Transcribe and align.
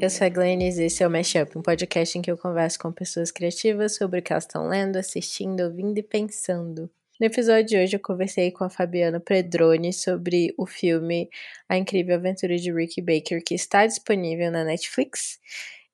eu 0.00 0.08
sou 0.08 0.26
a 0.26 0.30
Glennis 0.30 0.78
e 0.78 0.84
esse 0.84 1.02
é 1.02 1.06
o 1.06 1.10
Mashup, 1.10 1.58
um 1.58 1.62
podcast 1.62 2.16
em 2.16 2.22
que 2.22 2.30
eu 2.30 2.38
converso 2.38 2.78
com 2.78 2.90
pessoas 2.90 3.30
criativas 3.30 3.96
sobre 3.96 4.20
o 4.20 4.22
que 4.22 4.32
elas 4.32 4.44
estão 4.44 4.66
lendo, 4.66 4.96
assistindo, 4.96 5.60
ouvindo 5.62 5.98
e 5.98 6.02
pensando. 6.02 6.90
No 7.20 7.26
episódio 7.26 7.66
de 7.66 7.76
hoje 7.76 7.96
eu 7.96 8.00
conversei 8.00 8.50
com 8.50 8.64
a 8.64 8.70
Fabiana 8.70 9.20
Predrone 9.20 9.92
sobre 9.92 10.54
o 10.56 10.66
filme 10.66 11.28
A 11.68 11.76
Incrível 11.76 12.14
Aventura 12.14 12.56
de 12.56 12.72
Ricky 12.72 13.02
Baker, 13.02 13.42
que 13.44 13.54
está 13.54 13.86
disponível 13.86 14.50
na 14.50 14.64
Netflix. 14.64 15.38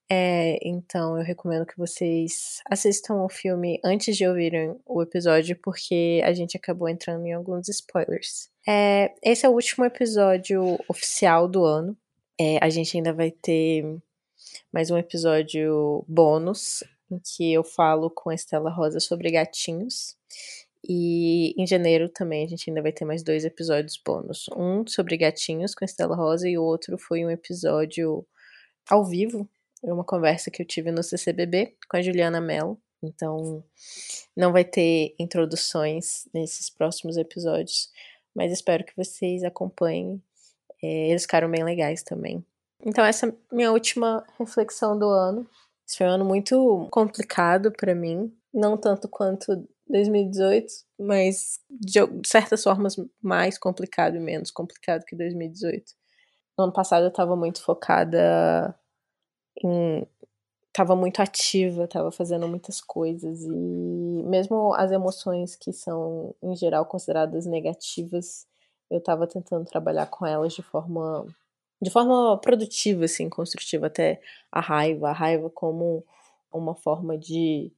É, 0.08 0.56
então 0.62 1.18
eu 1.18 1.24
recomendo 1.24 1.66
que 1.66 1.76
vocês 1.76 2.60
assistam 2.70 3.24
o 3.24 3.28
filme 3.28 3.80
antes 3.84 4.16
de 4.16 4.24
ouvirem 4.24 4.76
o 4.86 5.02
episódio, 5.02 5.58
porque 5.60 6.20
a 6.22 6.32
gente 6.32 6.56
acabou 6.56 6.88
entrando 6.88 7.26
em 7.26 7.32
alguns 7.32 7.68
spoilers. 7.68 8.50
É, 8.68 9.12
esse 9.20 9.44
é 9.44 9.48
o 9.48 9.52
último 9.52 9.84
episódio 9.84 10.78
oficial 10.88 11.48
do 11.48 11.64
ano. 11.64 11.96
É, 12.38 12.58
a 12.62 12.68
gente 12.68 12.94
ainda 12.96 13.14
vai 13.14 13.30
ter 13.30 13.82
mais 14.70 14.90
um 14.90 14.98
episódio 14.98 16.04
bônus, 16.06 16.84
em 17.10 17.18
que 17.18 17.50
eu 17.50 17.64
falo 17.64 18.10
com 18.10 18.28
a 18.28 18.34
Estela 18.34 18.70
Rosa 18.70 19.00
sobre 19.00 19.30
gatinhos. 19.30 20.16
E 20.86 21.54
em 21.60 21.66
janeiro 21.66 22.10
também 22.10 22.44
a 22.44 22.48
gente 22.48 22.68
ainda 22.68 22.82
vai 22.82 22.92
ter 22.92 23.06
mais 23.06 23.22
dois 23.22 23.44
episódios 23.44 23.98
bônus. 24.04 24.50
Um 24.54 24.86
sobre 24.86 25.16
gatinhos 25.16 25.74
com 25.74 25.82
a 25.82 25.86
Estela 25.86 26.14
Rosa 26.14 26.46
e 26.46 26.58
o 26.58 26.62
outro 26.62 26.98
foi 26.98 27.24
um 27.24 27.30
episódio 27.30 28.26
ao 28.88 29.02
vivo. 29.02 29.48
Uma 29.82 30.04
conversa 30.04 30.50
que 30.50 30.60
eu 30.60 30.66
tive 30.66 30.90
no 30.90 31.02
CCBB 31.02 31.74
com 31.88 31.96
a 31.96 32.02
Juliana 32.02 32.40
Mello. 32.40 32.78
Então 33.02 33.64
não 34.36 34.52
vai 34.52 34.64
ter 34.64 35.14
introduções 35.18 36.28
nesses 36.34 36.68
próximos 36.68 37.16
episódios. 37.16 37.90
Mas 38.34 38.52
espero 38.52 38.84
que 38.84 38.94
vocês 38.94 39.42
acompanhem. 39.42 40.22
É, 40.82 41.10
eles 41.10 41.22
ficaram 41.22 41.50
bem 41.50 41.64
legais 41.64 42.02
também. 42.02 42.44
Então 42.84 43.04
essa 43.04 43.26
é 43.26 43.30
a 43.30 43.54
minha 43.54 43.72
última 43.72 44.24
reflexão 44.38 44.98
do 44.98 45.08
ano. 45.08 45.46
Esse 45.86 45.98
foi 45.98 46.06
um 46.06 46.10
ano 46.10 46.24
muito 46.24 46.88
complicado 46.90 47.72
para 47.72 47.94
mim, 47.94 48.32
não 48.52 48.76
tanto 48.76 49.08
quanto 49.08 49.66
2018, 49.88 50.66
mas 50.98 51.60
de 51.70 52.00
certas 52.26 52.62
formas 52.62 52.96
mais 53.22 53.56
complicado 53.56 54.16
e 54.16 54.20
menos 54.20 54.50
complicado 54.50 55.04
que 55.04 55.16
2018. 55.16 55.92
No 56.58 56.64
ano 56.64 56.72
passado 56.72 57.04
eu 57.04 57.08
estava 57.08 57.36
muito 57.36 57.62
focada 57.62 58.74
em 59.62 60.06
estava 60.76 60.94
muito 60.94 61.22
ativa, 61.22 61.84
estava 61.84 62.12
fazendo 62.12 62.46
muitas 62.46 62.82
coisas 62.82 63.42
e 63.42 64.22
mesmo 64.24 64.74
as 64.74 64.92
emoções 64.92 65.56
que 65.56 65.72
são 65.72 66.34
em 66.42 66.54
geral 66.54 66.84
consideradas 66.84 67.46
negativas, 67.46 68.46
eu 68.90 68.98
estava 68.98 69.26
tentando 69.26 69.64
trabalhar 69.64 70.06
com 70.06 70.26
elas 70.26 70.52
de 70.52 70.62
forma 70.62 71.26
de 71.80 71.90
forma 71.90 72.38
produtiva, 72.38 73.04
assim, 73.04 73.28
construtiva, 73.28 73.86
até 73.88 74.20
a 74.50 74.60
raiva, 74.60 75.10
a 75.10 75.12
raiva 75.12 75.50
como 75.50 76.04
uma 76.52 76.74
forma 76.74 77.18
de 77.18 77.72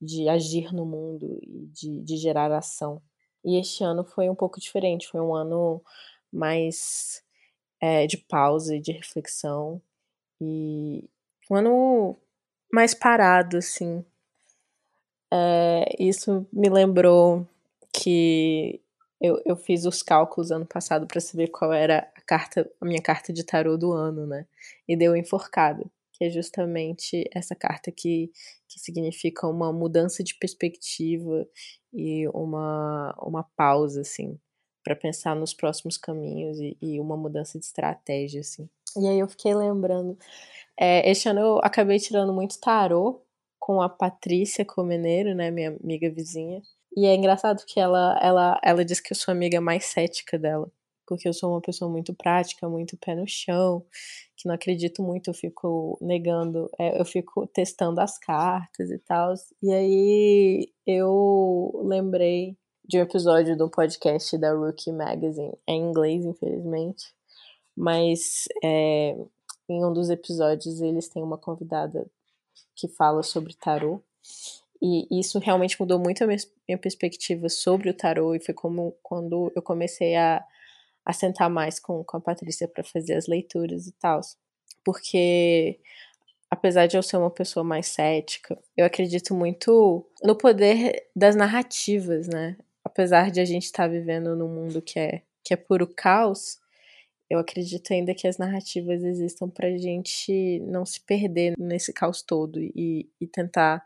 de 0.00 0.28
agir 0.28 0.72
no 0.72 0.86
mundo 0.86 1.38
e 1.42 1.66
de, 1.66 2.00
de 2.00 2.16
gerar 2.16 2.50
ação. 2.52 3.02
E 3.44 3.58
este 3.58 3.84
ano 3.84 4.04
foi 4.04 4.30
um 4.30 4.34
pouco 4.34 4.60
diferente, 4.60 5.08
foi 5.08 5.20
um 5.20 5.34
ano 5.34 5.82
mais 6.32 7.22
é, 7.80 8.06
de 8.06 8.16
pausa 8.16 8.76
e 8.76 8.80
de 8.80 8.92
reflexão, 8.92 9.80
e 10.40 11.04
um 11.50 11.56
ano 11.56 12.16
mais 12.72 12.94
parado, 12.94 13.58
assim. 13.58 14.04
É, 15.32 15.84
isso 15.98 16.46
me 16.52 16.68
lembrou 16.68 17.46
que 17.92 18.80
eu, 19.20 19.40
eu 19.44 19.56
fiz 19.56 19.84
os 19.84 20.02
cálculos 20.02 20.50
ano 20.50 20.66
passado 20.66 21.06
para 21.06 21.20
saber 21.20 21.48
qual 21.48 21.72
era 21.72 22.10
a 22.16 22.20
carta, 22.22 22.70
a 22.80 22.84
minha 22.84 23.02
carta 23.02 23.32
de 23.32 23.44
tarô 23.44 23.76
do 23.76 23.92
ano, 23.92 24.26
né? 24.26 24.46
E 24.88 24.96
deu 24.96 25.14
enforcado 25.16 25.90
que 26.20 26.24
é 26.26 26.30
justamente 26.30 27.24
essa 27.34 27.56
carta 27.56 27.90
que, 27.90 28.30
que 28.68 28.78
significa 28.78 29.46
uma 29.46 29.72
mudança 29.72 30.22
de 30.22 30.34
perspectiva 30.34 31.48
e 31.90 32.28
uma, 32.34 33.14
uma 33.22 33.42
pausa, 33.56 34.02
assim, 34.02 34.38
para 34.84 34.94
pensar 34.94 35.34
nos 35.34 35.54
próximos 35.54 35.96
caminhos 35.96 36.60
e, 36.60 36.76
e, 36.82 37.00
uma 37.00 37.16
mudança 37.16 37.58
de 37.58 37.64
estratégia, 37.64 38.42
assim. 38.42 38.68
E 38.98 39.08
aí 39.08 39.18
eu 39.18 39.28
fiquei 39.28 39.54
lembrando, 39.54 40.18
é, 40.78 41.10
este 41.10 41.26
ano 41.26 41.40
eu 41.40 41.58
acabei 41.62 41.98
tirando 41.98 42.34
muito 42.34 42.60
tarô 42.60 43.22
com 43.58 43.80
a 43.80 43.88
Patrícia 43.88 44.62
Comeneiro, 44.64 45.34
né, 45.34 45.50
minha 45.50 45.70
amiga 45.82 46.10
vizinha, 46.10 46.60
e 46.96 47.06
é 47.06 47.14
engraçado 47.14 47.64
que 47.66 47.78
ela, 47.80 48.18
ela, 48.22 48.60
ela 48.62 48.84
diz 48.84 49.00
que 49.00 49.12
eu 49.12 49.16
sou 49.16 49.32
a 49.32 49.34
amiga 49.34 49.60
mais 49.60 49.86
cética 49.86 50.38
dela 50.38 50.70
porque 51.10 51.28
eu 51.28 51.34
sou 51.34 51.50
uma 51.50 51.60
pessoa 51.60 51.90
muito 51.90 52.14
prática, 52.14 52.68
muito 52.68 52.96
pé 52.96 53.16
no 53.16 53.26
chão, 53.26 53.84
que 54.36 54.46
não 54.46 54.54
acredito 54.54 55.02
muito, 55.02 55.28
eu 55.28 55.34
fico 55.34 55.98
negando, 56.00 56.70
é, 56.78 57.00
eu 57.00 57.04
fico 57.04 57.48
testando 57.48 58.00
as 58.00 58.16
cartas 58.16 58.92
e 58.92 58.98
tal. 59.00 59.34
E 59.60 59.72
aí 59.72 60.72
eu 60.86 61.82
lembrei 61.84 62.56
de 62.84 62.98
um 62.98 63.02
episódio 63.02 63.56
do 63.56 63.68
podcast 63.68 64.38
da 64.38 64.52
Rookie 64.52 64.92
Magazine, 64.92 65.52
é 65.66 65.72
em 65.72 65.90
inglês, 65.90 66.24
infelizmente, 66.24 67.12
mas 67.76 68.44
é, 68.62 69.16
em 69.68 69.84
um 69.84 69.92
dos 69.92 70.10
episódios 70.10 70.80
eles 70.80 71.08
têm 71.08 71.24
uma 71.24 71.38
convidada 71.38 72.06
que 72.76 72.86
fala 72.86 73.24
sobre 73.24 73.52
tarô. 73.54 74.00
E 74.82 75.20
isso 75.20 75.38
realmente 75.38 75.78
mudou 75.78 75.98
muito 75.98 76.24
a 76.24 76.26
minha 76.26 76.78
perspectiva 76.78 77.48
sobre 77.48 77.90
o 77.90 77.94
tarô, 77.94 78.34
e 78.34 78.40
foi 78.40 78.54
como 78.54 78.96
quando 79.02 79.52
eu 79.54 79.62
comecei 79.62 80.16
a 80.16 80.44
a 81.04 81.12
sentar 81.12 81.50
mais 81.50 81.78
com, 81.78 82.04
com 82.04 82.16
a 82.16 82.20
Patrícia 82.20 82.68
para 82.68 82.84
fazer 82.84 83.14
as 83.14 83.26
leituras 83.26 83.86
e 83.86 83.92
tal. 83.92 84.20
Porque, 84.84 85.78
apesar 86.50 86.86
de 86.86 86.96
eu 86.96 87.02
ser 87.02 87.16
uma 87.16 87.30
pessoa 87.30 87.64
mais 87.64 87.88
cética, 87.88 88.58
eu 88.76 88.84
acredito 88.84 89.34
muito 89.34 90.06
no 90.22 90.36
poder 90.36 91.08
das 91.14 91.34
narrativas, 91.36 92.28
né? 92.28 92.56
Apesar 92.84 93.30
de 93.30 93.40
a 93.40 93.44
gente 93.44 93.64
estar 93.64 93.84
tá 93.84 93.88
vivendo 93.88 94.36
num 94.36 94.48
mundo 94.48 94.80
que 94.80 94.98
é, 94.98 95.22
que 95.44 95.52
é 95.52 95.56
puro 95.56 95.86
caos, 95.86 96.58
eu 97.28 97.38
acredito 97.38 97.92
ainda 97.92 98.14
que 98.14 98.26
as 98.26 98.38
narrativas 98.38 99.04
existam 99.04 99.48
para 99.48 99.76
gente 99.78 100.60
não 100.60 100.84
se 100.84 101.00
perder 101.00 101.54
nesse 101.58 101.92
caos 101.92 102.22
todo 102.22 102.60
e, 102.60 103.08
e 103.20 103.26
tentar 103.26 103.84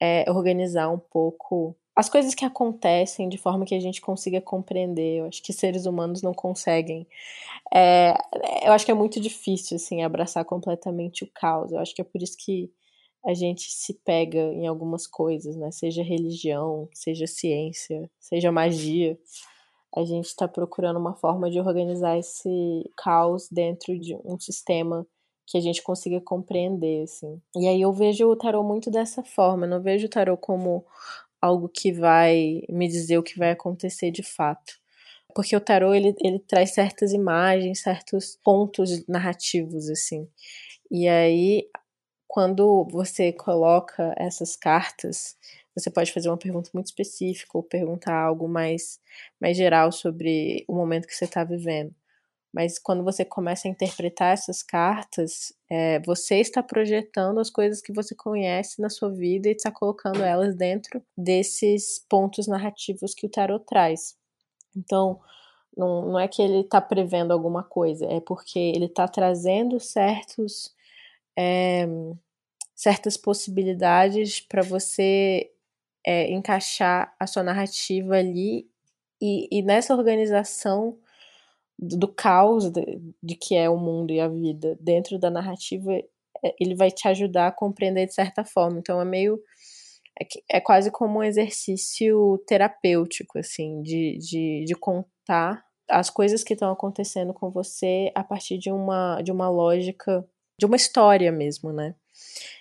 é, 0.00 0.30
organizar 0.30 0.90
um 0.90 0.98
pouco 0.98 1.76
as 1.96 2.08
coisas 2.08 2.34
que 2.34 2.44
acontecem 2.44 3.28
de 3.28 3.38
forma 3.38 3.64
que 3.64 3.74
a 3.74 3.80
gente 3.80 4.00
consiga 4.00 4.40
compreender. 4.40 5.20
Eu 5.20 5.26
acho 5.26 5.42
que 5.42 5.52
seres 5.52 5.86
humanos 5.86 6.22
não 6.22 6.34
conseguem. 6.34 7.06
É, 7.72 8.14
eu 8.66 8.72
acho 8.72 8.84
que 8.84 8.90
é 8.90 8.94
muito 8.94 9.20
difícil, 9.20 9.76
assim, 9.76 10.02
abraçar 10.02 10.44
completamente 10.44 11.22
o 11.24 11.30
caos. 11.32 11.70
Eu 11.70 11.78
acho 11.78 11.94
que 11.94 12.02
é 12.02 12.04
por 12.04 12.20
isso 12.20 12.36
que 12.38 12.70
a 13.24 13.32
gente 13.32 13.70
se 13.70 13.94
pega 14.04 14.38
em 14.38 14.66
algumas 14.66 15.06
coisas, 15.06 15.56
né? 15.56 15.70
Seja 15.70 16.02
religião, 16.02 16.88
seja 16.92 17.26
ciência, 17.26 18.10
seja 18.18 18.52
magia. 18.52 19.16
A 19.96 20.04
gente 20.04 20.26
está 20.26 20.48
procurando 20.48 20.98
uma 20.98 21.14
forma 21.14 21.48
de 21.48 21.60
organizar 21.60 22.18
esse 22.18 22.90
caos 22.96 23.48
dentro 23.50 23.98
de 23.98 24.16
um 24.24 24.38
sistema 24.38 25.06
que 25.46 25.58
a 25.58 25.60
gente 25.60 25.82
consiga 25.82 26.20
compreender, 26.20 27.02
assim. 27.02 27.40
E 27.56 27.68
aí 27.68 27.80
eu 27.80 27.92
vejo 27.92 28.26
o 28.28 28.36
tarot 28.36 28.66
muito 28.66 28.90
dessa 28.90 29.22
forma. 29.22 29.66
Eu 29.66 29.70
não 29.70 29.82
vejo 29.82 30.06
o 30.06 30.10
tarot 30.10 30.40
como 30.40 30.84
algo 31.40 31.68
que 31.68 31.92
vai 31.92 32.62
me 32.68 32.88
dizer 32.88 33.18
o 33.18 33.22
que 33.22 33.38
vai 33.38 33.50
acontecer 33.50 34.10
de 34.10 34.22
fato. 34.22 34.74
Porque 35.34 35.54
o 35.56 35.60
tarô 35.60 35.92
ele, 35.94 36.14
ele 36.20 36.38
traz 36.38 36.72
certas 36.72 37.12
imagens, 37.12 37.82
certos 37.82 38.38
pontos 38.42 39.06
narrativos 39.06 39.90
assim. 39.90 40.28
E 40.90 41.08
aí 41.08 41.68
quando 42.34 42.88
você 42.90 43.32
coloca 43.32 44.12
essas 44.16 44.56
cartas, 44.56 45.36
você 45.72 45.88
pode 45.90 46.12
fazer 46.12 46.28
uma 46.28 46.36
pergunta 46.36 46.70
muito 46.74 46.86
específica 46.86 47.50
ou 47.54 47.62
perguntar 47.62 48.14
algo 48.14 48.48
mais 48.48 48.98
mais 49.40 49.56
geral 49.56 49.92
sobre 49.92 50.64
o 50.66 50.74
momento 50.74 51.06
que 51.06 51.14
você 51.14 51.26
está 51.26 51.44
vivendo. 51.44 51.94
Mas 52.54 52.78
quando 52.78 53.02
você 53.02 53.24
começa 53.24 53.66
a 53.66 53.70
interpretar 53.70 54.32
essas 54.32 54.62
cartas, 54.62 55.52
é, 55.68 55.98
você 56.06 56.36
está 56.36 56.62
projetando 56.62 57.40
as 57.40 57.50
coisas 57.50 57.82
que 57.82 57.92
você 57.92 58.14
conhece 58.14 58.80
na 58.80 58.88
sua 58.88 59.10
vida 59.10 59.48
e 59.48 59.52
está 59.52 59.72
colocando 59.72 60.22
elas 60.22 60.54
dentro 60.54 61.02
desses 61.18 61.98
pontos 62.08 62.46
narrativos 62.46 63.12
que 63.12 63.26
o 63.26 63.28
tarot 63.28 63.64
traz. 63.66 64.16
Então, 64.76 65.20
não, 65.76 66.12
não 66.12 66.20
é 66.20 66.28
que 66.28 66.40
ele 66.40 66.60
está 66.60 66.80
prevendo 66.80 67.32
alguma 67.32 67.64
coisa, 67.64 68.06
é 68.06 68.20
porque 68.20 68.60
ele 68.60 68.84
está 68.84 69.08
trazendo 69.08 69.80
certos, 69.80 70.72
é, 71.36 71.88
certas 72.72 73.16
possibilidades 73.16 74.38
para 74.38 74.62
você 74.62 75.50
é, 76.06 76.30
encaixar 76.30 77.12
a 77.18 77.26
sua 77.26 77.42
narrativa 77.42 78.14
ali 78.14 78.70
e, 79.20 79.48
e 79.50 79.60
nessa 79.60 79.92
organização 79.92 80.96
do 81.78 82.08
caos 82.08 82.70
de, 82.70 83.00
de, 83.22 83.34
que 83.34 83.54
é 83.54 83.68
o 83.68 83.76
mundo 83.76 84.12
e 84.12 84.20
a 84.20 84.28
vida 84.28 84.76
dentro 84.80 85.18
da 85.18 85.30
narrativa, 85.30 85.92
é, 85.92 86.54
ele 86.60 86.74
vai 86.74 86.90
te 86.90 87.08
ajudar 87.08 87.48
a 87.48 87.52
compreender 87.52 88.06
de 88.06 88.14
certa 88.14 88.44
forma. 88.44 88.78
Então 88.78 89.00
é 89.00 89.04
meio. 89.04 89.40
É, 90.20 90.56
é 90.58 90.60
quase 90.60 90.90
como 90.90 91.18
um 91.18 91.22
exercício 91.22 92.38
terapêutico, 92.46 93.38
assim, 93.38 93.82
de, 93.82 94.16
de, 94.18 94.64
de 94.64 94.74
contar 94.74 95.64
as 95.88 96.08
coisas 96.08 96.44
que 96.44 96.54
estão 96.54 96.70
acontecendo 96.70 97.34
com 97.34 97.50
você 97.50 98.10
a 98.14 98.22
partir 98.22 98.58
de 98.58 98.70
uma, 98.70 99.20
de 99.22 99.32
uma 99.32 99.48
lógica 99.50 100.26
de 100.58 100.66
uma 100.66 100.76
história 100.76 101.32
mesmo, 101.32 101.72
né? 101.72 101.94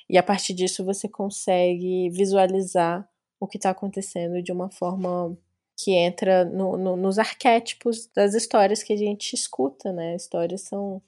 E 0.10 0.18
a 0.18 0.24
partir 0.24 0.54
disso 0.54 0.84
você 0.84 1.08
consegue 1.08 2.10
visualizar 2.10 3.08
o 3.40 3.48
que 3.48 3.58
está 3.58 3.70
acontecendo 3.70 4.42
de 4.42 4.52
uma 4.52 4.70
forma 4.72 5.38
que 5.78 5.92
entra 5.92 6.46
no, 6.46 6.78
no, 6.78 6.96
nos 6.96 7.18
arquétipos 7.20 8.08
das 8.16 8.34
histórias 8.34 8.84
que 8.84 8.94
a 8.94 8.98
gente 8.98 9.34
escuta, 9.34 9.92
né? 9.92 10.16
Histórias 10.16 10.62
são. 10.62 11.02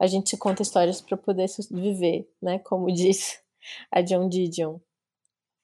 A 0.00 0.06
gente 0.06 0.36
conta 0.36 0.62
histórias 0.62 1.00
para 1.00 1.16
poder 1.16 1.46
viver, 1.70 2.28
né? 2.42 2.58
Como 2.58 2.86
diz 2.92 3.40
a 3.90 4.00
John 4.00 4.28
Didion. 4.28 4.78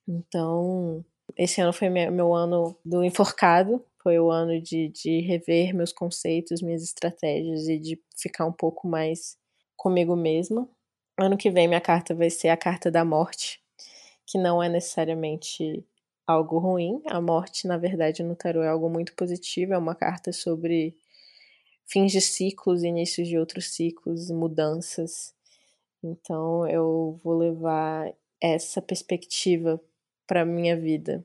Então, 0.09 1.05
esse 1.37 1.61
ano 1.61 1.73
foi 1.73 1.89
meu 1.89 2.35
ano 2.35 2.77
do 2.85 3.05
enforcado, 3.05 3.85
foi 4.03 4.19
o 4.19 4.31
ano 4.31 4.61
de, 4.61 4.89
de 4.89 5.21
rever 5.21 5.75
meus 5.75 5.93
conceitos, 5.93 6.63
minhas 6.63 6.83
estratégias 6.83 7.69
e 7.69 7.79
de 7.79 8.01
ficar 8.17 8.47
um 8.47 8.53
pouco 8.53 8.89
mais 8.89 9.37
comigo 9.77 10.17
mesma. 10.17 10.69
Ano 11.19 11.37
que 11.37 11.51
vem 11.51 11.69
minha 11.69 11.81
carta 11.81 12.15
vai 12.15 12.31
ser 12.31 12.49
a 12.49 12.57
carta 12.57 12.91
da 12.91 13.05
morte, 13.05 13.61
que 14.27 14.39
não 14.39 14.63
é 14.63 14.69
necessariamente 14.69 15.85
algo 16.31 16.59
ruim. 16.59 17.03
A 17.07 17.21
morte, 17.21 17.67
na 17.67 17.77
verdade, 17.77 18.23
no 18.23 18.37
tarot 18.37 18.65
é 18.65 18.69
algo 18.69 18.89
muito 18.89 19.15
positivo, 19.15 19.75
é 19.75 19.79
uma 19.79 19.95
carta 19.95 20.33
sobre 20.33 20.97
fins 21.87 22.13
de 22.13 22.21
ciclos, 22.21 22.85
inícios 22.85 23.29
de 23.29 23.39
outros 23.39 23.71
ciclos, 23.71 24.31
mudanças. 24.31 25.35
Então 26.03 26.67
eu 26.69 27.19
vou 27.23 27.37
levar 27.37 28.13
essa 28.41 28.81
perspectiva 28.81 29.81
para 30.27 30.45
minha 30.45 30.77
vida, 30.77 31.25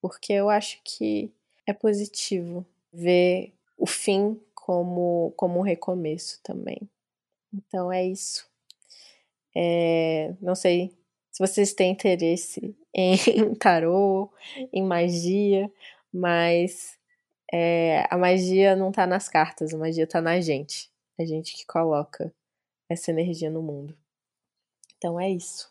porque 0.00 0.32
eu 0.32 0.48
acho 0.48 0.80
que 0.84 1.30
é 1.66 1.72
positivo 1.72 2.66
ver 2.92 3.52
o 3.76 3.86
fim 3.86 4.40
como 4.54 5.32
como 5.36 5.58
um 5.60 5.62
recomeço 5.62 6.40
também. 6.42 6.80
Então 7.52 7.92
é 7.92 8.04
isso. 8.04 8.48
É, 9.54 10.34
não 10.40 10.54
sei 10.54 10.92
se 11.36 11.46
vocês 11.46 11.74
têm 11.74 11.92
interesse 11.92 12.74
em 12.96 13.54
tarô, 13.56 14.32
em 14.72 14.82
magia, 14.82 15.70
mas 16.10 16.98
é, 17.52 18.06
a 18.08 18.16
magia 18.16 18.74
não 18.74 18.90
tá 18.90 19.06
nas 19.06 19.28
cartas, 19.28 19.74
a 19.74 19.76
magia 19.76 20.06
tá 20.06 20.18
na 20.18 20.40
gente. 20.40 20.90
A 21.18 21.26
gente 21.26 21.54
que 21.54 21.66
coloca 21.66 22.34
essa 22.88 23.10
energia 23.10 23.50
no 23.50 23.62
mundo. 23.62 23.94
Então 24.96 25.20
é 25.20 25.28
isso. 25.28 25.70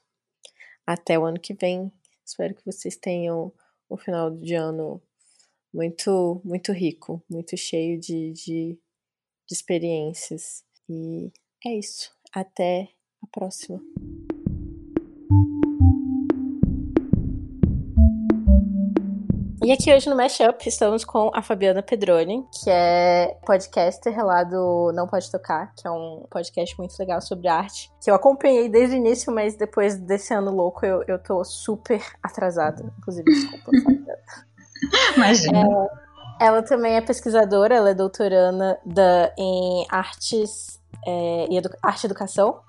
Até 0.86 1.18
o 1.18 1.26
ano 1.26 1.40
que 1.40 1.56
vem. 1.56 1.92
Espero 2.24 2.54
que 2.54 2.64
vocês 2.64 2.96
tenham 2.96 3.52
um 3.90 3.98
final 3.98 4.30
de 4.30 4.54
ano 4.54 5.02
muito, 5.74 6.42
muito 6.46 6.72
rico, 6.74 7.24
muito 7.28 7.58
cheio 7.58 8.00
de, 8.00 8.32
de, 8.34 8.80
de 9.48 9.52
experiências. 9.52 10.64
E 10.88 11.32
é 11.66 11.74
isso. 11.74 12.16
Até 12.32 12.88
a 13.24 13.28
próxima. 13.32 13.82
E 19.66 19.72
aqui 19.72 19.92
hoje 19.92 20.08
no 20.08 20.16
Mashup 20.16 20.70
estamos 20.70 21.04
com 21.04 21.32
a 21.34 21.42
Fabiana 21.42 21.82
Pedroni, 21.82 22.48
que 22.52 22.70
é 22.70 23.36
podcaster 23.48 24.16
lá 24.24 24.44
do 24.44 24.92
Não 24.94 25.08
Pode 25.08 25.32
Tocar, 25.32 25.74
que 25.76 25.88
é 25.88 25.90
um 25.90 26.24
podcast 26.30 26.78
muito 26.78 26.96
legal 27.00 27.20
sobre 27.20 27.48
arte, 27.48 27.92
que 28.00 28.12
eu 28.12 28.14
acompanhei 28.14 28.70
desde 28.70 28.96
o 28.96 28.98
início, 29.00 29.34
mas 29.34 29.56
depois 29.56 29.96
desse 29.96 30.36
ano 30.36 30.52
louco 30.52 30.86
eu, 30.86 31.04
eu 31.08 31.18
tô 31.18 31.44
super 31.44 32.00
atrasada. 32.22 32.94
Inclusive, 33.00 33.24
desculpa, 33.24 33.72
Fabiana. 33.84 34.20
Imagina. 35.16 35.60
É, 36.40 36.46
ela 36.46 36.62
também 36.62 36.98
é 36.98 37.02
pesquisadora, 37.02 37.74
ela 37.74 37.90
é 37.90 37.96
doutoranda 37.96 38.80
da, 38.86 39.34
em 39.36 39.88
artes 39.90 40.80
é, 41.08 41.48
e 41.50 41.58
edu 41.58 41.72
arte 41.82 42.04
e 42.04 42.06
educação 42.06 42.60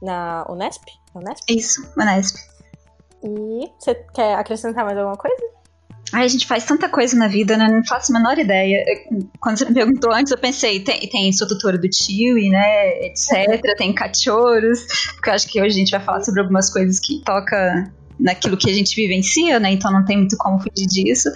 na 0.00 0.46
Unesp? 0.48 0.82
Unesp? 1.14 1.44
Isso, 1.46 1.92
Unesp. 1.94 2.38
E 3.22 3.70
você 3.78 3.94
quer 4.14 4.34
acrescentar 4.36 4.86
mais 4.86 4.96
alguma 4.96 5.18
coisa? 5.18 5.57
Ai, 6.12 6.24
a 6.24 6.28
gente 6.28 6.46
faz 6.46 6.64
tanta 6.64 6.88
coisa 6.88 7.16
na 7.16 7.28
vida, 7.28 7.56
né? 7.56 7.68
Não 7.68 7.84
faço 7.84 8.12
a 8.12 8.18
menor 8.18 8.38
ideia. 8.38 8.84
Quando 9.40 9.58
você 9.58 9.64
me 9.66 9.74
perguntou 9.74 10.12
antes, 10.12 10.32
eu 10.32 10.38
pensei, 10.38 10.80
tem, 10.80 11.00
tem 11.08 11.32
sou 11.32 11.46
tutora 11.46 11.76
do 11.76 11.88
tio 11.88 12.38
e, 12.38 12.48
né, 12.48 13.06
etc. 13.06 13.60
tem 13.76 13.92
cachorros. 13.92 14.86
Porque 15.14 15.30
eu 15.30 15.34
acho 15.34 15.48
que 15.48 15.60
hoje 15.60 15.76
a 15.76 15.78
gente 15.78 15.90
vai 15.90 16.00
falar 16.00 16.22
sobre 16.22 16.40
algumas 16.40 16.70
coisas 16.70 16.98
que 16.98 17.22
toca 17.24 17.92
naquilo 18.18 18.56
que 18.56 18.70
a 18.70 18.72
gente 18.72 18.96
vivencia, 18.96 19.60
né? 19.60 19.70
Então 19.72 19.92
não 19.92 20.04
tem 20.04 20.16
muito 20.16 20.36
como 20.36 20.58
fugir 20.58 20.86
disso. 20.86 21.30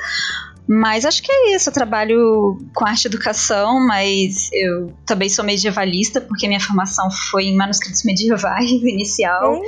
Mas 0.67 1.05
acho 1.05 1.23
que 1.23 1.31
é 1.31 1.55
isso. 1.55 1.69
Eu 1.69 1.73
trabalho 1.73 2.59
com 2.75 2.87
arte 2.87 3.05
e 3.05 3.09
educação, 3.09 3.85
mas 3.87 4.49
eu 4.53 4.93
também 5.07 5.29
sou 5.29 5.45
medievalista, 5.45 6.21
porque 6.21 6.47
minha 6.47 6.61
formação 6.61 7.11
foi 7.11 7.45
em 7.45 7.57
manuscritos 7.57 8.05
medievais 8.05 8.71
inicial. 8.83 9.61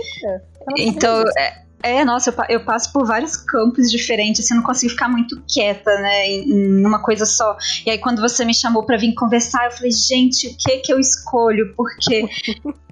Eita, 0.76 0.90
então, 0.90 1.24
é, 1.38 1.62
é, 1.84 2.02
nossa, 2.02 2.30
eu, 2.30 2.56
eu, 2.56 2.64
passo 2.64 2.90
por 2.90 3.06
vários 3.06 3.36
campos 3.36 3.90
diferentes, 3.90 4.42
assim, 4.42 4.54
eu 4.54 4.56
não 4.56 4.64
consigo 4.64 4.92
ficar 4.92 5.06
muito 5.06 5.38
quieta, 5.46 5.94
né, 6.00 6.28
em, 6.28 6.84
uma 6.84 7.02
coisa 7.02 7.26
só. 7.26 7.58
E 7.84 7.90
aí, 7.90 7.98
quando 7.98 8.22
você 8.22 8.42
me 8.42 8.54
chamou 8.54 8.86
para 8.86 8.96
vir 8.96 9.12
conversar, 9.12 9.66
eu 9.66 9.70
falei, 9.70 9.92
gente, 9.92 10.48
o 10.48 10.56
que 10.56 10.78
que 10.78 10.90
eu 10.90 10.98
escolho? 10.98 11.74
Porque 11.76 12.24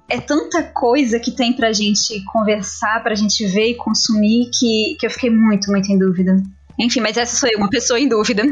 é 0.07 0.21
tanta 0.21 0.61
coisa 0.61 1.19
que 1.19 1.31
tem 1.31 1.53
pra 1.53 1.73
gente 1.73 2.23
conversar, 2.25 3.01
pra 3.01 3.15
gente 3.15 3.43
ver 3.47 3.71
e 3.71 3.75
consumir, 3.75 4.51
que, 4.53 4.95
que 4.99 5.07
eu 5.07 5.09
fiquei 5.09 5.31
muito, 5.31 5.71
muito 5.71 5.91
em 5.91 5.97
dúvida. 5.97 6.43
Enfim, 6.77 7.01
mas 7.01 7.17
essa 7.17 7.35
sou 7.35 7.49
eu, 7.49 7.57
uma 7.57 7.71
pessoa 7.71 7.99
em 7.99 8.07
dúvida. 8.07 8.43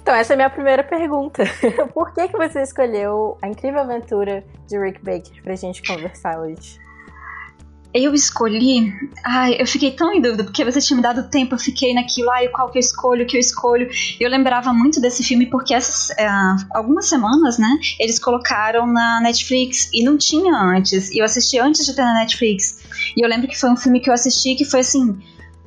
Então, 0.00 0.14
essa 0.14 0.32
é 0.32 0.34
a 0.34 0.36
minha 0.36 0.50
primeira 0.50 0.82
pergunta. 0.82 1.44
Por 1.92 2.12
que, 2.14 2.28
que 2.28 2.36
você 2.36 2.62
escolheu 2.62 3.36
a 3.42 3.48
incrível 3.48 3.80
aventura 3.80 4.44
de 4.68 4.78
Rick 4.78 5.02
Baker 5.02 5.42
pra 5.42 5.54
gente 5.54 5.82
conversar 5.82 6.38
hoje? 6.38 6.83
Eu 7.94 8.12
escolhi. 8.12 8.92
Ai, 9.24 9.56
eu 9.56 9.66
fiquei 9.68 9.92
tão 9.92 10.12
em 10.12 10.20
dúvida, 10.20 10.42
porque 10.42 10.64
você 10.64 10.80
tinha 10.80 10.96
me 10.96 11.02
dado 11.02 11.30
tempo, 11.30 11.54
eu 11.54 11.58
fiquei 11.58 11.94
naquilo, 11.94 12.28
ai, 12.32 12.48
qual 12.48 12.68
que 12.68 12.76
eu 12.76 12.80
escolho, 12.80 13.22
o 13.22 13.26
que 13.26 13.36
eu 13.36 13.40
escolho. 13.40 13.88
Eu 14.18 14.28
lembrava 14.28 14.72
muito 14.72 15.00
desse 15.00 15.22
filme 15.22 15.46
porque 15.46 15.72
essas, 15.72 16.10
é, 16.18 16.26
algumas 16.74 17.06
semanas, 17.06 17.56
né, 17.56 17.78
eles 18.00 18.18
colocaram 18.18 18.84
na 18.84 19.20
Netflix 19.20 19.88
e 19.92 20.02
não 20.02 20.18
tinha 20.18 20.52
antes. 20.56 21.08
E 21.10 21.18
eu 21.18 21.24
assisti 21.24 21.60
antes 21.60 21.86
de 21.86 21.94
ter 21.94 22.02
na 22.02 22.14
Netflix. 22.14 22.80
E 23.16 23.24
eu 23.24 23.28
lembro 23.28 23.46
que 23.46 23.58
foi 23.58 23.70
um 23.70 23.76
filme 23.76 24.00
que 24.00 24.10
eu 24.10 24.14
assisti 24.14 24.56
que 24.56 24.64
foi 24.64 24.80
assim 24.80 25.16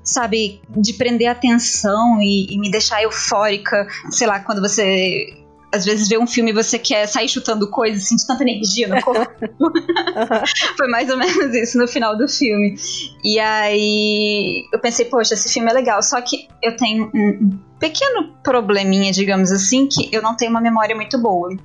sabe, 0.04 0.62
de 0.70 0.94
prender 0.94 1.28
a 1.28 1.34
atenção 1.34 2.22
e, 2.22 2.48
e, 2.50 2.58
me 2.58 2.72
deixar 2.72 3.04
eufórica, 3.04 3.86
sei 4.10 4.26
lá, 4.26 4.40
quando 4.40 4.62
você 4.62 5.38
às 5.74 5.86
vezes 5.86 6.08
vê 6.08 6.18
um 6.18 6.28
filme 6.28 6.52
e 6.52 6.54
você 6.54 6.80
quer 6.80 7.08
sair 7.08 7.28
chutando 7.28 7.70
coisas, 7.70 8.04
assim, 8.04 8.16
de 8.16 8.26
tanta 8.26 8.44
energia 8.44 8.88
no 8.88 9.02
corpo. 9.02 9.32
Foi 10.78 10.88
mais 10.88 11.10
ou 11.10 11.18
menos 11.18 11.54
isso 11.54 11.78
no 11.78 11.88
final 11.88 12.18
do 12.18 12.28
filme. 12.28 12.76
E 13.24 13.40
aí 13.40 14.66
eu 14.72 14.80
pensei, 14.80 15.06
poxa, 15.06 15.34
esse 15.34 15.52
filme 15.52 15.70
é 15.70 15.74
legal, 15.74 16.02
só 16.02 16.22
que 16.22 16.48
eu 16.62 16.76
tenho 16.76 17.12
um 17.14 17.60
pequeno 17.80 18.34
probleminha, 18.44 19.12
digamos 19.12 19.52
assim, 19.52 19.88
que 19.88 20.10
eu 20.12 20.22
não 20.22 20.36
tenho 20.36 20.52
uma 20.52 20.62
memória 20.62 20.96
muito 20.96 21.18
boa. 21.18 21.56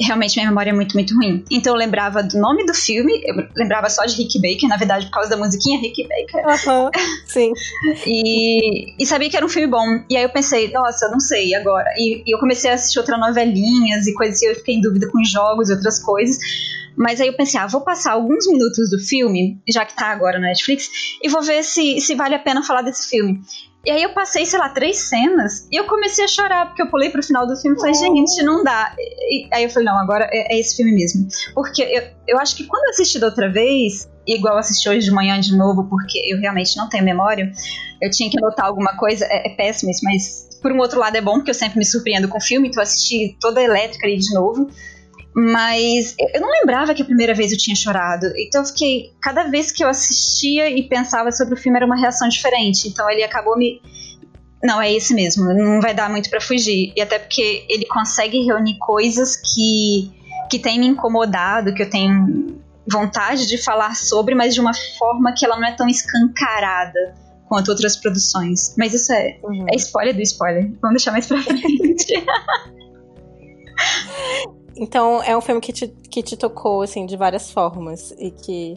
Realmente 0.00 0.36
minha 0.36 0.48
memória 0.48 0.70
é 0.70 0.72
muito, 0.72 0.94
muito 0.94 1.14
ruim. 1.14 1.44
Então 1.50 1.74
eu 1.74 1.78
lembrava 1.78 2.22
do 2.22 2.38
nome 2.38 2.66
do 2.66 2.74
filme, 2.74 3.20
eu 3.24 3.46
lembrava 3.56 3.88
só 3.88 4.04
de 4.04 4.16
Rick 4.16 4.40
Baker, 4.40 4.68
na 4.68 4.76
verdade, 4.76 5.06
por 5.06 5.12
causa 5.12 5.30
da 5.30 5.36
musiquinha 5.36 5.80
Rick 5.80 6.06
Baker. 6.08 6.44
Uhum, 6.46 6.90
sim. 7.26 7.52
e, 8.06 9.02
e 9.02 9.06
sabia 9.06 9.30
que 9.30 9.36
era 9.36 9.46
um 9.46 9.48
filme 9.48 9.68
bom. 9.68 9.86
E 10.10 10.16
aí 10.16 10.22
eu 10.22 10.30
pensei, 10.30 10.70
nossa, 10.72 11.08
não 11.08 11.20
sei 11.20 11.54
agora. 11.54 11.90
E, 11.96 12.22
e 12.26 12.34
eu 12.34 12.38
comecei 12.38 12.70
a 12.70 12.74
assistir 12.74 12.98
outras 12.98 13.18
novelinhas 13.18 14.06
e 14.06 14.14
coisas 14.14 14.36
assim, 14.36 14.46
eu 14.46 14.56
fiquei 14.56 14.74
em 14.76 14.80
dúvida 14.80 15.08
com 15.10 15.22
jogos 15.24 15.68
e 15.68 15.72
outras 15.72 15.98
coisas. 16.00 16.38
Mas 16.96 17.20
aí 17.20 17.28
eu 17.28 17.36
pensei, 17.36 17.58
ah, 17.58 17.66
vou 17.66 17.80
passar 17.80 18.12
alguns 18.12 18.46
minutos 18.46 18.90
do 18.90 18.98
filme, 18.98 19.60
já 19.68 19.84
que 19.84 19.96
tá 19.96 20.08
agora 20.08 20.38
no 20.38 20.44
Netflix, 20.44 20.90
e 21.22 21.28
vou 21.28 21.42
ver 21.42 21.62
se, 21.64 22.00
se 22.00 22.14
vale 22.14 22.34
a 22.34 22.38
pena 22.38 22.62
falar 22.62 22.82
desse 22.82 23.08
filme. 23.08 23.40
E 23.84 23.90
aí 23.90 24.02
eu 24.02 24.10
passei, 24.10 24.46
sei 24.46 24.58
lá, 24.58 24.68
três 24.68 24.96
cenas 24.96 25.66
e 25.70 25.76
eu 25.76 25.84
comecei 25.84 26.24
a 26.24 26.28
chorar, 26.28 26.66
porque 26.66 26.82
eu 26.82 26.86
pulei 26.88 27.10
pro 27.10 27.22
final 27.22 27.46
do 27.46 27.56
filme 27.56 27.76
e 27.76 27.80
falei, 27.80 27.94
gente, 27.94 28.42
não 28.44 28.62
dá. 28.62 28.94
E, 28.98 29.48
aí 29.52 29.64
eu 29.64 29.70
falei, 29.70 29.86
não, 29.86 29.98
agora 29.98 30.28
é, 30.30 30.54
é, 30.54 30.60
esse 30.60 30.76
filme 30.76 30.92
mesmo. 30.92 31.26
Porque 31.52 31.82
eu, 31.82 32.02
eu 32.28 32.38
acho 32.38 32.56
que 32.56 32.64
quando 32.64 32.84
eu 32.84 32.90
assisti 32.90 33.18
da 33.18 33.26
outra 33.26 33.50
vez, 33.50 34.08
igual 34.24 34.56
assisti 34.56 34.88
hoje 34.88 35.06
de 35.06 35.10
manhã 35.10 35.40
de 35.40 35.56
novo, 35.56 35.88
porque 35.88 36.20
eu 36.32 36.38
realmente 36.38 36.76
não 36.76 36.88
tenho 36.88 37.04
memória, 37.04 37.50
eu 38.00 38.08
tinha 38.08 38.30
que 38.30 38.40
notar 38.40 38.66
alguma 38.66 38.96
coisa, 38.96 39.24
é, 39.24 39.48
é 39.48 39.54
péssimo 39.56 39.90
isso, 39.90 40.04
mas 40.04 40.48
por 40.62 40.70
um 40.70 40.78
outro 40.78 41.00
lado 41.00 41.16
é 41.16 41.20
bom, 41.20 41.34
porque 41.34 41.50
eu 41.50 41.54
sempre 41.54 41.78
me 41.78 41.84
surpreendo 41.84 42.28
com 42.28 42.40
filme, 42.40 42.68
então 42.68 42.80
eu 42.80 42.84
assisti 42.84 43.36
toda 43.40 43.60
elétrica 43.60 44.06
ali 44.06 44.16
de 44.16 44.32
novo. 44.32 44.70
Mas 45.34 46.14
eu 46.34 46.40
não 46.40 46.50
lembrava 46.50 46.94
que 46.94 47.00
a 47.00 47.04
primeira 47.04 47.34
vez 47.34 47.52
eu 47.52 47.58
tinha 47.58 47.74
chorado. 47.74 48.26
Então 48.36 48.60
eu 48.60 48.66
fiquei. 48.66 49.12
Cada 49.20 49.44
vez 49.44 49.72
que 49.72 49.82
eu 49.82 49.88
assistia 49.88 50.68
e 50.68 50.82
pensava 50.82 51.32
sobre 51.32 51.54
o 51.54 51.56
filme 51.56 51.78
era 51.78 51.86
uma 51.86 51.96
reação 51.96 52.28
diferente. 52.28 52.88
Então 52.88 53.08
ele 53.10 53.22
acabou 53.22 53.56
me. 53.56 53.80
Não, 54.62 54.80
é 54.80 54.92
esse 54.92 55.14
mesmo. 55.14 55.52
Não 55.54 55.80
vai 55.80 55.94
dar 55.94 56.10
muito 56.10 56.28
para 56.28 56.40
fugir. 56.40 56.92
E 56.94 57.00
até 57.00 57.18
porque 57.18 57.64
ele 57.68 57.86
consegue 57.86 58.44
reunir 58.44 58.76
coisas 58.78 59.36
que, 59.36 60.12
que 60.50 60.58
tem 60.58 60.78
me 60.78 60.86
incomodado, 60.86 61.74
que 61.74 61.82
eu 61.82 61.90
tenho 61.90 62.60
vontade 62.86 63.46
de 63.46 63.56
falar 63.56 63.96
sobre, 63.96 64.34
mas 64.34 64.54
de 64.54 64.60
uma 64.60 64.72
forma 64.98 65.32
que 65.32 65.46
ela 65.46 65.56
não 65.56 65.66
é 65.66 65.72
tão 65.72 65.88
escancarada 65.88 67.14
quanto 67.48 67.70
outras 67.70 67.96
produções. 67.96 68.74
Mas 68.76 68.92
isso 68.92 69.12
é, 69.12 69.38
uhum. 69.42 69.66
é 69.72 69.76
spoiler 69.76 70.14
do 70.14 70.22
spoiler. 70.22 70.70
Vamos 70.80 70.96
deixar 70.96 71.12
mais 71.12 71.26
pra 71.26 71.42
frente. 71.42 72.24
Então 74.82 75.22
é 75.22 75.36
um 75.36 75.40
filme 75.40 75.60
que 75.60 75.72
te, 75.72 75.86
que 75.86 76.24
te 76.24 76.36
tocou, 76.36 76.82
assim, 76.82 77.06
de 77.06 77.16
várias 77.16 77.52
formas 77.52 78.10
e 78.18 78.32
que 78.32 78.76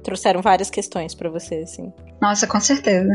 trouxeram 0.00 0.40
várias 0.40 0.70
questões 0.70 1.12
para 1.12 1.28
você, 1.28 1.56
assim. 1.56 1.92
Nossa, 2.22 2.46
com 2.46 2.60
certeza. 2.60 3.12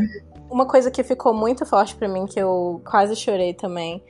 Uma 0.50 0.66
coisa 0.66 0.92
que 0.92 1.02
ficou 1.02 1.34
muito 1.34 1.66
forte 1.66 1.96
para 1.96 2.10
mim, 2.10 2.26
que 2.26 2.38
eu 2.38 2.82
quase 2.86 3.16
chorei 3.16 3.54
também, 3.54 4.04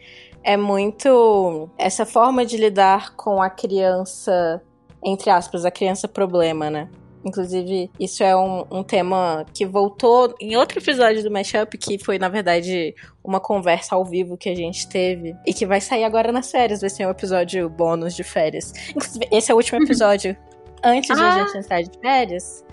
é 0.43 0.57
muito 0.57 1.69
essa 1.77 2.03
forma 2.03 2.43
de 2.43 2.57
lidar 2.57 3.15
com 3.15 3.43
a 3.43 3.49
criança, 3.49 4.59
entre 5.03 5.29
aspas, 5.29 5.63
a 5.63 5.69
criança 5.69 6.07
problema, 6.07 6.67
né? 6.71 6.89
Inclusive, 7.25 7.89
isso 7.99 8.23
é 8.23 8.35
um, 8.35 8.63
um, 8.69 8.83
tema 8.83 9.43
que 9.51 9.65
voltou 9.65 10.35
em 10.39 10.55
outro 10.55 10.77
episódio 10.77 11.23
do 11.23 11.31
Mashup, 11.31 11.75
que 11.75 11.97
foi, 11.97 12.19
na 12.19 12.29
verdade, 12.29 12.93
uma 13.23 13.39
conversa 13.39 13.95
ao 13.95 14.05
vivo 14.05 14.37
que 14.37 14.47
a 14.47 14.55
gente 14.55 14.87
teve. 14.87 15.35
E 15.43 15.51
que 15.51 15.65
vai 15.65 15.81
sair 15.81 16.03
agora 16.03 16.31
nas 16.31 16.51
férias. 16.51 16.81
Vai 16.81 16.89
ser 16.91 17.07
um 17.07 17.09
episódio 17.09 17.67
bônus 17.67 18.15
de 18.15 18.23
férias. 18.23 18.71
Inclusive, 18.91 19.27
esse 19.31 19.51
é 19.51 19.55
o 19.55 19.57
último 19.57 19.81
episódio 19.83 20.37
antes 20.83 21.09
ah. 21.09 21.15
de 21.15 21.21
a 21.21 21.33
ah. 21.33 21.47
gente 21.47 21.57
entrar 21.57 21.81
de 21.81 21.99
férias. 21.99 22.63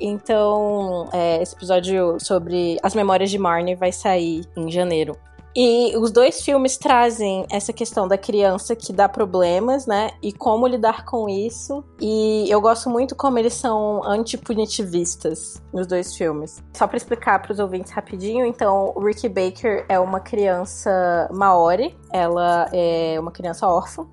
Então, 0.00 1.08
é, 1.12 1.42
esse 1.42 1.54
episódio 1.54 2.18
sobre 2.18 2.78
as 2.82 2.94
memórias 2.94 3.30
de 3.30 3.38
Marnie 3.38 3.74
vai 3.74 3.92
sair 3.92 4.44
em 4.56 4.70
janeiro. 4.70 5.14
E 5.56 5.96
os 5.96 6.10
dois 6.10 6.42
filmes 6.42 6.76
trazem 6.76 7.46
essa 7.48 7.72
questão 7.72 8.08
da 8.08 8.18
criança 8.18 8.74
que 8.74 8.92
dá 8.92 9.08
problemas, 9.08 9.86
né? 9.86 10.10
E 10.20 10.32
como 10.32 10.66
lidar 10.66 11.04
com 11.04 11.28
isso. 11.28 11.84
E 12.00 12.46
eu 12.50 12.60
gosto 12.60 12.90
muito 12.90 13.14
como 13.14 13.38
eles 13.38 13.54
são 13.54 14.02
antipunitivistas 14.04 15.62
nos 15.72 15.86
dois 15.86 16.16
filmes. 16.16 16.60
Só 16.72 16.88
para 16.88 16.96
explicar 16.96 17.40
para 17.40 17.52
os 17.52 17.60
ouvintes 17.60 17.92
rapidinho, 17.92 18.44
então, 18.44 18.92
o 18.96 19.04
Ricky 19.04 19.28
Baker 19.28 19.86
é 19.88 19.98
uma 19.98 20.18
criança 20.18 21.28
maori, 21.32 21.96
ela 22.12 22.68
é 22.72 23.16
uma 23.20 23.30
criança 23.30 23.68
órfã. 23.68 24.06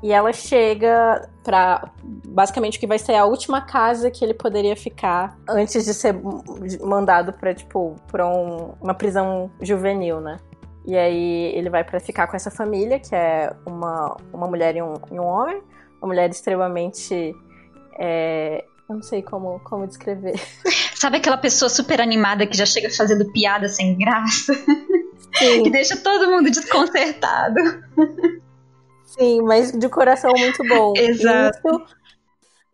E 0.00 0.12
ela 0.12 0.32
chega 0.32 1.28
para 1.42 1.90
basicamente 2.28 2.76
o 2.76 2.80
que 2.80 2.86
vai 2.86 3.00
ser 3.00 3.14
a 3.16 3.24
última 3.24 3.60
casa 3.60 4.10
que 4.10 4.24
ele 4.24 4.34
poderia 4.34 4.76
ficar 4.76 5.36
antes 5.48 5.84
de 5.84 5.92
ser 5.92 6.14
mandado 6.80 7.32
para 7.32 7.52
tipo 7.52 7.96
para 8.06 8.24
um, 8.28 8.74
uma 8.80 8.94
prisão 8.94 9.50
juvenil, 9.60 10.20
né? 10.20 10.38
E 10.88 10.96
aí 10.96 11.52
ele 11.54 11.68
vai 11.68 11.84
para 11.84 12.00
ficar 12.00 12.26
com 12.26 12.34
essa 12.34 12.50
família, 12.50 12.98
que 12.98 13.14
é 13.14 13.52
uma, 13.66 14.16
uma 14.32 14.46
mulher 14.48 14.74
e 14.74 14.80
um, 14.80 14.94
e 15.12 15.20
um 15.20 15.24
homem. 15.24 15.62
Uma 16.00 16.08
mulher 16.08 16.30
extremamente. 16.30 17.36
É, 17.98 18.64
eu 18.88 18.94
não 18.94 19.02
sei 19.02 19.20
como, 19.20 19.60
como 19.60 19.86
descrever. 19.86 20.40
Sabe 20.96 21.18
aquela 21.18 21.36
pessoa 21.36 21.68
super 21.68 22.00
animada 22.00 22.46
que 22.46 22.56
já 22.56 22.64
chega 22.64 22.88
fazendo 22.88 23.30
piada 23.32 23.68
sem 23.68 23.98
graça? 23.98 24.54
Sim. 25.34 25.62
que 25.64 25.70
deixa 25.70 25.94
todo 25.94 26.30
mundo 26.30 26.50
desconcertado. 26.50 27.60
Sim, 29.04 29.42
mas 29.42 29.70
de 29.70 29.90
coração 29.90 30.32
muito 30.38 30.66
bom. 30.66 30.94
Exato. 30.96 31.68
Isso 31.68 31.98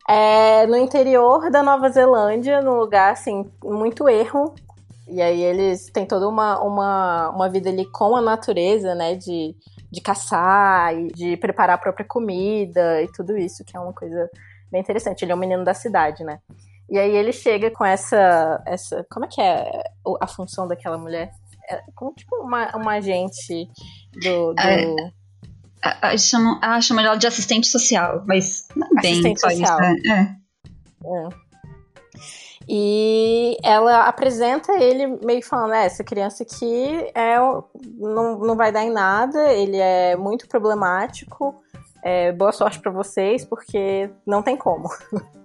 é 0.08 0.68
no 0.68 0.76
interior 0.76 1.50
da 1.50 1.64
Nova 1.64 1.88
Zelândia, 1.88 2.62
num 2.62 2.76
lugar 2.76 3.12
assim, 3.12 3.50
muito 3.64 4.08
erro, 4.08 4.54
e 5.06 5.20
aí 5.20 5.42
eles 5.42 5.90
têm 5.90 6.06
toda 6.06 6.28
uma, 6.28 6.60
uma, 6.62 7.30
uma 7.30 7.48
vida 7.48 7.68
ali 7.68 7.84
com 7.90 8.16
a 8.16 8.22
natureza, 8.22 8.94
né? 8.94 9.14
De, 9.14 9.54
de 9.90 10.00
caçar 10.00 10.94
e 10.94 11.08
de 11.08 11.36
preparar 11.36 11.76
a 11.76 11.80
própria 11.80 12.06
comida 12.06 13.02
e 13.02 13.08
tudo 13.12 13.36
isso, 13.36 13.64
que 13.64 13.76
é 13.76 13.80
uma 13.80 13.92
coisa 13.92 14.30
bem 14.70 14.80
interessante. 14.80 15.22
Ele 15.24 15.32
é 15.32 15.34
um 15.34 15.38
menino 15.38 15.64
da 15.64 15.74
cidade, 15.74 16.24
né? 16.24 16.40
E 16.88 16.98
aí 16.98 17.14
ele 17.14 17.32
chega 17.32 17.70
com 17.70 17.84
essa. 17.84 18.62
essa 18.66 19.04
como 19.10 19.26
é 19.26 19.28
que 19.28 19.40
é 19.40 19.82
a 20.20 20.26
função 20.26 20.66
daquela 20.66 20.98
mulher? 20.98 21.30
É 21.70 21.82
como 21.94 22.14
tipo 22.14 22.36
uma, 22.36 22.74
uma 22.76 22.92
agente 22.92 23.68
do. 24.12 24.54
do... 24.54 25.12
É, 25.82 26.16
chama, 26.16 26.58
a 26.62 26.80
chama 26.80 27.02
ela 27.02 27.16
de 27.16 27.26
assistente 27.26 27.66
social, 27.66 28.22
mas 28.26 28.66
não 28.74 28.86
é 28.86 29.02
bem 29.02 29.12
assistente 29.12 29.40
social. 29.40 29.78
Isso, 29.80 30.08
né? 30.08 30.36
é. 31.04 31.26
é. 31.26 31.28
E 32.68 33.56
ela 33.62 34.06
apresenta 34.06 34.72
ele 34.72 35.06
meio 35.24 35.44
falando: 35.44 35.74
é, 35.74 35.84
essa 35.84 36.02
criança 36.02 36.42
aqui 36.42 37.10
é, 37.14 37.36
não, 37.98 38.38
não 38.38 38.56
vai 38.56 38.72
dar 38.72 38.82
em 38.82 38.90
nada, 38.90 39.52
ele 39.52 39.76
é 39.76 40.16
muito 40.16 40.48
problemático, 40.48 41.54
é, 42.02 42.32
boa 42.32 42.52
sorte 42.52 42.80
para 42.80 42.90
vocês, 42.90 43.44
porque 43.44 44.10
não 44.26 44.42
tem 44.42 44.56
como. 44.56 44.88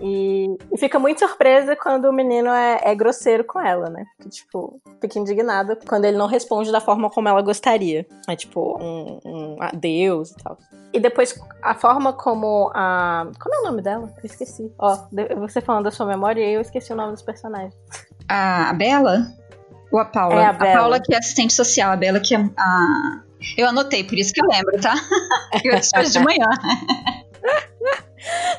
E, 0.00 0.56
e, 0.72 0.78
fica 0.78 0.98
muito 0.98 1.18
surpresa 1.18 1.74
quando 1.74 2.04
o 2.04 2.12
menino 2.12 2.50
é, 2.50 2.80
é 2.84 2.94
grosseiro 2.94 3.42
com 3.44 3.60
ela, 3.60 3.90
né? 3.90 4.04
Porque, 4.16 4.30
tipo, 4.30 4.80
fica 5.00 5.18
indignada 5.18 5.76
quando 5.88 6.04
ele 6.04 6.16
não 6.16 6.26
responde 6.26 6.70
da 6.70 6.80
forma 6.80 7.10
como 7.10 7.28
ela 7.28 7.42
gostaria. 7.42 8.06
É 8.28 8.36
tipo 8.36 8.78
um, 8.80 9.18
um 9.24 9.56
adeus 9.60 10.30
e 10.30 10.36
tal. 10.36 10.58
E 10.92 11.00
depois 11.00 11.38
a 11.62 11.74
forma 11.74 12.12
como 12.12 12.70
a. 12.74 13.26
Como 13.40 13.54
é 13.54 13.58
o 13.58 13.64
nome 13.64 13.82
dela? 13.82 14.12
Eu 14.18 14.24
esqueci. 14.26 14.72
Ó, 14.78 14.96
você 15.38 15.60
falando 15.60 15.84
da 15.84 15.90
sua 15.90 16.06
memória 16.06 16.44
e 16.44 16.54
eu 16.54 16.60
esqueci 16.60 16.92
o 16.92 16.96
nome 16.96 17.12
dos 17.12 17.22
personagens. 17.22 17.74
A 18.28 18.72
Bela? 18.74 19.26
Ou 19.90 19.98
a 19.98 20.04
Paula? 20.04 20.40
É 20.40 20.46
a, 20.46 20.52
Bela. 20.52 20.72
a 20.72 20.76
Paula 20.78 21.00
que 21.00 21.14
é 21.14 21.18
assistente 21.18 21.52
social, 21.52 21.90
a 21.90 21.96
Bela 21.96 22.20
que 22.20 22.34
é 22.34 22.38
a. 22.56 23.20
Eu 23.56 23.68
anotei, 23.68 24.04
por 24.04 24.18
isso 24.18 24.32
que 24.32 24.42
eu 24.42 24.48
lembro, 24.48 24.80
tá? 24.80 24.94
eu 25.64 25.78
disse 25.78 26.18
de 26.18 26.24
manhã. 26.24 26.46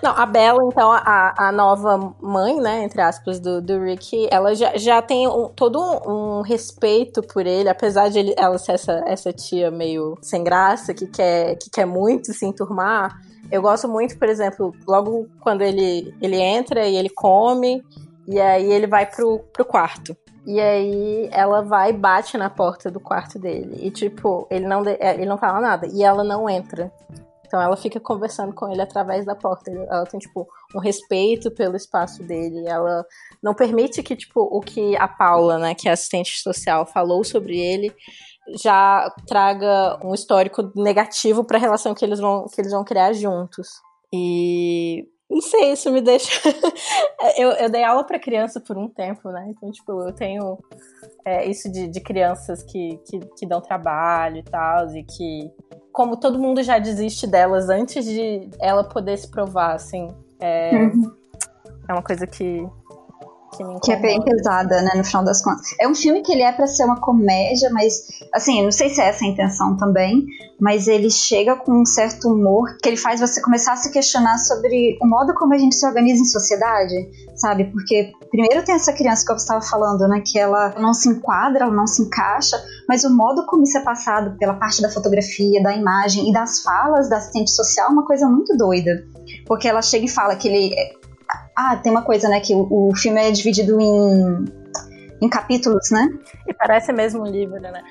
Não, 0.02 0.12
a 0.12 0.26
Bella, 0.26 0.64
então, 0.64 0.92
a, 0.92 1.34
a 1.38 1.52
nova 1.52 2.14
mãe, 2.22 2.60
né, 2.60 2.84
entre 2.84 3.02
aspas, 3.02 3.40
do, 3.40 3.62
do 3.62 3.80
Rick, 3.82 4.28
ela 4.32 4.56
já, 4.56 4.78
já 4.78 5.02
tem 5.02 5.28
um, 5.28 5.50
todo 5.50 5.80
um, 5.80 6.40
um, 6.40 6.42
respeito 6.42 7.22
por 7.22 7.46
ele, 7.46 7.70
apesar 7.70 8.10
de 8.10 8.20
ele, 8.20 8.34
ela 8.38 8.58
ser 8.58 8.74
essa, 8.74 9.04
essa 9.06 9.34
tia 9.34 9.70
meio 9.70 10.18
sem 10.22 10.44
graça, 10.44 10.94
que 10.94 11.08
quer, 11.08 11.56
que 11.56 11.70
quer 11.70 11.86
muito 11.86 12.34
se 12.34 12.46
enturmar. 12.46 13.20
Eu 13.52 13.62
gosto 13.62 13.88
muito, 13.88 14.18
por 14.18 14.30
exemplo, 14.30 14.74
logo 14.88 15.28
quando 15.40 15.62
ele, 15.62 16.14
ele 16.22 16.38
entra 16.38 16.88
e 16.88 16.96
ele 16.96 17.10
come, 17.10 17.84
e 18.28 18.40
aí 18.40 18.72
ele 18.72 18.88
vai 18.88 19.06
pro, 19.06 19.40
pro 19.52 19.66
quarto. 19.66 20.16
E 20.46 20.60
aí 20.60 21.30
ela 21.32 21.62
vai 21.62 21.92
e 21.92 21.94
bate 21.94 22.38
na 22.38 22.50
porta 22.50 22.90
do 22.90 23.00
quarto 23.00 23.38
dele. 23.38 23.78
E, 23.82 23.92
tipo, 23.92 24.48
ele 24.50 24.66
não, 24.66 24.84
ele 24.86 25.26
não 25.26 25.38
fala 25.38 25.60
nada. 25.60 25.88
E 25.88 26.04
ela 26.04 26.24
não 26.24 26.50
entra. 26.50 26.92
Então 27.50 27.60
ela 27.60 27.76
fica 27.76 28.00
conversando 28.00 28.54
com 28.54 28.72
ele 28.72 28.80
através 28.80 29.26
da 29.26 29.36
porta. 29.36 29.72
Ela 29.72 30.06
tem, 30.06 30.20
tipo, 30.20 30.48
um 30.76 30.80
respeito 30.80 31.50
pelo 31.50 31.76
espaço 31.76 32.22
dele. 32.22 32.68
Ela 32.68 33.04
não 33.42 33.56
permite 33.56 34.04
que, 34.04 34.16
tipo, 34.16 34.42
o 34.42 34.62
que 34.62 34.96
a 34.98 35.08
Paula, 35.08 35.58
né, 35.58 35.74
que 35.74 35.90
é 35.90 35.92
assistente 35.92 36.40
social, 36.40 36.86
falou 36.86 37.24
sobre 37.24 37.60
ele 37.60 37.92
já 38.56 39.14
traga 39.28 40.00
um 40.04 40.14
histórico 40.14 40.72
negativo 40.76 41.44
para 41.44 41.58
a 41.58 41.62
relação 41.62 41.94
que 41.94 42.04
eles 42.04 42.20
vão 42.20 42.48
que 42.48 42.60
eles 42.60 42.72
vão 42.72 42.84
criar 42.84 43.14
juntos. 43.14 43.68
E 44.12 45.08
não 45.30 45.42
sei, 45.42 45.74
isso 45.74 45.92
me 45.92 46.02
deixa. 46.02 46.32
eu, 47.38 47.52
eu 47.52 47.70
dei 47.70 47.84
aula 47.84 48.04
para 48.04 48.18
criança 48.20 48.60
por 48.60 48.78
um 48.78 48.88
tempo, 48.88 49.30
né? 49.30 49.46
Então, 49.50 49.72
tipo, 49.72 49.92
eu 50.02 50.14
tenho 50.14 50.58
é, 51.24 51.48
isso 51.48 51.72
de, 51.72 51.88
de 51.88 52.02
crianças 52.02 52.64
que, 52.64 53.00
que, 53.08 53.20
que 53.38 53.46
dão 53.46 53.62
trabalho 53.62 54.38
e 54.38 54.44
tal, 54.44 54.88
e 54.96 55.04
que 55.04 55.52
como 56.00 56.16
todo 56.16 56.40
mundo 56.40 56.64
já 56.64 56.80
desiste 56.80 57.28
delas 57.28 57.68
antes 57.68 58.06
de 58.06 58.48
ela 58.62 58.86
poder 58.86 59.18
se 59.18 59.28
provar, 59.28 59.76
assim. 59.76 60.08
É, 60.40 60.72
uhum. 60.74 61.12
é 61.90 61.92
uma 61.92 62.02
coisa 62.02 62.26
que, 62.26 62.66
que, 63.52 63.64
que 63.82 63.92
é 63.92 63.96
bem 63.96 64.22
pesada, 64.22 64.82
né, 64.82 64.92
no 64.96 65.04
final 65.04 65.24
das 65.24 65.42
contas. 65.42 65.68
É 65.80 65.88
um 65.88 65.96
filme 65.96 66.22
que 66.22 66.32
ele 66.32 66.44
é 66.44 66.52
para 66.52 66.68
ser 66.68 66.86
uma 66.86 67.00
comédia, 67.00 67.70
mas, 67.72 68.08
assim, 68.34 68.64
não 68.64 68.72
sei 68.72 68.90
se 68.90 69.02
é 69.02 69.10
essa 69.10 69.26
a 69.26 69.28
intenção 69.28 69.76
também, 69.78 70.26
mas 70.60 70.88
ele 70.88 71.10
chega 71.10 71.56
com 71.56 71.82
um 71.82 71.86
certo 71.86 72.28
humor 72.28 72.78
que 72.82 72.90
ele 72.90 72.98
faz 72.98 73.20
você 73.20 73.42
começar 73.42 73.74
a 73.74 73.78
se 73.78 73.92
questionar 73.92 74.38
sobre 74.38 74.98
o 75.02 75.08
modo 75.08 75.34
como 75.34 75.54
a 75.54 75.58
gente 75.58 75.76
se 75.76 75.86
organiza 75.86 76.22
em 76.22 76.26
sociedade, 76.26 76.96
sabe? 77.36 77.66
Porque 77.66 78.12
primeiro 78.30 78.64
tem 78.64 78.76
essa 78.76 78.94
criança 78.94 79.26
que 79.26 79.32
eu 79.32 79.36
estava 79.36 79.62
falando, 79.62 80.08
né, 80.08 80.22
que 80.26 80.38
ela 80.38 80.76
não 80.80 80.94
se 80.94 81.10
enquadra, 81.10 81.64
ela 81.64 81.74
não 81.74 81.88
se 81.88 82.02
encaixa, 82.02 82.62
mas 82.88 83.04
o 83.04 83.16
modo 83.16 83.46
como 83.46 83.64
isso 83.64 83.78
é 83.78 83.82
passado 83.82 84.38
pela 84.38 84.54
parte 84.54 84.82
da 84.82 84.90
fotografia, 84.90 85.64
da 85.64 85.74
imagem 85.74 86.30
e 86.30 86.34
das 86.34 86.62
falas 86.62 87.10
da 87.10 87.18
assistente 87.18 87.52
social 87.52 87.90
é 87.90 87.92
uma 87.92 88.06
coisa 88.06 88.28
muito 88.28 88.56
doida. 88.58 88.92
Porque 89.46 89.68
ela 89.68 89.82
chega 89.82 90.06
e 90.06 90.10
fala 90.10 90.36
que 90.36 90.48
ele 90.48 90.76
ah, 91.60 91.76
tem 91.76 91.92
uma 91.92 92.02
coisa, 92.02 92.30
né? 92.30 92.40
Que 92.40 92.56
o, 92.56 92.90
o 92.90 92.96
filme 92.96 93.20
é 93.20 93.32
dividido 93.32 93.80
em, 93.82 94.46
em 95.22 95.30
capítulos, 95.30 95.92
né? 95.92 96.08
E 96.48 96.54
parece 96.54 96.94
mesmo 96.94 97.22
um 97.22 97.28
livro, 97.28 97.60
né? 97.60 97.84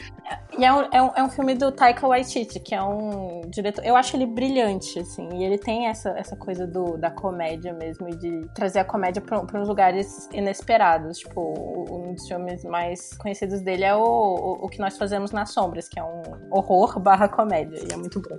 E 0.58 0.64
é 0.64 0.72
um, 0.72 0.80
é 0.92 1.02
um, 1.02 1.10
é 1.16 1.22
um 1.22 1.28
filme 1.28 1.54
do 1.54 1.70
Taika 1.70 2.06
Waititi, 2.06 2.58
que 2.58 2.74
é 2.74 2.82
um 2.82 3.42
diretor. 3.48 3.84
Eu 3.84 3.96
acho 3.96 4.16
ele 4.16 4.26
brilhante, 4.26 4.98
assim. 4.98 5.28
E 5.34 5.44
ele 5.44 5.58
tem 5.58 5.86
essa, 5.86 6.10
essa 6.10 6.36
coisa 6.36 6.66
do, 6.66 6.96
da 6.96 7.10
comédia 7.10 7.72
mesmo, 7.72 8.08
e 8.08 8.16
de 8.16 8.48
trazer 8.54 8.80
a 8.80 8.84
comédia 8.84 9.20
para 9.20 9.60
uns 9.60 9.68
lugares 9.68 10.28
inesperados. 10.32 11.18
Tipo, 11.18 11.54
um 11.90 12.14
dos 12.14 12.26
filmes 12.26 12.64
mais 12.64 13.16
conhecidos 13.18 13.60
dele 13.60 13.84
é 13.84 13.94
o, 13.94 14.02
o, 14.02 14.64
o, 14.64 14.68
que 14.68 14.78
nós 14.78 14.96
fazemos 14.96 15.30
nas 15.30 15.52
sombras, 15.52 15.88
que 15.88 16.00
é 16.00 16.02
um 16.02 16.22
horror 16.50 16.98
barra 16.98 17.28
comédia. 17.28 17.78
E 17.88 17.92
é 17.92 17.96
muito 17.96 18.20
bom. 18.20 18.36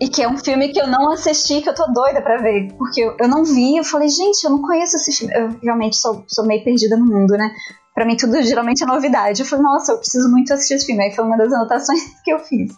E 0.00 0.08
que 0.08 0.22
é 0.22 0.28
um 0.28 0.36
filme 0.36 0.68
que 0.72 0.80
eu 0.80 0.88
não 0.88 1.10
assisti, 1.12 1.62
que 1.62 1.68
eu 1.68 1.74
tô 1.74 1.86
doida 1.92 2.20
pra 2.20 2.38
ver. 2.38 2.72
Porque 2.76 3.00
eu, 3.00 3.16
eu 3.20 3.28
não 3.28 3.44
vi, 3.44 3.76
eu 3.76 3.84
falei, 3.84 4.08
gente, 4.08 4.44
eu 4.44 4.50
não 4.50 4.62
conheço 4.62 4.96
esse 4.96 5.12
filme. 5.12 5.32
Eu 5.34 5.58
realmente 5.62 5.96
sou, 5.96 6.24
sou 6.26 6.44
meio 6.44 6.64
perdida 6.64 6.96
no 6.96 7.06
mundo, 7.06 7.36
né? 7.36 7.50
Para 7.94 8.06
mim 8.06 8.16
tudo 8.16 8.42
geralmente 8.42 8.82
é 8.82 8.86
novidade. 8.86 9.40
Eu 9.42 9.46
falei, 9.46 9.64
nossa, 9.64 9.92
eu 9.92 9.98
preciso 9.98 10.28
muito 10.30 10.52
assistir 10.52 10.74
esse 10.74 10.86
filme. 10.86 11.04
Aí 11.04 11.14
foi 11.14 11.24
uma 11.24 11.36
das 11.36 11.52
anotações 11.52 12.00
que 12.24 12.32
eu 12.32 12.38
fiz. 12.38 12.72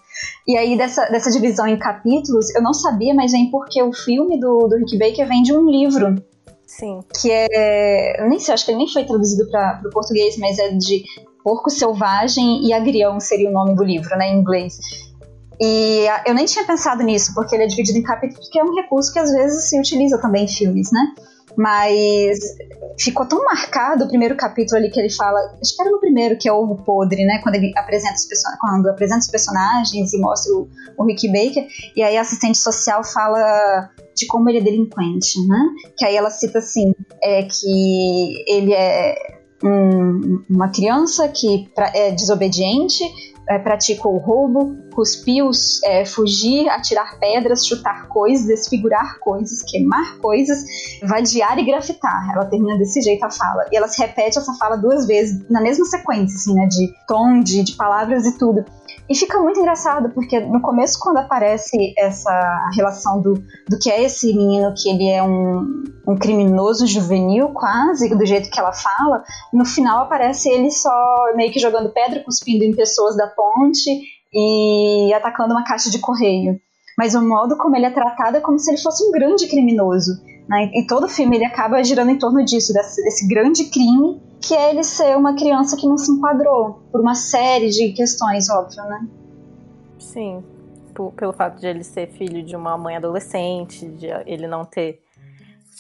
E 0.46 0.56
aí, 0.56 0.76
dessa, 0.76 1.06
dessa 1.06 1.30
divisão 1.30 1.66
em 1.66 1.78
capítulos, 1.78 2.54
eu 2.54 2.62
não 2.62 2.74
sabia, 2.74 3.14
mas 3.14 3.32
vem 3.32 3.50
porque 3.50 3.82
o 3.82 3.92
filme 3.92 4.38
do, 4.38 4.66
do 4.68 4.76
Rick 4.76 4.98
Baker 4.98 5.26
vem 5.28 5.42
de 5.42 5.52
um 5.52 5.68
livro. 5.68 6.16
Sim. 6.66 7.00
Que 7.20 7.30
é. 7.30 8.26
Nem 8.28 8.40
sei, 8.40 8.54
acho 8.54 8.64
que 8.64 8.72
ele 8.72 8.78
nem 8.78 8.88
foi 8.88 9.04
traduzido 9.04 9.48
para 9.50 9.80
o 9.84 9.90
português, 9.90 10.36
mas 10.38 10.58
é 10.58 10.70
de 10.70 11.04
Porco 11.44 11.70
Selvagem 11.70 12.66
e 12.66 12.72
Agrião 12.72 13.20
seria 13.20 13.50
o 13.50 13.52
nome 13.52 13.76
do 13.76 13.84
livro, 13.84 14.16
né, 14.16 14.32
em 14.32 14.40
inglês. 14.40 14.78
E 15.60 16.06
eu 16.26 16.34
nem 16.34 16.46
tinha 16.46 16.64
pensado 16.64 17.02
nisso, 17.04 17.32
porque 17.34 17.54
ele 17.54 17.64
é 17.64 17.66
dividido 17.66 17.98
em 17.98 18.02
capítulos, 18.02 18.48
que 18.48 18.58
é 18.58 18.64
um 18.64 18.74
recurso 18.74 19.12
que 19.12 19.18
às 19.18 19.30
vezes 19.30 19.68
se 19.68 19.78
utiliza 19.78 20.18
também 20.20 20.44
em 20.44 20.48
filmes, 20.48 20.90
né? 20.90 21.14
Mas 21.56 22.38
ficou 22.98 23.26
tão 23.26 23.44
marcado 23.44 24.04
o 24.04 24.08
primeiro 24.08 24.36
capítulo 24.36 24.78
ali 24.78 24.90
que 24.90 24.98
ele 24.98 25.10
fala, 25.10 25.38
acho 25.60 25.74
que 25.74 25.82
era 25.82 25.90
no 25.90 26.00
primeiro, 26.00 26.38
que 26.38 26.48
é 26.48 26.52
ovo 26.52 26.82
podre, 26.84 27.24
né? 27.24 27.40
Quando 27.42 27.56
ele 27.56 27.72
apresenta 27.76 28.14
os, 28.14 28.26
quando 28.60 28.88
apresenta 28.88 29.20
os 29.20 29.30
personagens 29.30 30.12
e 30.12 30.20
mostra 30.20 30.52
o, 30.52 30.68
o 30.98 31.04
Rick 31.04 31.28
Baker, 31.28 31.66
e 31.96 32.02
aí 32.02 32.16
a 32.16 32.22
assistente 32.22 32.58
social 32.58 33.04
fala 33.04 33.90
de 34.16 34.26
como 34.26 34.48
ele 34.48 34.58
é 34.58 34.62
delinquente, 34.62 35.46
né? 35.46 35.58
Que 35.96 36.04
aí 36.04 36.16
ela 36.16 36.30
cita 36.30 36.58
assim, 36.58 36.94
é 37.22 37.42
que 37.42 38.44
ele 38.48 38.72
é 38.72 39.14
um, 39.62 40.44
uma 40.50 40.68
criança 40.70 41.28
que 41.28 41.68
é 41.94 42.10
desobediente, 42.10 43.04
é, 43.48 43.58
pratica 43.58 44.08
o 44.08 44.16
roubo, 44.18 44.76
cuspir, 44.94 45.44
é, 45.84 46.04
fugir, 46.04 46.68
atirar 46.68 47.18
pedras, 47.18 47.66
chutar 47.66 48.08
coisas, 48.08 48.46
desfigurar 48.46 49.18
coisas, 49.18 49.62
queimar 49.62 50.18
coisas, 50.18 50.64
vadiar 51.02 51.58
e 51.58 51.64
grafitar. 51.64 52.30
Ela 52.32 52.46
termina 52.46 52.78
desse 52.78 53.00
jeito 53.02 53.24
a 53.24 53.30
fala. 53.30 53.66
E 53.72 53.76
ela 53.76 53.88
se 53.88 54.00
repete 54.00 54.38
essa 54.38 54.54
fala 54.54 54.76
duas 54.76 55.06
vezes, 55.06 55.44
na 55.50 55.60
mesma 55.60 55.84
sequência, 55.84 56.36
assim, 56.36 56.54
né? 56.54 56.66
De 56.66 56.94
tom, 57.06 57.40
de, 57.40 57.62
de 57.62 57.74
palavras 57.76 58.26
e 58.26 58.38
tudo. 58.38 58.64
E 59.08 59.14
fica 59.14 59.38
muito 59.38 59.60
engraçado, 59.60 60.10
porque 60.14 60.40
no 60.40 60.62
começo, 60.62 60.98
quando 60.98 61.18
aparece 61.18 61.92
essa 61.98 62.70
relação 62.74 63.20
do, 63.20 63.34
do 63.68 63.78
que 63.78 63.90
é 63.90 64.02
esse 64.02 64.34
menino, 64.34 64.72
que 64.74 64.88
ele 64.88 65.10
é 65.10 65.22
um, 65.22 65.84
um 66.08 66.16
criminoso 66.16 66.86
juvenil, 66.86 67.48
quase, 67.48 68.14
do 68.14 68.24
jeito 68.24 68.50
que 68.50 68.58
ela 68.58 68.72
fala, 68.72 69.22
no 69.52 69.66
final 69.66 70.04
aparece 70.04 70.48
ele 70.48 70.70
só 70.70 70.90
meio 71.36 71.52
que 71.52 71.58
jogando 71.58 71.92
pedra, 71.92 72.24
cuspindo 72.24 72.64
em 72.64 72.74
pessoas 72.74 73.14
da 73.14 73.26
ponte 73.26 73.90
e 74.32 75.12
atacando 75.12 75.52
uma 75.52 75.64
caixa 75.64 75.90
de 75.90 75.98
correio. 75.98 76.58
Mas 76.96 77.14
o 77.14 77.20
modo 77.20 77.58
como 77.58 77.76
ele 77.76 77.86
é 77.86 77.90
tratado 77.90 78.38
é 78.38 78.40
como 78.40 78.58
se 78.58 78.70
ele 78.70 78.80
fosse 78.80 79.06
um 79.06 79.10
grande 79.10 79.46
criminoso. 79.48 80.12
Né? 80.48 80.70
E 80.74 80.86
todo 80.86 81.08
filme 81.08 81.36
ele 81.36 81.44
acaba 81.44 81.82
girando 81.82 82.10
em 82.10 82.18
torno 82.18 82.44
disso, 82.44 82.72
desse, 82.72 83.02
desse 83.02 83.26
grande 83.26 83.64
crime 83.64 84.20
que 84.40 84.54
é 84.54 84.70
ele 84.70 84.84
ser 84.84 85.16
uma 85.16 85.34
criança 85.34 85.76
que 85.76 85.86
não 85.86 85.96
se 85.96 86.12
enquadrou, 86.12 86.82
por 86.92 87.00
uma 87.00 87.14
série 87.14 87.70
de 87.70 87.92
questões, 87.92 88.50
óbvio, 88.50 88.82
né? 88.84 89.08
Sim, 89.98 90.44
pelo 91.16 91.32
fato 91.32 91.58
de 91.58 91.66
ele 91.66 91.82
ser 91.82 92.08
filho 92.08 92.42
de 92.42 92.54
uma 92.54 92.76
mãe 92.76 92.96
adolescente, 92.96 93.86
de 93.88 94.06
ele 94.26 94.46
não 94.46 94.64
ter 94.66 95.00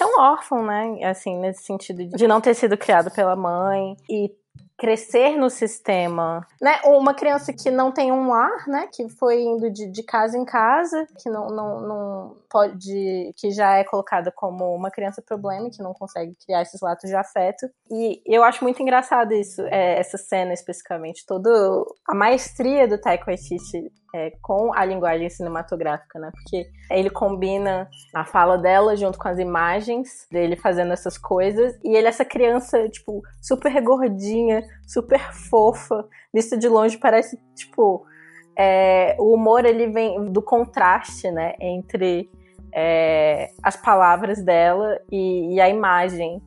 um 0.02 0.20
órfão, 0.20 0.64
né? 0.64 1.04
Assim, 1.04 1.38
nesse 1.38 1.62
sentido 1.62 2.04
de 2.06 2.26
não 2.26 2.40
ter 2.40 2.54
sido 2.54 2.76
criado 2.76 3.10
pela 3.10 3.36
mãe 3.36 3.96
e 4.08 4.32
crescer 4.78 5.36
no 5.36 5.48
sistema, 5.48 6.46
né? 6.60 6.80
Uma 6.84 7.14
criança 7.14 7.52
que 7.52 7.70
não 7.70 7.92
tem 7.92 8.10
um 8.12 8.28
lar, 8.28 8.66
né? 8.66 8.88
Que 8.92 9.08
foi 9.08 9.42
indo 9.42 9.70
de, 9.70 9.90
de 9.90 10.02
casa 10.02 10.36
em 10.36 10.44
casa, 10.44 11.06
que 11.18 11.30
não, 11.30 11.48
não, 11.48 11.80
não 11.80 12.36
pode, 12.50 13.32
que 13.36 13.50
já 13.50 13.76
é 13.76 13.84
colocada 13.84 14.32
como 14.32 14.74
uma 14.74 14.90
criança 14.90 15.22
problema, 15.22 15.70
que 15.70 15.82
não 15.82 15.94
consegue 15.94 16.36
criar 16.44 16.62
esses 16.62 16.80
laços 16.80 17.08
de 17.08 17.16
afeto. 17.16 17.68
E 17.90 18.20
eu 18.26 18.42
acho 18.42 18.64
muito 18.64 18.82
engraçado 18.82 19.32
isso, 19.32 19.62
é, 19.62 19.98
essa 19.98 20.18
cena 20.18 20.52
especificamente, 20.52 21.24
toda 21.26 21.50
a 22.08 22.14
maestria 22.14 22.88
do 22.88 22.98
Taika 22.98 23.26
Waititi 23.26 23.92
é, 24.14 24.30
com 24.40 24.72
a 24.72 24.84
linguagem 24.84 25.28
cinematográfica, 25.28 26.20
né? 26.20 26.30
Porque 26.32 26.70
ele 26.88 27.10
combina 27.10 27.90
a 28.14 28.24
fala 28.24 28.56
dela 28.56 28.94
junto 28.94 29.18
com 29.18 29.26
as 29.26 29.40
imagens 29.40 30.28
dele 30.30 30.54
fazendo 30.54 30.92
essas 30.92 31.18
coisas 31.18 31.76
e 31.82 31.96
ele 31.96 32.06
essa 32.06 32.24
criança 32.24 32.88
tipo 32.88 33.20
super 33.42 33.82
gordinha, 33.82 34.62
super 34.86 35.32
fofa, 35.32 36.06
vista 36.32 36.56
de 36.56 36.68
longe 36.68 36.96
parece 36.96 37.36
tipo 37.56 38.06
é, 38.56 39.16
o 39.18 39.34
humor 39.34 39.64
ele 39.64 39.88
vem 39.88 40.26
do 40.26 40.40
contraste, 40.40 41.28
né? 41.32 41.54
Entre 41.60 42.30
é, 42.72 43.50
as 43.64 43.76
palavras 43.76 44.44
dela 44.44 45.00
e, 45.10 45.56
e 45.56 45.60
a 45.60 45.68
imagem 45.68 46.40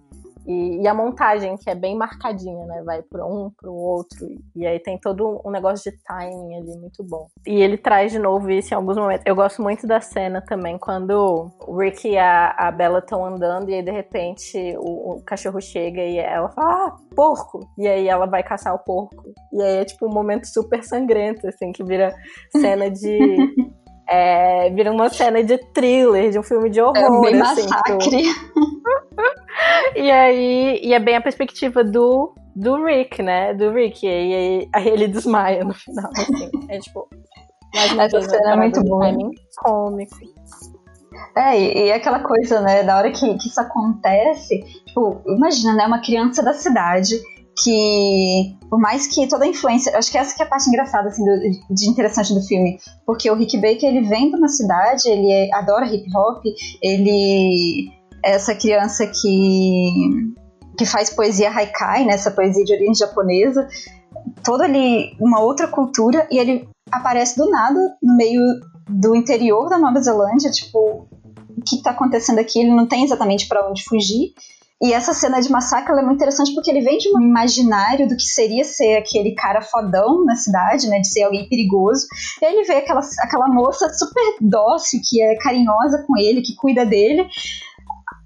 e, 0.48 0.82
e, 0.82 0.88
a 0.88 0.94
montagem, 0.94 1.58
que 1.58 1.70
é 1.70 1.76
bem 1.76 1.96
marcadinha, 1.96 2.66
né? 2.66 2.82
Vai 2.86 3.02
para 3.02 3.26
um, 3.26 3.52
para 3.60 3.70
o 3.70 3.76
outro. 3.76 4.26
E 4.56 4.66
aí 4.66 4.80
tem 4.80 4.98
todo 4.98 5.42
um 5.46 5.52
negócio 5.52 5.92
de 5.92 5.98
timing 6.04 6.56
ali 6.56 6.78
muito 6.80 7.04
bom. 7.04 7.28
E 7.46 7.62
ele 7.62 7.78
traz 7.78 8.14
de 8.14 8.20
novo 8.20 8.50
isso 8.50 8.74
em 8.74 8.78
alguns 8.78 8.98
momentos. 8.98 9.24
Eu 9.26 9.36
gosto 9.36 9.62
muito 9.62 9.86
da 9.86 10.00
cena 10.00 10.42
também, 10.42 10.78
quando 10.78 11.52
o 11.68 11.78
Rick 11.78 12.08
e 12.08 12.18
a, 12.18 12.56
a 12.58 12.72
Bella 12.72 13.00
estão 13.00 13.26
andando, 13.26 13.70
e 13.70 13.76
aí 13.76 13.84
de 13.84 13.92
repente 13.92 14.58
o, 14.78 15.16
o, 15.16 15.24
cachorro 15.24 15.60
chega 15.62 16.02
e 16.02 16.18
ela 16.18 16.50
fala, 16.50 16.88
ah, 16.88 16.96
porco! 17.14 17.60
E 17.78 17.86
aí 17.86 18.08
ela 18.08 18.26
vai 18.26 18.42
caçar 18.42 18.74
o 18.74 18.80
porco. 18.80 19.34
E 19.52 19.62
aí 19.62 19.78
é 19.78 19.86
tipo 19.86 20.08
um 20.08 20.14
momento 20.14 20.46
super 20.46 20.82
sangrento, 20.84 21.46
assim, 21.48 21.72
que 21.72 21.84
vira 21.84 22.16
cena 22.56 22.90
de. 22.90 23.18
É, 24.10 24.70
vira 24.70 24.92
uma 24.92 25.10
cena 25.10 25.44
de 25.44 25.58
thriller, 25.74 26.32
de 26.32 26.40
um 26.40 26.44
filme 26.44 26.70
de 26.70 26.80
horror. 26.82 26.98
É 26.98 27.32
bem 27.32 27.42
assim, 27.42 27.68
massacre. 27.68 28.24
e 29.96 30.12
aí, 30.12 30.80
e 30.82 30.94
é 30.94 31.00
bem 31.00 31.18
a 31.18 31.22
perspectiva 31.22 31.84
do, 31.84 32.34
do 32.56 32.84
Rick, 32.86 33.22
né? 33.22 33.54
Do 33.54 33.72
Rick. 33.72 34.06
E 34.06 34.10
aí, 34.10 34.70
aí 34.74 34.88
ele 34.88 35.08
desmaia 35.08 35.64
no 35.64 35.74
final, 35.74 36.10
assim. 36.12 36.50
É 36.70 36.80
tipo. 36.80 37.08
Essa 37.76 38.22
cena 38.22 38.54
é 38.54 38.56
muito 38.56 38.82
boa. 38.84 39.12
cômico. 39.58 40.16
É, 41.36 41.60
e, 41.60 41.88
e, 41.88 41.92
aquela 41.92 42.20
coisa, 42.20 42.62
né, 42.62 42.84
da 42.84 42.98
hora 42.98 43.12
que, 43.12 43.38
que 43.38 43.48
isso 43.48 43.60
acontece, 43.60 44.60
tipo, 44.86 45.22
imagina, 45.28 45.74
né, 45.76 45.86
uma 45.86 46.00
criança 46.00 46.42
da 46.42 46.54
cidade 46.54 47.16
que, 47.64 48.56
por 48.70 48.80
mais 48.80 49.08
que 49.08 49.28
toda 49.28 49.46
a 49.46 49.48
influência, 49.48 49.98
acho 49.98 50.12
que 50.12 50.18
essa 50.18 50.36
que 50.36 50.42
é 50.42 50.46
a 50.46 50.50
parte 50.50 50.68
engraçada, 50.68 51.10
assim, 51.10 51.24
do, 51.26 51.74
de 51.74 51.90
interessante 51.90 52.34
do 52.34 52.42
filme, 52.42 52.80
porque 53.06 53.30
o 53.30 53.36
Rick 53.36 53.58
Baker, 53.58 53.90
ele 53.90 54.08
vem 54.08 54.30
de 54.30 54.36
uma 54.36 54.48
cidade, 54.48 55.10
ele 55.10 55.32
é, 55.32 55.54
adora 55.56 55.88
hip 55.88 56.06
hop, 56.16 56.44
ele 56.82 57.90
é 58.24 58.32
essa 58.32 58.54
criança 58.54 59.08
que, 59.08 60.34
que 60.78 60.86
faz 60.86 61.10
poesia 61.10 61.50
haikai, 61.50 62.06
né, 62.06 62.14
essa 62.14 62.32
poesia 62.32 62.64
de 62.64 62.74
origem 62.74 62.94
japonesa, 62.94 63.68
toda 64.44 64.66
ali 64.66 65.16
uma 65.20 65.40
outra 65.40 65.68
cultura, 65.68 66.28
e 66.30 66.38
ele 66.38 66.70
aparece 66.92 67.38
do 67.38 67.50
nada 67.50 67.80
no 68.02 68.16
meio 68.16 68.42
do 68.88 69.16
interior 69.16 69.68
da 69.68 69.80
Nova 69.80 70.00
Zelândia, 70.00 70.52
tipo, 70.52 71.08
o 71.58 71.62
que 71.68 71.78
está 71.78 71.90
acontecendo 71.90 72.40
aqui? 72.40 72.60
Ele 72.60 72.74
não 72.74 72.86
tem 72.86 73.04
exatamente 73.04 73.48
para 73.48 73.68
onde 73.68 73.84
fugir, 73.84 74.34
e 74.82 74.94
essa 74.94 75.12
cena 75.12 75.40
de 75.40 75.50
massacre 75.50 75.92
é 75.92 76.04
muito 76.04 76.18
interessante 76.18 76.54
porque 76.54 76.70
ele 76.70 76.82
vem 76.82 77.00
de 77.00 77.10
um 77.10 77.20
imaginário 77.20 78.08
do 78.08 78.16
que 78.16 78.24
seria 78.24 78.64
ser 78.64 78.98
aquele 78.98 79.34
cara 79.34 79.60
fodão 79.60 80.24
na 80.24 80.36
cidade, 80.36 80.88
né? 80.88 81.00
De 81.00 81.08
ser 81.08 81.24
alguém 81.24 81.50
perigoso. 81.50 82.06
E 82.40 82.46
aí 82.46 82.54
ele 82.54 82.64
vê 82.64 82.76
aquela, 82.76 83.02
aquela 83.22 83.48
moça 83.48 83.92
super 83.92 84.38
dócil, 84.40 85.02
que 85.04 85.20
é 85.20 85.36
carinhosa 85.38 86.04
com 86.06 86.16
ele, 86.16 86.44
que 86.44 86.56
cuida 86.56 86.86
dele, 86.86 87.28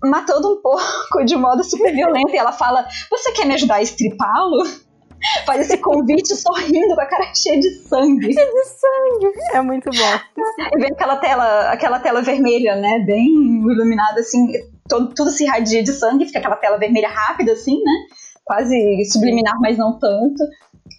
matando 0.03 0.51
um 0.51 0.59
porco 0.61 1.23
de 1.23 1.37
modo 1.37 1.63
super 1.63 1.93
violento. 1.93 2.33
E 2.33 2.37
ela 2.37 2.51
fala: 2.51 2.85
Você 3.09 3.31
quer 3.31 3.45
me 3.45 3.53
ajudar 3.53 3.75
a 3.75 3.81
estripá-lo? 3.81 4.91
faz 5.45 5.61
esse 5.61 5.77
convite 5.77 6.35
sorrindo 6.35 6.95
com 6.95 7.01
a 7.01 7.05
cara 7.05 7.33
cheia 7.33 7.59
de 7.59 7.69
sangue. 7.87 8.33
Cheia 8.33 8.51
de 8.51 8.63
sangue. 8.65 9.39
É 9.53 9.61
muito 9.61 9.89
bom. 9.89 10.43
E 10.75 10.79
vem 10.79 10.91
aquela 10.91 11.17
tela, 11.17 11.71
aquela 11.71 11.99
tela 11.99 12.21
vermelha, 12.21 12.75
né? 12.75 12.99
Bem 13.05 13.27
iluminada, 13.27 14.19
assim, 14.19 14.51
todo, 14.91 15.13
tudo 15.15 15.32
se 15.32 15.45
irradia 15.45 15.82
de 15.82 15.93
sangue, 15.93 16.25
fica 16.25 16.39
aquela 16.39 16.58
tela 16.58 16.77
vermelha 16.77 17.08
rápida, 17.08 17.54
assim, 17.54 17.82
né? 17.82 17.93
Quase 18.43 18.75
subliminar, 19.10 19.58
mas 19.62 19.77
não 19.77 19.97
tanto. 19.97 20.43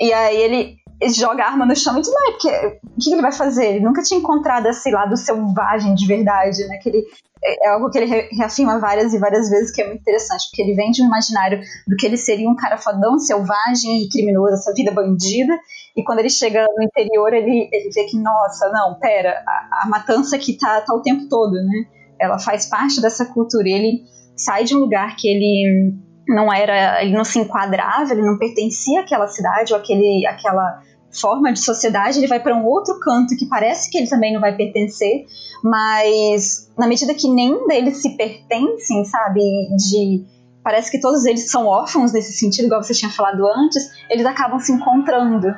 E 0.00 0.11
aí 0.11 0.37
ele 0.38 0.78
joga 1.14 1.44
a 1.44 1.48
arma 1.48 1.66
no 1.66 1.76
chão 1.76 1.98
e 1.98 2.00
diz, 2.00 2.11
porque 2.11 2.48
o 2.48 3.00
que 3.00 3.12
ele 3.12 3.20
vai 3.20 3.33
fazer? 3.33 3.66
Ele 3.66 3.85
nunca 3.85 4.02
tinha 4.02 4.18
encontrado 4.18 4.66
esse 4.66 4.90
lado 4.90 5.14
selvagem 5.16 5.94
de 5.94 6.07
verdade, 6.07 6.66
né? 6.68 6.78
Que 6.78 6.88
ele, 6.88 7.05
é, 7.44 7.66
é 7.66 7.70
algo 7.70 7.90
que 7.90 7.98
ele 7.98 8.28
reafirma 8.33 8.78
várias 8.78 9.12
e 9.12 9.18
várias 9.18 9.50
vezes 9.50 9.70
que 9.70 9.83
é 9.83 9.87
muito 9.87 10.00
interessante, 10.00 10.48
porque 10.48 10.62
ele 10.62 10.74
vem 10.74 10.90
de 10.90 11.02
um 11.02 11.07
imaginário 11.07 11.61
do 11.87 11.94
que 11.96 12.07
ele 12.07 12.16
seria 12.16 12.48
um 12.48 12.57
cara 12.57 12.78
fodão, 12.78 13.18
selvagem 13.18 14.02
e 14.02 14.09
criminoso, 14.09 14.55
essa 14.55 14.72
vida 14.72 14.90
bandida, 14.90 15.59
e 15.94 16.02
quando 16.02 16.20
ele 16.20 16.31
chega 16.31 16.64
no 16.74 16.83
interior, 16.83 17.35
ele, 17.35 17.68
ele 17.70 17.90
vê 17.90 18.05
que, 18.05 18.16
nossa, 18.16 18.70
não, 18.70 18.94
pera, 18.94 19.42
a, 19.46 19.83
a 19.83 19.88
matança 19.88 20.37
aqui 20.37 20.57
tá, 20.57 20.81
tá 20.81 20.94
o 20.94 21.02
tempo 21.02 21.28
todo, 21.28 21.52
né? 21.52 21.85
Ela 22.22 22.38
faz 22.38 22.66
parte 22.66 23.00
dessa 23.00 23.26
cultura, 23.26 23.68
e 23.68 23.72
ele 23.72 24.04
sai 24.37 24.64
de 24.64 24.74
um 24.74 24.80
lugar 24.80 25.16
que 25.16 25.28
ele 25.28 25.94
não 26.28 26.52
era, 26.52 27.02
ele 27.02 27.14
não 27.16 27.24
se 27.24 27.38
enquadrava, 27.38 28.12
ele 28.12 28.22
não 28.22 28.38
pertencia 28.38 29.00
àquela 29.00 29.26
cidade 29.26 29.72
ou 29.72 29.78
àquele, 29.78 30.26
àquela 30.26 30.80
forma 31.20 31.52
de 31.52 31.61
sociedade, 31.61 32.18
ele 32.18 32.26
vai 32.26 32.40
para 32.40 32.56
um 32.56 32.64
outro 32.64 32.98
canto 33.00 33.37
que 33.37 33.46
parece 33.46 33.90
que 33.90 33.98
ele 33.98 34.08
também 34.08 34.32
não 34.32 34.40
vai 34.40 34.56
pertencer, 34.56 35.26
mas 35.62 36.70
na 36.78 36.87
medida 36.87 37.12
que 37.12 37.28
nenhum 37.28 37.66
deles 37.66 38.00
se 38.00 38.16
pertencem, 38.16 39.04
sabe, 39.04 39.40
de 39.76 40.24
parece 40.64 40.90
que 40.90 41.00
todos 41.00 41.24
eles 41.24 41.50
são 41.50 41.66
órfãos 41.66 42.12
nesse 42.12 42.32
sentido, 42.32 42.66
igual 42.66 42.82
você 42.82 42.94
tinha 42.94 43.11
falado 43.11 43.44
antes, 43.46 43.90
eles 44.08 44.24
acabam 44.24 44.58
se 44.61 44.72
encontrando. 44.72 45.48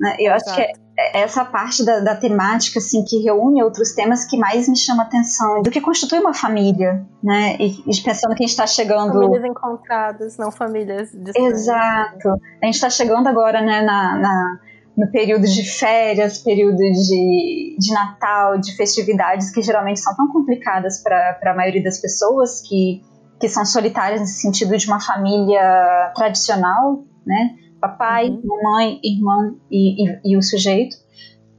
Né? 0.00 0.16
Eu 0.18 0.34
Exato. 0.34 0.50
acho 0.50 0.56
que 0.56 0.62
é 0.62 0.72
essa 0.98 1.44
parte 1.44 1.84
da, 1.84 2.00
da, 2.00 2.16
temática 2.16 2.78
assim 2.78 3.04
que 3.04 3.18
reúne 3.18 3.62
outros 3.62 3.92
temas 3.92 4.24
que 4.24 4.38
mais 4.38 4.66
me 4.66 4.76
chama 4.76 5.02
atenção 5.02 5.60
do 5.62 5.70
que 5.70 5.80
constitui 5.80 6.18
uma 6.18 6.32
família, 6.32 7.06
né? 7.22 7.56
E, 7.60 7.82
e 7.86 8.02
pensando 8.02 8.34
que 8.34 8.42
a 8.42 8.46
gente 8.46 8.50
está 8.50 8.66
chegando 8.66 9.12
famílias 9.12 9.44
encontradas, 9.44 10.38
não 10.38 10.50
famílias 10.50 11.10
distantes. 11.12 11.36
Exato. 11.36 12.28
A 12.62 12.66
gente 12.66 12.74
está 12.74 12.88
chegando 12.88 13.26
agora, 13.26 13.60
né, 13.60 13.82
na, 13.82 14.18
na, 14.18 14.60
no 14.96 15.10
período 15.10 15.44
de 15.44 15.64
férias, 15.64 16.38
período 16.38 16.78
de, 16.78 17.76
de 17.78 17.92
Natal, 17.92 18.58
de 18.58 18.74
festividades 18.74 19.50
que 19.50 19.60
geralmente 19.60 20.00
são 20.00 20.16
tão 20.16 20.32
complicadas 20.32 21.02
para 21.02 21.38
a 21.44 21.54
maioria 21.54 21.82
das 21.82 22.00
pessoas 22.00 22.62
que 22.62 23.02
que 23.38 23.50
são 23.50 23.66
solitárias 23.66 24.20
nesse 24.20 24.40
sentido 24.40 24.74
de 24.78 24.86
uma 24.86 24.98
família 24.98 26.10
tradicional, 26.14 27.04
né? 27.26 27.54
Papai, 27.80 28.28
uhum. 28.28 28.42
mamãe, 28.44 29.00
irmão 29.02 29.56
e, 29.70 30.04
e, 30.04 30.20
e, 30.24 30.36
o 30.36 30.42
sujeito, 30.42 30.96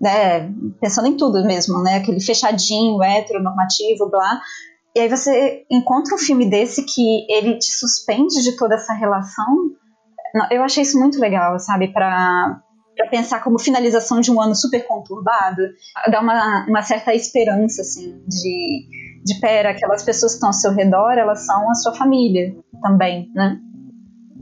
né? 0.02 0.52
Pensando 0.80 1.08
em 1.08 1.18
tudo 1.18 1.46
mesmo, 1.46 1.82
né? 1.82 1.98
Aquele 1.98 2.20
fechadinho, 2.20 3.02
heteronormativo, 3.02 4.10
blá. 4.10 4.42
E 4.96 5.00
aí 5.00 5.10
você 5.10 5.66
encontra 5.72 6.16
um 6.16 6.18
filme 6.18 6.50
desse 6.50 6.84
que 6.84 7.26
ele 7.30 7.58
te 7.58 7.72
suspende 7.72 8.44
de 8.44 8.58
toda 8.58 8.76
essa 8.76 8.94
relação. 8.94 9.72
Eu 10.52 10.64
achei 10.64 10.84
isso 10.84 11.00
muito 11.00 11.20
legal, 11.20 11.60
sabe? 11.60 11.94
Para 11.94 12.62
para 12.96 13.10
pensar 13.10 13.44
como 13.44 13.60
finalização 13.60 14.20
de 14.20 14.32
um 14.32 14.42
ano 14.42 14.56
super 14.56 14.88
conturbado, 14.88 15.62
dá 16.10 16.20
uma, 16.20 16.66
uma 16.68 16.82
certa 16.82 17.14
esperança, 17.14 17.84
assim, 17.84 18.24
de 18.28 18.88
de 19.28 19.40
pera, 19.42 19.72
aquelas 19.72 20.04
pessoas 20.04 20.32
que 20.32 20.38
estão 20.38 20.50
ao 20.50 20.54
seu 20.54 20.72
redor, 20.72 21.12
elas 21.12 21.46
são 21.46 21.70
a 21.70 21.76
sua 21.76 21.94
família 21.94 22.56
também, 22.82 23.30
né? 23.36 23.60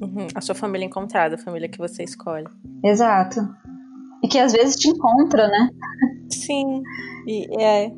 Uhum, 0.01 0.27
a 0.36 0.41
sua 0.41 0.55
família 0.55 0.86
encontrada, 0.86 1.36
a 1.36 1.38
família 1.38 1.69
que 1.69 1.77
você 1.77 2.03
escolhe. 2.03 2.47
Exato. 2.84 3.39
E 4.23 4.27
que 4.27 4.39
às 4.39 4.53
vezes 4.53 4.75
te 4.75 4.89
encontra, 4.89 5.47
né? 5.47 5.69
Sim. 6.29 6.81
E 7.27 7.62
é. 7.62 7.91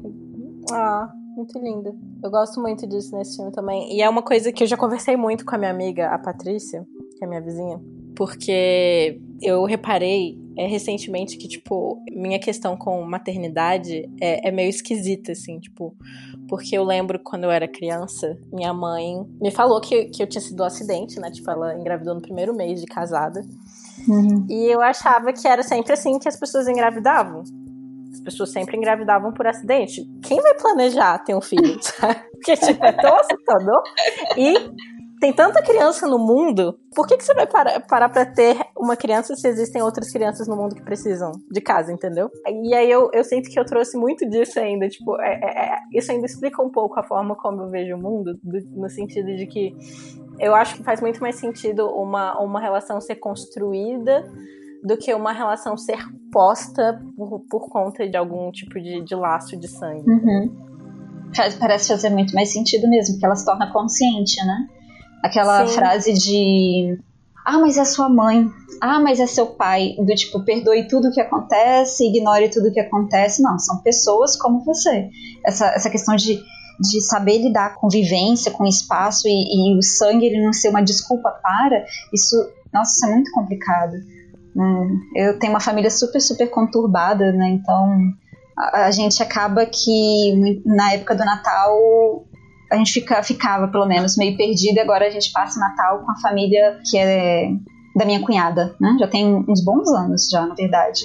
Ah, 0.72 1.10
muito 1.36 1.58
lindo. 1.60 1.96
Eu 2.24 2.30
gosto 2.30 2.60
muito 2.62 2.88
disso 2.88 3.16
nesse 3.16 3.38
filme 3.38 3.52
também. 3.52 3.96
E 3.96 4.02
é 4.02 4.10
uma 4.10 4.22
coisa 4.22 4.52
que 4.52 4.64
eu 4.64 4.68
já 4.68 4.76
conversei 4.76 5.16
muito 5.16 5.46
com 5.46 5.56
a 5.56 5.58
minha 5.58 5.72
amiga, 5.72 6.10
a 6.10 6.18
Patrícia, 6.18 6.86
que 7.18 7.24
é 7.24 7.28
minha 7.28 7.42
vizinha, 7.42 7.80
porque 8.18 9.22
eu 9.40 9.64
reparei 9.64 10.36
é, 10.58 10.66
recentemente 10.66 11.38
que, 11.38 11.48
tipo, 11.48 12.04
minha 12.12 12.40
questão 12.40 12.76
com 12.76 13.04
maternidade 13.04 14.10
é, 14.20 14.50
é, 14.50 14.52
meio 14.52 14.72
esquisita, 14.72 15.34
assim, 15.34 15.60
tipo, 15.60 15.96
porque 16.50 16.76
eu 16.76 16.84
lembro 16.84 17.20
quando 17.24 17.44
eu 17.44 17.52
era 17.52 17.68
criança, 17.68 18.36
minha 18.52 18.74
mãe 18.74 19.24
me 19.40 19.52
falou 19.52 19.80
que, 19.80 20.06
que 20.06 20.24
eu 20.24 20.28
tinha 20.28 20.42
sido 20.42 20.64
um 20.64 20.66
acidente, 20.66 21.20
né? 21.20 21.30
Tipo, 21.30 21.52
ela 21.52 21.78
engravidou 21.78 22.16
no 22.16 22.22
primeiro 22.22 22.56
mês 22.56 22.82
de 22.82 22.88
casada. 22.88 23.40
Uhum. 24.08 24.48
E 24.50 24.66
eu 24.66 24.82
achava 24.82 25.32
que 25.32 25.48
era 25.48 25.62
sempre 25.62 25.94
assim 25.94 26.18
que 26.18 26.28
as 26.28 26.40
pessoas 26.40 26.68
engravidavam. 26.68 27.44
As 28.12 28.20
pessoas 28.22 28.52
sempre 28.52 28.78
engravidavam 28.78 29.32
por 29.32 29.46
acidente. 29.46 30.04
Quem 30.24 30.42
vai 30.42 30.56
planejar 30.56 31.20
ter 31.20 31.36
um 31.36 31.42
filho? 31.42 31.78
Porque, 32.34 32.58
tipo, 32.58 32.84
é 32.84 32.94
tão 32.94 33.16
assustador. 33.16 33.84
E 34.36 34.56
tem 35.20 35.34
tanta 35.34 35.64
criança 35.64 36.08
no 36.08 36.20
mundo, 36.20 36.78
por 36.96 37.08
que, 37.08 37.18
que 37.18 37.24
você 37.24 37.34
vai 37.34 37.48
parar, 37.48 37.80
parar 37.88 38.10
pra 38.10 38.26
ter 38.26 38.58
uma 38.78 38.96
criança 38.96 39.36
se 39.36 39.48
existem 39.48 39.82
outras 39.82 40.12
crianças 40.12 40.48
no 40.48 40.56
mundo 40.56 40.76
que 40.76 40.84
precisam 40.84 41.32
de 41.52 41.60
casa, 41.60 41.92
entendeu? 41.92 42.30
E 42.48 42.74
aí 42.74 42.90
eu, 42.90 43.10
eu 43.14 43.24
sinto 43.24 43.50
que 43.50 43.60
eu 43.60 43.66
trouxe 43.66 43.98
muito 43.98 44.30
disso 44.30 44.60
ainda, 44.60 44.88
tipo, 44.88 45.20
é, 45.20 45.40
é, 45.42 45.74
é 45.74 45.78
isso 45.94 46.12
ainda 46.12 46.26
explica 46.26 46.62
um 46.62 46.70
pouco 46.70 47.00
a 47.00 47.04
forma 47.04 47.36
como 47.36 47.64
eu 47.64 47.70
vejo 47.70 47.96
o 47.96 48.02
mundo, 48.02 48.40
do, 48.44 48.60
no 48.80 48.90
sentido 48.90 49.36
de 49.36 49.48
que 49.48 49.76
eu 50.40 50.54
acho 50.54 50.76
que 50.76 50.84
faz 50.84 51.02
muito 51.02 51.20
mais 51.20 51.36
sentido 51.36 51.88
uma, 51.88 52.40
uma 52.40 52.62
relação 52.62 53.02
ser 53.02 53.16
construída 53.16 54.24
do 54.84 54.96
que 54.98 55.14
uma 55.14 55.32
relação 55.32 55.76
ser 55.76 55.98
posta 56.32 57.02
por, 57.16 57.40
por 57.50 57.70
conta 57.70 58.08
de 58.08 58.16
algum 58.16 58.52
tipo 58.52 58.80
de, 58.80 59.04
de 59.04 59.16
laço 59.16 59.58
de 59.58 59.68
sangue. 59.68 60.08
Uhum. 60.08 60.68
Parece 61.60 61.90
fazer 61.90 62.10
muito 62.10 62.34
mais 62.34 62.54
sentido 62.54 62.88
mesmo, 62.88 63.16
porque 63.16 63.26
ela 63.26 63.36
se 63.36 63.46
torna 63.46 63.72
consciente, 63.72 64.38
né? 64.46 64.68
Aquela 65.24 65.68
Sim. 65.68 65.74
frase 65.74 66.14
de 66.14 67.00
ah, 67.48 67.60
mas 67.60 67.78
é 67.78 67.86
sua 67.86 68.10
mãe. 68.10 68.52
Ah, 68.82 69.00
mas 69.00 69.22
é 69.22 69.26
seu 69.26 69.46
pai. 69.46 69.96
Do 69.98 70.14
tipo, 70.14 70.44
perdoe 70.44 70.86
tudo 70.90 71.08
o 71.08 71.12
que 71.14 71.22
acontece, 71.22 72.06
ignore 72.06 72.50
tudo 72.50 72.68
o 72.68 72.74
que 72.74 72.80
acontece. 72.82 73.42
Não, 73.42 73.58
são 73.58 73.78
pessoas 73.78 74.36
como 74.36 74.66
você. 74.66 75.10
Essa, 75.46 75.68
essa 75.68 75.90
questão 75.90 76.14
de, 76.18 76.44
de 76.78 77.02
saber 77.02 77.38
lidar 77.38 77.76
com 77.76 77.88
vivência, 77.88 78.52
com 78.52 78.66
espaço 78.66 79.30
e, 79.30 79.32
e 79.32 79.78
o 79.78 79.82
sangue 79.82 80.26
ele 80.26 80.44
não 80.44 80.52
ser 80.52 80.68
uma 80.68 80.84
desculpa 80.84 81.32
para, 81.42 81.86
isso, 82.14 82.36
nossa, 82.74 82.92
isso 82.92 83.06
é 83.06 83.14
muito 83.14 83.32
complicado. 83.32 83.94
Né? 84.54 84.90
Eu 85.16 85.40
tenho 85.40 85.54
uma 85.54 85.62
família 85.62 85.90
super, 85.90 86.20
super 86.20 86.50
conturbada, 86.50 87.32
né? 87.32 87.52
Então 87.52 88.12
a, 88.58 88.88
a 88.88 88.92
gente 88.92 89.24
acaba 89.24 89.66
que 89.66 90.62
na 90.66 90.92
época 90.92 91.16
do 91.16 91.24
Natal 91.24 92.26
a 92.72 92.76
gente 92.76 92.92
fica, 92.92 93.22
ficava, 93.24 93.68
pelo 93.68 93.86
menos, 93.86 94.18
meio 94.18 94.36
perdida. 94.36 94.82
Agora 94.82 95.08
a 95.08 95.10
gente 95.10 95.32
passa 95.32 95.58
o 95.58 95.62
Natal 95.62 96.00
com 96.04 96.12
a 96.12 96.20
família 96.20 96.80
que 96.90 96.98
é 96.98 97.50
da 97.96 98.06
minha 98.06 98.22
cunhada, 98.22 98.76
né? 98.80 98.96
Já 99.00 99.08
tem 99.08 99.44
uns 99.48 99.64
bons 99.64 99.90
anos 99.90 100.28
já, 100.30 100.46
na 100.46 100.54
verdade. 100.54 101.02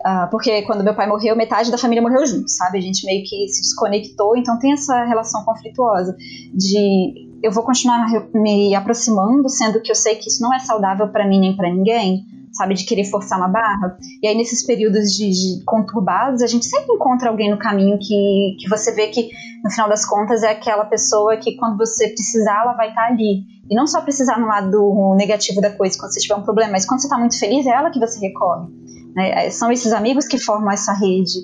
Uh, 0.00 0.30
porque 0.30 0.62
quando 0.62 0.84
meu 0.84 0.94
pai 0.94 1.08
morreu, 1.08 1.34
metade 1.34 1.70
da 1.70 1.78
família 1.78 2.02
morreu 2.02 2.24
junto, 2.26 2.48
sabe? 2.48 2.78
A 2.78 2.80
gente 2.80 3.04
meio 3.04 3.24
que 3.24 3.48
se 3.48 3.62
desconectou, 3.62 4.36
então 4.36 4.58
tem 4.58 4.72
essa 4.72 5.04
relação 5.04 5.44
conflituosa 5.44 6.16
de 6.54 7.28
eu 7.42 7.50
vou 7.50 7.62
continuar 7.62 8.06
me 8.34 8.74
aproximando, 8.74 9.48
sendo 9.48 9.80
que 9.80 9.90
eu 9.90 9.94
sei 9.94 10.16
que 10.16 10.28
isso 10.28 10.42
não 10.42 10.54
é 10.54 10.58
saudável 10.58 11.08
para 11.08 11.26
mim 11.26 11.40
nem 11.40 11.56
para 11.56 11.72
ninguém, 11.72 12.24
sabe, 12.52 12.74
de 12.74 12.84
querer 12.84 13.04
forçar 13.04 13.38
uma 13.38 13.48
barra. 13.48 13.96
E 14.22 14.26
aí, 14.26 14.36
nesses 14.36 14.64
períodos 14.64 15.12
de, 15.12 15.30
de, 15.30 15.64
conturbados, 15.64 16.42
a 16.42 16.46
gente 16.46 16.66
sempre 16.66 16.94
encontra 16.94 17.30
alguém 17.30 17.50
no 17.50 17.58
caminho 17.58 17.98
que, 17.98 18.56
que 18.58 18.68
você 18.68 18.92
vê 18.92 19.08
que, 19.08 19.28
no 19.62 19.70
final 19.70 19.88
das 19.88 20.04
contas, 20.04 20.42
é 20.42 20.50
aquela 20.50 20.84
pessoa 20.84 21.36
que, 21.36 21.56
quando 21.56 21.76
você 21.76 22.08
precisar, 22.08 22.62
ela 22.62 22.74
vai 22.74 22.88
estar 22.88 23.06
tá 23.06 23.08
ali. 23.08 23.44
E 23.70 23.74
não 23.74 23.86
só 23.86 24.00
precisar 24.00 24.38
no 24.38 24.46
lado 24.46 25.14
negativo 25.16 25.60
da 25.60 25.70
coisa, 25.70 25.98
quando 25.98 26.12
você 26.12 26.20
tiver 26.20 26.36
um 26.36 26.42
problema, 26.42 26.72
mas 26.72 26.86
quando 26.86 27.00
você 27.00 27.06
está 27.06 27.18
muito 27.18 27.38
feliz, 27.38 27.66
é 27.66 27.70
ela 27.70 27.90
que 27.90 28.00
você 28.00 28.18
recorre. 28.18 28.68
Né? 29.14 29.46
É, 29.46 29.50
são 29.50 29.70
esses 29.70 29.92
amigos 29.92 30.26
que 30.26 30.38
formam 30.38 30.70
essa 30.70 30.92
rede. 30.92 31.38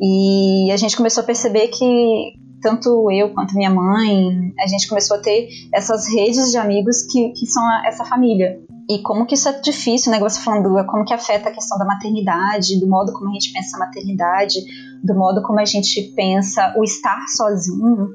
E 0.00 0.70
a 0.72 0.76
gente 0.76 0.96
começou 0.96 1.22
a 1.22 1.26
perceber 1.26 1.68
que 1.68 2.32
tanto 2.62 3.10
eu 3.10 3.34
quanto 3.34 3.54
minha 3.54 3.70
mãe, 3.70 4.54
a 4.58 4.66
gente 4.66 4.88
começou 4.88 5.16
a 5.16 5.20
ter 5.20 5.48
essas 5.74 6.08
redes 6.08 6.50
de 6.50 6.56
amigos 6.56 7.02
que, 7.02 7.30
que 7.30 7.46
são 7.46 7.62
a, 7.62 7.82
essa 7.86 8.04
família. 8.04 8.58
E 8.92 9.00
como 9.00 9.24
que 9.24 9.34
isso 9.34 9.48
é 9.48 9.58
difícil, 9.58 10.12
né? 10.12 10.20
Você 10.20 10.38
falando, 10.40 10.78
é 10.78 10.84
como 10.84 11.02
que 11.02 11.14
afeta 11.14 11.48
a 11.48 11.52
questão 11.52 11.78
da 11.78 11.84
maternidade, 11.86 12.78
do 12.78 12.86
modo 12.86 13.10
como 13.14 13.30
a 13.30 13.32
gente 13.32 13.50
pensa 13.50 13.76
a 13.76 13.80
maternidade, 13.80 14.60
do 15.02 15.14
modo 15.14 15.40
como 15.40 15.58
a 15.60 15.64
gente 15.64 16.12
pensa 16.14 16.74
o 16.76 16.84
estar 16.84 17.24
sozinho. 17.34 18.08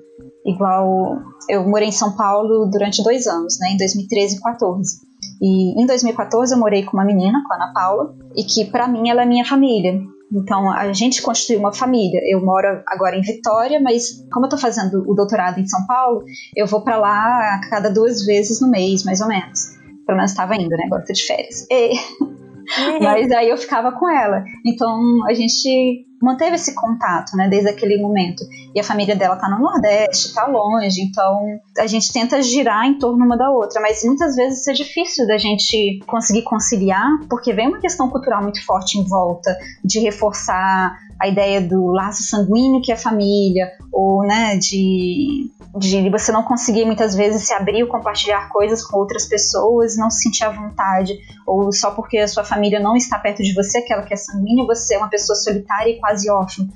Igual 0.46 1.18
eu 1.50 1.68
morei 1.68 1.88
em 1.88 1.92
São 1.92 2.16
Paulo 2.16 2.70
durante 2.72 3.04
dois 3.04 3.26
anos, 3.26 3.58
né? 3.60 3.72
Em 3.72 3.78
2013 3.78 4.36
e 4.36 4.40
2014. 4.40 5.08
E 5.42 5.82
em 5.82 5.86
2014 5.88 6.54
eu 6.54 6.60
morei 6.60 6.84
com 6.84 6.96
uma 6.96 7.06
menina, 7.06 7.42
com 7.48 7.54
a 7.54 7.56
Ana 7.56 7.74
Paula, 7.74 8.16
e 8.36 8.44
que 8.44 8.66
para 8.66 8.88
mim 8.88 9.10
ela 9.10 9.24
é 9.24 9.26
minha 9.26 9.46
família. 9.46 10.00
Então, 10.32 10.70
a 10.70 10.92
gente 10.92 11.22
constituiu 11.22 11.60
uma 11.60 11.74
família. 11.74 12.20
Eu 12.26 12.44
moro 12.46 12.84
agora 12.86 13.16
em 13.16 13.22
Vitória, 13.22 13.80
mas 13.82 14.26
como 14.32 14.46
eu 14.46 14.50
estou 14.50 14.60
fazendo 14.60 15.10
o 15.10 15.16
doutorado 15.16 15.58
em 15.60 15.66
São 15.66 15.88
Paulo, 15.88 16.24
eu 16.56 16.68
vou 16.68 16.82
para 16.82 16.98
lá 16.98 17.56
a 17.56 17.62
cada 17.70 17.90
duas 17.90 18.26
vezes 18.26 18.60
no 18.60 18.70
mês, 18.70 19.06
mais 19.06 19.22
ou 19.22 19.28
menos. 19.28 19.77
Pelo 20.08 20.18
menos 20.18 20.32
estava 20.32 20.56
indo, 20.56 20.70
né? 20.70 20.86
Agora 20.88 21.06
tô 21.06 21.14
de 21.14 21.24
férias. 21.24 21.68
E... 21.70 21.92
Uhum. 22.24 22.38
Mas 23.02 23.32
aí 23.32 23.50
eu 23.50 23.58
ficava 23.58 23.92
com 23.92 24.10
ela. 24.10 24.44
Então, 24.66 25.26
a 25.26 25.34
gente 25.34 26.06
manteve 26.22 26.56
esse 26.56 26.74
contato, 26.74 27.36
né, 27.36 27.48
desde 27.48 27.70
aquele 27.70 28.02
momento. 28.02 28.44
E 28.74 28.80
a 28.80 28.84
família 28.84 29.16
dela 29.16 29.36
tá 29.36 29.48
no 29.50 29.60
Nordeste, 29.60 30.34
tá 30.34 30.48
longe, 30.48 31.02
então 31.02 31.60
a 31.78 31.88
gente 31.88 32.12
tenta 32.12 32.42
girar 32.42 32.86
em 32.86 32.98
torno 32.98 33.24
uma 33.24 33.38
da 33.38 33.50
outra, 33.52 33.80
mas 33.82 34.04
muitas 34.04 34.36
vezes 34.36 34.62
isso 34.62 34.72
é 34.72 34.74
difícil 34.74 35.28
da 35.28 35.38
gente 35.38 36.00
conseguir 36.08 36.42
conciliar, 36.42 37.08
porque 37.30 37.54
vem 37.54 37.68
uma 37.68 37.80
questão 37.80 38.10
cultural 38.10 38.42
muito 38.42 38.64
forte 38.66 38.98
em 38.98 39.08
volta 39.08 39.56
de 39.84 40.00
reforçar 40.00 40.98
a 41.20 41.28
ideia 41.28 41.62
do 41.62 41.88
laço 41.88 42.24
sanguíneo 42.24 42.82
que 42.82 42.92
é 42.92 42.96
a 42.96 42.98
família, 42.98 43.72
ou, 43.92 44.24
né, 44.26 44.58
de 44.58 45.52
de 45.78 46.10
você 46.10 46.32
não 46.32 46.44
conseguir 46.44 46.86
muitas 46.86 47.16
vezes 47.16 47.44
se 47.44 47.54
abrir 47.54 47.84
ou 47.84 47.90
compartilhar 47.90 48.50
coisas 48.50 48.84
com 48.84 48.98
outras 48.98 49.26
pessoas, 49.26 49.96
não 49.96 50.10
se 50.10 50.24
sentir 50.24 50.44
à 50.44 50.50
vontade, 50.50 51.14
ou 51.46 51.72
só 51.72 51.92
porque 51.92 52.18
a 52.18 52.28
sua 52.28 52.44
família 52.44 52.80
não 52.80 52.96
está 52.96 53.20
perto 53.20 53.44
de 53.44 53.54
você, 53.54 53.80
aquela 53.80 54.02
que 54.02 54.14
é 54.14 54.18
sanguínea, 54.18 54.66
você 54.66 54.96
é 54.96 54.98
uma 54.98 55.10
pessoa 55.10 55.36
solitária 55.36 55.92
e 55.92 56.00
quase 56.00 56.30
órfã. 56.32 56.68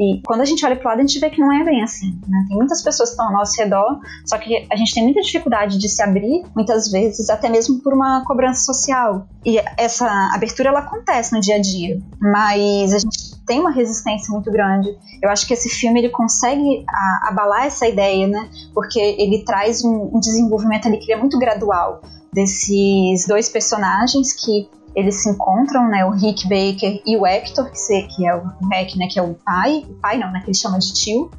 E 0.00 0.22
quando 0.24 0.40
a 0.40 0.46
gente 0.46 0.64
olha 0.64 0.76
para 0.76 0.86
o 0.86 0.88
lado, 0.88 1.00
a 1.00 1.06
gente 1.06 1.20
vê 1.20 1.28
que 1.28 1.38
não 1.42 1.52
é 1.52 1.62
bem 1.62 1.82
assim. 1.82 2.18
Né? 2.26 2.46
Tem 2.48 2.56
muitas 2.56 2.82
pessoas 2.82 3.10
que 3.10 3.12
estão 3.12 3.26
ao 3.26 3.32
nosso 3.34 3.60
redor, 3.60 4.00
só 4.24 4.38
que 4.38 4.66
a 4.72 4.76
gente 4.76 4.94
tem 4.94 5.02
muita 5.02 5.20
dificuldade 5.20 5.76
de 5.76 5.88
se 5.90 6.02
abrir, 6.02 6.42
muitas 6.56 6.90
vezes, 6.90 7.28
até 7.28 7.50
mesmo 7.50 7.82
por 7.82 7.92
uma 7.92 8.24
cobrança 8.24 8.64
social. 8.64 9.26
E 9.44 9.58
essa 9.76 10.08
abertura 10.32 10.70
ela 10.70 10.78
acontece 10.78 11.34
no 11.34 11.40
dia 11.40 11.56
a 11.56 11.60
dia, 11.60 12.00
mas 12.18 12.94
a 12.94 12.98
gente 12.98 13.44
têm 13.44 13.60
uma 13.60 13.70
resistência 13.70 14.32
muito 14.32 14.50
grande. 14.50 14.88
Eu 15.22 15.28
acho 15.28 15.46
que 15.46 15.52
esse 15.52 15.68
filme 15.68 16.00
ele 16.00 16.08
consegue 16.08 16.82
abalar 17.22 17.66
essa 17.66 17.86
ideia, 17.86 18.26
né? 18.26 18.48
Porque 18.72 18.98
ele 18.98 19.44
traz 19.44 19.84
um, 19.84 20.12
um 20.14 20.18
desenvolvimento 20.18 20.88
ali 20.88 20.96
que 20.96 21.12
é 21.12 21.16
muito 21.16 21.38
gradual 21.38 22.00
desses 22.32 23.26
dois 23.26 23.48
personagens 23.48 24.32
que 24.32 24.68
eles 25.00 25.22
se 25.22 25.30
encontram, 25.30 25.88
né, 25.88 26.04
o 26.04 26.10
Rick 26.10 26.44
Baker 26.44 27.02
e 27.04 27.16
o 27.16 27.26
Hector, 27.26 27.70
que, 27.70 28.02
que 28.02 28.26
é 28.26 28.34
o 28.34 28.42
Rick, 28.70 28.98
né, 28.98 29.08
que 29.08 29.18
é 29.18 29.22
o 29.22 29.34
pai, 29.34 29.84
o 29.88 29.94
pai 29.94 30.18
não, 30.18 30.30
né, 30.30 30.40
que 30.40 30.46
ele 30.46 30.56
chama 30.56 30.78
de 30.78 30.92
tio. 30.92 31.30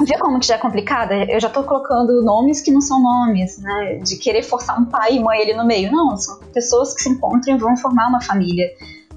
Vê 0.00 0.18
como 0.18 0.40
que 0.40 0.46
já 0.46 0.56
é 0.56 0.58
complicada? 0.58 1.14
Eu 1.14 1.40
já 1.40 1.48
tô 1.48 1.62
colocando 1.62 2.22
nomes 2.22 2.60
que 2.60 2.70
não 2.70 2.80
são 2.80 3.00
nomes, 3.00 3.58
né, 3.58 4.00
de 4.04 4.16
querer 4.16 4.42
forçar 4.42 4.78
um 4.78 4.84
pai 4.84 5.14
e 5.16 5.20
mãe 5.20 5.40
ali 5.40 5.54
no 5.54 5.64
meio. 5.64 5.90
Não, 5.90 6.16
são 6.16 6.38
pessoas 6.52 6.94
que 6.94 7.02
se 7.02 7.08
encontram 7.08 7.54
e 7.54 7.58
vão 7.58 7.76
formar 7.76 8.08
uma 8.08 8.20
família. 8.20 8.68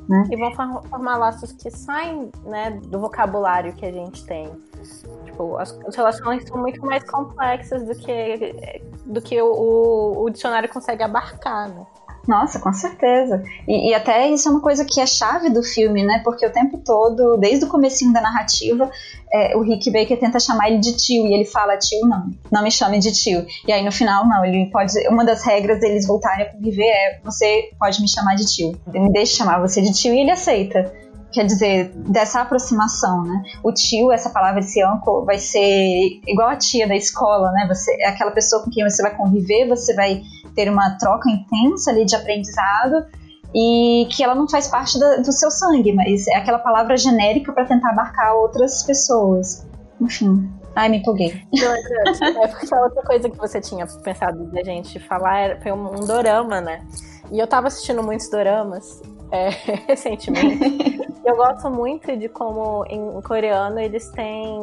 Né? 0.07 0.27
E 0.29 0.35
vão 0.35 0.51
formar 0.53 1.17
laços 1.17 1.51
que 1.51 1.69
saem 1.71 2.29
né, 2.45 2.79
do 2.87 2.99
vocabulário 2.99 3.73
que 3.73 3.85
a 3.85 3.91
gente 3.91 4.23
tem. 4.25 4.49
Tipo, 5.25 5.57
as, 5.57 5.77
as 5.87 5.95
relações 5.95 6.43
são 6.47 6.57
muito 6.57 6.85
mais 6.85 7.03
complexas 7.03 7.83
do 7.85 7.95
que, 7.95 8.81
do 9.05 9.21
que 9.21 9.41
o, 9.41 10.23
o 10.23 10.29
dicionário 10.29 10.69
consegue 10.69 11.03
abarcar, 11.03 11.69
né? 11.69 11.85
Nossa, 12.27 12.59
com 12.59 12.71
certeza. 12.71 13.43
E, 13.67 13.89
e, 13.89 13.93
até 13.93 14.29
isso 14.29 14.47
é 14.47 14.51
uma 14.51 14.61
coisa 14.61 14.85
que 14.85 15.01
é 15.01 15.05
chave 15.05 15.49
do 15.49 15.63
filme, 15.63 16.03
né? 16.03 16.21
Porque 16.23 16.45
o 16.45 16.51
tempo 16.51 16.77
todo, 16.77 17.37
desde 17.37 17.65
o 17.65 17.67
comecinho 17.67 18.13
da 18.13 18.21
narrativa, 18.21 18.89
é, 19.33 19.55
o 19.57 19.61
Rick 19.61 19.91
Baker 19.91 20.19
tenta 20.19 20.39
chamar 20.39 20.69
ele 20.69 20.79
de 20.79 20.95
tio 20.95 21.25
e 21.25 21.33
ele 21.33 21.45
fala 21.45 21.77
tio 21.77 22.01
não, 22.01 22.29
não 22.51 22.63
me 22.63 22.71
chame 22.71 22.99
de 22.99 23.11
tio. 23.11 23.45
E 23.67 23.71
aí 23.71 23.83
no 23.83 23.91
final 23.91 24.27
não, 24.27 24.45
ele 24.45 24.69
pode. 24.71 24.93
Uma 25.07 25.25
das 25.25 25.43
regras 25.43 25.79
deles 25.79 26.05
voltarem 26.05 26.45
a 26.45 26.51
conviver 26.51 26.87
é 26.87 27.19
você 27.23 27.69
pode 27.79 27.99
me 28.01 28.09
chamar 28.09 28.35
de 28.35 28.45
tio. 28.45 28.79
Me 28.87 29.11
deixa 29.11 29.37
chamar 29.37 29.59
você 29.59 29.81
de 29.81 29.91
tio 29.91 30.13
e 30.13 30.19
ele 30.19 30.31
aceita 30.31 30.91
quer 31.31 31.45
dizer, 31.45 31.91
dessa 31.95 32.41
aproximação, 32.41 33.23
né? 33.23 33.43
O 33.63 33.71
tio, 33.71 34.11
essa 34.11 34.29
palavra 34.29 34.59
esse 34.59 34.83
uncle, 34.85 35.25
vai 35.25 35.37
ser 35.37 36.21
igual 36.27 36.49
a 36.49 36.55
tia 36.55 36.87
da 36.87 36.95
escola, 36.95 37.51
né? 37.51 37.65
Você 37.67 37.91
é 38.01 38.09
aquela 38.09 38.31
pessoa 38.31 38.63
com 38.63 38.69
quem 38.69 38.83
você 38.83 39.01
vai 39.01 39.15
conviver, 39.15 39.67
você 39.67 39.93
vai 39.93 40.21
ter 40.55 40.69
uma 40.69 40.97
troca 40.97 41.29
intensa 41.29 41.91
ali 41.91 42.05
de 42.05 42.15
aprendizado 42.15 43.05
e 43.53 44.07
que 44.11 44.23
ela 44.23 44.35
não 44.35 44.47
faz 44.47 44.67
parte 44.67 44.99
da, 44.99 45.17
do 45.17 45.31
seu 45.31 45.51
sangue, 45.51 45.93
mas 45.93 46.27
é 46.27 46.35
aquela 46.35 46.59
palavra 46.59 46.95
genérica 46.97 47.51
para 47.51 47.65
tentar 47.65 47.89
abarcar 47.89 48.35
outras 48.35 48.83
pessoas. 48.83 49.65
Enfim. 49.99 50.49
Ai, 50.75 50.89
me 50.89 50.97
empolguei. 50.97 51.41
É 52.41 52.47
porque 52.47 52.73
a 52.73 52.81
outra 52.81 53.03
coisa 53.03 53.29
que 53.29 53.37
você 53.37 53.59
tinha 53.59 53.85
pensado 53.85 54.45
da 54.51 54.63
gente 54.63 54.99
falar 54.99 55.61
foi 55.61 55.71
um, 55.71 55.95
um 55.95 56.05
dorama, 56.05 56.61
né? 56.61 56.81
E 57.31 57.39
eu 57.39 57.47
tava 57.47 57.67
assistindo 57.67 58.01
muitos 58.01 58.29
doramas 58.29 59.01
é, 59.31 59.49
recentemente. 59.87 61.00
Eu 61.23 61.35
gosto 61.35 61.69
muito 61.69 62.15
de 62.17 62.27
como 62.27 62.83
em 62.89 63.21
coreano 63.21 63.79
eles 63.79 64.09
têm 64.09 64.59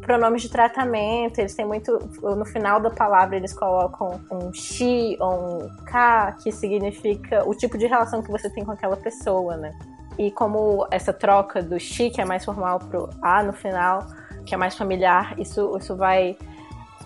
pronomes 0.00 0.42
de 0.42 0.48
tratamento, 0.48 1.38
eles 1.38 1.54
têm 1.54 1.66
muito. 1.66 1.98
No 2.22 2.44
final 2.46 2.80
da 2.80 2.90
palavra 2.90 3.36
eles 3.36 3.52
colocam 3.52 4.18
um 4.30 4.52
shi 4.52 5.16
ou 5.20 5.64
um 5.64 5.84
ka, 5.84 6.32
que 6.42 6.50
significa 6.50 7.46
o 7.46 7.54
tipo 7.54 7.76
de 7.76 7.86
relação 7.86 8.22
que 8.22 8.30
você 8.30 8.48
tem 8.48 8.64
com 8.64 8.72
aquela 8.72 8.96
pessoa, 8.96 9.56
né? 9.56 9.76
E 10.18 10.30
como 10.30 10.86
essa 10.90 11.12
troca 11.12 11.62
do 11.62 11.78
shi, 11.78 12.10
que 12.10 12.20
é 12.20 12.24
mais 12.24 12.44
formal, 12.44 12.78
pro 12.78 13.10
a 13.22 13.42
no 13.42 13.52
final, 13.52 14.06
que 14.46 14.54
é 14.54 14.58
mais 14.58 14.76
familiar, 14.76 15.38
isso, 15.38 15.76
isso 15.76 15.94
vai. 15.94 16.36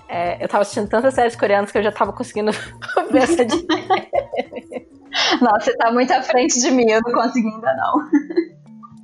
É, 0.08 0.42
eu 0.42 0.48
tava 0.48 0.62
assistindo 0.62 0.88
tantas 0.88 1.14
séries 1.14 1.34
coreanas 1.34 1.72
que 1.72 1.78
eu 1.78 1.82
já 1.82 1.90
tava 1.90 2.12
conseguindo 2.12 2.52
ver 3.10 3.22
essa. 3.22 3.44
Nossa, 5.42 5.64
você 5.64 5.76
tá 5.76 5.90
muito 5.90 6.10
à 6.12 6.22
frente 6.22 6.60
de 6.60 6.70
mim, 6.70 6.88
eu 6.88 7.00
não 7.02 7.12
consegui 7.12 7.48
ainda 7.48 7.74
não. 7.74 8.61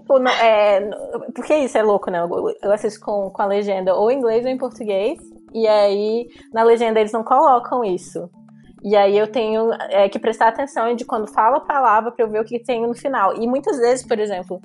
Pô, 0.09 0.18
não, 0.18 0.33
é, 0.33 0.81
porque 1.35 1.55
isso 1.55 1.77
é 1.77 1.83
louco, 1.83 2.11
né? 2.11 2.27
Eu 2.62 2.73
assisto 2.73 2.99
com, 2.99 3.31
com 3.31 3.42
a 3.42 3.47
legenda 3.47 3.94
ou 3.94 4.11
em 4.11 4.16
inglês 4.16 4.42
ou 4.42 4.51
em 4.51 4.57
português, 4.57 5.18
e 5.53 5.68
aí 5.68 6.27
na 6.51 6.62
legenda 6.62 6.99
eles 6.99 7.12
não 7.12 7.23
colocam 7.23 7.85
isso. 7.85 8.31
E 8.83 8.97
aí 8.97 9.18
eu 9.18 9.31
tenho 9.31 9.71
é, 9.90 10.09
que 10.09 10.18
prestar 10.18 10.49
atenção 10.49 10.94
de 10.94 11.05
quando 11.05 11.31
fala 11.31 11.59
a 11.59 11.61
palavra 11.61 12.11
para 12.11 12.25
eu 12.25 12.31
ver 12.31 12.40
o 12.40 12.44
que 12.44 12.59
tem 12.59 12.87
no 12.87 12.94
final. 12.94 13.37
E 13.37 13.47
muitas 13.47 13.77
vezes, 13.77 14.07
por 14.07 14.18
exemplo, 14.18 14.59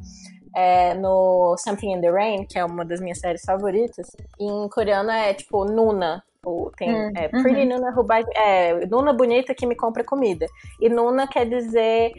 é, 0.55 0.93
no 0.93 1.57
Something 1.57 1.93
in 1.93 2.01
the 2.01 2.09
Rain, 2.09 2.45
que 2.45 2.57
é 2.57 2.63
uma 2.63 2.85
das 2.85 3.01
minhas 3.01 3.19
séries 3.19 3.43
favoritas, 3.43 4.07
em 4.39 4.69
coreano 4.69 5.11
é 5.11 5.33
tipo 5.33 5.65
Nuna, 5.65 6.23
ou 6.43 6.71
tem 6.71 6.93
hum, 6.93 7.11
é, 7.15 7.27
Pretty 7.29 7.61
uhum. 7.61 7.69
Nuna 7.69 7.91
who 7.95 8.03
buys, 8.03 8.25
é, 8.35 8.85
Nuna 8.85 9.13
bonita 9.13 9.55
que 9.55 9.65
me 9.65 9.75
compra 9.75 10.03
comida. 10.03 10.45
E 10.79 10.89
Nuna 10.89 11.27
quer 11.27 11.47
dizer 11.47 12.11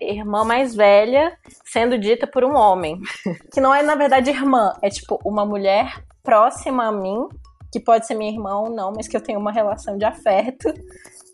irmã 0.00 0.44
mais 0.44 0.74
velha 0.74 1.36
sendo 1.64 1.98
dita 1.98 2.26
por 2.26 2.44
um 2.44 2.54
homem. 2.54 3.00
que 3.52 3.60
não 3.60 3.74
é, 3.74 3.82
na 3.82 3.94
verdade, 3.94 4.30
irmã. 4.30 4.74
É 4.82 4.90
tipo 4.90 5.18
uma 5.24 5.44
mulher 5.44 6.02
próxima 6.22 6.86
a 6.86 6.92
mim, 6.92 7.26
que 7.72 7.80
pode 7.80 8.06
ser 8.06 8.14
minha 8.14 8.30
irmã 8.30 8.56
ou 8.56 8.70
não, 8.70 8.92
mas 8.94 9.08
que 9.08 9.16
eu 9.16 9.20
tenho 9.20 9.38
uma 9.38 9.52
relação 9.52 9.96
de 9.96 10.04
afeto 10.04 10.72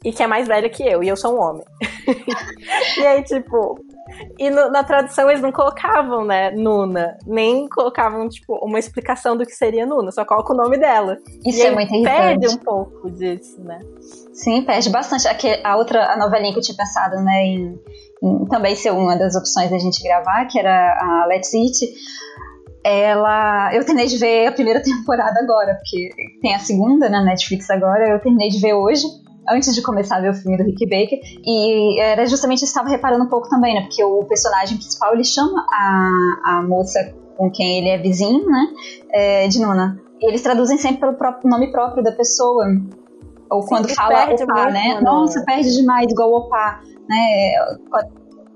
e 0.04 0.12
que 0.12 0.22
é 0.22 0.26
mais 0.26 0.46
velha 0.46 0.68
que 0.68 0.86
eu, 0.86 1.02
e 1.02 1.08
eu 1.08 1.16
sou 1.16 1.36
um 1.36 1.40
homem. 1.40 1.64
e 2.98 3.06
aí, 3.06 3.24
tipo, 3.24 3.76
e 4.38 4.50
no, 4.50 4.70
na 4.70 4.84
tradução 4.84 5.28
eles 5.30 5.42
não 5.42 5.52
colocavam, 5.52 6.24
né, 6.24 6.50
Nuna. 6.50 7.16
Nem 7.26 7.68
colocavam, 7.68 8.28
tipo, 8.28 8.54
uma 8.64 8.78
explicação 8.78 9.36
do 9.36 9.44
que 9.44 9.52
seria 9.52 9.86
Nuna, 9.86 10.10
só 10.12 10.24
coloca 10.24 10.52
o 10.52 10.56
nome 10.56 10.78
dela. 10.78 11.18
Isso 11.44 11.58
e 11.58 11.62
é 11.62 11.70
muito 11.70 11.92
irritante. 11.92 12.16
perde 12.16 12.48
um 12.48 12.58
pouco 12.58 13.10
disso, 13.10 13.60
né? 13.62 13.78
Sim, 14.32 14.62
perde 14.62 14.90
bastante. 14.90 15.26
Aqui, 15.28 15.48
a 15.64 15.76
outra 15.76 16.12
a 16.12 16.16
novelinha 16.16 16.52
que 16.52 16.58
eu 16.58 16.62
tinha 16.62 16.76
pensado, 16.76 17.16
né, 17.22 17.44
em, 17.44 17.80
em 18.22 18.44
também 18.46 18.74
ser 18.74 18.92
uma 18.92 19.16
das 19.16 19.34
opções 19.34 19.70
da 19.70 19.78
gente 19.78 20.02
gravar, 20.02 20.46
que 20.46 20.58
era 20.58 20.98
a 21.00 21.26
Let's 21.26 21.52
Eat, 21.54 21.94
ela. 22.84 23.74
Eu 23.74 23.84
terminei 23.84 24.08
de 24.08 24.18
ver 24.18 24.46
a 24.46 24.52
primeira 24.52 24.80
temporada 24.82 25.40
agora, 25.40 25.74
porque 25.74 26.10
tem 26.40 26.54
a 26.54 26.58
segunda 26.58 27.08
na 27.08 27.22
Netflix 27.24 27.68
agora, 27.70 28.08
eu 28.08 28.20
terminei 28.20 28.48
de 28.48 28.60
ver 28.60 28.74
hoje 28.74 29.04
antes 29.48 29.74
de 29.74 29.82
começar 29.82 30.16
a 30.16 30.20
ver 30.20 30.30
o 30.30 30.34
filme 30.34 30.56
do 30.56 30.64
Rick 30.64 30.84
Baker. 30.86 31.18
E 31.44 32.00
era 32.00 32.26
justamente 32.26 32.58
isso 32.58 32.72
que 32.72 32.78
estava 32.78 32.88
reparando 32.88 33.24
um 33.24 33.28
pouco 33.28 33.48
também, 33.48 33.74
né? 33.74 33.82
Porque 33.82 34.02
o 34.02 34.24
personagem 34.24 34.76
principal 34.76 35.14
ele 35.14 35.24
chama 35.24 35.64
a, 35.70 36.40
a 36.44 36.62
moça 36.62 37.14
com 37.36 37.50
quem 37.50 37.78
ele 37.78 37.88
é 37.88 37.98
vizinho, 37.98 38.46
né? 38.46 38.66
É, 39.10 39.48
de 39.48 39.60
Nuna. 39.60 40.00
E 40.20 40.28
eles 40.28 40.42
traduzem 40.42 40.78
sempre 40.78 41.00
pelo 41.00 41.14
próprio 41.14 41.48
nome 41.50 41.70
próprio 41.70 42.02
da 42.02 42.12
pessoa. 42.12 42.64
Ou 43.50 43.62
Sim, 43.62 43.68
quando 43.68 43.88
fala 43.94 44.32
opá, 44.32 44.70
né? 44.70 45.00
Nossa, 45.00 45.44
perde 45.44 45.74
demais, 45.74 46.10
igual 46.10 46.32
opá, 46.32 46.80
né? 47.08 47.52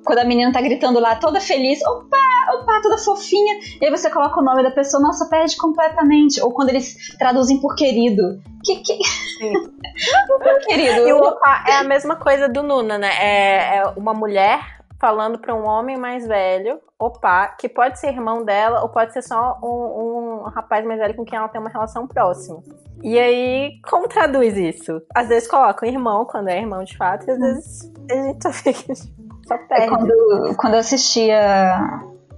Quando 0.05 0.19
a 0.19 0.25
menina 0.25 0.53
tá 0.53 0.61
gritando 0.61 0.99
lá, 0.99 1.15
toda 1.17 1.41
feliz, 1.41 1.81
opa, 1.83 2.17
opa, 2.55 2.81
toda 2.83 2.99
fofinha, 2.99 3.59
e 3.81 3.85
aí 3.85 3.91
você 3.91 4.11
coloca 4.11 4.41
o 4.41 4.45
nome 4.45 4.63
da 4.63 4.71
pessoa, 4.71 5.03
nossa, 5.03 5.29
perde 5.29 5.57
completamente. 5.57 6.43
Ou 6.43 6.53
quando 6.53 6.71
eles 6.71 7.17
traduzem 7.19 7.61
por 7.61 7.75
querido. 7.75 8.41
Que, 8.65 8.77
que... 8.77 8.99
querido. 10.67 11.09
E 11.09 11.13
o 11.13 11.19
opa 11.19 11.65
é 11.67 11.77
a 11.77 11.85
mesma 11.85 12.17
coisa 12.17 12.49
do 12.49 12.63
Nuna, 12.63 12.99
né? 12.99 13.11
É, 13.21 13.77
é 13.79 13.85
uma 13.97 14.13
mulher 14.13 14.81
falando 15.01 15.39
para 15.39 15.55
um 15.55 15.67
homem 15.67 15.97
mais 15.97 16.27
velho, 16.27 16.79
opa, 16.99 17.49
que 17.59 17.67
pode 17.71 17.99
ser 17.99 18.09
irmão 18.09 18.45
dela 18.45 18.83
ou 18.83 18.91
pode 18.91 19.15
ser 19.15 19.23
só 19.23 19.59
um, 19.63 20.43
um, 20.43 20.43
rapaz 20.51 20.85
mais 20.85 21.01
velho 21.01 21.17
com 21.17 21.25
quem 21.25 21.39
ela 21.39 21.49
tem 21.49 21.59
uma 21.59 21.71
relação 21.71 22.07
próxima. 22.07 22.63
E 23.03 23.19
aí, 23.19 23.81
como 23.89 24.07
traduz 24.07 24.59
isso? 24.59 25.01
Às 25.15 25.29
vezes 25.29 25.49
colocam 25.49 25.89
irmão 25.89 26.27
quando 26.27 26.49
é 26.49 26.59
irmão 26.59 26.85
de 26.85 26.95
fato, 26.99 27.27
e 27.27 27.31
às 27.31 27.39
vezes 27.39 27.93
a 28.11 28.15
gente 28.15 28.43
só 28.43 28.53
fica 28.53 28.95
só 28.95 29.57
perde. 29.67 29.85
É 29.85 29.89
quando, 29.89 30.57
quando 30.57 30.75
eu 30.75 30.81
assistia 30.81 31.81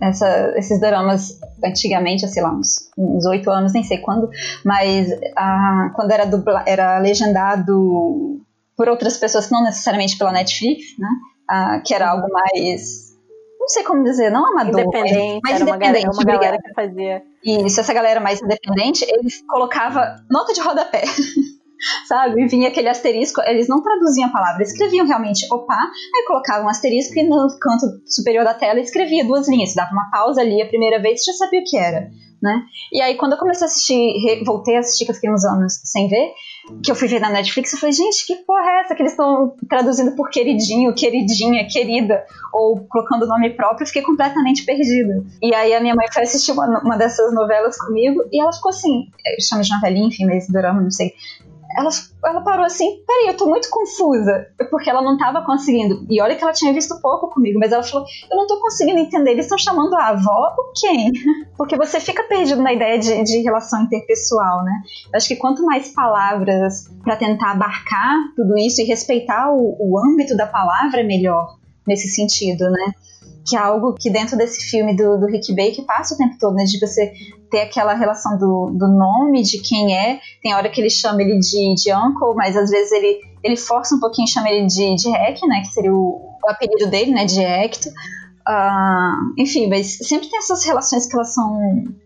essa, 0.03 0.53
esses 0.57 0.81
dramas 0.81 1.39
antigamente, 1.65 2.27
sei 2.29 2.43
lá, 2.43 2.53
uns 2.53 3.27
oito 3.27 3.49
anos, 3.51 3.73
nem 3.73 3.85
sei 3.85 3.99
quando, 3.99 4.29
mas 4.65 5.09
ah, 5.37 5.93
quando 5.95 6.11
era, 6.11 6.27
dubla, 6.27 6.65
era 6.67 6.99
legendado 6.99 8.41
por 8.77 8.89
outras 8.89 9.17
pessoas, 9.17 9.49
não 9.51 9.63
necessariamente 9.63 10.19
pela 10.19 10.33
Netflix, 10.33 10.99
né? 10.99 11.09
Ah, 11.49 11.81
que 11.85 11.95
era 11.95 12.11
algo 12.11 12.27
mais 12.33 13.13
não 13.61 13.69
sei 13.69 13.85
como 13.85 14.03
dizer, 14.03 14.29
não 14.29 14.45
amador, 14.45 14.81
independente, 14.81 15.41
mas 15.45 15.61
independente. 15.61 15.63
Uma 15.63 15.79
galera, 15.79 16.11
uma 16.13 16.25
galera 16.25 16.59
que 16.59 16.75
fazia. 16.75 17.23
Isso, 17.45 17.79
essa 17.79 17.95
galera 17.95 18.19
mais 18.19 18.43
independente, 18.43 19.07
eles 19.09 19.41
colocava 19.47 20.17
nota 20.29 20.53
de 20.53 20.61
rodapé. 20.61 21.03
sabe? 22.07 22.43
E 22.43 22.47
vinha 22.47 22.69
aquele 22.69 22.89
asterisco, 22.89 23.41
eles 23.43 23.69
não 23.69 23.83
traduziam 23.83 24.29
a 24.29 24.33
palavra, 24.33 24.63
escreviam 24.63 25.07
realmente 25.07 25.47
opa, 25.53 25.75
aí 25.75 26.25
colocavam 26.27 26.67
um 26.67 26.69
asterisco 26.69 27.19
e 27.19 27.23
no 27.25 27.49
canto 27.61 27.87
superior 28.07 28.45
da 28.45 28.55
tela 28.55 28.81
escrevia 28.81 29.25
duas 29.25 29.49
linhas, 29.49 29.75
dava 29.75 29.93
uma 29.93 30.11
pausa 30.11 30.41
ali 30.41 30.61
a 30.63 30.67
primeira 30.67 31.01
vez, 31.01 31.23
já 31.25 31.33
sabia 31.33 31.61
o 31.61 31.65
que 31.65 31.77
era, 31.77 32.11
né? 32.43 32.63
E 32.93 33.01
aí 33.01 33.17
quando 33.17 33.33
eu 33.33 33.39
comecei 33.39 33.65
a 33.65 33.67
assistir, 33.67 34.45
voltei 34.45 34.77
a 34.77 34.81
assistir, 34.81 35.05
que 35.05 35.11
eu 35.11 35.15
fiquei 35.15 35.31
uns 35.31 35.45
anos 35.45 35.81
sem 35.85 36.09
ver, 36.09 36.33
que 36.83 36.91
eu 36.91 36.95
fui 36.95 37.09
ver 37.09 37.21
na 37.21 37.31
Netflix, 37.31 37.73
eu 37.73 37.79
falei, 37.79 37.93
gente, 37.93 38.25
que 38.25 38.37
porra 38.37 38.71
é 38.71 38.81
essa 38.81 38.95
que 38.95 39.03
eles 39.03 39.13
estão 39.13 39.57
traduzindo 39.69 40.15
por 40.15 40.31
queridinho, 40.31 40.95
queridinha, 40.95 41.67
querida, 41.67 42.25
ou 42.53 42.87
colocando 42.87 43.25
o 43.25 43.27
nome 43.27 43.51
próprio, 43.51 43.83
eu 43.83 43.87
fiquei 43.89 44.03
completamente 44.03 44.65
perdida. 44.65 45.25
E 45.43 45.53
aí 45.55 45.75
a 45.75 45.81
minha 45.81 45.95
mãe 45.95 46.07
foi 46.13 46.23
assistir 46.23 46.53
uma, 46.53 46.81
uma 46.81 46.97
dessas 46.97 47.35
novelas 47.35 47.77
comigo, 47.77 48.23
e 48.31 48.41
ela 48.41 48.53
ficou 48.53 48.71
assim, 48.71 49.09
eu 49.27 49.41
chamo 49.41 49.63
de 49.63 49.71
novelinha, 49.71 50.07
enfim, 50.07 50.25
mas 50.25 50.49
drama, 50.49 50.81
não 50.81 50.91
sei, 50.91 51.13
ela, 51.77 51.91
ela 52.25 52.41
parou 52.43 52.65
assim, 52.65 53.03
peraí, 53.07 53.29
eu 53.29 53.37
tô 53.37 53.47
muito 53.47 53.69
confusa, 53.71 54.47
porque 54.71 54.89
ela 54.89 55.03
não 55.03 55.17
tava 55.17 55.45
conseguindo, 55.45 56.07
e 56.09 56.21
olha 56.21 56.37
que 56.37 56.43
ela 56.43 56.53
tinha 56.53 56.73
visto 56.73 57.01
pouco 57.01 57.29
comigo, 57.29 57.59
mas 57.59 57.73
ela 57.73 57.83
falou, 57.83 58.07
eu 58.31 58.37
não 58.37 58.47
tô 58.47 58.61
conseguindo 58.61 58.99
entender, 58.99 59.33
eles 59.33 59.47
estão 59.47 59.59
chamando 59.59 59.95
a 59.95 60.09
avó 60.09 60.55
ou 60.57 60.73
quem? 60.75 61.13
Porque 61.57 61.77
você 61.77 62.01
fica 62.01 62.25
perdido 62.25 62.63
na 62.63 62.73
ideia 62.73 62.99
de, 62.99 63.23
de 63.23 63.39
relação 63.43 63.83
interpessoal, 63.83 64.65
né? 64.65 64.73
Eu 65.13 65.17
acho 65.17 65.29
que 65.29 65.37
quanto 65.37 65.65
mais 65.65 65.89
palavras 65.91 66.91
para 67.05 67.17
tentar 67.17 67.53
abarcar 67.53 68.33
tudo 68.35 68.57
isso 68.59 68.81
e 68.81 68.85
respeitar 68.85 69.53
o, 69.53 69.77
o 69.79 69.99
âmbito 69.99 70.37
da 70.37 70.47
palavra, 70.47 71.01
é 71.01 71.05
melhor 71.05 71.57
nesse 71.87 72.09
sentido, 72.09 72.71
né? 72.71 72.93
Que 73.47 73.57
é 73.57 73.59
algo 73.59 73.95
que 73.95 74.11
dentro 74.11 74.37
desse 74.37 74.71
filme 74.71 74.97
do, 74.97 75.19
do 75.19 75.27
Rick 75.27 75.55
Baker 75.55 75.85
passa 75.85 76.15
o 76.15 76.19
tempo 76.19 76.37
todo, 76.39 76.55
né? 76.55 76.65
De 76.65 76.79
você 76.79 77.13
ter 77.51 77.63
aquela 77.63 77.95
relação 77.95 78.39
do, 78.39 78.71
do 78.71 78.89
nome, 78.89 79.43
de 79.43 79.59
quem 79.59 79.97
é. 79.97 80.21
Tem 80.43 80.55
hora 80.55 80.69
que 80.69 80.81
ele 80.81 80.91
chama 80.91 81.23
ele 81.23 81.39
de, 81.39 81.75
de 81.75 81.93
Uncle, 81.93 82.35
mas 82.37 82.57
às 82.57 82.71
vezes 82.71 82.93
ele, 82.93 83.21
ele 83.43 83.57
força 83.57 83.95
um 83.95 84.01
pouquinho 84.01 84.27
e 84.27 84.31
chama 84.31 84.49
ele 84.49 84.67
de, 84.67 84.95
de 84.95 85.11
Hack, 85.11 85.43
né? 85.47 85.61
Que 85.63 85.73
seria 85.73 85.93
o, 85.93 86.39
o 86.43 86.51
apelido 86.51 86.89
dele, 86.89 87.13
né? 87.13 87.25
De 87.25 87.41
Hector. 87.41 87.93
Uh, 88.49 89.35
enfim, 89.39 89.69
mas 89.69 89.99
sempre 89.99 90.29
tem 90.29 90.39
essas 90.39 90.65
relações 90.65 91.07
que 91.07 91.15
elas 91.15 91.33
são, 91.33 91.61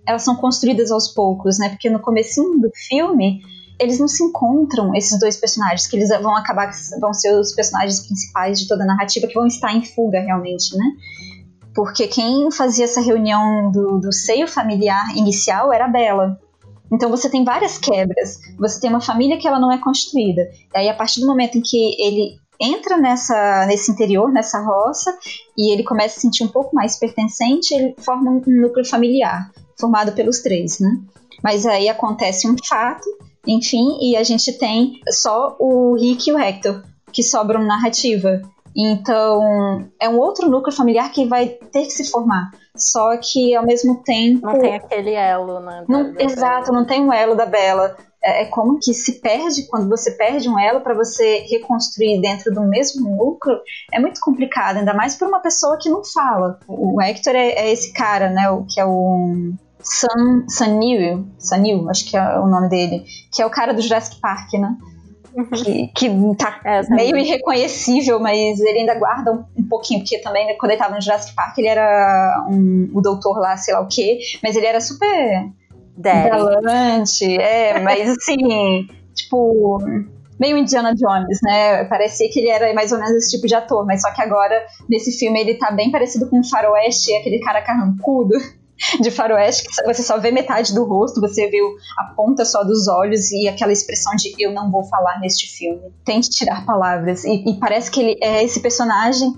elas 0.06 0.22
são 0.22 0.36
construídas 0.36 0.90
aos 0.90 1.08
poucos, 1.08 1.58
né? 1.58 1.70
Porque 1.70 1.88
no 1.88 2.00
comecinho 2.00 2.58
do 2.60 2.70
filme 2.88 3.40
eles 3.78 3.98
não 3.98 4.08
se 4.08 4.22
encontram, 4.22 4.94
esses 4.94 5.18
dois 5.18 5.36
personagens, 5.36 5.86
que 5.86 5.96
eles 5.96 6.08
vão 6.08 6.36
acabar, 6.36 6.70
vão 7.00 7.12
ser 7.12 7.38
os 7.38 7.54
personagens 7.54 8.06
principais 8.06 8.58
de 8.58 8.68
toda 8.68 8.84
a 8.84 8.86
narrativa, 8.86 9.26
que 9.26 9.34
vão 9.34 9.46
estar 9.46 9.74
em 9.74 9.84
fuga 9.84 10.20
realmente, 10.20 10.76
né? 10.76 10.84
Porque 11.74 12.08
quem 12.08 12.50
fazia 12.50 12.84
essa 12.84 13.02
reunião 13.02 13.70
do, 13.70 13.98
do 13.98 14.12
seio 14.12 14.48
familiar 14.48 15.14
inicial 15.14 15.72
era 15.72 15.84
a 15.84 15.88
Bela. 15.88 16.40
Então 16.90 17.10
você 17.10 17.28
tem 17.28 17.44
várias 17.44 17.76
quebras. 17.76 18.38
Você 18.58 18.80
tem 18.80 18.88
uma 18.88 19.00
família 19.00 19.38
que 19.38 19.46
ela 19.46 19.60
não 19.60 19.70
é 19.70 19.78
construída. 19.78 20.48
E 20.74 20.78
aí, 20.78 20.88
a 20.88 20.94
partir 20.94 21.20
do 21.20 21.26
momento 21.26 21.58
em 21.58 21.60
que 21.62 22.00
ele 22.00 22.38
entra 22.58 22.96
nessa, 22.96 23.66
nesse 23.66 23.90
interior, 23.90 24.32
nessa 24.32 24.58
roça, 24.58 25.14
e 25.56 25.70
ele 25.72 25.82
começa 25.82 26.14
a 26.14 26.14
se 26.14 26.20
sentir 26.22 26.44
um 26.44 26.48
pouco 26.48 26.74
mais 26.74 26.98
pertencente, 26.98 27.74
ele 27.74 27.94
forma 27.98 28.30
um 28.30 28.42
núcleo 28.46 28.86
familiar, 28.86 29.50
formado 29.78 30.12
pelos 30.12 30.40
três, 30.40 30.78
né? 30.80 30.98
Mas 31.42 31.66
aí 31.66 31.88
acontece 31.88 32.48
um 32.48 32.56
fato, 32.66 33.06
enfim, 33.46 33.98
e 34.00 34.16
a 34.16 34.22
gente 34.22 34.52
tem 34.58 35.00
só 35.10 35.56
o 35.58 35.94
Rick 35.94 36.28
e 36.28 36.32
o 36.32 36.38
Hector, 36.38 36.82
que 37.12 37.22
sobram 37.22 37.64
narrativa. 37.64 38.42
Então, 38.76 39.88
é 40.00 40.06
um 40.08 40.18
outro 40.18 40.50
núcleo 40.50 40.76
familiar 40.76 41.10
que 41.10 41.24
vai 41.24 41.48
ter 41.48 41.84
que 41.84 41.90
se 41.90 42.10
formar. 42.10 42.50
Só 42.76 43.16
que, 43.16 43.54
ao 43.54 43.64
mesmo 43.64 44.02
tempo. 44.02 44.46
Não 44.46 44.58
tem 44.58 44.74
aquele 44.74 45.12
elo, 45.12 45.60
né? 45.60 45.84
Não, 45.88 46.14
exato, 46.18 46.72
não 46.72 46.84
tem 46.84 47.02
o 47.02 47.06
um 47.06 47.12
elo 47.12 47.34
da 47.34 47.46
Bela. 47.46 47.96
É, 48.22 48.42
é, 48.42 48.44
como 48.46 48.78
que 48.78 48.92
se 48.92 49.20
perde, 49.20 49.66
quando 49.68 49.88
você 49.88 50.10
perde 50.10 50.48
um 50.48 50.58
elo 50.58 50.80
para 50.80 50.94
você 50.94 51.46
reconstruir 51.48 52.20
dentro 52.20 52.52
do 52.52 52.62
mesmo 52.62 53.08
núcleo, 53.08 53.58
é 53.92 54.00
muito 54.00 54.20
complicado, 54.20 54.78
ainda 54.78 54.92
mais 54.92 55.16
para 55.16 55.28
uma 55.28 55.40
pessoa 55.40 55.78
que 55.80 55.88
não 55.88 56.02
fala. 56.04 56.58
O 56.66 57.00
Hector 57.00 57.34
é, 57.34 57.50
é 57.50 57.72
esse 57.72 57.92
cara, 57.92 58.28
né? 58.28 58.50
O, 58.50 58.64
que 58.64 58.80
é 58.80 58.84
o. 58.84 59.52
Sam, 59.80 60.44
Sanil, 60.48 61.26
Sanil, 61.38 61.88
acho 61.90 62.08
que 62.08 62.16
é 62.16 62.38
o 62.38 62.46
nome 62.46 62.68
dele, 62.68 63.04
que 63.32 63.40
é 63.40 63.46
o 63.46 63.50
cara 63.50 63.72
do 63.72 63.80
Jurassic 63.80 64.20
Park, 64.20 64.54
né? 64.54 64.76
que, 65.44 65.88
que 65.88 66.08
tá 66.38 66.60
é, 66.64 66.82
meio 66.88 67.16
irreconhecível, 67.16 68.18
mas 68.18 68.58
ele 68.58 68.80
ainda 68.80 68.94
guarda 68.98 69.32
um, 69.32 69.44
um, 69.56 69.68
pouquinho, 69.68 70.00
porque 70.00 70.18
também 70.18 70.46
né, 70.46 70.54
quando 70.54 70.72
ele 70.72 70.80
tava 70.80 70.94
no 70.94 71.00
Jurassic 71.00 71.34
Park 71.34 71.58
ele 71.58 71.68
era 71.68 72.46
um, 72.48 72.90
o 72.94 73.02
doutor 73.02 73.38
lá, 73.38 73.56
sei 73.56 73.74
lá 73.74 73.80
o 73.80 73.88
quê, 73.88 74.18
mas 74.42 74.56
ele 74.56 74.66
era 74.66 74.80
super 74.80 75.52
galante, 75.98 77.36
é, 77.38 77.78
mas 77.80 78.08
assim, 78.08 78.86
tipo, 79.14 79.78
meio 80.38 80.56
Indiana 80.56 80.94
Jones, 80.94 81.38
né? 81.42 81.84
Parecia 81.84 82.30
que 82.30 82.40
ele 82.40 82.48
era 82.48 82.72
mais 82.74 82.92
ou 82.92 82.98
menos 82.98 83.14
esse 83.16 83.36
tipo 83.36 83.46
de 83.46 83.54
ator, 83.54 83.84
mas 83.84 84.02
só 84.02 84.12
que 84.12 84.22
agora, 84.22 84.64
nesse 84.88 85.18
filme, 85.18 85.40
ele 85.40 85.54
tá 85.54 85.70
bem 85.70 85.90
parecido 85.90 86.28
com 86.28 86.40
o 86.40 86.48
Faroeste, 86.48 87.14
aquele 87.14 87.40
cara 87.40 87.62
carrancudo 87.62 88.34
de 89.00 89.10
faroeste 89.10 89.66
que 89.66 89.84
você 89.84 90.02
só 90.02 90.18
vê 90.18 90.30
metade 90.30 90.74
do 90.74 90.84
rosto, 90.84 91.20
você 91.20 91.48
viu 91.48 91.76
a 91.98 92.04
ponta 92.14 92.44
só 92.44 92.62
dos 92.62 92.88
olhos 92.88 93.30
e 93.32 93.48
aquela 93.48 93.72
expressão 93.72 94.14
de 94.16 94.34
eu 94.38 94.52
não 94.52 94.70
vou 94.70 94.84
falar 94.84 95.18
neste 95.20 95.46
filme. 95.46 95.92
Tente 96.04 96.30
tirar 96.30 96.64
palavras. 96.64 97.24
E, 97.24 97.44
e 97.48 97.54
parece 97.58 97.90
que 97.90 98.00
ele 98.00 98.18
é 98.22 98.44
esse 98.44 98.60
personagem 98.60 99.32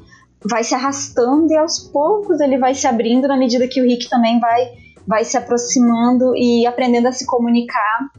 vai 0.44 0.62
se 0.62 0.74
arrastando 0.74 1.52
e 1.52 1.56
aos 1.56 1.78
poucos 1.78 2.40
ele 2.40 2.58
vai 2.58 2.74
se 2.74 2.86
abrindo 2.86 3.26
na 3.26 3.36
medida 3.36 3.66
que 3.66 3.80
o 3.80 3.84
Rick 3.84 4.08
também 4.08 4.38
vai, 4.38 4.68
vai 5.06 5.24
se 5.24 5.36
aproximando 5.36 6.36
e 6.36 6.66
aprendendo 6.66 7.08
a 7.08 7.12
se 7.12 7.26
comunicar 7.26 8.10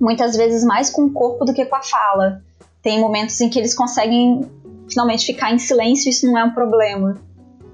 muitas 0.00 0.36
vezes 0.36 0.62
mais 0.64 0.90
com 0.90 1.06
o 1.06 1.12
corpo 1.12 1.44
do 1.44 1.54
que 1.54 1.64
com 1.64 1.76
a 1.76 1.82
fala. 1.82 2.42
Tem 2.82 3.00
momentos 3.00 3.40
em 3.40 3.48
que 3.48 3.58
eles 3.58 3.74
conseguem 3.74 4.48
finalmente 4.88 5.26
ficar 5.26 5.52
em 5.52 5.58
silêncio 5.58 6.08
isso 6.08 6.26
não 6.26 6.38
é 6.38 6.44
um 6.44 6.52
problema. 6.52 7.16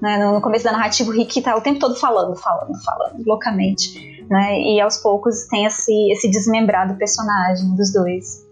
Né? 0.03 0.17
No 0.17 0.41
começo 0.41 0.65
da 0.65 0.73
narrativa, 0.73 1.09
o 1.09 1.13
Rick 1.13 1.41
tá 1.41 1.55
o 1.55 1.61
tempo 1.61 1.79
todo 1.79 1.95
falando, 1.95 2.35
falando, 2.35 2.77
falando, 2.83 3.23
loucamente. 3.25 4.21
Né? 4.29 4.59
E 4.59 4.81
aos 4.81 4.97
poucos 4.97 5.47
tem 5.47 5.63
esse, 5.63 6.11
esse 6.11 6.29
desmembrado 6.29 6.95
personagem 6.95 7.73
dos 7.73 7.93
dois. 7.93 8.45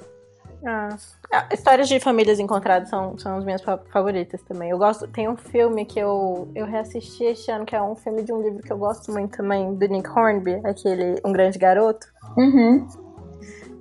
Ah. 0.65 0.95
Histórias 1.51 1.89
de 1.89 1.99
famílias 1.99 2.39
encontradas 2.39 2.89
são, 2.89 3.17
são 3.17 3.37
as 3.37 3.43
minhas 3.43 3.61
favoritas 3.91 4.41
também. 4.43 4.69
Eu 4.69 4.77
gosto. 4.77 5.09
Tem 5.09 5.27
um 5.27 5.35
filme 5.35 5.83
que 5.83 5.99
eu, 5.99 6.47
eu 6.55 6.65
reassisti 6.65 7.25
este 7.25 7.51
ano, 7.51 7.65
que 7.65 7.75
é 7.75 7.81
um 7.81 7.95
filme 7.95 8.23
de 8.23 8.31
um 8.31 8.41
livro 8.41 8.63
que 8.63 8.71
eu 8.71 8.77
gosto 8.77 9.11
muito 9.11 9.35
também, 9.35 9.75
do 9.75 9.87
Nick 9.87 10.09
Hornby, 10.09 10.61
aquele 10.63 11.19
Um 11.25 11.33
Grande 11.33 11.59
Garoto. 11.59 12.07
Uhum. 12.37 12.87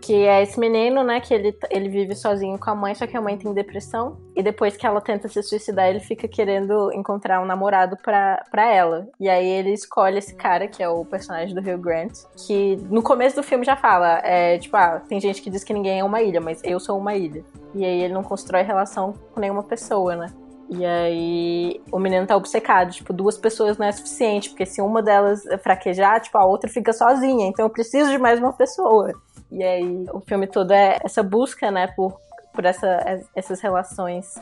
Que 0.00 0.26
é 0.26 0.42
esse 0.42 0.58
menino, 0.58 1.04
né, 1.04 1.20
que 1.20 1.34
ele, 1.34 1.56
ele 1.68 1.88
vive 1.88 2.14
sozinho 2.14 2.58
com 2.58 2.70
a 2.70 2.74
mãe, 2.74 2.94
só 2.94 3.06
que 3.06 3.16
a 3.16 3.20
mãe 3.20 3.36
tem 3.36 3.52
depressão. 3.52 4.16
E 4.34 4.42
depois 4.42 4.76
que 4.76 4.86
ela 4.86 5.00
tenta 5.00 5.28
se 5.28 5.42
suicidar, 5.42 5.88
ele 5.88 6.00
fica 6.00 6.26
querendo 6.26 6.90
encontrar 6.92 7.40
um 7.40 7.44
namorado 7.44 7.96
pra, 7.96 8.42
ela. 8.54 9.08
E 9.20 9.28
aí 9.28 9.46
ele 9.46 9.72
escolhe 9.72 10.18
esse 10.18 10.34
cara, 10.34 10.66
que 10.66 10.82
é 10.82 10.88
o 10.88 11.04
personagem 11.04 11.54
do 11.54 11.60
Hugh 11.60 11.78
Grant, 11.78 12.12
que 12.46 12.76
no 12.88 13.02
começo 13.02 13.36
do 13.36 13.42
filme 13.42 13.64
já 13.64 13.76
fala, 13.76 14.20
é 14.24 14.58
tipo, 14.58 14.76
ah, 14.76 15.02
tem 15.06 15.20
gente 15.20 15.42
que 15.42 15.50
diz 15.50 15.62
que 15.62 15.74
ninguém 15.74 16.00
é 16.00 16.04
uma 16.04 16.22
ilha, 16.22 16.40
mas 16.40 16.62
eu 16.64 16.80
sou 16.80 16.98
uma 16.98 17.14
ilha. 17.14 17.44
E 17.74 17.84
aí 17.84 18.02
ele 18.02 18.14
não 18.14 18.22
constrói 18.22 18.62
relação 18.62 19.12
com 19.34 19.40
nenhuma 19.40 19.62
pessoa, 19.62 20.16
né? 20.16 20.32
E 20.70 20.86
aí 20.86 21.82
o 21.90 21.98
menino 21.98 22.24
tá 22.26 22.36
obcecado, 22.36 22.92
tipo, 22.92 23.12
duas 23.12 23.36
pessoas 23.36 23.76
não 23.76 23.86
é 23.86 23.90
suficiente, 23.90 24.50
porque 24.50 24.64
se 24.64 24.80
uma 24.80 25.02
delas 25.02 25.42
fraquejar, 25.64 26.20
tipo, 26.20 26.38
a 26.38 26.44
outra 26.44 26.70
fica 26.70 26.92
sozinha, 26.92 27.48
então 27.48 27.66
eu 27.66 27.70
preciso 27.70 28.08
de 28.08 28.18
mais 28.18 28.38
uma 28.38 28.52
pessoa. 28.52 29.12
E 29.50 29.62
aí 29.62 30.04
o 30.12 30.20
filme 30.20 30.46
todo 30.46 30.72
é 30.72 30.98
essa 31.04 31.22
busca, 31.22 31.70
né, 31.70 31.88
por, 31.88 32.20
por 32.52 32.64
essa, 32.64 33.20
essas 33.34 33.60
relações 33.60 34.34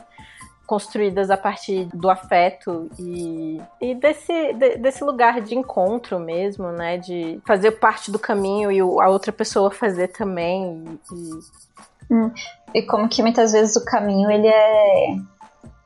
construídas 0.69 1.31
a 1.31 1.35
partir 1.35 1.85
do 1.95 2.11
afeto 2.11 2.91
e, 2.99 3.59
e 3.81 3.95
desse, 3.95 4.53
de, 4.53 4.77
desse 4.77 5.03
lugar 5.03 5.41
de 5.41 5.55
encontro 5.55 6.19
mesmo, 6.19 6.71
né? 6.71 6.95
De 6.99 7.41
fazer 7.43 7.71
parte 7.71 8.11
do 8.11 8.19
caminho 8.19 8.71
e 8.71 8.79
a 8.79 9.09
outra 9.09 9.31
pessoa 9.31 9.71
fazer 9.71 10.09
também. 10.09 10.85
E, 11.11 12.13
hum, 12.13 12.31
e 12.71 12.83
como 12.83 13.09
que 13.09 13.23
muitas 13.23 13.51
vezes 13.51 13.75
o 13.77 13.83
caminho 13.83 14.29
ele 14.29 14.45
é. 14.45 15.15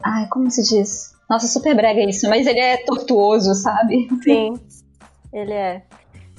Ai, 0.04 0.28
como 0.28 0.52
se 0.52 0.62
diz? 0.64 1.16
Nossa, 1.30 1.48
super 1.48 1.74
brega 1.74 2.02
isso, 2.02 2.30
mas 2.30 2.46
ele 2.46 2.60
é 2.60 2.76
tortuoso, 2.84 3.56
sabe? 3.56 4.10
Sim, 4.22 4.60
ele 5.32 5.54
é. 5.54 5.84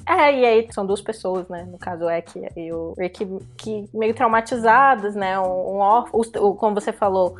É, 0.07 0.39
e 0.39 0.45
aí 0.45 0.67
são 0.71 0.85
duas 0.85 1.01
pessoas, 1.01 1.47
né? 1.47 1.67
No 1.69 1.79
caso, 1.79 2.05
o 2.05 2.09
Ek 2.09 2.47
e 2.55 2.71
o 2.71 2.93
Rick, 2.97 3.25
que 3.57 3.89
meio 3.93 4.13
traumatizadas, 4.13 5.15
né? 5.15 5.39
Um, 5.39 5.43
um 5.43 5.77
órfão, 5.77 6.21
como 6.55 6.75
você 6.75 6.93
falou, 6.93 7.35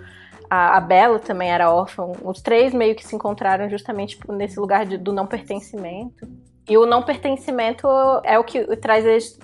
a, 0.50 0.78
a 0.78 0.82
Bella 0.82 1.20
também 1.20 1.52
era 1.52 1.72
órfã. 1.72 2.12
Os 2.24 2.42
três 2.42 2.74
meio 2.74 2.96
que 2.96 3.06
se 3.06 3.16
encontraram 3.16 3.70
justamente 3.70 4.20
nesse 4.30 4.60
lugar 4.60 4.86
de, 4.86 4.98
do 4.98 5.14
não 5.14 5.28
pertencimento. 5.28 6.28
E 6.68 6.78
o 6.78 6.88
não 6.88 7.04
pertencimento 7.04 7.88
é 8.24 8.40
o 8.40 8.44
que 8.44 8.76
traz 8.78 9.06
eles 9.06 9.40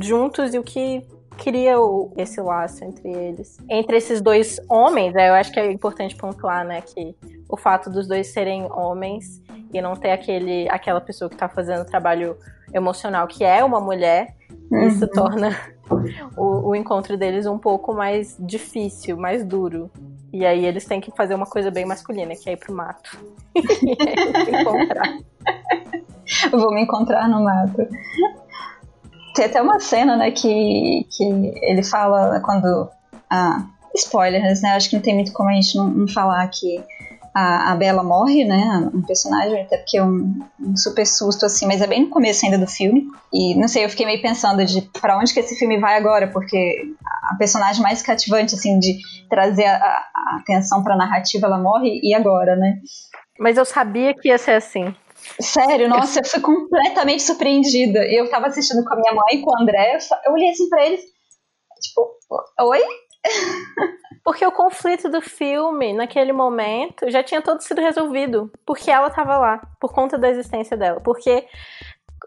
juntos 0.00 0.52
e 0.54 0.58
o 0.58 0.64
que 0.64 1.06
cria 1.36 1.80
o, 1.80 2.12
esse 2.16 2.40
laço 2.40 2.84
entre 2.84 3.08
eles. 3.08 3.58
Entre 3.68 3.96
esses 3.96 4.20
dois 4.20 4.58
homens, 4.68 5.14
é, 5.14 5.28
eu 5.28 5.34
acho 5.34 5.52
que 5.52 5.60
é 5.60 5.70
importante 5.70 6.16
pontuar, 6.16 6.64
né, 6.64 6.80
que 6.80 7.14
o 7.48 7.56
fato 7.56 7.90
dos 7.90 8.06
dois 8.06 8.28
serem 8.28 8.70
homens 8.72 9.42
e 9.72 9.80
não 9.80 9.94
ter 9.94 10.12
aquele, 10.12 10.68
aquela 10.68 11.00
pessoa 11.00 11.28
que 11.28 11.36
tá 11.36 11.48
fazendo 11.48 11.82
o 11.82 11.84
trabalho 11.84 12.36
emocional, 12.72 13.26
que 13.26 13.44
é 13.44 13.62
uma 13.62 13.80
mulher, 13.80 14.34
uhum. 14.70 14.86
isso 14.88 15.06
torna 15.08 15.56
o, 16.36 16.70
o, 16.70 16.76
encontro 16.76 17.16
deles 17.16 17.46
um 17.46 17.58
pouco 17.58 17.92
mais 17.92 18.36
difícil, 18.38 19.16
mais 19.16 19.44
duro. 19.44 19.90
E 20.32 20.44
aí 20.44 20.64
eles 20.64 20.84
têm 20.84 21.00
que 21.00 21.12
fazer 21.12 21.34
uma 21.34 21.46
coisa 21.46 21.70
bem 21.70 21.84
masculina, 21.84 22.34
que 22.34 22.48
é 22.48 22.54
ir 22.54 22.56
pro 22.56 22.74
mato. 22.74 23.18
e 23.54 23.60
aí, 23.60 24.60
encontrar. 24.60 25.18
Vou 26.50 26.74
me 26.74 26.82
encontrar 26.82 27.28
no 27.28 27.44
mato. 27.44 27.86
Tem 29.34 29.46
até 29.46 29.60
uma 29.60 29.80
cena, 29.80 30.16
né, 30.16 30.30
que, 30.30 31.06
que 31.10 31.24
ele 31.62 31.82
fala 31.82 32.40
quando. 32.40 32.88
Ah, 33.28 33.66
spoilers, 33.96 34.60
né? 34.60 34.70
Acho 34.70 34.90
que 34.90 34.96
não 34.96 35.02
tem 35.02 35.14
muito 35.14 35.32
como 35.32 35.48
a 35.48 35.52
gente 35.52 35.76
não, 35.76 35.88
não 35.88 36.08
falar 36.08 36.46
que 36.48 36.82
a, 37.34 37.72
a 37.72 37.76
Bella 37.76 38.02
morre, 38.04 38.44
né? 38.44 38.88
Um 38.94 39.02
personagem, 39.02 39.62
até 39.62 39.78
porque 39.78 39.98
é 39.98 40.04
um, 40.04 40.40
um, 40.60 40.76
super 40.76 41.04
susto, 41.04 41.44
assim, 41.44 41.66
mas 41.66 41.80
é 41.80 41.86
bem 41.86 42.02
no 42.02 42.08
começo 42.08 42.44
ainda 42.44 42.58
do 42.58 42.66
filme. 42.66 43.06
E 43.32 43.56
não 43.56 43.66
sei, 43.66 43.84
eu 43.84 43.88
fiquei 43.88 44.06
meio 44.06 44.22
pensando 44.22 44.64
de 44.64 44.82
para 45.00 45.18
onde 45.18 45.34
que 45.34 45.40
esse 45.40 45.56
filme 45.58 45.78
vai 45.80 45.96
agora, 45.96 46.28
porque 46.28 46.92
a 47.30 47.34
personagem 47.36 47.82
mais 47.82 48.02
cativante, 48.02 48.54
assim, 48.54 48.78
de 48.78 48.98
trazer 49.28 49.66
a, 49.66 49.76
a 49.76 50.38
atenção 50.40 50.84
pra 50.84 50.96
narrativa, 50.96 51.46
ela 51.46 51.58
morre, 51.58 52.00
e 52.02 52.14
agora, 52.14 52.54
né? 52.54 52.78
Mas 53.38 53.56
eu 53.56 53.64
sabia 53.64 54.14
que 54.14 54.28
ia 54.28 54.38
ser 54.38 54.52
assim. 54.52 54.94
Sério, 55.40 55.88
nossa, 55.88 56.20
eu 56.20 56.24
fui 56.24 56.40
completamente 56.40 57.22
surpreendida. 57.22 58.04
Eu 58.06 58.28
tava 58.30 58.46
assistindo 58.46 58.84
com 58.84 58.94
a 58.94 58.96
minha 58.96 59.12
mãe, 59.12 59.40
com 59.42 59.50
o 59.50 59.62
André, 59.62 59.98
eu 60.24 60.32
olhei 60.32 60.50
assim 60.50 60.68
pra 60.68 60.86
eles, 60.86 61.00
tipo, 61.80 62.18
oi? 62.60 62.82
Porque 64.24 64.44
o 64.46 64.52
conflito 64.52 65.10
do 65.10 65.20
filme, 65.20 65.92
naquele 65.92 66.32
momento, 66.32 67.10
já 67.10 67.22
tinha 67.22 67.42
todo 67.42 67.60
sido 67.60 67.82
resolvido. 67.82 68.50
Porque 68.64 68.90
ela 68.90 69.10
tava 69.10 69.36
lá, 69.36 69.60
por 69.78 69.92
conta 69.92 70.16
da 70.16 70.30
existência 70.30 70.78
dela. 70.78 70.98
Porque 70.98 71.46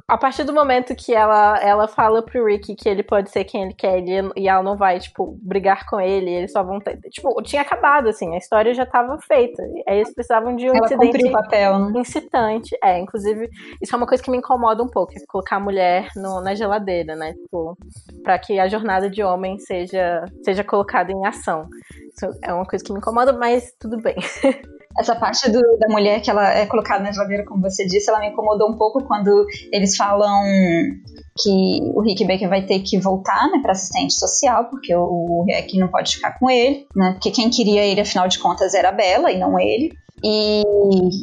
a 0.08 0.18
partir 0.18 0.46
do 0.46 0.54
momento 0.54 0.96
que 0.96 1.14
ela, 1.14 1.60
ela 1.60 1.86
fala 1.86 2.24
pro 2.24 2.46
Ricky 2.46 2.76
que 2.76 2.88
ele 2.88 3.04
pode 3.04 3.30
ser 3.30 3.44
quem 3.44 3.64
ele 3.64 3.74
quer 3.74 3.98
ele, 3.98 4.32
e 4.38 4.48
ela 4.48 4.64
não 4.64 4.78
vai, 4.78 5.00
tipo, 5.00 5.38
brigar 5.42 5.86
com 5.86 6.00
ele, 6.00 6.30
eles 6.30 6.54
só 6.54 6.64
vão 6.64 6.80
ter. 6.80 6.98
Tipo, 7.10 7.42
tinha 7.44 7.62
acabado, 7.62 8.08
assim, 8.08 8.34
a 8.34 8.38
história 8.38 8.74
já 8.74 8.86
tava 8.86 9.18
feita. 9.20 9.62
Aí 9.86 9.98
eles 9.98 10.14
precisavam 10.14 10.56
de 10.56 10.70
um 10.70 10.76
ela 10.76 10.86
incidente 10.86 11.30
papel, 11.30 11.80
né? 11.80 12.00
incitante. 12.00 12.78
É, 12.82 12.98
inclusive, 12.98 13.50
isso 13.82 13.94
é 13.94 13.98
uma 13.98 14.08
coisa 14.08 14.24
que 14.24 14.32
me 14.32 14.38
incomoda 14.38 14.82
um 14.82 14.88
pouco, 14.88 15.12
é 15.12 15.26
colocar 15.28 15.58
a 15.58 15.60
mulher 15.60 16.08
no, 16.16 16.40
na 16.40 16.56
geladeira, 16.56 17.14
né? 17.14 17.34
Tipo, 17.34 17.78
pra 18.24 18.40
que 18.40 18.58
a 18.60 18.70
jornada 18.70 19.10
de 19.10 19.22
homem 19.22 19.60
seja, 19.60 20.24
seja 20.42 20.64
colocada 20.64 21.12
em 21.12 21.26
ação. 21.26 21.68
Isso 22.14 22.40
é 22.42 22.54
uma 22.54 22.66
coisa 22.66 22.84
que 22.84 22.94
me 22.94 23.00
incomoda, 23.00 23.34
mas 23.34 23.74
tudo 23.78 23.98
bem. 23.98 24.16
essa 24.98 25.16
parte 25.16 25.50
do, 25.50 25.62
da 25.80 25.88
mulher 25.90 26.22
que 26.22 26.30
ela 26.30 26.54
é 26.54 26.66
colocada 26.66 27.04
na 27.04 27.12
geladeira, 27.12 27.46
como 27.46 27.62
você 27.62 27.86
disse, 27.86 28.10
ela 28.10 28.20
me 28.20 28.30
incomodou 28.30 28.70
um 28.70 28.78
pouco 28.78 29.04
quando 29.06 29.46
eles 29.72 29.96
falam 29.96 30.44
que 31.40 31.80
o 31.94 32.02
Rick 32.02 32.26
Baker 32.26 32.50
vai 32.50 32.66
ter 32.66 32.80
que 32.80 33.00
voltar, 33.00 33.48
né, 33.52 33.60
para 33.62 33.74
assistente 33.74 34.14
social, 34.14 34.66
porque 34.66 34.94
o, 34.96 35.44
Rick 35.48 35.78
não 35.78 35.88
pode 35.88 36.16
ficar 36.16 36.38
com 36.40 36.50
ele, 36.50 36.88
né, 36.96 37.14
porque 37.14 37.32
quem 37.32 37.50
queria 37.50 37.86
ele, 37.86 38.02
afinal 38.02 38.28
de 38.28 38.40
contas, 38.40 38.74
era 38.74 38.90
a 38.90 38.94
Bella 38.94 39.32
e 39.32 39.38
não 39.38 39.60
ele. 39.60 39.92
E 40.24 40.64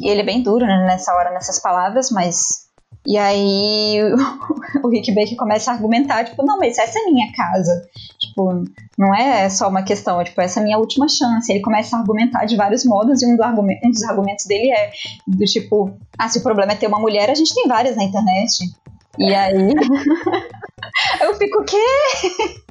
ele 0.09 0.21
é 0.21 0.23
bem 0.23 0.41
duro 0.41 0.65
né, 0.65 0.85
nessa 0.87 1.13
hora, 1.13 1.31
nessas 1.31 1.61
palavras, 1.61 2.09
mas 2.11 2.64
e 3.05 3.17
aí 3.17 3.99
o, 4.83 4.89
Rick 4.89 5.13
Baker 5.13 5.35
começa 5.37 5.71
a 5.71 5.73
argumentar, 5.73 6.25
tipo, 6.25 6.43
não, 6.45 6.57
mas 6.57 6.77
essa 6.77 6.99
é 6.99 7.03
minha 7.11 7.31
casa. 7.33 7.87
Tipo, 8.19 8.63
não 8.97 9.13
é 9.13 9.49
só 9.49 9.69
uma 9.69 9.83
questão, 9.83 10.23
tipo, 10.23 10.39
essa 10.41 10.59
é 10.59 10.63
minha 10.63 10.77
última 10.77 11.07
chance. 11.07 11.51
Ele 11.51 11.61
começa 11.61 11.95
a 11.95 11.99
argumentar 11.99 12.45
de 12.45 12.55
vários 12.55 12.85
modos 12.85 13.21
e 13.21 13.25
um, 13.25 13.35
do 13.35 13.43
argument, 13.43 13.77
um 13.83 13.91
dos 13.91 14.03
argumentos 14.03 14.45
dele 14.45 14.71
é 14.71 14.91
do 15.27 15.45
tipo, 15.45 15.97
ah, 16.17 16.29
se 16.29 16.39
o 16.39 16.43
problema 16.43 16.73
é 16.73 16.75
ter 16.75 16.87
uma 16.87 16.99
mulher, 16.99 17.29
a 17.29 17.35
gente 17.35 17.53
tem 17.53 17.67
várias 17.67 17.95
na 17.95 18.03
internet. 18.03 18.71
E 19.17 19.33
aí 19.33 19.73
eu 21.21 21.35
fico, 21.35 21.61
o 21.61 21.65
quê? 21.65 22.64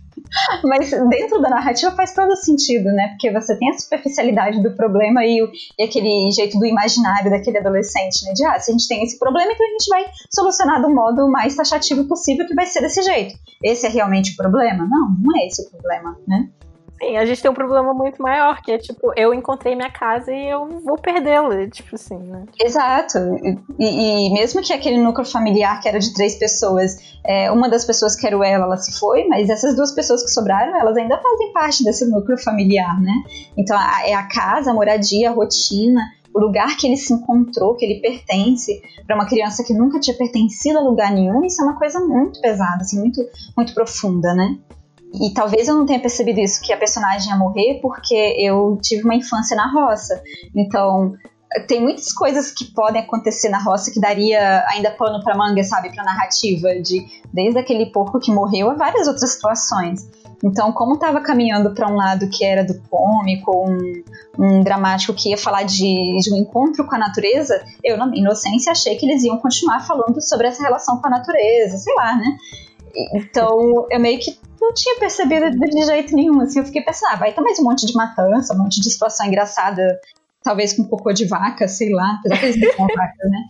Mas 0.64 0.90
dentro 0.90 1.40
da 1.40 1.50
narrativa 1.50 1.92
faz 1.92 2.14
todo 2.14 2.34
sentido, 2.36 2.86
né? 2.92 3.08
Porque 3.08 3.30
você 3.30 3.56
tem 3.58 3.70
a 3.70 3.78
superficialidade 3.78 4.62
do 4.62 4.74
problema 4.74 5.24
e, 5.24 5.42
o, 5.42 5.50
e 5.78 5.82
aquele 5.82 6.30
jeito 6.32 6.58
do 6.58 6.66
imaginário 6.66 7.30
daquele 7.30 7.58
adolescente, 7.58 8.24
né? 8.24 8.32
De, 8.32 8.44
ah, 8.44 8.58
se 8.58 8.70
a 8.70 8.72
gente 8.72 8.88
tem 8.88 9.02
esse 9.02 9.18
problema, 9.18 9.52
então 9.52 9.66
a 9.66 9.70
gente 9.70 9.88
vai 9.88 10.04
solucionar 10.34 10.80
do 10.82 10.92
modo 10.92 11.30
mais 11.30 11.54
taxativo 11.54 12.04
possível, 12.04 12.46
que 12.46 12.54
vai 12.54 12.66
ser 12.66 12.80
desse 12.80 13.02
jeito. 13.02 13.34
Esse 13.62 13.86
é 13.86 13.88
realmente 13.88 14.32
o 14.32 14.36
problema? 14.36 14.86
Não, 14.86 15.16
não 15.20 15.40
é 15.40 15.46
esse 15.46 15.62
o 15.62 15.70
problema, 15.70 16.16
né? 16.26 16.48
Sim, 17.04 17.18
a 17.18 17.26
gente 17.26 17.42
tem 17.42 17.50
um 17.50 17.54
problema 17.54 17.92
muito 17.92 18.22
maior, 18.22 18.62
que 18.62 18.72
é 18.72 18.78
tipo, 18.78 19.12
eu 19.14 19.34
encontrei 19.34 19.74
minha 19.74 19.90
casa 19.90 20.32
e 20.32 20.48
eu 20.48 20.80
vou 20.80 20.96
perdê-la, 20.96 21.68
tipo 21.68 21.94
assim, 21.96 22.16
né? 22.16 22.44
Exato. 22.58 23.18
E, 23.78 24.28
e, 24.28 24.32
mesmo 24.32 24.62
que 24.62 24.72
aquele 24.72 24.96
núcleo 24.96 25.26
familiar 25.26 25.80
que 25.80 25.88
era 25.88 25.98
de 25.98 26.14
três 26.14 26.36
pessoas, 26.36 26.96
é, 27.24 27.50
uma 27.50 27.68
das 27.68 27.84
pessoas 27.84 28.16
que 28.16 28.26
era 28.26 28.36
ela, 28.36 28.64
ela 28.64 28.76
se 28.78 28.98
foi, 28.98 29.26
mas 29.28 29.50
essas 29.50 29.76
duas 29.76 29.92
pessoas 29.92 30.22
que 30.22 30.30
sobraram, 30.30 30.78
elas 30.80 30.96
ainda 30.96 31.18
fazem 31.18 31.52
parte 31.52 31.84
desse 31.84 32.08
núcleo 32.08 32.38
familiar, 32.38 32.98
né? 33.00 33.12
Então 33.56 33.76
a, 33.76 34.08
é 34.08 34.14
a 34.14 34.26
casa, 34.26 34.70
a 34.70 34.74
moradia, 34.74 35.28
a 35.28 35.32
rotina, 35.32 36.00
o 36.34 36.40
lugar 36.40 36.76
que 36.76 36.86
ele 36.86 36.96
se 36.96 37.12
encontrou, 37.12 37.76
que 37.76 37.84
ele 37.84 38.00
pertence, 38.00 38.82
para 39.06 39.14
uma 39.14 39.26
criança 39.26 39.62
que 39.62 39.74
nunca 39.74 40.00
tinha 40.00 40.16
pertencido 40.16 40.78
a 40.78 40.82
lugar 40.82 41.12
nenhum, 41.12 41.44
isso 41.44 41.60
é 41.60 41.64
uma 41.64 41.78
coisa 41.78 42.00
muito 42.00 42.40
pesada, 42.40 42.80
assim, 42.80 42.98
muito, 42.98 43.20
muito 43.56 43.74
profunda, 43.74 44.34
né? 44.34 44.58
E 45.20 45.32
talvez 45.32 45.68
eu 45.68 45.76
não 45.76 45.86
tenha 45.86 46.00
percebido 46.00 46.40
isso, 46.40 46.60
que 46.60 46.72
a 46.72 46.76
personagem 46.76 47.30
ia 47.30 47.36
morrer, 47.36 47.78
porque 47.80 48.14
eu 48.38 48.78
tive 48.82 49.04
uma 49.04 49.14
infância 49.14 49.56
na 49.56 49.70
roça. 49.70 50.20
Então, 50.54 51.14
tem 51.68 51.80
muitas 51.80 52.12
coisas 52.12 52.50
que 52.50 52.64
podem 52.64 53.00
acontecer 53.00 53.48
na 53.48 53.62
roça 53.62 53.92
que 53.92 54.00
daria 54.00 54.64
ainda 54.68 54.90
pano 54.90 55.22
para 55.22 55.36
manga, 55.36 55.62
sabe, 55.62 55.94
para 55.94 56.02
narrativa, 56.02 56.68
de 56.82 57.06
desde 57.32 57.58
aquele 57.58 57.86
porco 57.86 58.18
que 58.18 58.32
morreu 58.32 58.70
a 58.70 58.74
várias 58.74 59.06
outras 59.06 59.34
situações. 59.34 60.08
Então, 60.42 60.72
como 60.72 60.94
estava 60.94 61.20
caminhando 61.20 61.72
para 61.72 61.90
um 61.90 61.96
lado 61.96 62.28
que 62.28 62.44
era 62.44 62.64
do 62.64 62.78
cômico, 62.90 63.66
um, 63.66 64.02
um, 64.38 64.60
dramático 64.60 65.14
que 65.14 65.30
ia 65.30 65.38
falar 65.38 65.62
de, 65.62 66.18
de 66.20 66.32
um 66.32 66.36
encontro 66.36 66.84
com 66.84 66.94
a 66.94 66.98
natureza, 66.98 67.64
eu, 67.82 67.96
na 67.96 68.10
inocência, 68.14 68.72
achei 68.72 68.96
que 68.96 69.06
eles 69.06 69.22
iam 69.22 69.38
continuar 69.38 69.86
falando 69.86 70.20
sobre 70.20 70.48
essa 70.48 70.62
relação 70.62 71.00
com 71.00 71.06
a 71.06 71.10
natureza, 71.10 71.78
sei 71.78 71.94
lá, 71.94 72.16
né? 72.16 72.36
Então, 73.14 73.86
eu 73.90 74.00
meio 74.00 74.18
que 74.18 74.38
não 74.60 74.72
tinha 74.72 74.98
percebido 74.98 75.50
de 75.50 75.82
jeito 75.84 76.14
nenhum. 76.14 76.40
Assim, 76.40 76.58
eu 76.58 76.64
fiquei 76.64 76.82
pensando, 76.82 77.12
ah, 77.12 77.16
vai 77.16 77.32
ter 77.32 77.40
mais 77.40 77.58
um 77.58 77.64
monte 77.64 77.86
de 77.86 77.94
matança, 77.94 78.54
um 78.54 78.58
monte 78.58 78.80
de 78.80 78.90
situação 78.90 79.26
engraçada, 79.26 79.82
talvez 80.42 80.72
com 80.74 80.84
cocô 80.84 81.12
de 81.12 81.26
vaca, 81.26 81.68
sei 81.68 81.90
lá. 81.90 82.18
Apesar 82.20 82.38
que 82.38 82.46
eles 82.46 82.78
não 82.78 82.86
né? 82.86 83.44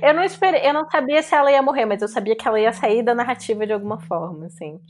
Eu 0.00 0.14
não 0.14 0.24
esperei, 0.24 0.66
eu 0.66 0.72
não 0.72 0.88
sabia 0.88 1.22
se 1.22 1.34
ela 1.34 1.50
ia 1.52 1.62
morrer, 1.62 1.84
mas 1.84 2.00
eu 2.00 2.08
sabia 2.08 2.34
que 2.34 2.46
ela 2.48 2.58
ia 2.58 2.72
sair 2.72 3.02
da 3.02 3.14
narrativa 3.14 3.66
de 3.66 3.72
alguma 3.72 4.00
forma, 4.00 4.46
assim. 4.46 4.80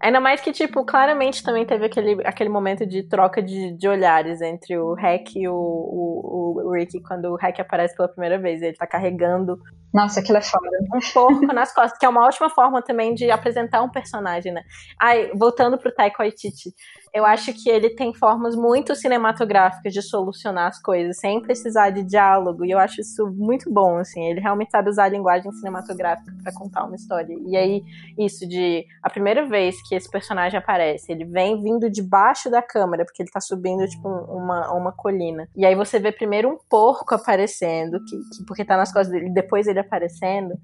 Ainda 0.00 0.18
mais 0.18 0.40
que, 0.40 0.50
tipo, 0.50 0.82
claramente 0.84 1.42
também 1.42 1.66
teve 1.66 1.84
aquele, 1.84 2.26
aquele 2.26 2.48
momento 2.48 2.86
de 2.86 3.02
troca 3.02 3.42
de, 3.42 3.72
de 3.72 3.86
olhares 3.86 4.40
entre 4.40 4.78
o 4.78 4.94
Hack 4.94 5.36
e 5.36 5.46
o, 5.46 5.54
o, 5.54 6.62
o 6.64 6.72
Ricky 6.72 7.02
quando 7.02 7.26
o 7.26 7.36
Hack 7.36 7.60
aparece 7.60 7.94
pela 7.94 8.08
primeira 8.08 8.38
vez. 8.38 8.62
Ele 8.62 8.76
tá 8.76 8.86
carregando. 8.86 9.60
Nossa, 9.92 10.20
aquilo 10.20 10.38
é 10.38 10.42
foda. 10.42 10.66
Um 10.94 11.00
porco 11.12 11.52
nas 11.52 11.74
costas, 11.74 11.98
que 11.98 12.06
é 12.06 12.08
uma 12.08 12.24
ótima 12.24 12.48
forma 12.48 12.80
também 12.80 13.14
de 13.14 13.30
apresentar 13.30 13.82
um 13.82 13.90
personagem, 13.90 14.52
né? 14.52 14.62
Ai, 14.98 15.30
voltando 15.34 15.76
pro 15.76 15.94
Taiko 15.94 16.22
Waititi 16.22 16.72
eu 17.12 17.24
acho 17.24 17.52
que 17.52 17.68
ele 17.68 17.90
tem 17.90 18.14
formas 18.14 18.54
muito 18.54 18.94
cinematográficas 18.94 19.92
de 19.92 20.02
solucionar 20.02 20.68
as 20.68 20.80
coisas, 20.80 21.18
sem 21.18 21.40
precisar 21.42 21.90
de 21.90 22.02
diálogo, 22.02 22.64
e 22.64 22.70
eu 22.70 22.78
acho 22.78 23.00
isso 23.00 23.26
muito 23.26 23.72
bom, 23.72 23.98
assim, 23.98 24.24
ele 24.24 24.40
realmente 24.40 24.70
sabe 24.70 24.88
usar 24.88 25.04
a 25.04 25.08
linguagem 25.08 25.50
cinematográfica 25.52 26.32
para 26.42 26.52
contar 26.52 26.84
uma 26.84 26.94
história. 26.94 27.36
E 27.46 27.56
aí, 27.56 27.82
isso 28.18 28.46
de 28.46 28.84
a 29.02 29.10
primeira 29.10 29.46
vez 29.46 29.76
que 29.88 29.94
esse 29.94 30.08
personagem 30.08 30.58
aparece, 30.58 31.10
ele 31.10 31.24
vem 31.24 31.60
vindo 31.60 31.90
debaixo 31.90 32.48
da 32.48 32.62
câmera, 32.62 33.04
porque 33.04 33.22
ele 33.22 33.30
tá 33.30 33.40
subindo, 33.40 33.86
tipo, 33.88 34.08
uma, 34.08 34.72
uma 34.72 34.92
colina. 34.92 35.48
E 35.56 35.66
aí 35.66 35.74
você 35.74 35.98
vê 35.98 36.12
primeiro 36.12 36.48
um 36.48 36.58
porco 36.68 37.14
aparecendo, 37.14 37.98
que, 38.04 38.16
que 38.16 38.44
porque 38.46 38.64
tá 38.64 38.76
nas 38.76 38.92
costas 38.92 39.10
dele, 39.12 39.30
depois 39.30 39.66
ele 39.66 39.80
aparecendo. 39.80 40.54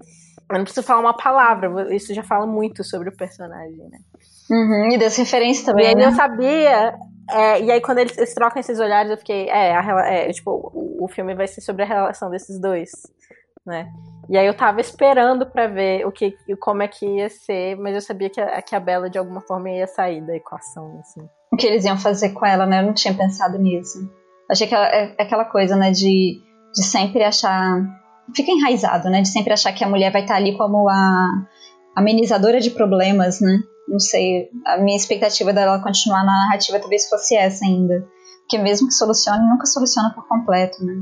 Eu 0.49 0.57
não 0.57 0.63
preciso 0.63 0.85
falar 0.85 1.01
uma 1.01 1.17
palavra, 1.17 1.93
isso 1.93 2.13
já 2.13 2.23
fala 2.23 2.47
muito 2.47 2.83
sobre 2.83 3.09
o 3.09 3.15
personagem, 3.15 3.89
né? 3.89 3.99
Uhum, 4.49 4.89
e 4.93 4.97
das 4.97 5.15
referências 5.17 5.65
também. 5.65 5.85
E 5.85 5.87
aí 5.89 5.95
né? 5.95 6.05
eu 6.05 6.11
sabia. 6.11 6.95
É, 7.29 7.61
e 7.61 7.71
aí, 7.71 7.81
quando 7.81 7.99
eles, 7.99 8.17
eles, 8.17 8.33
trocam 8.33 8.59
esses 8.59 8.79
olhares, 8.79 9.11
eu 9.11 9.17
fiquei. 9.17 9.49
É, 9.49 9.75
a, 9.75 9.83
é 10.07 10.31
tipo, 10.31 10.51
o, 10.51 11.05
o, 11.05 11.07
filme 11.09 11.35
vai 11.35 11.47
ser 11.47 11.61
sobre 11.61 11.83
a 11.83 11.85
relação 11.85 12.29
desses 12.29 12.59
dois, 12.59 12.89
né? 13.65 13.89
E 14.29 14.37
aí 14.37 14.47
eu 14.47 14.53
tava 14.53 14.79
esperando 14.79 15.45
para 15.45 15.67
ver 15.67 16.05
o 16.05 16.11
que, 16.11 16.33
como 16.59 16.83
é 16.83 16.87
que 16.87 17.05
ia 17.05 17.29
ser, 17.29 17.75
mas 17.77 17.95
eu 17.95 18.01
sabia 18.01 18.29
que 18.29 18.39
a, 18.39 18.61
que 18.61 18.75
a 18.75 18.79
Bela 18.79 19.09
de 19.09 19.17
alguma 19.17 19.41
forma 19.41 19.69
ia 19.69 19.87
sair 19.87 20.25
da 20.25 20.35
equação, 20.35 20.99
assim. 20.99 21.27
O 21.51 21.57
que 21.57 21.67
eles 21.67 21.85
iam 21.85 21.97
fazer 21.97 22.29
com 22.29 22.45
ela, 22.45 22.65
né? 22.65 22.81
Eu 22.81 22.85
não 22.85 22.93
tinha 22.93 23.13
pensado 23.13 23.57
nisso. 23.57 23.99
Achei 24.49 24.67
que 24.67 24.75
ela, 24.75 24.87
é, 24.87 25.15
é 25.17 25.23
aquela 25.23 25.45
coisa, 25.45 25.75
né, 25.75 25.91
de, 25.91 26.41
de 26.73 26.83
sempre 26.83 27.23
achar. 27.23 27.81
Fica 28.33 28.51
enraizado, 28.51 29.09
né? 29.09 29.21
De 29.21 29.27
sempre 29.27 29.51
achar 29.51 29.73
que 29.73 29.83
a 29.83 29.89
mulher 29.89 30.11
vai 30.11 30.21
estar 30.21 30.35
ali 30.35 30.57
como 30.57 30.87
a 30.87 31.29
amenizadora 31.95 32.61
de 32.61 32.71
problemas, 32.71 33.41
né? 33.41 33.59
Não 33.87 33.99
sei, 33.99 34.49
a 34.65 34.77
minha 34.77 34.97
expectativa 34.97 35.53
dela 35.53 35.81
continuar 35.81 36.25
na 36.25 36.47
narrativa 36.47 36.79
talvez 36.79 37.07
fosse 37.07 37.35
essa 37.35 37.63
ainda. 37.63 38.05
Porque 38.41 38.57
mesmo 38.57 38.87
que 38.87 38.93
solucione, 38.93 39.47
nunca 39.47 39.65
soluciona 39.65 40.13
por 40.13 40.27
completo, 40.27 40.83
né? 40.83 40.93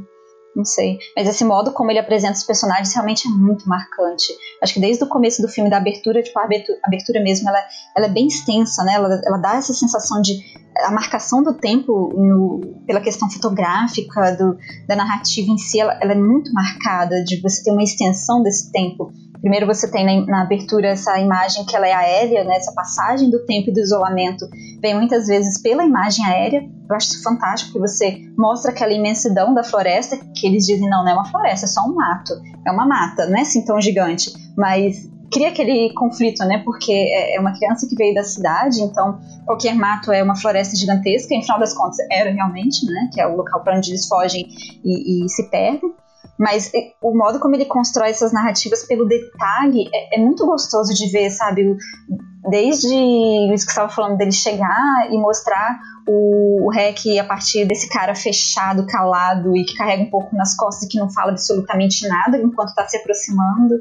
Não 0.56 0.64
sei. 0.64 0.98
Mas 1.16 1.28
esse 1.28 1.44
modo 1.44 1.74
como 1.74 1.92
ele 1.92 2.00
apresenta 2.00 2.34
os 2.34 2.44
personagens 2.44 2.94
realmente 2.94 3.28
é 3.28 3.32
muito 3.32 3.68
marcante. 3.68 4.34
Acho 4.62 4.74
que 4.74 4.80
desde 4.80 5.04
o 5.04 5.08
começo 5.08 5.42
do 5.42 5.50
filme, 5.50 5.70
da 5.70 5.78
abertura, 5.78 6.24
tipo, 6.24 6.40
a 6.40 6.44
abertura, 6.44 7.22
mesmo, 7.22 7.50
ela, 7.50 7.60
ela 7.96 8.06
é 8.06 8.10
bem 8.10 8.28
extensa, 8.28 8.84
né? 8.84 8.94
Ela, 8.94 9.22
ela 9.26 9.38
dá 9.38 9.56
essa 9.56 9.74
sensação 9.74 10.22
de. 10.22 10.40
A 10.86 10.92
marcação 10.92 11.42
do 11.42 11.54
tempo 11.54 12.14
no, 12.16 12.84
pela 12.86 13.00
questão 13.00 13.30
fotográfica, 13.30 14.32
do, 14.36 14.58
da 14.88 14.96
narrativa 14.96 15.50
em 15.50 15.58
si, 15.58 15.80
ela, 15.80 15.98
ela 16.02 16.12
é 16.12 16.16
muito 16.16 16.54
marcada, 16.54 17.24
de 17.24 17.42
você 17.42 17.64
ter 17.64 17.72
uma 17.72 17.84
extensão 17.84 18.42
desse 18.44 18.72
tempo 18.72 19.12
Primeiro 19.46 19.68
você 19.68 19.88
tem 19.92 20.04
na, 20.04 20.26
na, 20.26 20.42
abertura 20.42 20.88
essa 20.88 21.20
imagem 21.20 21.66
que 21.66 21.76
ela 21.76 21.88
é 21.88 21.94
aérea, 21.94 22.44
né, 22.44 22.56
essa 22.56 22.74
passagem 22.74 23.30
do 23.30 23.46
tempo 23.46 23.70
e 23.70 23.74
do 23.74 23.80
isolamento 23.80 24.44
vem 24.82 24.96
muitas 24.96 25.28
vezes 25.28 25.62
pela 25.62 25.86
imagem 25.86 26.26
aérea. 26.26 26.68
Eu 26.90 26.96
acho 26.96 27.10
isso 27.10 27.22
fantástico 27.22 27.74
que 27.74 27.78
você 27.78 28.24
mostra 28.36 28.72
aquela 28.72 28.92
imensidão 28.92 29.54
da 29.54 29.64
floresta, 29.64 30.18
que 30.36 30.48
eles 30.48 30.66
dizem 30.66 30.90
não, 30.90 31.04
não 31.04 31.12
é 31.12 31.14
uma 31.14 31.26
floresta, 31.26 31.68
é 31.68 31.70
só 31.70 31.82
um 31.82 31.94
mato, 31.94 32.34
é 32.66 32.72
uma 32.72 32.88
mata, 32.88 33.28
não 33.28 33.38
é 33.38 33.42
assim 33.42 33.64
tão 33.64 33.80
gigante, 33.80 34.34
mas 34.58 35.08
cria 35.32 35.50
aquele 35.50 35.94
conflito, 35.94 36.44
né? 36.44 36.64
Porque 36.66 36.92
é, 36.92 37.36
é 37.36 37.40
uma 37.40 37.54
criança 37.54 37.86
que 37.88 37.96
veio 37.96 38.16
da 38.16 38.24
cidade, 38.24 38.82
então 38.82 39.20
qualquer 39.46 39.76
mato 39.76 40.12
é 40.12 40.24
uma 40.24 40.36
floresta 40.36 40.76
gigantesca, 40.76 41.36
e, 41.36 41.38
em 41.38 41.44
final 41.44 41.60
das 41.60 41.72
contas 41.72 41.98
era 42.12 42.32
realmente, 42.32 42.84
né? 42.88 43.12
Que 43.14 43.22
é 43.22 43.28
o 43.28 43.36
local 43.36 43.62
para 43.62 43.78
onde 43.78 43.92
eles 43.92 44.08
fogem 44.08 44.48
e, 44.84 45.24
e 45.24 45.30
se 45.30 45.52
perdem. 45.52 45.94
Mas 46.38 46.72
o 47.02 47.18
modo 47.18 47.40
como 47.40 47.56
ele 47.56 47.66
constrói 47.66 48.10
essas 48.10 48.34
narrativas 48.34 48.84
pelo 48.84 49.06
detalhe 49.06 49.90
é, 49.94 50.18
é 50.18 50.20
muito 50.20 50.46
gostoso 50.46 50.94
de 50.94 51.10
ver, 51.10 51.30
sabe? 51.30 51.78
Desde 52.50 52.94
isso 53.54 53.66
que 53.66 53.72
estava 53.72 53.90
falando 53.90 54.18
dele 54.18 54.32
chegar 54.32 55.08
e 55.10 55.18
mostrar 55.18 55.80
o, 56.08 56.66
o 56.66 56.70
Rec 56.70 57.00
a 57.20 57.24
partir 57.24 57.66
desse 57.66 57.90
cara 57.90 58.14
fechado, 58.14 58.86
calado 58.86 59.56
e 59.56 59.64
que 59.64 59.76
carrega 59.76 60.04
um 60.04 60.10
pouco 60.10 60.36
nas 60.36 60.56
costas 60.56 60.84
e 60.84 60.90
que 60.90 61.00
não 61.00 61.10
fala 61.10 61.32
absolutamente 61.32 62.08
nada 62.08 62.38
enquanto 62.38 62.70
está 62.70 62.86
se 62.86 62.98
aproximando 62.98 63.76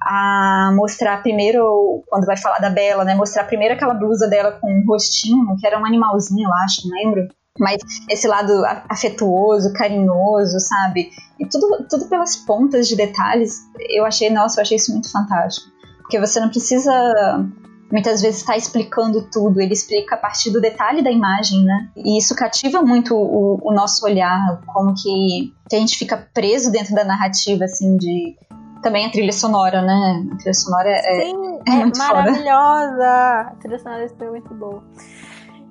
a 0.00 0.72
mostrar 0.74 1.20
primeiro, 1.22 2.04
quando 2.08 2.26
vai 2.26 2.36
falar 2.36 2.58
da 2.58 2.70
Bela, 2.70 3.04
né? 3.04 3.14
Mostrar 3.14 3.44
primeiro 3.44 3.74
aquela 3.74 3.94
blusa 3.94 4.28
dela 4.28 4.52
com 4.52 4.70
um 4.70 4.84
rostinho, 4.86 5.56
que 5.58 5.66
era 5.66 5.80
um 5.80 5.84
animalzinho, 5.84 6.48
eu 6.48 6.54
acho, 6.64 6.88
não 6.88 6.96
lembro. 6.96 7.28
Mas 7.58 7.80
esse 8.10 8.26
lado 8.28 8.52
afetuoso, 8.88 9.72
carinhoso, 9.72 10.58
sabe? 10.60 11.10
E 11.38 11.46
tudo, 11.46 11.86
tudo 11.88 12.06
pelas 12.06 12.36
pontas 12.36 12.88
de 12.88 12.96
detalhes, 12.96 13.60
eu 13.90 14.04
achei, 14.04 14.30
nossa, 14.30 14.60
eu 14.60 14.62
achei 14.62 14.76
isso 14.76 14.92
muito 14.92 15.10
fantástico. 15.10 15.70
Porque 16.02 16.20
você 16.20 16.38
não 16.38 16.48
precisa 16.48 16.92
muitas 17.90 18.20
vezes 18.20 18.40
estar 18.40 18.56
explicando 18.56 19.28
tudo, 19.30 19.60
ele 19.60 19.72
explica 19.72 20.16
a 20.16 20.18
partir 20.18 20.50
do 20.50 20.60
detalhe 20.60 21.02
da 21.02 21.10
imagem, 21.10 21.64
né? 21.64 21.88
E 21.96 22.18
isso 22.18 22.34
cativa 22.34 22.82
muito 22.82 23.14
o, 23.14 23.60
o 23.62 23.72
nosso 23.72 24.04
olhar, 24.04 24.60
como 24.66 24.92
que, 24.94 25.52
que 25.68 25.76
a 25.76 25.78
gente 25.78 25.96
fica 25.96 26.16
preso 26.34 26.70
dentro 26.70 26.94
da 26.94 27.04
narrativa, 27.04 27.64
assim, 27.64 27.96
de 27.96 28.36
também 28.82 29.06
a 29.06 29.10
trilha 29.10 29.32
sonora, 29.32 29.82
né? 29.82 30.24
A 30.32 30.36
trilha 30.36 30.54
sonora 30.54 30.88
é, 30.90 31.20
Sim, 31.24 31.58
é, 31.66 31.80
é 31.80 31.86
maravilhosa. 31.96 32.90
Foda. 32.90 33.40
A 33.40 33.54
trilha 33.60 33.78
sonora 33.78 34.06
é 34.20 34.30
muito 34.30 34.54
boa. 34.54 34.82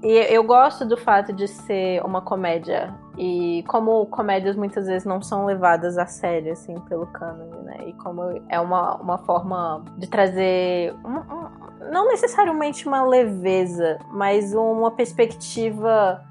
E 0.05 0.11
eu 0.31 0.43
gosto 0.43 0.85
do 0.85 0.95
fato 0.95 1.33
de 1.33 1.47
ser 1.47 1.99
uma 2.05 2.21
comédia. 2.21 2.93
E 3.17 3.63
como 3.67 4.05
comédias 4.05 4.55
muitas 4.55 4.85
vezes 4.85 5.03
não 5.03 5.19
são 5.19 5.47
levadas 5.47 5.97
a 5.97 6.05
sério, 6.05 6.51
assim, 6.51 6.79
pelo 6.81 7.07
cânone, 7.07 7.63
né? 7.63 7.87
E 7.87 7.93
como 7.93 8.21
é 8.47 8.59
uma, 8.59 8.97
uma 8.97 9.17
forma 9.17 9.83
de 9.97 10.05
trazer. 10.07 10.93
Um, 11.03 11.17
um, 11.17 11.49
não 11.91 12.07
necessariamente 12.07 12.87
uma 12.87 13.03
leveza, 13.03 13.97
mas 14.11 14.53
uma 14.53 14.91
perspectiva 14.91 16.23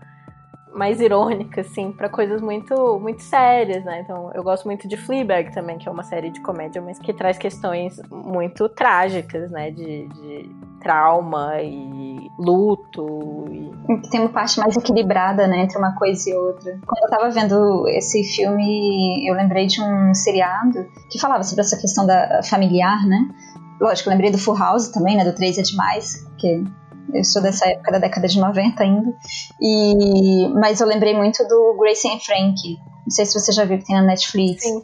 mais 0.75 1.01
irônica, 1.01 1.61
assim, 1.61 1.93
para 1.93 2.09
coisas 2.09 2.41
muito, 2.41 2.99
muito 2.99 3.23
sérias, 3.23 3.85
né? 3.85 4.01
Então, 4.01 4.31
eu 4.35 4.43
gosto 4.43 4.65
muito 4.65 4.89
de 4.89 4.97
Fleabag 4.97 5.53
também, 5.53 5.79
que 5.79 5.89
é 5.89 5.93
uma 5.93 6.03
série 6.03 6.31
de 6.31 6.41
comédia, 6.41 6.83
mas 6.83 6.99
que 6.99 7.13
traz 7.13 7.39
questões 7.39 8.01
muito 8.11 8.69
trágicas, 8.69 9.51
né? 9.51 9.71
De, 9.71 10.09
de 10.09 10.51
trauma 10.81 11.63
e 11.63 12.29
luto. 12.39 13.47
E... 13.51 14.11
Tem 14.11 14.21
uma 14.21 14.29
parte 14.29 14.59
mais 14.59 14.77
equilibrada, 14.77 15.47
né? 15.47 15.63
Entre 15.63 15.79
uma 15.79 15.95
coisa 15.95 16.29
e 16.29 16.35
outra. 16.35 16.79
Quando 16.87 17.05
eu 17.05 17.11
tava 17.11 17.31
vendo 17.31 17.89
esse 17.89 18.25
filme, 18.25 19.27
eu 19.29 19.35
lembrei 19.35 19.67
de 19.67 19.81
um 19.81 20.13
seriado 20.13 20.87
que 21.11 21.21
falava 21.21 21.43
sobre 21.45 21.63
essa 21.63 21.77
questão 21.77 22.05
da 22.05 22.43
familiar, 22.43 23.07
né? 23.07 23.29
Lógico, 23.81 24.09
eu 24.09 24.13
lembrei 24.13 24.31
do 24.31 24.39
Full 24.39 24.57
House 24.57 24.89
também, 24.89 25.17
né? 25.17 25.25
Do 25.25 25.35
Três 25.35 25.59
é 25.59 25.63
Demais, 25.63 26.27
que 26.39 26.65
eu 27.15 27.25
sou 27.25 27.41
dessa 27.41 27.67
época 27.69 27.93
da 27.93 27.99
década 27.99 28.27
de 28.27 28.39
90 28.39 28.83
ainda. 28.83 29.15
E, 29.61 30.49
mas 30.55 30.81
eu 30.81 30.87
lembrei 30.87 31.17
muito 31.17 31.47
do 31.47 31.77
Grace 31.79 32.09
and 32.09 32.19
Frank. 32.21 32.57
Não 33.05 33.11
sei 33.11 33.25
se 33.25 33.39
você 33.39 33.53
já 33.53 33.65
viu 33.65 33.79
que 33.79 33.87
tem 33.87 33.97
na 33.97 34.03
Netflix. 34.03 34.65
Sim. 34.65 34.83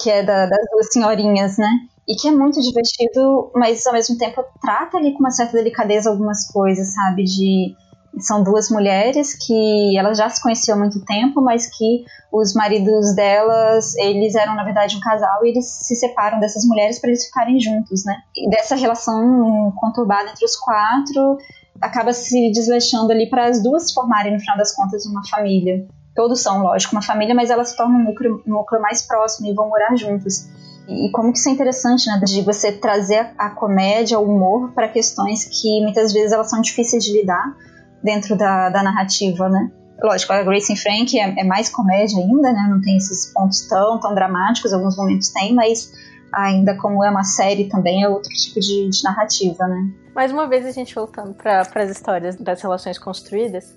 Que 0.00 0.10
é 0.10 0.22
da, 0.22 0.46
das 0.46 0.64
duas 0.70 0.92
senhorinhas, 0.92 1.56
né? 1.56 1.68
E 2.06 2.14
que 2.14 2.28
é 2.28 2.30
muito 2.30 2.60
divertido, 2.60 3.50
mas 3.54 3.86
ao 3.86 3.92
mesmo 3.92 4.18
tempo 4.18 4.44
trata 4.60 4.98
ali 4.98 5.12
com 5.12 5.20
uma 5.20 5.30
certa 5.30 5.56
delicadeza 5.56 6.10
algumas 6.10 6.46
coisas, 6.46 6.92
sabe? 6.94 7.24
De 7.24 7.74
são 8.18 8.42
duas 8.42 8.68
mulheres 8.68 9.34
que 9.34 9.96
elas 9.96 10.18
já 10.18 10.28
se 10.28 10.42
conheciam 10.42 10.76
há 10.76 10.80
muito 10.80 11.02
tempo, 11.04 11.40
mas 11.40 11.66
que 11.66 12.04
os 12.30 12.52
maridos 12.54 13.14
delas, 13.14 13.94
eles 13.96 14.34
eram 14.34 14.54
na 14.54 14.64
verdade 14.64 14.96
um 14.96 15.00
casal 15.00 15.44
e 15.44 15.50
eles 15.50 15.66
se 15.66 15.94
separam 15.94 16.38
dessas 16.38 16.64
mulheres 16.66 16.98
para 16.98 17.08
eles 17.08 17.24
ficarem 17.24 17.58
juntos, 17.58 18.04
né? 18.04 18.16
E 18.36 18.50
dessa 18.50 18.74
relação 18.74 19.72
conturbada 19.76 20.30
entre 20.30 20.44
os 20.44 20.56
quatro 20.56 21.38
acaba 21.82 22.12
se 22.12 22.50
desleixando 22.52 23.12
ali 23.12 23.28
para 23.28 23.46
as 23.46 23.62
duas 23.62 23.92
formarem 23.92 24.32
no 24.32 24.40
final 24.40 24.56
das 24.56 24.74
contas 24.74 25.04
uma 25.04 25.22
família. 25.28 25.86
Todos 26.14 26.40
são, 26.40 26.62
lógico, 26.62 26.94
uma 26.94 27.02
família, 27.02 27.34
mas 27.34 27.50
elas 27.50 27.70
se 27.70 27.76
tornam 27.76 27.98
um 28.00 28.04
núcleo, 28.04 28.42
um 28.46 28.50
núcleo 28.50 28.80
mais 28.80 29.02
próximo 29.02 29.48
e 29.48 29.54
vão 29.54 29.68
morar 29.68 29.96
juntos. 29.96 30.48
E 30.88 31.10
como 31.10 31.32
que 31.32 31.38
isso 31.38 31.48
é 31.48 31.52
interessante, 31.52 32.06
né? 32.06 32.20
De 32.24 32.42
você 32.42 32.72
trazer 32.72 33.30
a 33.38 33.50
comédia, 33.50 34.18
o 34.18 34.24
humor 34.24 34.72
para 34.72 34.88
questões 34.88 35.44
que 35.44 35.80
muitas 35.82 36.12
vezes 36.12 36.32
elas 36.32 36.50
são 36.50 36.60
difíceis 36.60 37.04
de 37.04 37.12
lidar 37.12 37.56
dentro 38.02 38.36
da, 38.36 38.68
da 38.68 38.82
narrativa, 38.82 39.48
né? 39.48 39.70
Lógico, 40.02 40.32
a 40.32 40.42
Grace 40.42 40.72
and 40.72 40.76
Frank 40.76 41.18
é, 41.18 41.40
é, 41.40 41.44
mais 41.44 41.68
comédia 41.68 42.18
ainda, 42.18 42.52
né? 42.52 42.66
Não 42.68 42.80
tem 42.80 42.96
esses 42.96 43.32
pontos 43.32 43.66
tão, 43.68 44.00
tão 44.00 44.14
dramáticos, 44.14 44.72
alguns 44.72 44.96
momentos 44.96 45.28
tem, 45.30 45.54
mas 45.54 45.92
ainda 46.32 46.76
como 46.76 47.04
é 47.04 47.10
uma 47.10 47.24
série 47.24 47.68
também 47.68 48.02
é 48.02 48.08
outro 48.08 48.30
tipo 48.30 48.60
de, 48.60 48.88
de 48.88 49.04
narrativa, 49.04 49.66
né? 49.66 49.90
Mais 50.14 50.30
uma 50.32 50.46
vez 50.46 50.66
a 50.66 50.70
gente 50.70 50.94
voltando 50.94 51.34
para 51.34 51.60
as 51.60 51.90
histórias 51.90 52.36
das 52.36 52.60
relações 52.60 52.98
construídas, 52.98 53.76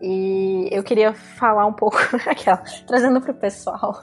e 0.00 0.68
eu 0.72 0.82
queria 0.82 1.12
falar 1.12 1.66
um 1.66 1.72
pouco 1.72 1.98
aquela, 2.26 2.62
trazendo 2.86 3.20
para 3.20 3.32
o 3.32 3.34
pessoal. 3.34 4.02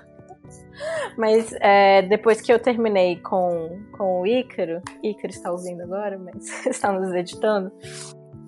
Mas 1.18 1.52
é, 1.60 2.04
depois 2.04 2.40
que 2.40 2.54
eu 2.54 2.60
terminei 2.60 3.18
com, 3.18 3.80
com 3.98 4.22
o 4.22 4.28
Ícaro, 4.28 4.82
Ícaro 5.04 5.30
está 5.30 5.52
ouvindo 5.52 5.82
agora, 5.82 6.20
mas 6.20 6.66
está 6.68 6.92
nos 6.92 7.12
editando, 7.14 7.72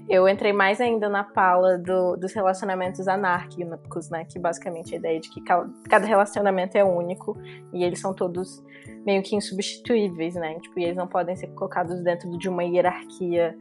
eu 0.09 0.27
entrei 0.27 0.51
mais 0.51 0.81
ainda 0.81 1.07
na 1.07 1.23
pala 1.23 1.77
do, 1.77 2.17
dos 2.17 2.33
relacionamentos 2.33 3.07
anárquicos, 3.07 4.09
né? 4.09 4.25
Que 4.25 4.39
basicamente 4.39 4.95
a 4.95 4.97
ideia 4.97 5.19
de 5.19 5.29
que 5.29 5.39
cada 5.87 6.07
relacionamento 6.07 6.75
é 6.75 6.83
único 6.83 7.37
e 7.71 7.83
eles 7.83 7.99
são 7.99 8.11
todos 8.11 8.63
meio 9.05 9.21
que 9.21 9.35
insubstituíveis, 9.35 10.33
né? 10.33 10.59
Tipo, 10.59 10.79
e 10.79 10.85
eles 10.85 10.97
não 10.97 11.07
podem 11.07 11.35
ser 11.35 11.47
colocados 11.49 12.01
dentro 12.01 12.35
de 12.39 12.49
uma 12.49 12.63
hierarquia 12.63 13.55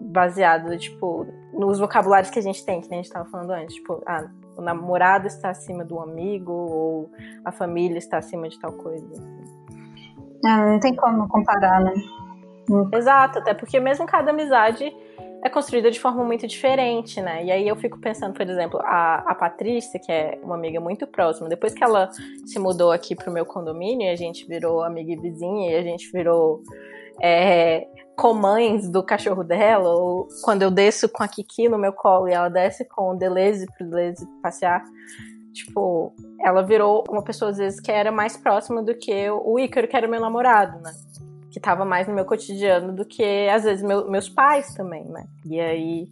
baseada, 0.00 0.78
tipo, 0.78 1.26
nos 1.52 1.78
vocabulários 1.78 2.30
que 2.30 2.38
a 2.38 2.42
gente 2.42 2.64
tem, 2.64 2.80
que 2.80 2.90
a 2.90 2.96
gente 2.96 3.04
estava 3.04 3.28
falando 3.28 3.50
antes. 3.50 3.74
Tipo, 3.74 4.02
ah, 4.06 4.30
o 4.56 4.62
namorado 4.62 5.26
está 5.26 5.50
acima 5.50 5.84
do 5.84 6.00
amigo 6.00 6.52
ou 6.52 7.10
a 7.44 7.52
família 7.52 7.98
está 7.98 8.16
acima 8.16 8.48
de 8.48 8.58
tal 8.58 8.72
coisa. 8.72 9.06
Ah, 10.44 10.70
não 10.70 10.80
tem 10.80 10.96
como 10.96 11.28
comparar, 11.28 11.80
né? 11.80 11.92
Exato, 12.94 13.40
até 13.40 13.52
porque 13.52 13.78
mesmo 13.78 14.06
cada 14.06 14.30
amizade 14.30 14.90
é 15.42 15.48
construída 15.50 15.90
de 15.90 15.98
forma 15.98 16.24
muito 16.24 16.46
diferente, 16.46 17.20
né? 17.20 17.44
E 17.44 17.50
aí 17.50 17.66
eu 17.66 17.74
fico 17.74 17.98
pensando, 17.98 18.32
por 18.32 18.48
exemplo, 18.48 18.80
a, 18.82 19.16
a 19.26 19.34
Patrícia, 19.34 19.98
que 19.98 20.10
é 20.10 20.38
uma 20.42 20.54
amiga 20.54 20.80
muito 20.80 21.04
próxima, 21.04 21.48
depois 21.48 21.74
que 21.74 21.82
ela 21.82 22.08
se 22.46 22.58
mudou 22.60 22.92
aqui 22.92 23.16
pro 23.16 23.32
meu 23.32 23.44
condomínio, 23.44 24.10
a 24.10 24.14
gente 24.14 24.46
virou 24.46 24.84
amiga 24.84 25.12
e 25.12 25.16
vizinha, 25.16 25.72
e 25.72 25.74
a 25.74 25.82
gente 25.82 26.10
virou 26.12 26.62
é, 27.20 27.88
comães 28.16 28.88
do 28.88 29.02
cachorro 29.02 29.42
dela, 29.42 29.88
ou 29.88 30.28
quando 30.44 30.62
eu 30.62 30.70
desço 30.70 31.08
com 31.08 31.24
a 31.24 31.28
Kiki 31.28 31.68
no 31.68 31.76
meu 31.76 31.92
colo 31.92 32.28
e 32.28 32.32
ela 32.32 32.48
desce 32.48 32.84
com 32.84 33.10
o 33.10 33.16
Deleuze 33.16 33.66
pro 33.76 33.88
Deleuze 33.88 34.24
passear, 34.40 34.84
tipo, 35.52 36.14
ela 36.40 36.62
virou 36.62 37.02
uma 37.10 37.22
pessoa 37.22 37.50
às 37.50 37.58
vezes 37.58 37.80
que 37.80 37.90
era 37.90 38.12
mais 38.12 38.36
próxima 38.36 38.80
do 38.80 38.94
que 38.94 39.28
o 39.28 39.58
Ícaro, 39.58 39.88
que 39.88 39.96
era 39.96 40.06
meu 40.06 40.20
namorado, 40.20 40.80
né? 40.80 40.92
Que 41.52 41.58
estava 41.58 41.84
mais 41.84 42.08
no 42.08 42.14
meu 42.14 42.24
cotidiano 42.24 42.94
do 42.94 43.04
que 43.04 43.48
às 43.48 43.64
vezes 43.64 43.84
meu, 43.84 44.10
meus 44.10 44.28
pais 44.28 44.74
também, 44.74 45.04
né? 45.04 45.26
E 45.44 45.60
aí, 45.60 46.08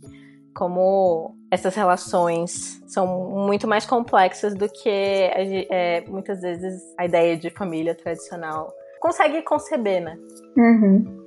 como 0.55 1.35
essas 1.51 1.75
relações 1.75 2.81
são 2.87 3.31
muito 3.31 3.67
mais 3.67 3.87
complexas 3.87 4.55
do 4.55 4.69
que 4.69 4.89
é, 4.89 6.05
muitas 6.07 6.43
vezes 6.43 6.83
a 6.99 7.07
ideia 7.07 7.37
de 7.37 7.49
família 7.51 7.95
tradicional 7.95 8.71
consegue 9.01 9.43
conceber, 9.43 10.03
né? 10.03 10.19
Uhum. 10.57 11.20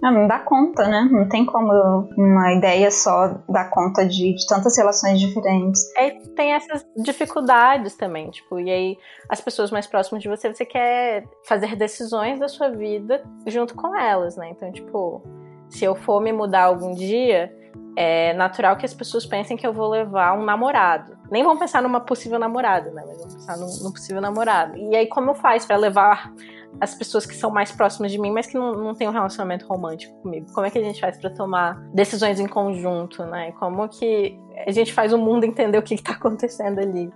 Não, 0.00 0.12
não 0.12 0.28
dá 0.28 0.38
conta, 0.38 0.86
né? 0.86 1.08
Não 1.10 1.28
tem 1.28 1.44
como 1.44 2.08
uma 2.16 2.52
ideia 2.54 2.90
só 2.90 3.34
dar 3.48 3.68
conta 3.70 4.06
de, 4.06 4.34
de 4.34 4.46
tantas 4.46 4.76
relações 4.76 5.18
diferentes. 5.20 5.80
É, 5.96 6.10
tem 6.36 6.52
essas 6.52 6.86
dificuldades 6.96 7.96
também, 7.96 8.30
tipo, 8.30 8.60
e 8.60 8.70
aí 8.70 8.98
as 9.28 9.40
pessoas 9.40 9.70
mais 9.70 9.86
próximas 9.86 10.22
de 10.22 10.28
você, 10.28 10.52
você 10.52 10.64
quer 10.64 11.24
fazer 11.44 11.74
decisões 11.74 12.38
da 12.38 12.46
sua 12.46 12.70
vida 12.70 13.22
junto 13.46 13.74
com 13.74 13.96
elas, 13.96 14.36
né? 14.36 14.50
Então, 14.50 14.70
tipo, 14.70 15.22
se 15.68 15.84
eu 15.84 15.96
for 15.96 16.20
me 16.20 16.32
mudar 16.32 16.64
algum 16.64 16.92
dia, 16.92 17.52
é 17.96 18.32
natural 18.34 18.76
que 18.76 18.86
as 18.86 18.94
pessoas 18.94 19.26
pensem 19.26 19.56
que 19.56 19.66
eu 19.66 19.72
vou 19.72 19.88
levar 19.88 20.38
um 20.38 20.44
namorado. 20.44 21.18
Nem 21.30 21.42
vão 21.42 21.58
pensar 21.58 21.82
numa 21.82 22.00
possível 22.00 22.38
namorada, 22.38 22.90
né? 22.92 23.02
Mas 23.04 23.18
vão 23.18 23.28
pensar 23.28 23.56
num, 23.56 23.66
num 23.82 23.92
possível 23.92 24.22
namorado. 24.22 24.76
E 24.76 24.94
aí, 24.94 25.08
como 25.08 25.32
eu 25.32 25.34
faço 25.34 25.66
para 25.66 25.76
levar 25.76 26.32
as 26.80 26.94
pessoas 26.94 27.26
que 27.26 27.34
são 27.34 27.50
mais 27.50 27.72
próximas 27.72 28.12
de 28.12 28.18
mim, 28.18 28.30
mas 28.30 28.46
que 28.46 28.54
não, 28.54 28.72
não 28.72 28.94
têm 28.94 29.08
um 29.08 29.12
relacionamento 29.12 29.66
romântico 29.66 30.14
comigo? 30.22 30.46
Como 30.52 30.66
é 30.66 30.70
que 30.70 30.78
a 30.78 30.82
gente 30.82 31.00
faz 31.00 31.18
para 31.18 31.30
tomar 31.30 31.74
decisões 31.92 32.38
em 32.38 32.46
conjunto, 32.46 33.24
né? 33.24 33.52
Como 33.52 33.88
que 33.88 34.38
a 34.66 34.70
gente 34.70 34.92
faz 34.92 35.12
o 35.12 35.18
mundo 35.18 35.44
entender 35.44 35.78
o 35.78 35.82
que, 35.82 35.94
está 35.94 36.12
acontecendo 36.12 36.78
ali, 36.78 37.10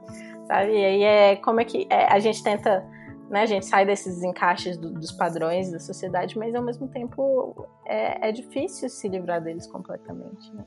sabe? 0.47 0.73
E 0.73 0.85
aí 0.85 1.03
é 1.03 1.37
como 1.37 1.61
é 1.61 1.65
que 1.65 1.87
é, 1.91 2.13
a 2.13 2.19
gente 2.19 2.43
tenta 2.43 2.85
né, 3.33 3.43
a 3.43 3.47
gente 3.47 3.65
sai 3.65 3.87
desses 3.87 4.23
encaixes 4.23 4.77
do, 4.77 4.91
dos 4.91 5.11
padrões 5.11 5.73
da 5.73 5.81
sociedade, 5.81 6.39
mas 6.39 6.55
ao 6.55 6.63
mesmo 6.63 6.87
tempo 6.89 7.67
é, 7.87 8.29
é 8.29 8.33
difícil 8.33 8.91
se 8.91 9.09
livrar 9.09 9.43
deles 9.43 9.67
completamente. 9.67 10.55
Né? 10.55 10.63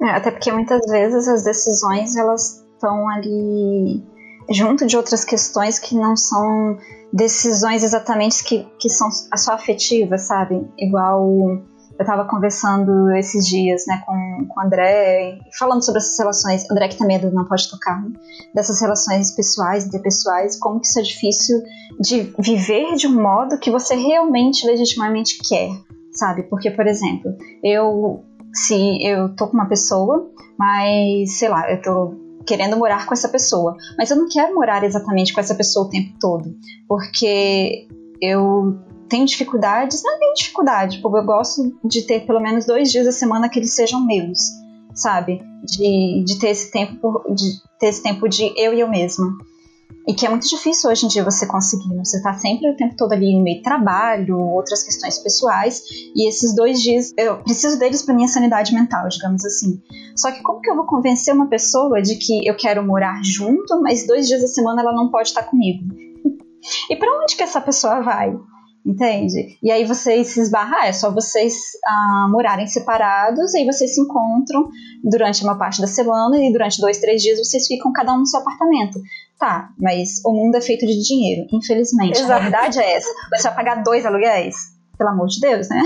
É, 0.00 0.10
até 0.10 0.30
porque 0.30 0.52
muitas 0.52 0.80
vezes 0.88 1.26
as 1.26 1.42
decisões 1.42 2.14
elas 2.14 2.64
estão 2.72 3.08
ali 3.08 4.04
junto 4.50 4.86
de 4.86 4.96
outras 4.96 5.24
questões 5.24 5.78
que 5.80 5.96
não 5.96 6.16
são 6.16 6.78
decisões 7.14 7.84
exatamente 7.84 8.42
que, 8.42 8.66
que 8.78 8.90
são 8.90 9.08
só 9.10 9.52
afetivas, 9.52 10.22
sabe? 10.22 10.68
Igual 10.76 11.62
eu 11.96 12.02
estava 12.02 12.24
conversando 12.24 13.08
esses 13.12 13.46
dias 13.46 13.84
né, 13.86 14.02
com, 14.04 14.46
com 14.48 14.60
o 14.60 14.64
André, 14.64 15.38
falando 15.56 15.84
sobre 15.84 16.00
essas 16.00 16.18
relações, 16.18 16.68
André 16.68 16.88
que 16.88 16.98
também 16.98 17.16
é 17.16 17.20
do 17.20 17.30
Não 17.30 17.44
Pode 17.44 17.70
Tocar, 17.70 18.02
né, 18.02 18.10
dessas 18.52 18.80
relações 18.80 19.30
pessoais, 19.30 19.86
interpessoais, 19.86 20.58
como 20.58 20.80
que 20.80 20.88
isso 20.88 20.98
é 20.98 21.02
difícil 21.02 21.62
de 22.00 22.34
viver 22.36 22.96
de 22.96 23.06
um 23.06 23.22
modo 23.22 23.58
que 23.58 23.70
você 23.70 23.94
realmente, 23.94 24.66
legitimamente 24.66 25.38
quer, 25.48 25.70
sabe? 26.12 26.42
Porque, 26.42 26.68
por 26.68 26.88
exemplo, 26.88 27.32
eu, 27.62 28.24
se 28.52 28.98
eu 29.06 29.36
tô 29.36 29.46
com 29.46 29.54
uma 29.54 29.68
pessoa, 29.68 30.28
mas, 30.58 31.38
sei 31.38 31.48
lá, 31.48 31.70
eu 31.70 31.80
tô 31.80 32.23
querendo 32.46 32.76
morar 32.76 33.06
com 33.06 33.14
essa 33.14 33.28
pessoa, 33.28 33.76
mas 33.96 34.10
eu 34.10 34.16
não 34.16 34.28
quero 34.28 34.54
morar 34.54 34.84
exatamente 34.84 35.32
com 35.32 35.40
essa 35.40 35.54
pessoa 35.54 35.86
o 35.86 35.90
tempo 35.90 36.14
todo, 36.20 36.54
porque 36.88 37.86
eu 38.20 38.78
tenho 39.08 39.26
dificuldades, 39.26 40.02
não 40.02 40.18
tem 40.18 40.32
dificuldade, 40.34 40.98
porque 40.98 41.18
eu 41.18 41.24
gosto 41.24 41.78
de 41.84 42.02
ter 42.02 42.26
pelo 42.26 42.40
menos 42.40 42.66
dois 42.66 42.90
dias 42.90 43.06
da 43.06 43.12
semana 43.12 43.48
que 43.48 43.58
eles 43.58 43.74
sejam 43.74 44.04
meus, 44.04 44.38
sabe? 44.94 45.42
De, 45.64 46.24
de 46.24 46.38
ter 46.38 46.48
esse 46.48 46.70
tempo 46.70 47.22
de 47.34 47.44
ter 47.78 47.86
esse 47.86 48.02
tempo 48.02 48.28
de 48.28 48.52
eu 48.56 48.72
e 48.74 48.80
eu 48.80 48.88
mesma. 48.88 49.26
E 50.06 50.14
que 50.14 50.26
é 50.26 50.28
muito 50.28 50.46
difícil 50.46 50.90
hoje 50.90 51.06
em 51.06 51.08
dia 51.08 51.24
você 51.24 51.46
conseguir. 51.46 51.88
Né? 51.88 52.04
Você 52.04 52.18
está 52.18 52.34
sempre 52.34 52.70
o 52.70 52.76
tempo 52.76 52.94
todo 52.96 53.12
ali 53.12 53.34
no 53.34 53.42
meio 53.42 53.58
de 53.58 53.62
trabalho, 53.62 54.38
outras 54.38 54.82
questões 54.82 55.18
pessoais, 55.18 55.82
e 56.14 56.28
esses 56.28 56.54
dois 56.54 56.82
dias 56.82 57.12
eu 57.16 57.38
preciso 57.38 57.78
deles 57.78 58.02
para 58.02 58.14
minha 58.14 58.28
sanidade 58.28 58.74
mental, 58.74 59.08
digamos 59.08 59.44
assim. 59.44 59.80
Só 60.16 60.30
que 60.30 60.42
como 60.42 60.60
que 60.60 60.70
eu 60.70 60.76
vou 60.76 60.86
convencer 60.86 61.34
uma 61.34 61.48
pessoa 61.48 62.02
de 62.02 62.16
que 62.16 62.46
eu 62.46 62.54
quero 62.54 62.84
morar 62.86 63.20
junto, 63.24 63.80
mas 63.80 64.06
dois 64.06 64.28
dias 64.28 64.42
da 64.42 64.48
semana 64.48 64.82
ela 64.82 64.92
não 64.92 65.10
pode 65.10 65.28
estar 65.28 65.42
comigo? 65.44 65.84
E 66.88 66.96
para 66.96 67.22
onde 67.22 67.36
que 67.36 67.42
essa 67.42 67.60
pessoa 67.60 68.00
vai? 68.00 68.34
Entende? 68.84 69.58
E 69.62 69.70
aí 69.70 69.82
vocês 69.86 70.28
se 70.28 70.40
esbarram, 70.40 70.82
é 70.82 70.92
só 70.92 71.10
vocês 71.10 71.54
ah, 71.86 72.28
morarem 72.30 72.66
separados, 72.66 73.54
e 73.54 73.58
aí 73.60 73.64
vocês 73.64 73.94
se 73.94 74.00
encontram 74.00 74.68
durante 75.02 75.42
uma 75.42 75.56
parte 75.56 75.80
da 75.80 75.86
semana 75.86 76.36
e 76.36 76.52
durante 76.52 76.78
dois, 76.80 76.98
três 76.98 77.22
dias 77.22 77.38
vocês 77.38 77.66
ficam 77.66 77.90
cada 77.92 78.12
um 78.12 78.18
no 78.18 78.26
seu 78.26 78.40
apartamento. 78.40 79.00
Tá, 79.38 79.70
mas 79.78 80.20
o 80.24 80.32
mundo 80.32 80.56
é 80.56 80.60
feito 80.60 80.86
de 80.86 81.02
dinheiro, 81.02 81.46
infelizmente. 81.50 82.18
Exato. 82.18 82.32
A 82.32 82.38
verdade 82.38 82.78
é 82.78 82.96
essa. 82.96 83.08
Você 83.34 83.42
vai 83.44 83.54
pagar 83.54 83.82
dois 83.82 84.04
aluguéis? 84.04 84.54
Pelo 84.98 85.10
amor 85.10 85.28
de 85.28 85.40
Deus, 85.40 85.68
né? 85.70 85.82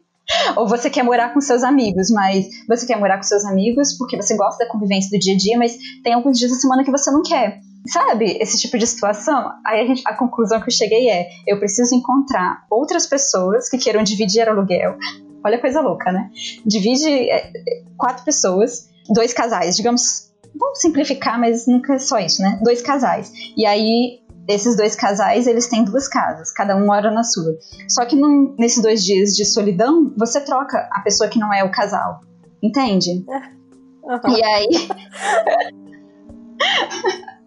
Ou 0.56 0.66
você 0.66 0.88
quer 0.88 1.02
morar 1.02 1.34
com 1.34 1.40
seus 1.40 1.62
amigos, 1.62 2.10
mas 2.10 2.46
você 2.66 2.86
quer 2.86 2.98
morar 2.98 3.18
com 3.18 3.22
seus 3.24 3.44
amigos 3.44 3.92
porque 3.98 4.16
você 4.16 4.34
gosta 4.36 4.64
da 4.64 4.70
convivência 4.70 5.10
do 5.10 5.20
dia 5.20 5.34
a 5.34 5.36
dia, 5.36 5.58
mas 5.58 5.76
tem 6.02 6.14
alguns 6.14 6.38
dias 6.38 6.50
da 6.50 6.56
semana 6.56 6.82
que 6.82 6.90
você 6.90 7.10
não 7.10 7.22
quer. 7.22 7.60
Sabe, 7.86 8.36
esse 8.40 8.58
tipo 8.58 8.76
de 8.78 8.86
situação? 8.86 9.52
Aí 9.64 9.80
a, 9.80 9.86
gente, 9.86 10.02
a 10.06 10.14
conclusão 10.14 10.60
que 10.60 10.68
eu 10.68 10.72
cheguei 10.72 11.08
é: 11.08 11.28
eu 11.46 11.58
preciso 11.58 11.94
encontrar 11.94 12.64
outras 12.70 13.06
pessoas 13.06 13.68
que 13.68 13.78
queiram 13.78 14.02
dividir 14.02 14.48
aluguel. 14.48 14.96
Olha 15.44 15.56
a 15.56 15.60
coisa 15.60 15.80
louca, 15.80 16.10
né? 16.10 16.30
Divide 16.66 17.08
é, 17.08 17.52
quatro 17.96 18.24
pessoas, 18.24 18.88
dois 19.08 19.32
casais, 19.32 19.76
digamos. 19.76 20.28
Vamos 20.58 20.80
simplificar, 20.80 21.38
mas 21.38 21.66
nunca 21.66 21.94
é 21.94 21.98
só 21.98 22.18
isso, 22.18 22.42
né? 22.42 22.58
Dois 22.62 22.82
casais. 22.82 23.30
E 23.56 23.64
aí 23.64 24.20
esses 24.48 24.76
dois 24.76 24.96
casais, 24.96 25.46
eles 25.46 25.68
têm 25.68 25.84
duas 25.84 26.08
casas, 26.08 26.50
cada 26.50 26.74
um 26.74 26.86
mora 26.86 27.10
na 27.10 27.22
sua. 27.22 27.58
Só 27.86 28.06
que 28.06 28.16
num, 28.16 28.56
nesses 28.58 28.82
dois 28.82 29.04
dias 29.04 29.36
de 29.36 29.44
solidão, 29.44 30.12
você 30.16 30.40
troca 30.40 30.88
a 30.90 31.00
pessoa 31.00 31.28
que 31.28 31.38
não 31.38 31.52
é 31.52 31.62
o 31.62 31.70
casal. 31.70 32.20
Entende? 32.62 33.24
Uhum. 33.28 34.36
E 34.36 34.42
aí. 34.42 34.68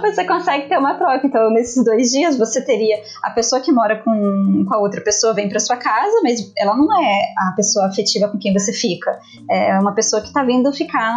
você 0.00 0.24
consegue 0.24 0.68
ter 0.68 0.78
uma 0.78 0.94
troca. 0.94 1.26
Então, 1.26 1.50
nesses 1.50 1.84
dois 1.84 2.10
dias, 2.10 2.36
você 2.38 2.64
teria 2.64 3.00
a 3.22 3.30
pessoa 3.30 3.60
que 3.60 3.72
mora 3.72 4.02
com, 4.02 4.64
com 4.68 4.74
a 4.74 4.78
outra 4.78 5.00
pessoa 5.00 5.34
vem 5.34 5.48
para 5.48 5.60
sua 5.60 5.76
casa, 5.76 6.20
mas 6.22 6.52
ela 6.56 6.76
não 6.76 6.92
é 7.00 7.22
a 7.38 7.52
pessoa 7.56 7.86
afetiva 7.86 8.28
com 8.28 8.38
quem 8.38 8.52
você 8.52 8.72
fica. 8.72 9.18
É 9.50 9.78
uma 9.78 9.94
pessoa 9.94 10.22
que 10.22 10.32
tá 10.32 10.44
vindo 10.44 10.72
ficar. 10.72 11.14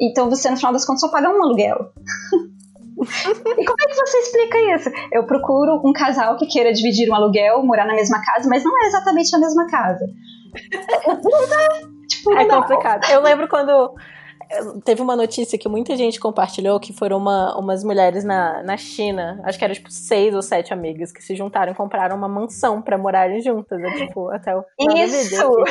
Então, 0.00 0.28
você, 0.28 0.50
no 0.50 0.56
final 0.56 0.72
das 0.72 0.84
contas, 0.84 1.00
só 1.00 1.08
paga 1.08 1.30
um 1.30 1.42
aluguel. 1.42 1.92
e 3.58 3.64
como 3.64 3.76
é 3.80 3.86
que 3.86 3.94
você 3.94 4.18
explica 4.18 4.58
isso? 4.76 4.90
Eu 5.12 5.24
procuro 5.24 5.80
um 5.84 5.92
casal 5.92 6.36
que 6.36 6.46
queira 6.46 6.72
dividir 6.72 7.10
um 7.10 7.14
aluguel, 7.14 7.62
morar 7.64 7.86
na 7.86 7.94
mesma 7.94 8.22
casa, 8.22 8.48
mas 8.48 8.64
não 8.64 8.82
é 8.82 8.86
exatamente 8.86 9.34
a 9.34 9.38
mesma 9.38 9.66
casa. 9.66 10.04
Não. 11.06 11.92
Tipo, 12.06 12.34
é 12.34 12.44
complicado. 12.44 13.10
Eu 13.10 13.22
lembro 13.22 13.48
quando 13.48 13.94
teve 14.84 15.00
uma 15.00 15.16
notícia 15.16 15.58
que 15.58 15.68
muita 15.68 15.96
gente 15.96 16.20
compartilhou 16.20 16.78
que 16.78 16.92
foram 16.92 17.18
uma, 17.18 17.58
umas 17.58 17.82
mulheres 17.82 18.24
na, 18.24 18.62
na 18.62 18.76
China, 18.76 19.40
acho 19.44 19.58
que 19.58 19.64
eram 19.64 19.74
tipo 19.74 19.90
seis 19.90 20.34
ou 20.34 20.42
sete 20.42 20.72
amigas 20.72 21.12
que 21.12 21.22
se 21.22 21.34
juntaram 21.34 21.72
e 21.72 21.74
compraram 21.74 22.16
uma 22.16 22.28
mansão 22.28 22.82
para 22.82 22.98
morarem 22.98 23.40
juntas, 23.40 23.80
é, 23.80 23.90
tipo, 23.94 24.28
até 24.30 24.56
o 24.56 24.64
Isso! 24.78 25.64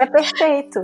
É 0.00 0.06
perfeito. 0.06 0.80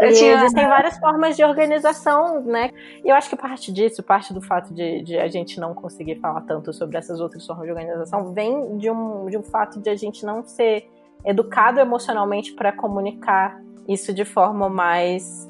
E 0.00 0.12
tinha... 0.12 0.34
Existem 0.34 0.66
várias 0.66 0.98
formas 0.98 1.36
de 1.36 1.44
organização, 1.44 2.42
né? 2.42 2.72
E 3.04 3.08
eu 3.08 3.14
acho 3.14 3.30
que 3.30 3.36
parte 3.36 3.72
disso, 3.72 4.02
parte 4.02 4.34
do 4.34 4.42
fato 4.42 4.74
de, 4.74 5.02
de, 5.04 5.16
a 5.16 5.28
gente 5.28 5.60
não 5.60 5.72
conseguir 5.72 6.16
falar 6.16 6.40
tanto 6.40 6.72
sobre 6.72 6.96
essas 6.98 7.20
outras 7.20 7.46
formas 7.46 7.64
de 7.64 7.70
organização, 7.70 8.32
vem 8.32 8.76
de 8.76 8.90
um, 8.90 9.26
de 9.26 9.38
um 9.38 9.42
fato 9.44 9.80
de 9.80 9.88
a 9.88 9.94
gente 9.94 10.26
não 10.26 10.42
ser 10.44 10.84
educado 11.24 11.78
emocionalmente 11.78 12.52
para 12.54 12.72
comunicar 12.72 13.62
isso 13.86 14.12
de 14.12 14.24
forma 14.24 14.68
mais 14.68 15.48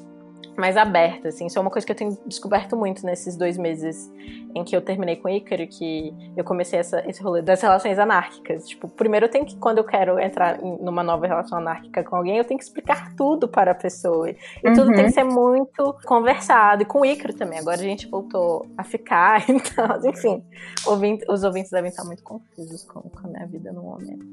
mais 0.57 0.77
aberta, 0.77 1.29
assim. 1.29 1.47
Isso 1.47 1.57
é 1.57 1.61
uma 1.61 1.71
coisa 1.71 1.85
que 1.85 1.91
eu 1.91 1.95
tenho 1.95 2.17
descoberto 2.25 2.75
muito 2.75 3.05
nesses 3.05 3.35
dois 3.35 3.57
meses 3.57 4.11
em 4.55 4.63
que 4.63 4.75
eu 4.75 4.81
terminei 4.81 5.17
com 5.17 5.27
o 5.27 5.31
Ícaro, 5.31 5.67
que 5.67 6.13
eu 6.35 6.43
comecei 6.43 6.79
essa, 6.79 7.03
esse 7.09 7.21
rolê 7.21 7.41
das 7.41 7.61
relações 7.61 7.99
anárquicas. 7.99 8.67
Tipo, 8.67 8.87
primeiro 8.87 9.25
eu 9.25 9.29
tenho 9.29 9.45
que, 9.45 9.57
quando 9.57 9.79
eu 9.79 9.83
quero 9.83 10.17
entrar 10.17 10.63
em, 10.63 10.77
numa 10.77 11.03
nova 11.03 11.27
relação 11.27 11.57
anárquica 11.57 12.03
com 12.03 12.15
alguém, 12.15 12.37
eu 12.37 12.45
tenho 12.45 12.57
que 12.57 12.63
explicar 12.63 13.13
tudo 13.15 13.49
para 13.49 13.71
a 13.71 13.75
pessoa. 13.75 14.29
E 14.29 14.35
uhum. 14.65 14.73
tudo 14.73 14.93
tem 14.93 15.05
que 15.05 15.11
ser 15.11 15.25
muito 15.25 15.97
conversado. 16.05 16.83
E 16.83 16.85
com 16.85 17.01
o 17.01 17.05
Ícaro 17.05 17.33
também. 17.33 17.59
Agora 17.59 17.75
a 17.75 17.83
gente 17.83 18.07
voltou 18.07 18.65
a 18.77 18.83
ficar, 18.83 19.43
então, 19.49 19.99
enfim. 20.09 20.41
Ouvinte, 20.85 21.25
os 21.29 21.43
ouvintes 21.43 21.71
devem 21.71 21.89
estar 21.89 22.05
muito 22.05 22.23
confusos 22.23 22.83
com, 22.85 23.01
com 23.01 23.27
a 23.27 23.29
minha 23.29 23.45
vida 23.45 23.73
no 23.73 23.83
momento. 23.83 24.25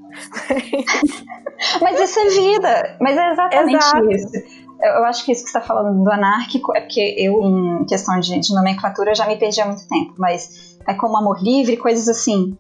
Mas 1.83 1.99
isso 2.01 2.21
é 2.21 2.29
vida. 2.29 2.97
Mas 3.01 3.17
é 3.17 3.31
exatamente 3.33 3.77
Exato. 3.77 4.13
isso 4.13 4.72
eu 4.83 5.05
acho 5.05 5.25
que 5.25 5.33
isso 5.33 5.45
que 5.45 5.51
você 5.51 5.59
está 5.59 5.61
falando 5.61 6.03
do 6.03 6.11
anárquico 6.11 6.77
é 6.77 6.81
porque 6.81 7.15
eu, 7.17 7.41
em 7.43 7.85
questão 7.87 8.19
de, 8.19 8.39
de, 8.39 8.55
nomenclatura, 8.55 9.15
já 9.15 9.27
me 9.27 9.37
perdi 9.37 9.61
há 9.61 9.67
muito 9.67 9.87
tempo, 9.89 10.15
mas 10.19 10.77
é 10.87 10.95
como 10.95 11.17
amor 11.17 11.43
livre, 11.43 11.77
coisas 11.77 12.09
assim. 12.09 12.57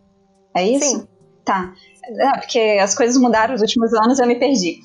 É 0.54 0.66
isso? 0.66 1.00
Sim. 1.00 1.08
Tá. 1.44 1.72
É, 2.04 2.38
porque 2.38 2.78
as 2.80 2.94
coisas 2.94 3.16
mudaram 3.20 3.52
nos 3.52 3.62
últimos 3.62 3.92
anos 3.94 4.18
e 4.18 4.22
eu 4.22 4.26
me 4.26 4.36
perdi. 4.36 4.78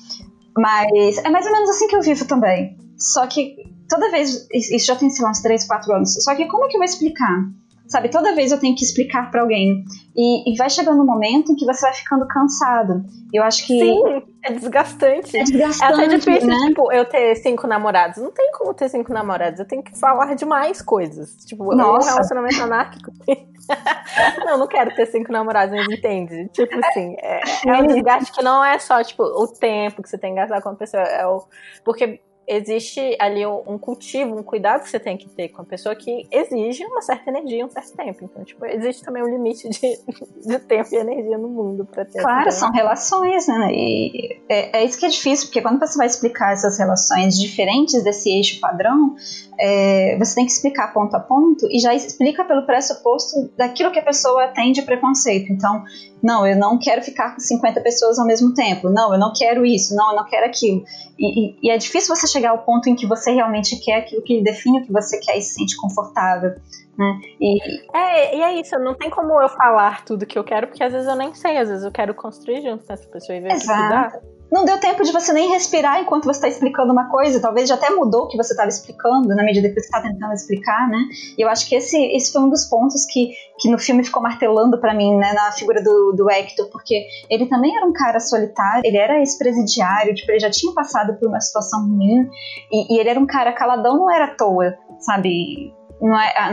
Mas 0.56 1.18
é 1.18 1.28
mais 1.30 1.46
ou 1.46 1.52
menos 1.52 1.70
assim 1.70 1.86
que 1.86 1.96
eu 1.96 2.02
vivo 2.02 2.24
também. 2.26 2.76
Só 2.98 3.26
que 3.26 3.56
toda 3.88 4.10
vez. 4.10 4.46
Isso 4.52 4.86
já 4.86 4.96
tem, 4.96 5.08
sei 5.10 5.24
lá, 5.24 5.30
uns 5.30 5.40
3, 5.40 5.66
4 5.66 5.94
anos. 5.94 6.14
Só 6.14 6.34
que 6.34 6.46
como 6.46 6.64
é 6.64 6.68
que 6.68 6.76
eu 6.76 6.80
vou 6.80 6.84
explicar? 6.84 7.44
Sabe, 7.88 8.10
toda 8.10 8.34
vez 8.34 8.52
eu 8.52 8.60
tenho 8.60 8.76
que 8.76 8.84
explicar 8.84 9.30
para 9.30 9.40
alguém. 9.40 9.82
E, 10.14 10.52
e, 10.52 10.56
vai 10.56 10.68
chegando 10.68 11.00
um 11.00 11.06
momento 11.06 11.52
em 11.52 11.56
que 11.56 11.64
você 11.64 11.80
vai 11.80 11.94
ficando 11.94 12.26
cansado. 12.26 13.02
Eu 13.32 13.42
acho 13.42 13.66
que. 13.66 13.78
Sim, 13.78 14.22
é 14.44 14.52
desgastante. 14.52 15.36
É 15.36 15.42
desgastante. 15.42 16.00
É 16.00 16.04
até 16.04 16.16
difícil, 16.16 16.48
né? 16.48 16.68
tipo, 16.68 16.92
eu 16.92 17.06
ter 17.06 17.34
cinco 17.36 17.66
namorados. 17.66 18.18
Não 18.18 18.30
tem 18.30 18.52
como 18.52 18.74
ter 18.74 18.90
cinco 18.90 19.10
namorados. 19.10 19.58
Eu 19.58 19.66
tenho 19.66 19.82
que 19.82 19.98
falar 19.98 20.34
de 20.34 20.44
mais 20.44 20.82
coisas. 20.82 21.36
Tipo, 21.46 21.74
Nossa. 21.74 22.10
um 22.10 22.12
relacionamento 22.12 22.62
anárquico. 22.62 23.10
não, 24.44 24.58
não 24.58 24.66
quero 24.66 24.94
ter 24.94 25.06
cinco 25.06 25.32
namorados, 25.32 25.74
mas 25.74 25.88
entende? 25.88 26.48
Tipo 26.52 26.78
assim, 26.84 27.16
é, 27.22 27.40
é 27.66 27.76
um 27.82 27.86
desgaste 27.86 28.32
que 28.32 28.42
não 28.42 28.62
é 28.62 28.78
só, 28.78 29.02
tipo, 29.02 29.22
o 29.22 29.46
tempo 29.46 30.02
que 30.02 30.10
você 30.10 30.18
tem 30.18 30.34
que 30.34 30.40
gastar 30.40 30.60
com 30.60 30.68
a 30.68 30.74
pessoa. 30.74 31.02
É 31.04 31.26
o, 31.26 31.42
porque 31.84 32.20
existe 32.48 33.16
ali 33.20 33.46
um 33.46 33.78
cultivo, 33.78 34.36
um 34.36 34.42
cuidado 34.42 34.82
que 34.82 34.88
você 34.88 34.98
tem 34.98 35.16
que 35.16 35.28
ter 35.28 35.50
com 35.50 35.62
a 35.62 35.64
pessoa 35.64 35.94
que 35.94 36.26
exige 36.32 36.84
uma 36.84 37.02
certa 37.02 37.30
energia, 37.30 37.64
um 37.64 37.70
certo 37.70 37.94
tempo. 37.94 38.24
Então, 38.24 38.42
tipo, 38.42 38.64
existe 38.64 39.04
também 39.04 39.22
um 39.22 39.28
limite 39.28 39.68
de, 39.68 39.78
de 40.46 40.58
tempo 40.60 40.88
e 40.92 40.96
energia 40.96 41.36
no 41.36 41.48
mundo 41.48 41.84
para 41.84 42.04
ter. 42.06 42.22
Claro, 42.22 42.50
são 42.50 42.70
relações, 42.72 43.46
né? 43.46 43.70
E 43.72 44.40
é, 44.48 44.78
é, 44.78 44.84
isso 44.84 44.98
que 44.98 45.04
é 45.04 45.08
difícil, 45.10 45.46
porque 45.46 45.60
quando 45.60 45.78
você 45.78 45.98
vai 45.98 46.06
explicar 46.06 46.52
essas 46.52 46.78
relações 46.78 47.38
diferentes 47.38 48.02
desse 48.02 48.30
eixo 48.30 48.58
padrão, 48.60 49.14
é, 49.60 50.16
você 50.18 50.36
tem 50.36 50.46
que 50.46 50.52
explicar 50.52 50.92
ponto 50.94 51.14
a 51.14 51.20
ponto 51.20 51.66
e 51.70 51.78
já 51.78 51.94
explica 51.94 52.44
pelo 52.44 52.64
pressuposto 52.64 53.50
daquilo 53.56 53.90
que 53.90 53.98
a 53.98 54.04
pessoa 54.04 54.48
tem 54.48 54.72
de 54.72 54.82
preconceito. 54.82 55.52
Então, 55.52 55.84
não, 56.22 56.46
eu 56.46 56.56
não 56.56 56.78
quero 56.78 57.02
ficar 57.02 57.34
com 57.34 57.40
50 57.40 57.80
pessoas 57.80 58.18
ao 58.18 58.26
mesmo 58.26 58.54
tempo. 58.54 58.88
Não, 58.88 59.12
eu 59.12 59.18
não 59.18 59.32
quero 59.32 59.66
isso. 59.66 59.94
Não, 59.94 60.10
eu 60.10 60.16
não 60.16 60.24
quero 60.24 60.46
aquilo. 60.46 60.84
E, 61.18 61.56
e, 61.62 61.70
é 61.70 61.76
difícil 61.76 62.14
você 62.14 62.26
chegar 62.26 62.50
ao 62.50 62.58
ponto 62.58 62.88
em 62.88 62.94
que 62.94 63.06
você 63.06 63.32
realmente 63.32 63.76
quer 63.82 63.96
aquilo 63.96 64.22
que 64.22 64.40
define 64.42 64.80
o 64.80 64.86
que 64.86 64.92
você 64.92 65.18
quer 65.18 65.36
e 65.36 65.42
se 65.42 65.54
sente 65.54 65.76
confortável. 65.76 66.50
Né? 66.96 67.20
E... 67.40 67.58
É, 67.96 68.36
e 68.36 68.42
é 68.42 68.60
isso, 68.60 68.78
não 68.78 68.94
tem 68.94 69.10
como 69.10 69.40
eu 69.40 69.48
falar 69.48 70.04
tudo 70.04 70.26
que 70.26 70.38
eu 70.38 70.44
quero, 70.44 70.68
porque 70.68 70.82
às 70.82 70.92
vezes 70.92 71.08
eu 71.08 71.16
nem 71.16 71.34
sei, 71.34 71.56
às 71.56 71.68
vezes 71.68 71.84
eu 71.84 71.92
quero 71.92 72.14
construir 72.14 72.62
junto 72.62 72.84
com 72.84 72.92
essa 72.92 73.08
pessoa 73.08 73.36
e 73.36 73.40
ver 73.40 73.54
o 73.54 73.58
que 73.58 73.66
dá 73.66 74.20
não 74.50 74.64
deu 74.64 74.78
tempo 74.80 75.02
de 75.02 75.12
você 75.12 75.32
nem 75.32 75.50
respirar 75.50 76.00
enquanto 76.00 76.24
você 76.24 76.38
está 76.38 76.48
explicando 76.48 76.92
uma 76.92 77.10
coisa. 77.10 77.40
Talvez 77.40 77.68
já 77.68 77.74
até 77.74 77.90
mudou 77.90 78.22
o 78.22 78.28
que 78.28 78.36
você 78.36 78.52
estava 78.52 78.68
explicando 78.68 79.28
na 79.28 79.44
medida 79.44 79.68
que 79.68 79.74
você 79.74 79.86
está 79.86 80.00
tentando 80.00 80.32
explicar, 80.32 80.88
né? 80.88 80.98
E 81.36 81.42
eu 81.42 81.48
acho 81.48 81.68
que 81.68 81.74
esse, 81.74 81.96
esse 82.16 82.32
foi 82.32 82.42
um 82.42 82.48
dos 82.48 82.64
pontos 82.64 83.04
que, 83.04 83.30
que 83.58 83.70
no 83.70 83.78
filme 83.78 84.04
ficou 84.04 84.22
martelando 84.22 84.80
para 84.80 84.94
mim, 84.94 85.16
né? 85.16 85.32
Na 85.34 85.52
figura 85.52 85.82
do, 85.82 86.12
do 86.12 86.30
Hector, 86.30 86.68
porque 86.70 87.06
ele 87.28 87.46
também 87.46 87.76
era 87.76 87.86
um 87.86 87.92
cara 87.92 88.18
solitário, 88.20 88.82
ele 88.84 88.96
era 88.96 89.18
ex-presidiário, 89.18 90.14
tipo, 90.14 90.30
ele 90.30 90.40
já 90.40 90.50
tinha 90.50 90.72
passado 90.72 91.14
por 91.18 91.28
uma 91.28 91.40
situação 91.40 91.86
ruim, 91.86 92.28
e, 92.72 92.94
e 92.94 92.98
ele 92.98 93.10
era 93.10 93.20
um 93.20 93.26
cara 93.26 93.52
caladão, 93.52 93.98
não 93.98 94.10
era 94.10 94.24
à 94.24 94.34
toa, 94.34 94.76
sabe? 94.98 95.74
Não 96.00 96.18
é. 96.18 96.34
Ah, 96.36 96.52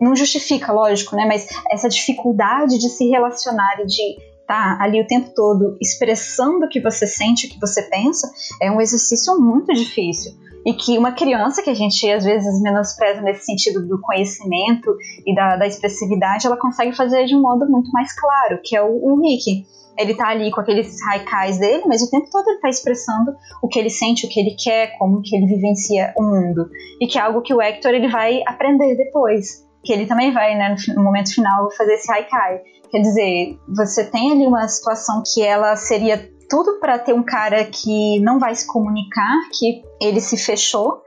não 0.00 0.16
justifica, 0.16 0.72
lógico, 0.72 1.14
né? 1.14 1.24
Mas 1.26 1.46
essa 1.70 1.88
dificuldade 1.88 2.76
de 2.78 2.88
se 2.88 3.08
relacionar 3.08 3.80
e 3.80 3.86
de 3.86 4.31
tá 4.52 4.76
ali 4.78 5.00
o 5.00 5.06
tempo 5.06 5.30
todo 5.34 5.78
expressando 5.80 6.66
o 6.66 6.68
que 6.68 6.78
você 6.78 7.06
sente, 7.06 7.46
o 7.46 7.50
que 7.50 7.58
você 7.58 7.82
pensa, 7.84 8.30
é 8.60 8.70
um 8.70 8.82
exercício 8.82 9.40
muito 9.40 9.72
difícil. 9.72 10.32
E 10.66 10.74
que 10.74 10.98
uma 10.98 11.12
criança, 11.12 11.62
que 11.62 11.70
a 11.70 11.74
gente 11.74 12.08
às 12.10 12.22
vezes 12.22 12.60
menospreza 12.60 13.22
nesse 13.22 13.46
sentido 13.46 13.88
do 13.88 13.98
conhecimento 14.00 14.94
e 15.26 15.34
da, 15.34 15.56
da 15.56 15.66
expressividade, 15.66 16.46
ela 16.46 16.58
consegue 16.58 16.94
fazer 16.94 17.24
de 17.24 17.34
um 17.34 17.40
modo 17.40 17.68
muito 17.68 17.90
mais 17.92 18.14
claro, 18.14 18.60
que 18.62 18.76
é 18.76 18.82
o, 18.82 18.92
o 18.92 19.22
Rick. 19.22 19.64
Ele 19.98 20.14
tá 20.14 20.28
ali 20.28 20.50
com 20.50 20.60
aqueles 20.60 20.96
haikais 21.08 21.58
dele, 21.58 21.84
mas 21.86 22.02
o 22.02 22.10
tempo 22.10 22.28
todo 22.30 22.48
ele 22.48 22.60
tá 22.60 22.68
expressando 22.68 23.34
o 23.62 23.68
que 23.68 23.78
ele 23.78 23.90
sente, 23.90 24.26
o 24.26 24.28
que 24.28 24.38
ele 24.38 24.54
quer, 24.54 24.98
como 24.98 25.22
que 25.22 25.34
ele 25.34 25.46
vivencia 25.46 26.12
o 26.16 26.22
mundo. 26.22 26.68
E 27.00 27.06
que 27.06 27.18
é 27.18 27.22
algo 27.22 27.42
que 27.42 27.54
o 27.54 27.60
Hector 27.60 27.92
ele 27.92 28.08
vai 28.08 28.42
aprender 28.46 28.96
depois. 28.96 29.66
Que 29.82 29.92
ele 29.92 30.06
também 30.06 30.32
vai, 30.32 30.56
né, 30.56 30.76
no 30.94 31.02
momento 31.02 31.34
final, 31.34 31.70
fazer 31.72 31.94
esse 31.94 32.10
haikai. 32.10 32.60
Quer 32.92 33.00
dizer, 33.00 33.58
você 33.66 34.04
tem 34.04 34.32
ali 34.32 34.46
uma 34.46 34.68
situação 34.68 35.22
que 35.24 35.42
ela 35.42 35.74
seria 35.76 36.30
tudo 36.46 36.78
para 36.78 36.98
ter 36.98 37.14
um 37.14 37.22
cara 37.22 37.64
que 37.64 38.20
não 38.20 38.38
vai 38.38 38.54
se 38.54 38.66
comunicar, 38.66 39.48
que 39.58 39.82
ele 39.98 40.20
se 40.20 40.36
fechou, 40.36 41.00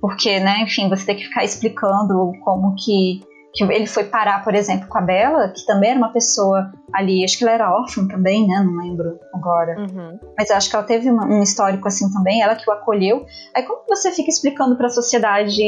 porque, 0.00 0.40
né, 0.40 0.62
enfim, 0.62 0.88
você 0.88 1.06
tem 1.06 1.14
que 1.14 1.26
ficar 1.26 1.44
explicando 1.44 2.32
como 2.42 2.74
que, 2.74 3.20
que 3.54 3.62
ele 3.62 3.86
foi 3.86 4.02
parar, 4.02 4.42
por 4.42 4.56
exemplo, 4.56 4.88
com 4.88 4.98
a 4.98 5.02
Bela, 5.02 5.50
que 5.50 5.64
também 5.64 5.90
era 5.90 5.98
uma 5.98 6.12
pessoa 6.12 6.72
ali, 6.92 7.22
acho 7.22 7.38
que 7.38 7.44
ela 7.44 7.52
era 7.52 7.72
órfã 7.72 8.08
também, 8.08 8.48
né, 8.48 8.64
não 8.64 8.82
lembro 8.82 9.16
agora. 9.32 9.78
Uhum. 9.78 10.18
Mas 10.36 10.50
acho 10.50 10.68
que 10.68 10.74
ela 10.74 10.84
teve 10.84 11.08
uma, 11.08 11.26
um 11.26 11.44
histórico 11.44 11.86
assim 11.86 12.10
também, 12.12 12.42
ela 12.42 12.56
que 12.56 12.68
o 12.68 12.72
acolheu. 12.72 13.24
Aí 13.54 13.62
como 13.62 13.84
você 13.88 14.10
fica 14.10 14.30
explicando 14.30 14.76
para 14.76 14.88
a 14.88 14.90
sociedade 14.90 15.62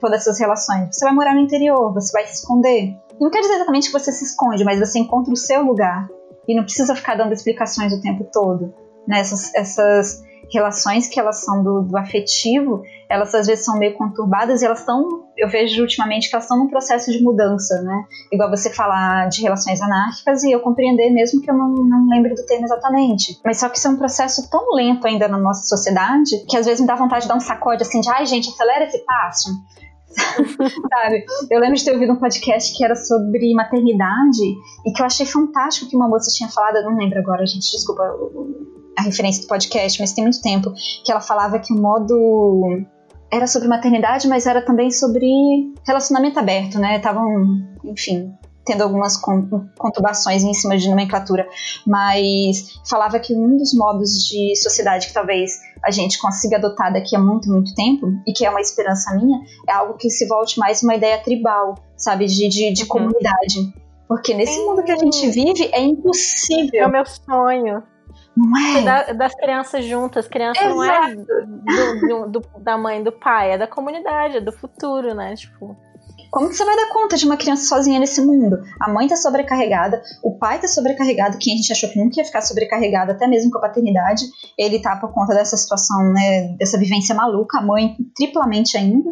todas 0.00 0.20
essas 0.20 0.38
relações? 0.38 0.94
Você 0.94 1.04
vai 1.04 1.12
morar 1.12 1.34
no 1.34 1.40
interior, 1.40 1.92
você 1.92 2.12
vai 2.12 2.24
se 2.28 2.34
esconder. 2.34 2.94
Não 3.20 3.30
quer 3.30 3.40
dizer 3.40 3.54
exatamente 3.54 3.88
que 3.88 3.98
você 3.98 4.12
se 4.12 4.24
esconde, 4.24 4.64
mas 4.64 4.78
você 4.78 4.98
encontra 4.98 5.32
o 5.32 5.36
seu 5.36 5.62
lugar. 5.62 6.08
E 6.46 6.54
não 6.54 6.64
precisa 6.64 6.94
ficar 6.94 7.14
dando 7.14 7.32
explicações 7.32 7.92
o 7.92 8.00
tempo 8.00 8.26
todo. 8.32 8.72
Né? 9.06 9.20
Essas, 9.20 9.54
essas 9.54 10.22
relações 10.52 11.06
que 11.06 11.20
elas 11.20 11.44
são 11.44 11.62
do, 11.62 11.82
do, 11.82 11.96
afetivo, 11.96 12.82
elas 13.08 13.34
às 13.34 13.46
vezes 13.46 13.64
são 13.64 13.78
meio 13.78 13.94
conturbadas 13.94 14.62
e 14.62 14.64
elas 14.64 14.80
estão, 14.80 15.26
eu 15.36 15.48
vejo 15.48 15.82
ultimamente 15.82 16.28
que 16.28 16.34
elas 16.34 16.44
estão 16.44 16.58
num 16.58 16.68
processo 16.68 17.10
de 17.12 17.22
mudança, 17.22 17.82
né? 17.82 18.04
Igual 18.32 18.50
você 18.50 18.70
falar 18.70 19.28
de 19.28 19.42
relações 19.42 19.80
anárquicas 19.80 20.42
e 20.44 20.52
eu 20.52 20.60
compreender 20.60 21.10
mesmo 21.10 21.42
que 21.42 21.50
eu 21.50 21.54
não, 21.54 21.68
não 21.68 22.08
lembro 22.08 22.34
do 22.34 22.46
termo 22.46 22.64
exatamente. 22.64 23.38
Mas 23.44 23.58
só 23.58 23.68
que 23.68 23.76
isso 23.76 23.88
é 23.88 23.90
um 23.90 23.96
processo 23.96 24.48
tão 24.50 24.74
lento 24.74 25.06
ainda 25.06 25.28
na 25.28 25.38
nossa 25.38 25.64
sociedade 25.64 26.44
que 26.48 26.56
às 26.56 26.64
vezes 26.64 26.80
me 26.80 26.86
dá 26.86 26.94
vontade 26.94 27.22
de 27.22 27.28
dar 27.28 27.36
um 27.36 27.40
sacode 27.40 27.82
assim 27.82 28.00
de 28.00 28.08
ai 28.08 28.24
gente, 28.24 28.48
acelera 28.48 28.84
esse 28.84 28.98
passo. 29.04 29.50
Sabe? 30.08 31.24
Eu 31.50 31.60
lembro 31.60 31.76
de 31.76 31.84
ter 31.84 31.92
ouvido 31.92 32.12
um 32.12 32.16
podcast 32.16 32.76
que 32.76 32.84
era 32.84 32.94
sobre 32.94 33.54
maternidade 33.54 34.42
e 34.86 34.92
que 34.92 35.02
eu 35.02 35.06
achei 35.06 35.26
fantástico 35.26 35.88
que 35.88 35.96
uma 35.96 36.08
moça 36.08 36.30
tinha 36.34 36.48
falado, 36.48 36.76
eu 36.76 36.84
não 36.84 36.96
lembro 36.96 37.18
agora, 37.18 37.46
gente, 37.46 37.70
desculpa 37.70 38.02
a 38.98 39.02
referência 39.02 39.42
do 39.42 39.48
podcast, 39.48 40.00
mas 40.00 40.12
tem 40.12 40.24
muito 40.24 40.42
tempo, 40.42 40.72
que 41.04 41.12
ela 41.12 41.20
falava 41.20 41.58
que 41.58 41.72
o 41.72 41.76
modo 41.76 42.84
era 43.30 43.46
sobre 43.46 43.68
maternidade, 43.68 44.26
mas 44.26 44.46
era 44.46 44.62
também 44.62 44.90
sobre 44.90 45.26
relacionamento 45.86 46.38
aberto, 46.38 46.78
né? 46.78 46.96
Estavam, 46.96 47.28
enfim, 47.84 48.32
tendo 48.68 48.82
algumas 48.82 49.16
conturbações 49.16 50.44
em 50.44 50.52
cima 50.52 50.76
de 50.76 50.88
nomenclatura, 50.90 51.48
mas 51.86 52.78
falava 52.88 53.18
que 53.18 53.34
um 53.34 53.56
dos 53.56 53.72
modos 53.72 54.28
de 54.28 54.54
sociedade 54.56 55.08
que 55.08 55.14
talvez 55.14 55.52
a 55.82 55.90
gente 55.90 56.18
consiga 56.18 56.58
adotar 56.58 56.92
daqui 56.92 57.16
a 57.16 57.18
muito, 57.18 57.50
muito 57.50 57.74
tempo, 57.74 58.06
e 58.26 58.32
que 58.32 58.44
é 58.44 58.50
uma 58.50 58.60
esperança 58.60 59.14
minha, 59.16 59.40
é 59.66 59.72
algo 59.72 59.94
que 59.94 60.10
se 60.10 60.28
volte 60.28 60.58
mais 60.58 60.82
uma 60.82 60.94
ideia 60.94 61.18
tribal, 61.22 61.76
sabe, 61.96 62.26
de, 62.26 62.46
de, 62.46 62.72
de 62.72 62.82
uhum. 62.82 62.88
comunidade. 62.88 63.72
Porque 64.06 64.34
nesse 64.34 64.58
mundo 64.60 64.82
que 64.82 64.92
a 64.92 64.96
gente 64.96 65.30
vive 65.30 65.70
é 65.72 65.80
impossível. 65.80 66.82
É 66.82 66.86
o 66.86 66.90
meu 66.90 67.06
sonho. 67.06 67.82
Não 68.36 68.78
é? 68.78 68.82
Da, 68.82 69.12
das 69.12 69.34
crianças 69.34 69.84
juntas. 69.84 70.28
Criança 70.28 70.62
Exato. 70.62 70.76
não 70.76 70.84
é 70.84 71.14
do, 71.14 72.00
do, 72.00 72.40
do, 72.40 72.60
da 72.60 72.76
mãe 72.76 73.02
do 73.02 73.12
pai, 73.12 73.52
é 73.52 73.58
da 73.58 73.66
comunidade, 73.66 74.36
é 74.36 74.40
do 74.40 74.52
futuro, 74.52 75.14
né? 75.14 75.34
Tipo. 75.34 75.76
Como 76.30 76.48
que 76.48 76.54
você 76.54 76.64
vai 76.64 76.76
dar 76.76 76.88
conta 76.88 77.16
de 77.16 77.24
uma 77.24 77.36
criança 77.36 77.64
sozinha 77.64 77.98
nesse 77.98 78.20
mundo? 78.20 78.58
A 78.80 78.90
mãe 78.90 79.08
tá 79.08 79.16
sobrecarregada, 79.16 80.02
o 80.22 80.38
pai 80.38 80.60
tá 80.60 80.68
sobrecarregado, 80.68 81.38
quem 81.38 81.54
a 81.54 81.56
gente 81.56 81.72
achou 81.72 81.88
que 81.88 81.98
nunca 81.98 82.20
ia 82.20 82.24
ficar 82.24 82.42
sobrecarregado, 82.42 83.12
até 83.12 83.26
mesmo 83.26 83.50
com 83.50 83.58
a 83.58 83.62
paternidade, 83.62 84.24
ele 84.56 84.78
tá 84.78 84.96
por 84.96 85.12
conta 85.12 85.34
dessa 85.34 85.56
situação, 85.56 86.12
né, 86.12 86.54
dessa 86.58 86.78
vivência 86.78 87.14
maluca, 87.14 87.58
a 87.58 87.62
mãe 87.62 87.96
triplamente 88.14 88.76
ainda, 88.76 89.10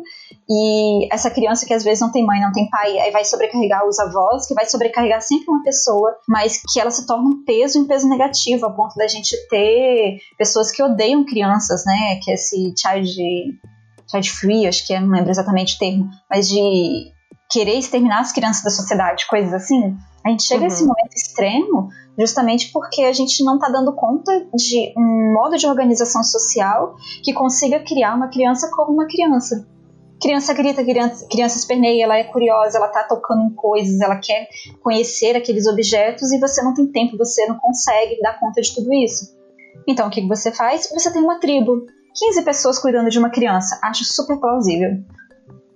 e 0.49 1.13
essa 1.13 1.31
criança 1.31 1.65
que 1.65 1.73
às 1.73 1.83
vezes 1.83 2.01
não 2.01 2.13
tem 2.13 2.25
mãe, 2.25 2.41
não 2.41 2.53
tem 2.53 2.69
pai, 2.69 2.99
aí 2.99 3.11
vai 3.11 3.25
sobrecarregar 3.25 3.87
os 3.87 3.99
avós, 3.99 4.47
que 4.47 4.55
vai 4.55 4.67
sobrecarregar 4.67 5.23
sempre 5.23 5.47
uma 5.49 5.63
pessoa, 5.63 6.15
mas 6.29 6.63
que 6.71 6.79
ela 6.79 6.91
se 6.91 7.07
torna 7.07 7.29
um 7.29 7.45
peso, 7.45 7.81
um 7.81 7.87
peso 7.87 8.09
negativo, 8.09 8.67
a 8.67 8.71
ponto 8.71 8.95
da 8.95 9.09
gente 9.09 9.35
ter 9.49 10.19
pessoas 10.37 10.71
que 10.71 10.83
odeiam 10.83 11.25
crianças, 11.25 11.85
né, 11.87 12.21
que 12.23 12.31
é 12.31 12.35
esse 12.35 12.75
child 12.79 13.59
child 14.11 14.31
free, 14.31 14.67
acho 14.67 14.87
que 14.87 14.99
não 14.99 15.11
lembro 15.11 15.31
exatamente 15.31 15.77
o 15.77 15.79
termo, 15.79 16.11
mas 16.31 16.49
de 16.49 17.13
querer 17.51 17.79
exterminar 17.79 18.21
as 18.21 18.33
crianças 18.33 18.63
da 18.63 18.71
sociedade, 18.71 19.27
coisas 19.29 19.53
assim. 19.53 19.97
A 20.25 20.31
gente 20.31 20.43
chega 20.43 20.61
uhum. 20.61 20.65
a 20.65 20.69
esse 20.69 20.83
uhum. 20.83 20.89
momento 20.89 21.15
extremo 21.15 21.89
justamente 22.19 22.73
porque 22.73 23.03
a 23.03 23.13
gente 23.13 23.45
não 23.45 23.57
está 23.57 23.69
dando 23.69 23.95
conta 23.95 24.33
de 24.55 24.93
um 24.97 25.33
modo 25.35 25.57
de 25.57 25.67
organização 25.67 26.25
social 26.25 26.97
que 27.23 27.33
consiga 27.33 27.81
criar 27.81 28.15
uma 28.15 28.29
criança 28.29 28.71
como 28.75 28.93
uma 28.93 29.07
criança. 29.07 29.67
Criança 30.21 30.55
grita, 30.55 30.83
criança, 30.83 31.27
criança 31.31 31.59
esperneia, 31.59 32.05
ela 32.05 32.17
é 32.17 32.25
curiosa, 32.25 32.79
ela 32.79 32.87
está 32.87 33.05
tocando 33.05 33.43
em 33.43 33.55
coisas, 33.55 34.01
ela 34.01 34.17
quer 34.17 34.49
conhecer 34.83 35.37
aqueles 35.37 35.67
objetos 35.67 36.33
e 36.33 36.41
você 36.41 36.63
não 36.63 36.73
tem 36.73 36.87
tempo, 36.87 37.19
você 37.19 37.47
não 37.47 37.59
consegue 37.59 38.19
dar 38.23 38.41
conta 38.41 38.63
de 38.63 38.75
tudo 38.75 38.93
isso. 38.95 39.37
Então 39.87 40.09
o 40.09 40.11
que 40.11 40.27
você 40.27 40.51
faz? 40.51 40.89
Você 40.91 41.13
tem 41.13 41.23
uma 41.23 41.39
tribo. 41.39 41.85
15 42.17 42.43
pessoas 42.43 42.79
cuidando 42.79 43.11
de 43.11 43.19
uma 43.19 43.31
criança. 43.31 43.79
Acho 43.83 44.05
super 44.05 44.39
plausível. 44.39 44.99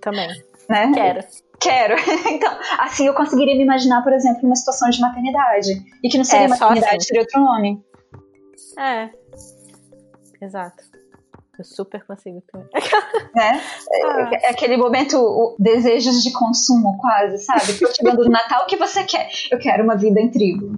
Também. 0.00 0.28
Né? 0.68 0.92
Quero. 0.94 1.20
Quero. 1.60 1.96
Então, 2.30 2.58
assim 2.78 3.06
eu 3.06 3.14
conseguiria 3.14 3.54
me 3.54 3.62
imaginar, 3.62 4.02
por 4.02 4.12
exemplo, 4.12 4.42
numa 4.42 4.56
situação 4.56 4.88
de 4.88 5.00
maternidade. 5.00 5.70
E 6.02 6.08
que 6.08 6.16
não 6.16 6.24
seria 6.24 6.46
é, 6.46 6.48
maternidade, 6.48 6.96
assim. 6.96 7.06
seria 7.06 7.22
outro 7.22 7.40
nome. 7.40 7.84
É. 8.78 9.10
Exato. 10.40 10.82
Eu 11.58 11.64
super 11.64 12.04
consigo 12.06 12.42
também. 12.50 12.68
Né? 13.34 13.62
Ah. 14.04 14.30
É, 14.42 14.50
aquele 14.50 14.76
momento, 14.76 15.16
o, 15.16 15.54
desejos 15.58 16.22
de 16.22 16.32
consumo, 16.32 16.96
quase, 16.98 17.38
sabe? 17.44 17.78
Tô 17.78 17.86
te 17.86 18.02
dando 18.02 18.24
do 18.24 18.30
Natal, 18.30 18.64
o 18.64 18.66
que 18.66 18.76
você 18.76 19.04
quer? 19.04 19.28
Eu 19.52 19.58
quero 19.58 19.84
uma 19.84 19.96
vida 19.96 20.20
em 20.20 20.30
tribo. 20.30 20.72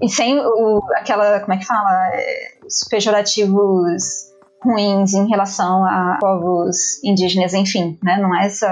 E 0.00 0.08
sem 0.08 0.38
o, 0.38 0.80
aquela, 0.94 1.40
como 1.40 1.54
é 1.54 1.56
que 1.56 1.66
fala? 1.66 2.10
É, 2.12 2.58
os 2.64 2.86
pejorativos 2.88 4.27
ruins 4.62 5.14
em 5.14 5.28
relação 5.28 5.84
a 5.84 6.18
povos 6.20 7.02
indígenas, 7.04 7.54
enfim, 7.54 7.98
né? 8.02 8.18
Não 8.20 8.34
é 8.34 8.46
essa 8.46 8.68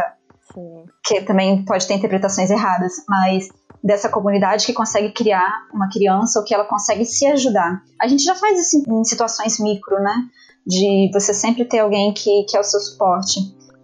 Sim. 0.52 0.84
que 1.04 1.22
também 1.22 1.64
pode 1.64 1.86
ter 1.86 1.94
interpretações 1.94 2.50
erradas, 2.50 2.92
mas 3.08 3.48
dessa 3.82 4.08
comunidade 4.08 4.66
que 4.66 4.72
consegue 4.72 5.12
criar 5.12 5.68
uma 5.72 5.88
criança 5.88 6.40
ou 6.40 6.44
que 6.44 6.52
ela 6.52 6.64
consegue 6.64 7.04
se 7.04 7.24
ajudar. 7.26 7.82
A 8.00 8.08
gente 8.08 8.24
já 8.24 8.34
faz 8.34 8.58
isso 8.58 8.82
em 8.88 9.04
situações 9.04 9.60
micro, 9.60 10.00
né? 10.00 10.14
De 10.66 11.08
você 11.12 11.32
sempre 11.32 11.64
ter 11.64 11.78
alguém 11.78 12.12
que, 12.12 12.44
que 12.44 12.56
é 12.56 12.60
o 12.60 12.64
seu 12.64 12.80
suporte. 12.80 13.38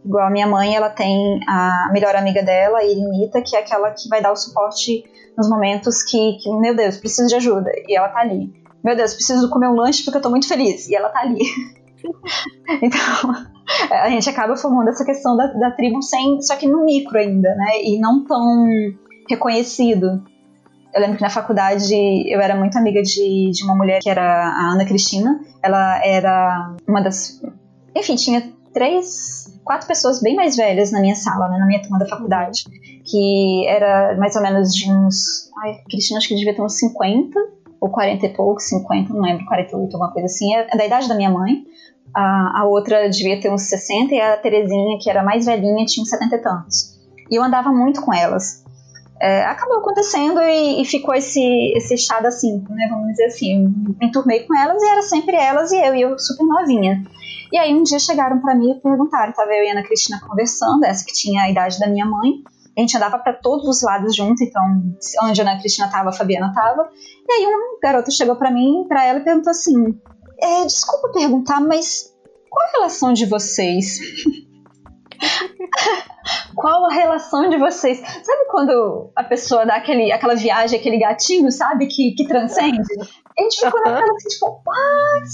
Igual 0.04 0.26
a 0.26 0.30
minha 0.30 0.48
mãe, 0.48 0.74
ela 0.74 0.90
tem 0.90 1.38
a 1.46 1.88
melhor 1.92 2.16
amiga 2.16 2.42
dela, 2.42 2.78
a 2.78 2.84
Irinita, 2.84 3.40
que 3.40 3.54
é 3.54 3.60
aquela 3.60 3.92
que 3.92 4.08
vai 4.08 4.20
dar 4.20 4.32
o 4.32 4.36
suporte 4.36 5.04
nos 5.38 5.48
momentos 5.48 6.02
que, 6.02 6.38
que, 6.38 6.50
meu 6.58 6.74
Deus, 6.74 6.96
preciso 6.96 7.28
de 7.28 7.36
ajuda. 7.36 7.70
E 7.86 7.96
ela 7.96 8.08
tá 8.08 8.20
ali. 8.20 8.52
Meu 8.82 8.96
Deus, 8.96 9.14
preciso 9.14 9.48
comer 9.48 9.68
um 9.68 9.76
lanche 9.76 10.02
porque 10.02 10.18
eu 10.18 10.22
tô 10.22 10.30
muito 10.30 10.48
feliz. 10.48 10.88
E 10.88 10.96
ela 10.96 11.08
tá 11.10 11.20
ali. 11.20 11.38
então, 12.82 13.34
a 13.90 14.10
gente 14.10 14.28
acaba 14.28 14.56
formando 14.56 14.88
essa 14.88 15.04
questão 15.04 15.36
da, 15.36 15.46
da 15.46 15.70
tribo 15.70 16.02
sem, 16.02 16.40
só 16.42 16.56
que 16.56 16.66
no 16.66 16.84
micro 16.84 17.18
ainda, 17.18 17.54
né? 17.54 17.82
E 17.82 17.98
não 17.98 18.24
tão 18.24 18.66
reconhecido. 19.28 20.22
Eu 20.94 21.00
lembro 21.00 21.16
que 21.16 21.22
na 21.22 21.30
faculdade 21.30 21.94
eu 22.30 22.40
era 22.40 22.54
muito 22.54 22.76
amiga 22.76 23.02
de, 23.02 23.50
de 23.50 23.64
uma 23.64 23.74
mulher 23.74 24.00
que 24.00 24.10
era 24.10 24.22
a 24.22 24.72
Ana 24.72 24.84
Cristina. 24.84 25.40
Ela 25.62 26.04
era 26.04 26.74
uma 26.86 27.00
das. 27.00 27.40
Enfim, 27.94 28.14
tinha 28.16 28.52
três, 28.72 29.58
quatro 29.64 29.86
pessoas 29.86 30.20
bem 30.20 30.34
mais 30.34 30.56
velhas 30.56 30.90
na 30.90 31.00
minha 31.00 31.14
sala, 31.14 31.48
né, 31.48 31.58
na 31.58 31.66
minha 31.66 31.80
turma 31.82 31.98
da 31.98 32.06
faculdade, 32.06 32.64
que 33.04 33.66
era 33.66 34.16
mais 34.16 34.34
ou 34.34 34.42
menos 34.42 34.74
de 34.74 34.90
uns, 34.90 35.50
ai, 35.62 35.82
Cristina 35.90 36.18
acho 36.18 36.28
que 36.28 36.34
devia 36.34 36.54
ter 36.54 36.62
uns 36.62 36.78
50 36.78 37.38
ou 37.80 37.90
40 37.90 38.26
e 38.26 38.28
poucos, 38.30 38.64
50, 38.64 39.12
não 39.12 39.20
lembro, 39.20 39.44
48, 39.44 39.92
alguma 39.92 40.12
coisa 40.12 40.26
assim, 40.26 40.54
é 40.54 40.76
da 40.76 40.86
idade 40.86 41.08
da 41.08 41.14
minha 41.14 41.30
mãe. 41.30 41.64
A, 42.14 42.60
a 42.60 42.64
outra 42.64 43.08
devia 43.08 43.40
ter 43.40 43.50
uns 43.50 43.62
60 43.62 44.14
e 44.14 44.20
a 44.20 44.36
Terezinha, 44.36 44.98
que 45.00 45.08
era 45.08 45.22
mais 45.22 45.46
velhinha, 45.46 45.84
tinha 45.86 46.02
uns 46.02 46.10
70 46.10 46.36
e 46.36 46.38
tantos. 46.38 47.00
E 47.30 47.36
eu 47.36 47.42
andava 47.42 47.70
muito 47.70 48.02
com 48.02 48.12
elas. 48.12 48.62
É, 49.20 49.44
acabou 49.44 49.78
acontecendo 49.78 50.40
e, 50.40 50.82
e, 50.82 50.84
ficou 50.84 51.14
esse, 51.14 51.40
esse 51.76 51.94
da 52.20 52.30
cinco, 52.30 52.72
né? 52.74 52.88
Vamos 52.90 53.08
dizer 53.12 53.26
assim. 53.26 53.68
Me 54.00 54.08
enturmei 54.08 54.40
com 54.40 54.56
elas 54.56 54.82
e 54.82 54.86
era 54.86 55.02
sempre 55.02 55.36
elas 55.36 55.70
e 55.70 55.76
eu, 55.76 55.94
e 55.94 56.02
eu 56.02 56.18
super 56.18 56.44
novinha. 56.44 57.02
E 57.52 57.56
aí 57.56 57.72
um 57.72 57.82
dia 57.82 57.98
chegaram 57.98 58.40
para 58.40 58.54
mim 58.54 58.72
e 58.72 58.80
perguntaram, 58.80 59.32
tava 59.32 59.52
eu 59.52 59.64
e 59.64 59.68
a 59.68 59.72
Ana 59.72 59.82
Cristina 59.82 60.18
conversando, 60.26 60.84
essa 60.84 61.04
que 61.04 61.12
tinha 61.12 61.42
a 61.42 61.50
idade 61.50 61.78
da 61.78 61.86
minha 61.86 62.06
mãe, 62.06 62.42
a 62.76 62.80
gente 62.80 62.96
andava 62.96 63.18
para 63.18 63.34
todos 63.34 63.68
os 63.68 63.82
lados 63.82 64.16
junto, 64.16 64.42
então 64.42 64.62
onde 65.22 65.40
a 65.40 65.44
Ana 65.44 65.60
Cristina 65.60 65.88
tava, 65.88 66.08
a 66.08 66.12
Fabiana 66.12 66.52
tava. 66.54 66.88
E 67.28 67.32
aí 67.32 67.46
um 67.46 67.78
garoto 67.80 68.10
chegou 68.10 68.36
para 68.36 68.50
mim, 68.50 68.86
para 68.88 69.04
ela 69.04 69.18
e 69.18 69.24
perguntou 69.24 69.50
assim: 69.50 70.00
é, 70.42 70.64
desculpa 70.66 71.12
perguntar, 71.12 71.60
mas 71.60 72.12
qual 72.50 72.68
a 72.68 72.72
relação 72.72 73.12
de 73.12 73.24
vocês? 73.26 73.98
qual 76.54 76.86
a 76.86 76.92
relação 76.92 77.48
de 77.48 77.56
vocês? 77.56 77.98
Sabe 77.98 78.46
quando 78.50 79.10
a 79.16 79.24
pessoa 79.24 79.64
dá 79.64 79.76
aquele, 79.76 80.12
aquela 80.12 80.34
viagem, 80.34 80.78
aquele 80.78 80.98
gatinho, 80.98 81.50
sabe, 81.50 81.86
que, 81.86 82.12
que 82.12 82.26
transcende? 82.26 82.78
A 83.38 83.42
gente 83.42 83.60
ficou 83.60 83.80
naquela 83.80 84.14
assim, 84.14 84.28
tipo, 84.28 84.62
what? 84.66 85.28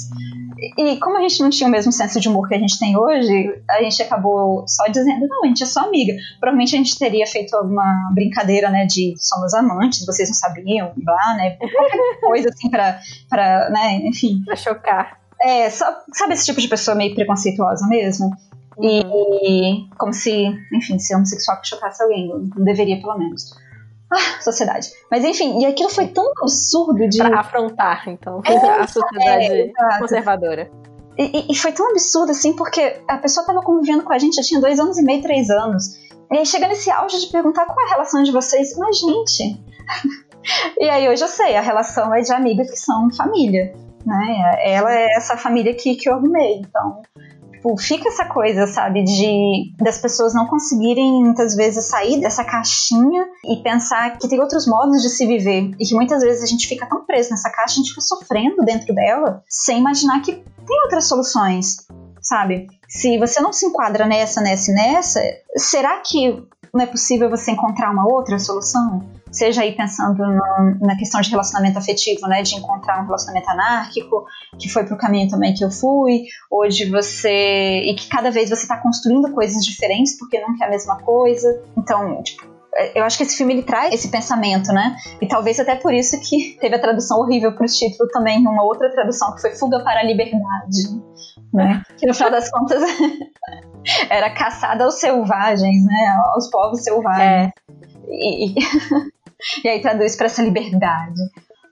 E 0.77 0.97
como 0.99 1.17
a 1.17 1.21
gente 1.23 1.43
não 1.43 1.51
tinha 1.51 1.69
o 1.69 1.71
mesmo 1.71 1.91
senso 1.91 2.21
de 2.21 2.29
humor 2.29 2.49
que 2.49 2.55
a 2.55 2.59
gente 2.59 2.79
tem 2.79 2.97
hoje, 2.97 3.63
a 3.69 3.83
gente 3.83 4.03
acabou 4.03 4.65
só 4.69 4.87
dizendo, 4.87 5.27
não, 5.27 5.45
a 5.45 5.47
gente 5.49 5.63
é 5.63 5.67
só 5.67 5.81
amiga. 5.81 6.15
Provavelmente 6.39 6.75
a 6.75 6.79
gente 6.79 6.99
teria 6.99 7.27
feito 7.27 7.55
alguma 7.55 8.11
brincadeira, 8.15 8.71
né, 8.71 8.87
de 8.87 9.15
somos 9.19 9.53
amantes, 9.55 10.07
vocês 10.07 10.29
não 10.29 10.35
sabiam, 10.35 10.93
blá, 10.97 11.35
né, 11.37 11.57
qualquer 11.57 12.21
coisa 12.21 12.49
assim 12.51 12.71
pra, 12.71 13.01
pra 13.29 13.71
né, 13.71 14.01
enfim. 14.05 14.43
Pra 14.45 14.57
chocar. 14.57 15.19
É, 15.41 15.71
só, 15.71 15.87
sabe 16.13 16.35
esse 16.35 16.47
tipo 16.47 16.61
de 16.61 16.69
pessoa 16.69 16.97
meio 16.97 17.15
preconceituosa 17.15 17.87
mesmo? 17.87 18.31
E, 18.81 19.03
uhum. 19.03 19.91
como 19.99 20.13
se, 20.13 20.47
enfim, 20.73 20.99
se 20.99 21.15
homossexual 21.15 21.59
chocasse 21.65 22.03
alguém, 22.03 22.29
não 22.29 22.65
deveria 22.65 23.01
pelo 23.01 23.19
menos. 23.19 23.53
Ah, 24.11 24.41
sociedade. 24.41 24.91
Mas 25.11 25.23
enfim, 25.25 25.61
e 25.61 25.67
aquilo 25.67 25.91
foi 25.91 26.07
tão 26.09 26.33
absurdo 26.41 27.09
de. 27.09 27.19
Pra 27.19 27.41
afrontar, 27.41 28.09
então, 28.09 28.41
é, 28.47 28.55
a 28.81 28.87
sociedade 28.87 29.73
é, 29.77 29.99
conservadora. 29.99 30.71
E, 31.19 31.53
e, 31.53 31.57
foi 31.57 31.73
tão 31.73 31.91
absurdo, 31.91 32.31
assim, 32.31 32.55
porque 32.55 33.01
a 33.09 33.19
pessoa 33.19 33.45
tava 33.45 33.61
convivendo 33.61 34.05
com 34.05 34.13
a 34.13 34.19
gente, 34.19 34.37
já 34.37 34.43
tinha 34.43 34.61
dois 34.61 34.79
anos 34.79 34.99
e 34.99 35.03
meio, 35.03 35.21
três 35.21 35.51
anos. 35.51 35.97
E 36.31 36.39
aí 36.39 36.47
chega 36.47 36.69
nesse 36.69 36.91
auge 36.91 37.21
de 37.21 37.33
perguntar 37.33 37.67
qual 37.67 37.81
é 37.81 37.89
a 37.89 37.95
relação 37.95 38.23
de 38.23 38.31
vocês. 38.31 38.77
Mas, 38.77 38.99
gente. 38.99 39.61
e 40.79 40.89
aí 40.89 41.09
hoje 41.09 41.25
eu 41.25 41.29
sei, 41.29 41.57
a 41.57 41.61
relação 41.61 42.15
é 42.15 42.21
de 42.21 42.33
amigas 42.33 42.71
que 42.71 42.79
são 42.79 43.11
família. 43.11 43.75
Né? 44.07 44.61
Ela 44.63 44.95
é 44.95 45.07
essa 45.17 45.37
família 45.37 45.75
que, 45.75 45.97
que 45.97 46.09
eu 46.09 46.15
arrumei. 46.15 46.61
Então, 46.61 47.03
Tipo, 47.59 47.77
fica 47.77 48.09
essa 48.09 48.25
coisa, 48.25 48.69
sabe, 48.69 49.03
de 49.03 49.75
das 49.83 49.99
pessoas 49.99 50.33
não 50.33 50.47
conseguirem 50.47 51.25
muitas 51.25 51.57
vezes 51.57 51.87
sair 51.87 52.21
dessa 52.21 52.45
caixinha 52.45 53.27
e 53.45 53.57
pensar 53.63 54.17
que 54.17 54.29
tem 54.29 54.41
outros 54.41 54.67
modos 54.67 55.03
de 55.03 55.09
se 55.09 55.27
viver 55.27 55.73
e 55.79 55.85
que 55.85 55.95
muitas 55.95 56.23
vezes 56.23 56.43
a 56.43 56.47
gente 56.47 56.69
fica 56.69 56.87
tão 56.87 57.05
preso 57.05 57.31
nessa 57.31 57.51
caixa, 57.51 57.75
a 57.75 57.77
gente 57.77 57.91
fica 57.91 58.01
sofrendo 58.01 58.65
dentro 58.65 58.95
dela, 58.95 59.43
sem 59.49 59.81
imaginar 59.81 60.23
que 60.23 60.35
tem 60.35 60.83
outras 60.85 61.09
soluções, 61.09 61.79
sabe? 62.23 62.69
Se 62.89 63.19
você 63.19 63.41
não 63.41 63.53
se 63.53 63.67
enquadra 63.67 64.07
nessa, 64.07 64.41
nessa 64.41 64.71
e 64.71 64.75
nessa, 64.75 65.21
será 65.57 66.01
que 66.01 66.41
não 66.73 66.85
é 66.85 66.87
possível 66.87 67.29
você 67.29 67.51
encontrar 67.51 67.91
uma 67.91 68.07
outra 68.07 68.39
solução? 68.39 69.05
Seja 69.31 69.63
aí 69.63 69.73
pensando 69.73 70.19
no, 70.19 70.87
na 70.87 70.97
questão 70.97 71.21
de 71.21 71.31
relacionamento 71.31 71.79
afetivo, 71.79 72.27
né, 72.27 72.43
de 72.43 72.55
encontrar 72.55 73.03
um 73.03 73.07
relacionamento 73.07 73.49
anárquico, 73.51 74.25
que 74.59 74.69
foi 74.69 74.85
pro 74.85 74.97
caminho 74.97 75.29
também 75.29 75.55
que 75.55 75.65
eu 75.65 75.71
fui, 75.71 76.25
ou 76.51 76.69
de 76.69 76.91
você 76.91 77.83
e 77.83 77.95
que 77.95 78.09
cada 78.09 78.31
vez 78.31 78.51
você 78.51 78.63
está 78.63 78.77
construindo 78.77 79.33
coisas 79.33 79.65
diferentes 79.65 80.19
porque 80.19 80.41
nunca 80.41 80.65
é 80.65 80.69
a 80.69 80.71
mesma 80.71 80.99
coisa. 80.99 81.63
Então, 81.77 82.23
tipo, 82.23 82.59
eu 82.95 83.05
acho 83.05 83.17
que 83.17 83.25
esse 83.25 83.37
filme 83.37 83.55
ele 83.55 83.63
traz 83.63 83.93
esse 83.93 84.09
pensamento, 84.09 84.73
né? 84.73 84.97
E 85.21 85.27
talvez 85.27 85.59
até 85.59 85.75
por 85.75 85.93
isso 85.93 86.19
que 86.21 86.57
teve 86.61 86.77
a 86.77 86.81
tradução 86.81 87.19
horrível 87.19 87.53
para 87.53 87.65
o 87.65 87.69
título 87.69 88.09
também, 88.11 88.39
uma 88.39 88.63
outra 88.63 88.91
tradução 88.91 89.35
que 89.35 89.41
foi 89.41 89.55
Fuga 89.55 89.83
para 89.83 90.01
a 90.01 90.05
Liberdade, 90.05 90.89
né? 91.53 91.83
Que 91.99 92.07
no 92.07 92.15
final 92.15 92.31
das 92.31 92.51
contas 92.51 92.83
era 94.09 94.31
caçada 94.31 94.85
aos 94.85 94.95
selvagens, 94.95 95.85
né? 95.85 96.17
Aos 96.35 96.49
povos 96.51 96.83
selvagens. 96.83 97.53
É. 97.55 97.69
E, 98.11 98.55
e 99.65 99.69
aí 99.69 99.81
traduz 99.81 100.17
para 100.17 100.27
essa 100.27 100.43
liberdade. 100.43 101.21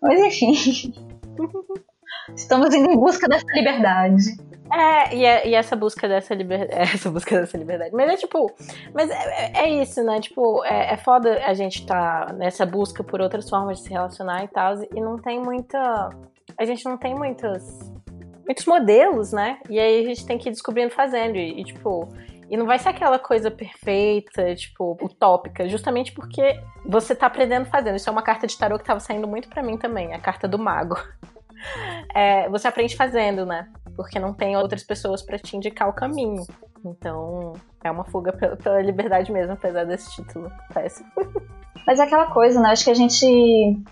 Mas 0.03 0.21
enfim. 0.21 0.93
Estamos 2.35 2.75
indo 2.75 2.91
em 2.91 2.97
busca 2.97 3.29
dessa 3.29 3.47
liberdade. 3.55 4.37
É, 4.73 5.15
e, 5.15 5.25
é, 5.25 5.49
e 5.49 5.55
essa 5.55 5.77
busca 5.77 6.09
dessa 6.09 6.35
liberdade. 6.35 6.75
Essa 6.93 7.11
busca 7.11 7.41
dessa 7.41 7.57
liberdade. 7.57 7.95
Mas 7.95 8.11
é 8.11 8.17
tipo. 8.17 8.53
Mas 8.93 9.11
é, 9.11 9.53
é 9.55 9.83
isso, 9.83 10.03
né? 10.03 10.21
Tipo, 10.21 10.65
é, 10.65 10.95
é 10.95 10.97
foda 10.97 11.41
a 11.45 11.55
gente 11.55 11.87
tá 11.87 12.35
nessa 12.37 12.67
busca 12.67 13.05
por 13.05 13.21
outras 13.21 13.49
formas 13.49 13.79
de 13.79 13.85
se 13.85 13.91
relacionar 13.91 14.45
e 14.45 14.49
tal. 14.49 14.75
E 14.95 15.01
não 15.01 15.17
tem 15.19 15.41
muita. 15.41 16.11
A 16.59 16.65
gente 16.65 16.85
não 16.85 16.97
tem 16.97 17.15
muitas. 17.15 17.93
Muitos 18.45 18.67
modelos, 18.67 19.33
né? 19.33 19.59
E 19.69 19.79
aí 19.79 20.05
a 20.05 20.09
gente 20.09 20.27
tem 20.27 20.39
que 20.39 20.49
ir 20.49 20.53
descobrindo 20.53 20.91
fazendo. 20.91 21.37
E, 21.37 21.61
e 21.61 21.65
tipo, 21.65 22.09
e 22.49 22.57
não 22.57 22.67
vai 22.67 22.79
ser 22.79 22.91
aquela 22.91 23.19
coisa 23.19 23.51
perfeita, 23.51 24.55
tipo, 24.55 24.97
utópica, 25.03 25.69
justamente 25.69 26.13
porque 26.13 26.61
você 26.85 27.15
tá 27.15 27.27
aprendendo 27.27 27.67
fazendo. 27.67 27.97
Isso 27.97 28.09
é 28.09 28.13
uma 28.13 28.23
carta 28.23 28.47
de 28.47 28.57
tarô 28.57 28.79
que 28.79 28.85
tava 28.85 29.01
saindo 29.01 29.27
muito 29.27 29.49
para 29.49 29.63
mim 29.63 29.77
também, 29.77 30.15
a 30.15 30.21
carta 30.21 30.47
do 30.49 30.59
mago. 30.59 30.97
É, 32.15 32.49
você 32.51 32.69
aprende 32.69 32.95
fazendo, 32.95 33.47
né? 33.47 33.67
Porque 33.97 34.21
não 34.21 34.35
tem 34.35 34.57
outras 34.57 34.85
pessoas 34.85 35.23
para 35.23 35.39
te 35.39 35.57
indicar 35.57 35.89
o 35.89 35.93
caminho. 35.93 36.45
Então, 36.85 37.55
é 37.83 37.91
uma 37.91 38.05
fuga 38.05 38.31
pela, 38.31 38.57
pela 38.57 38.81
liberdade 38.83 39.33
mesmo, 39.33 39.55
apesar 39.55 39.85
desse 39.85 40.15
título 40.15 40.53
péssimo. 40.73 41.11
Mas 41.87 41.99
é 41.99 42.03
aquela 42.03 42.27
coisa, 42.27 42.61
né? 42.61 42.71
Acho 42.71 42.85
que 42.85 42.91
a 42.91 42.95
gente. 42.95 43.27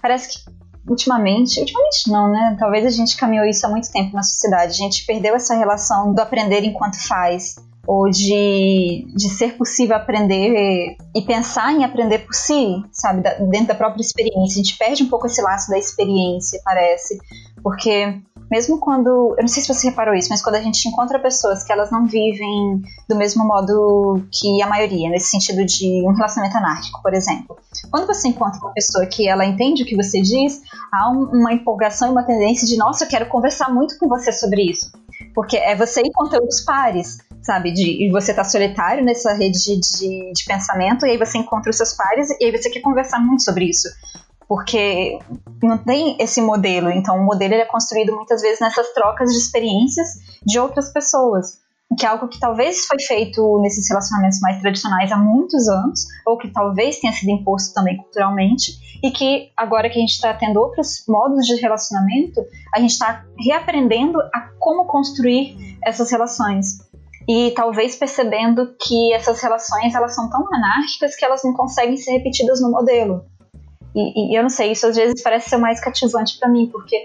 Parece 0.00 0.44
que 0.44 0.50
ultimamente, 0.86 1.58
ultimamente 1.58 2.10
não, 2.10 2.30
né? 2.30 2.56
Talvez 2.60 2.84
a 2.84 2.90
gente 2.90 3.16
caminhou 3.16 3.46
isso 3.46 3.66
há 3.66 3.70
muito 3.70 3.90
tempo 3.90 4.14
na 4.14 4.22
sociedade. 4.22 4.72
A 4.72 4.76
gente 4.76 5.06
perdeu 5.06 5.34
essa 5.34 5.54
relação 5.54 6.12
do 6.12 6.20
aprender 6.20 6.62
enquanto 6.64 6.96
faz 7.08 7.56
ou 7.86 8.08
de, 8.08 9.06
de 9.14 9.28
ser 9.28 9.56
possível 9.56 9.96
aprender 9.96 10.96
e 11.14 11.22
pensar 11.22 11.72
em 11.72 11.84
aprender 11.84 12.20
por 12.20 12.34
si, 12.34 12.82
sabe, 12.92 13.22
da, 13.22 13.34
dentro 13.34 13.68
da 13.68 13.74
própria 13.74 14.02
experiência. 14.02 14.60
A 14.60 14.64
gente 14.64 14.78
perde 14.78 15.02
um 15.02 15.08
pouco 15.08 15.26
esse 15.26 15.42
laço 15.42 15.70
da 15.70 15.78
experiência, 15.78 16.60
parece, 16.64 17.18
porque 17.62 18.20
mesmo 18.50 18.78
quando, 18.78 19.34
eu 19.36 19.40
não 19.40 19.48
sei 19.48 19.62
se 19.62 19.72
você 19.72 19.88
reparou 19.88 20.14
isso, 20.14 20.28
mas 20.30 20.42
quando 20.42 20.56
a 20.56 20.60
gente 20.60 20.86
encontra 20.86 21.18
pessoas 21.18 21.64
que 21.64 21.72
elas 21.72 21.90
não 21.90 22.06
vivem 22.06 22.82
do 23.08 23.16
mesmo 23.16 23.44
modo 23.44 24.22
que 24.30 24.62
a 24.62 24.66
maioria, 24.66 25.08
nesse 25.08 25.30
sentido 25.30 25.64
de 25.64 26.06
um 26.06 26.12
relacionamento 26.12 26.56
anárquico, 26.56 27.02
por 27.02 27.14
exemplo. 27.14 27.56
Quando 27.90 28.06
você 28.06 28.28
encontra 28.28 28.60
uma 28.60 28.72
pessoa 28.72 29.06
que 29.06 29.28
ela 29.28 29.44
entende 29.44 29.82
o 29.82 29.86
que 29.86 29.96
você 29.96 30.20
diz, 30.20 30.62
há 30.92 31.10
um, 31.10 31.24
uma 31.32 31.52
empolgação 31.52 32.08
e 32.08 32.10
uma 32.12 32.22
tendência 32.22 32.66
de, 32.66 32.76
nossa, 32.76 33.04
eu 33.04 33.08
quero 33.08 33.26
conversar 33.26 33.72
muito 33.72 33.98
com 33.98 34.08
você 34.08 34.32
sobre 34.32 34.70
isso. 34.70 34.92
Porque 35.34 35.56
é 35.56 35.74
você 35.74 36.02
e 36.02 36.12
conteúdos 36.12 36.60
pares 36.60 37.18
sabe? 37.44 37.72
De, 37.72 38.06
e 38.06 38.10
você 38.10 38.32
tá 38.32 38.42
solitário 38.42 39.04
nessa 39.04 39.34
rede 39.34 39.58
de, 39.58 39.78
de, 39.78 40.32
de 40.32 40.44
pensamento, 40.46 41.06
e 41.06 41.10
aí 41.10 41.18
você 41.18 41.38
encontra 41.38 41.70
os 41.70 41.76
seus 41.76 41.92
pares, 41.94 42.28
e 42.40 42.44
aí 42.44 42.50
você 42.50 42.70
quer 42.70 42.80
conversar 42.80 43.20
muito 43.20 43.42
sobre 43.42 43.66
isso 43.66 43.88
porque 44.48 45.18
não 45.62 45.78
tem 45.78 46.16
esse 46.20 46.40
modelo. 46.40 46.90
Então, 46.90 47.16
o 47.16 47.24
modelo 47.24 47.54
é 47.54 47.64
construído 47.64 48.14
muitas 48.14 48.42
vezes 48.42 48.60
nessas 48.60 48.92
trocas 48.92 49.30
de 49.30 49.38
experiências 49.38 50.08
de 50.44 50.58
outras 50.58 50.92
pessoas, 50.92 51.58
que 51.98 52.04
é 52.04 52.08
algo 52.08 52.28
que 52.28 52.38
talvez 52.38 52.86
foi 52.86 52.98
feito 53.00 53.60
nesses 53.62 53.88
relacionamentos 53.88 54.40
mais 54.40 54.60
tradicionais 54.60 55.12
há 55.12 55.16
muitos 55.16 55.68
anos, 55.68 56.06
ou 56.26 56.36
que 56.36 56.48
talvez 56.48 56.98
tenha 56.98 57.12
sido 57.12 57.30
imposto 57.30 57.72
também 57.74 57.96
culturalmente, 57.96 58.72
e 59.02 59.10
que 59.10 59.50
agora 59.56 59.88
que 59.88 59.98
a 59.98 60.00
gente 60.00 60.12
está 60.12 60.32
tendo 60.34 60.58
outros 60.60 61.04
modos 61.08 61.46
de 61.46 61.60
relacionamento, 61.60 62.44
a 62.74 62.80
gente 62.80 62.92
está 62.92 63.24
reaprendendo 63.38 64.18
a 64.34 64.50
como 64.58 64.86
construir 64.86 65.78
essas 65.84 66.10
relações 66.10 66.78
e 67.28 67.52
talvez 67.52 67.96
percebendo 67.96 68.74
que 68.80 69.12
essas 69.12 69.40
relações 69.40 69.94
elas 69.94 70.14
são 70.14 70.28
tão 70.28 70.44
anárquicas 70.52 71.16
que 71.16 71.24
elas 71.24 71.42
não 71.42 71.54
conseguem 71.54 71.96
ser 71.96 72.12
repetidas 72.12 72.60
no 72.60 72.70
modelo. 72.70 73.24
E, 73.94 74.32
e 74.32 74.38
eu 74.38 74.42
não 74.42 74.50
sei, 74.50 74.72
isso 74.72 74.86
às 74.86 74.96
vezes 74.96 75.22
parece 75.22 75.48
ser 75.48 75.56
mais 75.56 75.80
cativante 75.80 76.38
para 76.38 76.48
mim, 76.48 76.68
porque 76.70 76.96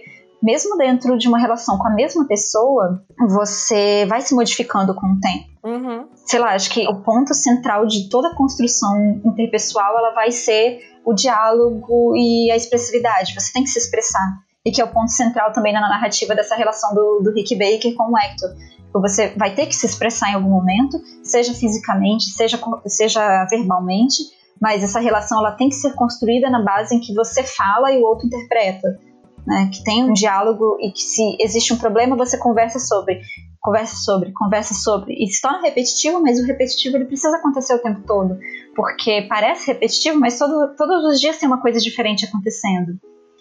mesmo 0.42 0.78
dentro 0.78 1.18
de 1.18 1.28
uma 1.28 1.38
relação 1.38 1.78
com 1.78 1.88
a 1.88 1.94
mesma 1.94 2.26
pessoa, 2.26 3.04
você 3.28 4.06
vai 4.08 4.22
se 4.22 4.34
modificando 4.34 4.96
com 4.96 5.08
o 5.08 5.20
tempo. 5.20 5.50
Uhum. 5.64 6.08
Sei 6.26 6.40
lá, 6.40 6.56
acho 6.56 6.70
que 6.70 6.88
o 6.88 7.02
ponto 7.02 7.34
central 7.34 7.86
de 7.86 8.10
toda 8.10 8.30
a 8.30 8.36
construção 8.36 9.22
interpessoal 9.26 9.98
ela 9.98 10.14
vai 10.14 10.32
ser 10.32 10.80
o 11.06 11.14
diálogo 11.14 12.16
e 12.16 12.50
a 12.52 12.56
expressividade. 12.56 13.34
Você 13.34 13.52
tem 13.52 13.64
que 13.64 13.70
se 13.70 13.80
expressar. 13.80 14.40
E 14.66 14.72
que 14.72 14.82
é 14.82 14.84
o 14.84 14.92
ponto 14.92 15.12
central 15.12 15.52
também 15.52 15.74
na 15.74 15.82
narrativa 15.82 16.36
dessa 16.36 16.56
relação 16.56 16.94
do, 16.94 17.22
do 17.24 17.34
Rick 17.34 17.56
Baker 17.56 17.96
com 17.96 18.12
o 18.12 18.18
Hector 18.18 18.50
Você 18.94 19.34
vai 19.38 19.54
ter 19.54 19.68
que 19.68 19.76
se 19.76 19.86
expressar 19.86 20.32
em 20.32 20.36
algum 20.36 20.50
momento, 20.50 20.98
seja 21.24 21.54
fisicamente, 21.54 22.26
seja, 22.32 22.60
seja 22.88 23.46
verbalmente, 23.46 24.18
mas 24.62 24.84
essa 24.84 25.00
relação 25.00 25.40
ela 25.40 25.52
tem 25.52 25.70
que 25.70 25.76
ser 25.76 25.94
construída 25.94 26.50
na 26.50 26.64
base 26.64 26.96
em 26.96 27.00
que 27.00 27.14
você 27.14 27.44
fala 27.44 27.92
e 27.92 27.98
o 27.98 28.06
outro 28.06 28.26
interpreta. 28.28 29.00
Né, 29.48 29.70
que 29.74 29.84
tem 29.84 30.04
um 30.04 30.14
diálogo 30.14 30.78
e 30.80 30.92
que 30.92 31.02
se 31.02 31.38
existe 31.40 31.74
um 31.74 31.78
problema 31.78 32.16
você 32.16 32.38
conversa 32.38 32.78
sobre, 32.78 33.22
conversa 33.60 33.96
sobre, 33.96 34.32
conversa 34.34 34.74
sobre 34.74 35.14
e 35.14 35.28
se 35.28 35.42
torna 35.42 35.62
repetitivo, 35.62 36.22
mas 36.22 36.40
o 36.40 36.46
repetitivo 36.46 36.98
ele 36.98 37.06
precisa 37.06 37.38
acontecer 37.38 37.74
o 37.74 37.82
tempo 37.82 38.02
todo, 38.06 38.38
porque 38.76 39.26
parece 39.28 39.72
repetitivo, 39.72 40.20
mas 40.20 40.38
todo, 40.38 40.76
todos 40.76 41.04
os 41.06 41.20
dias 41.20 41.38
tem 41.38 41.48
uma 41.48 41.62
coisa 41.62 41.80
diferente 41.80 42.26
acontecendo. 42.26 43.00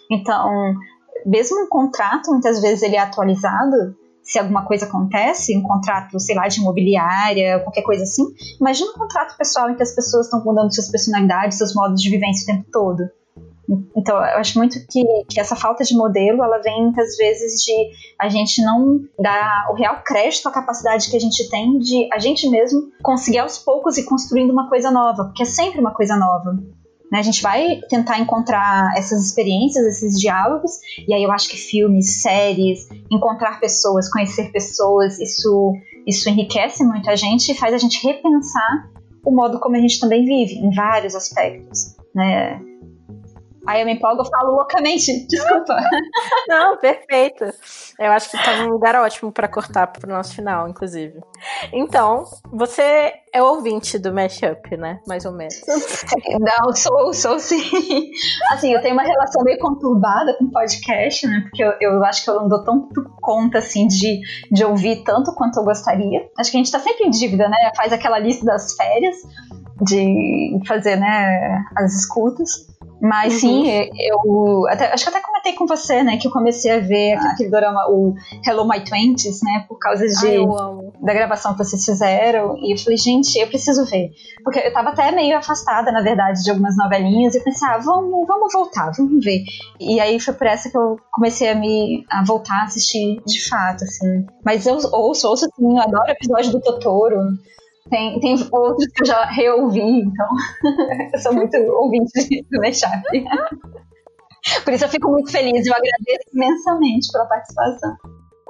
Então, 0.09 0.73
mesmo 1.25 1.63
um 1.63 1.67
contrato, 1.67 2.31
muitas 2.31 2.61
vezes 2.61 2.81
ele 2.81 2.95
é 2.95 2.99
atualizado, 2.99 3.95
se 4.29 4.37
alguma 4.37 4.63
coisa 4.63 4.85
acontece, 4.85 5.57
um 5.57 5.63
contrato, 5.63 6.19
sei 6.19 6.35
lá, 6.35 6.47
de 6.47 6.59
imobiliária, 6.59 7.59
qualquer 7.61 7.81
coisa 7.81 8.03
assim. 8.03 8.23
Imagina 8.61 8.91
um 8.91 8.93
contrato 8.93 9.35
pessoal 9.35 9.71
em 9.71 9.75
que 9.75 9.81
as 9.81 9.95
pessoas 9.95 10.27
estão 10.27 10.45
mudando 10.45 10.71
suas 10.71 10.87
personalidades, 10.87 11.57
seus 11.57 11.73
modos 11.73 11.99
de 11.99 12.11
vivência 12.11 12.43
o 12.43 12.55
tempo 12.55 12.69
todo. 12.71 13.09
Então, 13.97 14.15
eu 14.17 14.37
acho 14.37 14.55
muito 14.59 14.79
que, 14.87 15.03
que, 15.27 15.39
essa 15.39 15.55
falta 15.55 15.83
de 15.83 15.95
modelo, 15.95 16.43
ela 16.43 16.59
vem 16.59 16.83
muitas 16.83 17.17
vezes 17.17 17.59
de 17.63 17.73
a 18.19 18.29
gente 18.29 18.63
não 18.63 18.99
dar 19.19 19.67
o 19.71 19.73
real 19.73 20.03
crédito 20.05 20.47
à 20.47 20.51
capacidade 20.51 21.09
que 21.09 21.17
a 21.17 21.19
gente 21.19 21.49
tem 21.49 21.79
de 21.79 22.07
a 22.13 22.19
gente 22.19 22.47
mesmo 22.49 22.91
conseguir 23.01 23.39
aos 23.39 23.57
poucos 23.57 23.97
ir 23.97 24.03
construindo 24.03 24.51
uma 24.51 24.69
coisa 24.69 24.91
nova, 24.91 25.25
porque 25.25 25.41
é 25.41 25.45
sempre 25.45 25.79
uma 25.79 25.91
coisa 25.91 26.15
nova. 26.15 26.55
Né? 27.11 27.19
A 27.19 27.23
gente 27.23 27.41
vai 27.41 27.81
tentar 27.89 28.19
encontrar 28.19 28.93
essas 28.97 29.25
experiências, 29.25 29.85
esses 29.85 30.19
diálogos, 30.19 30.71
e 31.07 31.13
aí 31.13 31.23
eu 31.23 31.31
acho 31.31 31.49
que 31.49 31.57
filmes, 31.57 32.21
séries, 32.21 32.87
encontrar 33.11 33.59
pessoas, 33.59 34.11
conhecer 34.11 34.51
pessoas, 34.51 35.19
isso, 35.19 35.73
isso 36.05 36.29
enriquece 36.29 36.83
muito 36.83 37.09
a 37.09 37.15
gente 37.15 37.51
e 37.51 37.55
faz 37.55 37.73
a 37.73 37.77
gente 37.77 38.05
repensar 38.05 38.89
o 39.25 39.31
modo 39.31 39.59
como 39.59 39.75
a 39.75 39.79
gente 39.79 39.99
também 39.99 40.25
vive, 40.25 40.55
em 40.55 40.73
vários 40.73 41.15
aspectos. 41.15 41.95
Né? 42.13 42.61
Aí 43.69 43.81
eu 43.81 43.85
me 43.85 43.93
empolgo, 43.93 44.23
eu 44.23 44.25
falo 44.25 44.55
loucamente, 44.55 45.11
desculpa. 45.29 45.77
Não, 46.47 46.75
perfeito. 46.77 47.45
Eu 47.99 48.11
acho 48.11 48.31
que 48.31 48.43
tá 48.43 48.63
num 48.63 48.69
lugar 48.69 48.95
ótimo 48.95 49.31
para 49.31 49.47
cortar 49.47 49.85
pro 49.85 50.09
nosso 50.09 50.33
final, 50.33 50.67
inclusive. 50.67 51.19
Então, 51.71 52.23
você 52.51 53.13
é 53.31 53.43
ouvinte 53.43 53.99
do 53.99 54.11
Mashup, 54.11 54.75
né? 54.75 54.99
Mais 55.07 55.23
ou 55.23 55.33
menos. 55.33 55.61
Não, 56.39 56.73
sou, 56.73 57.13
sou 57.13 57.37
sim. 57.37 57.61
Assim, 58.51 58.73
eu 58.73 58.81
tenho 58.81 58.95
uma 58.95 59.03
relação 59.03 59.43
meio 59.43 59.59
conturbada 59.59 60.35
com 60.39 60.49
podcast, 60.49 61.27
né? 61.27 61.41
Porque 61.43 61.63
eu, 61.63 61.73
eu 61.79 62.03
acho 62.05 62.23
que 62.23 62.29
eu 62.31 62.41
não 62.41 62.49
dou 62.49 62.63
tanto 62.63 63.03
conta, 63.21 63.59
assim, 63.59 63.85
de, 63.87 64.19
de 64.51 64.65
ouvir 64.65 65.03
tanto 65.03 65.31
quanto 65.35 65.59
eu 65.59 65.63
gostaria. 65.63 66.27
Acho 66.39 66.49
que 66.49 66.57
a 66.57 66.59
gente 66.59 66.71
tá 66.71 66.79
sempre 66.79 67.05
em 67.05 67.11
dívida, 67.11 67.47
né? 67.47 67.69
Faz 67.77 67.93
aquela 67.93 68.17
lista 68.17 68.43
das 68.43 68.73
férias 68.73 69.17
de 69.81 70.59
fazer, 70.67 70.97
né, 70.97 71.63
as 71.75 71.93
escutas. 71.93 72.67
Mas 73.01 73.33
uhum. 73.35 73.39
sim, 73.39 73.89
eu 73.97 74.67
até, 74.69 74.91
acho 74.93 75.03
que 75.03 75.09
até 75.09 75.21
comentei 75.21 75.53
com 75.53 75.65
você, 75.65 76.03
né, 76.03 76.17
que 76.17 76.27
eu 76.27 76.31
comecei 76.31 76.71
a 76.71 76.79
ver 76.79 77.13
aquele 77.13 77.49
drama, 77.49 77.85
o 77.89 78.13
Hello 78.45 78.67
My 78.67 78.83
Twenties, 78.83 79.41
né, 79.41 79.65
por 79.67 79.79
causa 79.79 80.05
de, 80.05 80.37
da 81.01 81.13
gravação 81.13 81.53
que 81.53 81.59
vocês 81.59 81.83
fizeram. 81.83 82.57
E 82.57 82.73
eu 82.73 82.77
falei, 82.77 82.97
gente, 82.97 83.37
eu 83.39 83.47
preciso 83.47 83.85
ver. 83.85 84.11
Porque 84.43 84.59
eu 84.59 84.73
tava 84.73 84.89
até 84.89 85.11
meio 85.11 85.37
afastada, 85.37 85.91
na 85.91 86.01
verdade, 86.01 86.43
de 86.43 86.49
algumas 86.49 86.75
novelinhas. 86.75 87.35
E 87.35 87.37
eu 87.37 87.43
pensei, 87.43 87.67
ah, 87.69 87.77
vamos, 87.77 88.27
vamos 88.27 88.51
voltar, 88.51 88.91
vamos 88.97 89.23
ver. 89.23 89.43
E 89.79 89.99
aí 89.99 90.19
foi 90.19 90.33
por 90.33 90.47
essa 90.47 90.69
que 90.69 90.77
eu 90.77 90.97
comecei 91.11 91.49
a 91.49 91.55
me 91.55 92.05
a 92.09 92.23
voltar 92.23 92.61
a 92.61 92.63
assistir 92.65 93.21
de 93.25 93.47
fato, 93.47 93.83
assim. 93.83 94.25
Mas 94.45 94.65
eu 94.65 94.75
ouço, 94.75 95.27
ouço 95.27 95.45
assim, 95.45 95.77
eu 95.77 95.81
adoro 95.81 96.03
o 96.07 96.11
episódio 96.11 96.51
do 96.51 96.61
Totoro. 96.61 97.17
Tem, 97.89 98.19
tem 98.19 98.35
outros 98.51 98.87
que 98.93 99.03
eu 99.03 99.07
já 99.07 99.25
reouvi, 99.25 99.81
então 99.81 100.27
eu 101.13 101.19
sou 101.19 101.33
muito 101.33 101.57
ouvinte 101.57 102.43
do 102.51 102.59
Mashup. 102.59 103.01
Por 104.63 104.73
isso 104.73 104.85
eu 104.85 104.89
fico 104.89 105.09
muito 105.09 105.31
feliz, 105.31 105.65
eu 105.65 105.73
agradeço 105.73 106.29
imensamente 106.33 107.11
pela 107.11 107.25
participação. 107.25 107.97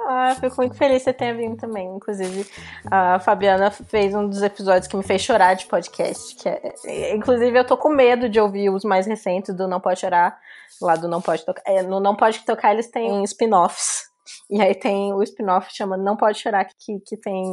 Ah, 0.07 0.33
fico 0.39 0.55
muito 0.57 0.75
feliz 0.75 0.99
que 0.99 1.03
você 1.05 1.13
tenha 1.13 1.33
vindo 1.35 1.57
também. 1.57 1.87
Inclusive, 1.95 2.45
a 2.89 3.19
Fabiana 3.19 3.69
fez 3.69 4.15
um 4.15 4.27
dos 4.27 4.41
episódios 4.41 4.87
que 4.87 4.95
me 4.95 5.03
fez 5.03 5.21
chorar 5.21 5.55
de 5.55 5.65
podcast. 5.65 6.35
Que 6.35 6.49
é, 6.85 7.15
inclusive, 7.15 7.57
eu 7.57 7.65
tô 7.65 7.75
com 7.75 7.89
medo 7.89 8.29
de 8.29 8.39
ouvir 8.39 8.69
os 8.69 8.83
mais 8.83 9.05
recentes 9.05 9.53
do 9.53 9.67
Não 9.67 9.79
Pode 9.79 9.99
Chorar, 9.99 10.39
lá 10.81 10.95
do 10.95 11.07
Não 11.07 11.21
Pode 11.21 11.45
Tocar. 11.45 11.61
É, 11.65 11.83
no 11.83 11.99
Não 11.99 12.15
Pode 12.15 12.39
Tocar, 12.45 12.71
eles 12.71 12.89
têm 12.89 13.23
spin-offs 13.23 14.08
e 14.49 14.61
aí 14.61 14.75
tem 14.75 15.13
o 15.13 15.21
spin-off 15.23 15.69
chama 15.71 15.97
Não 15.97 16.17
Pode 16.17 16.39
Chorar, 16.39 16.65
que, 16.65 16.99
que 17.05 17.17
tem 17.17 17.43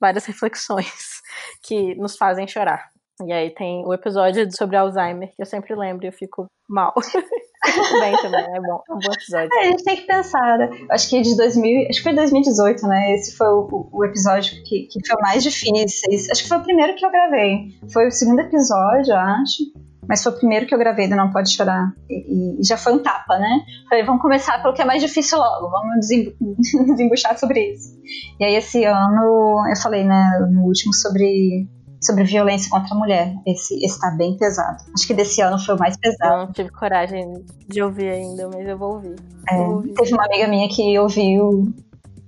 várias 0.00 0.24
reflexões 0.24 1.20
que 1.64 1.94
nos 1.96 2.16
fazem 2.16 2.46
chorar. 2.46 2.90
E 3.24 3.32
aí 3.32 3.50
tem 3.54 3.86
o 3.86 3.94
episódio 3.94 4.48
sobre 4.56 4.76
Alzheimer, 4.76 5.28
que 5.28 5.40
eu 5.40 5.46
sempre 5.46 5.74
lembro 5.76 6.04
e 6.04 6.08
eu 6.08 6.12
fico 6.12 6.46
mal. 6.68 6.92
bem 8.00 8.16
também, 8.20 8.44
é 8.44 8.60
bom, 8.60 8.82
é 8.88 8.92
um 8.92 8.98
bom 8.98 9.12
episódio. 9.12 9.50
É, 9.54 9.60
a 9.60 9.64
gente 9.66 9.84
tem 9.84 9.96
que 9.96 10.06
pensar, 10.06 10.58
né? 10.58 10.68
Acho 10.90 11.08
que 11.08 11.22
de 11.22 11.36
2000, 11.36 11.88
acho 11.88 11.98
que 11.98 12.02
foi 12.02 12.14
2018, 12.14 12.86
né? 12.86 13.14
Esse 13.14 13.36
foi 13.36 13.46
o, 13.46 13.88
o 13.92 14.04
episódio 14.04 14.62
que, 14.64 14.88
que 14.88 15.06
foi 15.06 15.20
mais 15.22 15.42
difícil. 15.42 16.30
Acho 16.30 16.42
que 16.42 16.48
foi 16.48 16.58
o 16.58 16.62
primeiro 16.62 16.94
que 16.96 17.06
eu 17.06 17.10
gravei. 17.10 17.68
Foi 17.92 18.08
o 18.08 18.10
segundo 18.10 18.40
episódio, 18.40 19.14
acho. 19.14 19.62
Mas 20.08 20.22
foi 20.22 20.32
o 20.32 20.36
primeiro 20.36 20.66
que 20.66 20.74
eu 20.74 20.78
gravei 20.78 21.08
do 21.08 21.16
Não 21.16 21.30
Pode 21.30 21.54
Chorar. 21.54 21.92
E, 22.08 22.60
e 22.60 22.64
já 22.64 22.76
foi 22.76 22.92
um 22.92 23.02
tapa, 23.02 23.38
né? 23.38 23.60
Falei, 23.88 24.04
vamos 24.04 24.22
começar 24.22 24.62
pelo 24.62 24.74
que 24.74 24.82
é 24.82 24.84
mais 24.84 25.02
difícil 25.02 25.38
logo, 25.38 25.70
vamos 25.70 26.06
desembuchar 26.86 27.38
sobre 27.38 27.72
isso. 27.72 27.94
E 28.38 28.44
aí 28.44 28.54
esse 28.54 28.84
ano 28.84 29.64
eu 29.68 29.76
falei, 29.82 30.04
né, 30.04 30.48
no 30.50 30.62
último 30.64 30.92
sobre 30.92 31.66
sobre 32.04 32.24
violência 32.24 32.70
contra 32.70 32.94
a 32.94 32.98
mulher. 32.98 33.34
Esse 33.46 33.82
está 33.84 34.10
bem 34.10 34.36
pesado. 34.36 34.84
Acho 34.94 35.06
que 35.06 35.14
desse 35.14 35.40
ano 35.40 35.58
foi 35.58 35.74
o 35.74 35.78
mais 35.78 35.96
pesado. 35.96 36.34
Eu 36.34 36.38
não 36.46 36.52
tive 36.52 36.70
coragem 36.70 37.32
de 37.66 37.82
ouvir 37.82 38.10
ainda, 38.10 38.48
mas 38.48 38.68
eu 38.68 38.76
vou 38.76 38.94
ouvir. 38.94 39.16
É, 39.48 39.56
vou 39.56 39.76
ouvir. 39.76 39.94
Teve 39.94 40.12
uma 40.12 40.26
amiga 40.26 40.46
minha 40.46 40.68
que 40.68 40.98
ouviu. 40.98 41.72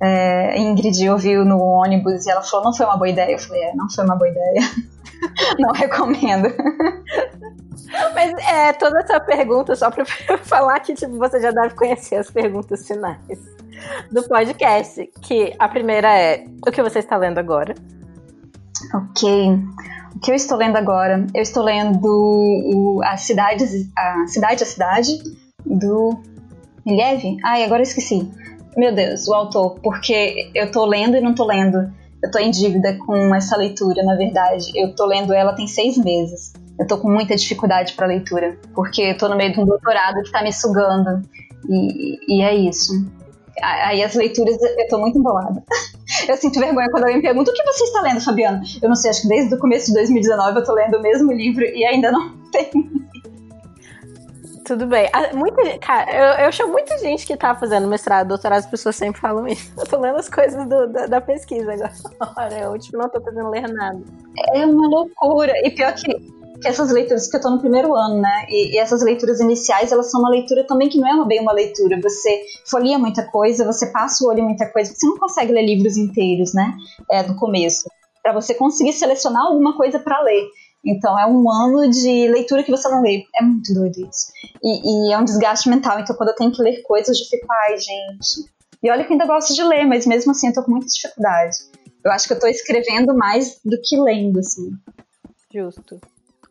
É, 0.00 0.58
Ingrid 0.58 1.08
ouviu 1.08 1.44
no 1.44 1.58
ônibus 1.58 2.26
e 2.26 2.30
ela 2.30 2.42
falou: 2.42 2.66
não 2.66 2.74
foi 2.74 2.86
uma 2.86 2.96
boa 2.96 3.08
ideia. 3.08 3.32
Eu 3.32 3.38
falei: 3.38 3.62
é, 3.62 3.74
não 3.74 3.88
foi 3.90 4.04
uma 4.04 4.16
boa 4.16 4.30
ideia. 4.30 4.60
não 5.58 5.72
recomendo. 5.72 6.48
Mas 8.14 8.32
é 8.44 8.72
toda 8.72 9.00
essa 9.00 9.20
pergunta, 9.20 9.74
só 9.76 9.90
pra 9.90 10.04
falar 10.44 10.80
que 10.80 10.94
tipo, 10.94 11.16
você 11.18 11.40
já 11.40 11.50
deve 11.50 11.74
conhecer 11.74 12.16
as 12.16 12.30
perguntas 12.30 12.86
finais 12.86 13.56
do 14.10 14.22
podcast. 14.24 15.08
Que 15.22 15.54
a 15.58 15.68
primeira 15.68 16.08
é: 16.18 16.44
o 16.66 16.70
que 16.70 16.82
você 16.82 16.98
está 16.98 17.16
lendo 17.16 17.38
agora? 17.38 17.74
Ok. 18.94 19.58
O 20.14 20.18
que 20.20 20.30
eu 20.30 20.34
estou 20.34 20.56
lendo 20.56 20.76
agora? 20.76 21.26
Eu 21.34 21.42
estou 21.42 21.62
lendo 21.62 22.06
o, 22.06 23.00
a, 23.04 23.16
cidade, 23.16 23.64
a 23.96 24.26
Cidade 24.26 24.62
a 24.62 24.66
Cidade, 24.66 25.18
do 25.64 26.18
Miliev? 26.84 27.36
Ai, 27.44 27.64
agora 27.64 27.80
eu 27.80 27.84
esqueci. 27.84 28.30
Meu 28.76 28.94
Deus, 28.94 29.26
o 29.28 29.34
autor, 29.34 29.78
porque 29.80 30.50
eu 30.54 30.66
estou 30.66 30.86
lendo 30.86 31.16
e 31.16 31.20
não 31.20 31.30
estou 31.30 31.46
lendo. 31.46 31.78
Eu 32.22 32.26
estou 32.26 32.40
em 32.40 32.50
dívida 32.50 32.96
com 33.04 33.34
essa 33.34 33.56
leitura, 33.56 34.02
na 34.02 34.16
verdade. 34.16 34.72
Eu 34.74 34.88
estou 34.88 35.06
lendo 35.06 35.32
ela 35.32 35.54
tem 35.54 35.66
seis 35.66 35.98
meses 35.98 36.52
eu 36.78 36.86
tô 36.86 36.98
com 36.98 37.10
muita 37.10 37.34
dificuldade 37.36 37.94
para 37.94 38.06
leitura, 38.06 38.58
porque 38.74 39.02
eu 39.02 39.18
tô 39.18 39.28
no 39.28 39.36
meio 39.36 39.52
de 39.52 39.60
um 39.60 39.64
doutorado 39.64 40.22
que 40.22 40.30
tá 40.30 40.42
me 40.42 40.52
sugando. 40.52 41.22
E, 41.68 42.36
e 42.36 42.42
é 42.42 42.54
isso. 42.54 42.92
Aí 43.62 44.02
as 44.02 44.14
leituras 44.14 44.56
eu 44.60 44.88
tô 44.88 44.98
muito 44.98 45.18
embolada. 45.18 45.62
Eu 46.28 46.36
sinto 46.36 46.60
vergonha 46.60 46.88
quando 46.88 47.02
alguém 47.02 47.16
me 47.16 47.22
pergunta 47.22 47.50
o 47.50 47.54
que 47.54 47.64
você 47.64 47.82
está 47.82 48.00
lendo, 48.00 48.20
Fabiana? 48.20 48.62
Eu 48.80 48.88
não 48.88 48.94
sei, 48.94 49.10
acho 49.10 49.22
que 49.22 49.28
desde 49.28 49.52
o 49.54 49.58
começo 49.58 49.86
de 49.86 49.94
2019 49.94 50.58
eu 50.58 50.64
tô 50.64 50.72
lendo 50.72 50.98
o 50.98 51.02
mesmo 51.02 51.32
livro 51.32 51.64
e 51.64 51.84
ainda 51.84 52.12
não 52.12 52.30
tenho. 52.52 53.06
Tudo 54.64 54.86
bem. 54.86 55.08
Ah, 55.12 55.34
muita, 55.34 55.78
cara, 55.78 56.10
eu, 56.10 56.46
eu 56.46 56.52
chamo 56.52 56.72
muita 56.72 56.98
gente 56.98 57.24
que 57.24 57.36
tá 57.36 57.54
fazendo 57.54 57.86
mestrado, 57.86 58.28
doutorado, 58.28 58.58
as 58.58 58.66
pessoas 58.66 58.96
sempre 58.96 59.20
falam 59.20 59.46
isso. 59.46 59.72
Eu 59.78 59.86
tô 59.86 60.00
lendo 60.00 60.16
as 60.16 60.28
coisas 60.28 60.68
do, 60.68 60.88
da, 60.88 61.06
da, 61.06 61.20
pesquisa 61.20 61.72
agora. 62.18 62.58
Eu, 62.58 62.78
tipo, 62.78 62.96
não 62.96 63.08
tô 63.08 63.20
fazendo 63.20 63.48
ler 63.48 63.68
nada. 63.68 64.00
É 64.54 64.66
uma 64.66 64.88
loucura. 64.88 65.52
E 65.64 65.70
pior 65.70 65.94
que 65.94 66.35
que 66.60 66.68
essas 66.68 66.90
leituras, 66.90 67.28
que 67.28 67.36
eu 67.36 67.40
tô 67.40 67.50
no 67.50 67.60
primeiro 67.60 67.94
ano, 67.94 68.20
né? 68.20 68.46
E, 68.48 68.74
e, 68.74 68.78
essas 68.78 69.02
leituras 69.02 69.40
iniciais, 69.40 69.92
elas 69.92 70.10
são 70.10 70.20
uma 70.20 70.30
leitura 70.30 70.64
também 70.66 70.88
que 70.88 70.98
não 70.98 71.08
é 71.08 71.14
uma, 71.14 71.26
bem 71.26 71.40
uma 71.40 71.52
leitura. 71.52 72.00
Você 72.00 72.44
folia 72.68 72.98
muita 72.98 73.24
coisa, 73.24 73.64
você 73.64 73.86
passa 73.86 74.24
o 74.24 74.28
olho 74.28 74.40
em 74.40 74.44
muita 74.44 74.70
coisa, 74.70 74.92
você 74.94 75.06
não 75.06 75.16
consegue 75.16 75.52
ler 75.52 75.66
livros 75.66 75.96
inteiros, 75.96 76.54
né? 76.54 76.74
É, 77.10 77.22
no 77.22 77.36
começo. 77.36 77.88
para 78.22 78.32
você 78.32 78.54
conseguir 78.54 78.92
selecionar 78.92 79.42
alguma 79.42 79.76
coisa 79.76 79.98
para 79.98 80.20
ler. 80.22 80.48
Então 80.84 81.18
é 81.18 81.26
um 81.26 81.50
ano 81.50 81.90
de 81.90 82.28
leitura 82.28 82.62
que 82.62 82.70
você 82.70 82.88
não 82.88 83.02
lê. 83.02 83.24
É 83.34 83.42
muito 83.42 83.74
doido 83.74 84.08
isso. 84.08 84.32
E, 84.62 85.10
e, 85.10 85.12
é 85.12 85.18
um 85.18 85.24
desgaste 85.24 85.68
mental. 85.68 85.98
Então 85.98 86.16
quando 86.16 86.30
eu 86.30 86.36
tenho 86.36 86.52
que 86.52 86.62
ler 86.62 86.82
coisas, 86.82 87.18
eu 87.18 87.26
fico, 87.26 87.46
ai, 87.50 87.78
gente. 87.78 88.50
E 88.82 88.90
olha 88.90 89.04
que 89.04 89.12
ainda 89.12 89.26
gosto 89.26 89.52
de 89.54 89.62
ler, 89.64 89.84
mas 89.84 90.06
mesmo 90.06 90.30
assim 90.30 90.48
eu 90.48 90.54
tô 90.54 90.62
com 90.62 90.70
muita 90.70 90.86
dificuldade. 90.86 91.56
Eu 92.04 92.12
acho 92.12 92.28
que 92.28 92.34
eu 92.34 92.38
tô 92.38 92.46
escrevendo 92.46 93.16
mais 93.16 93.58
do 93.64 93.76
que 93.82 93.96
lendo, 94.00 94.38
assim. 94.38 94.70
Justo. 95.52 96.00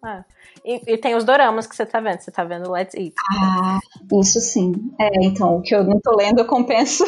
Ah. 0.05 0.23
E, 0.63 0.93
e, 0.93 0.97
tem 0.97 1.15
os 1.15 1.23
doramas 1.23 1.65
que 1.65 1.75
você 1.75 1.83
tá 1.83 1.99
vendo. 1.99 2.19
Você 2.19 2.29
tá 2.29 2.43
vendo 2.43 2.71
Let's 2.71 2.93
Eat. 2.93 3.15
Ah, 3.39 3.79
isso 4.21 4.39
sim. 4.39 4.71
É, 4.99 5.09
então, 5.25 5.57
o 5.57 5.61
que 5.63 5.73
eu 5.73 5.83
não 5.83 5.99
tô 5.99 6.15
lendo 6.15 6.39
eu 6.39 6.45
compenso 6.45 7.03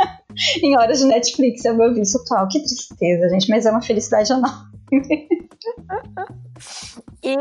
em 0.62 0.74
horas 0.78 1.00
de 1.00 1.04
Netflix 1.04 1.66
é 1.66 1.72
o 1.72 1.76
meu 1.76 1.92
vício 1.92 2.18
atual. 2.20 2.48
Que 2.48 2.60
tristeza, 2.60 3.28
gente, 3.28 3.50
mas 3.50 3.66
é 3.66 3.70
uma 3.70 3.82
felicidade 3.82 4.32
enorme. 4.32 4.66
e 7.22 7.36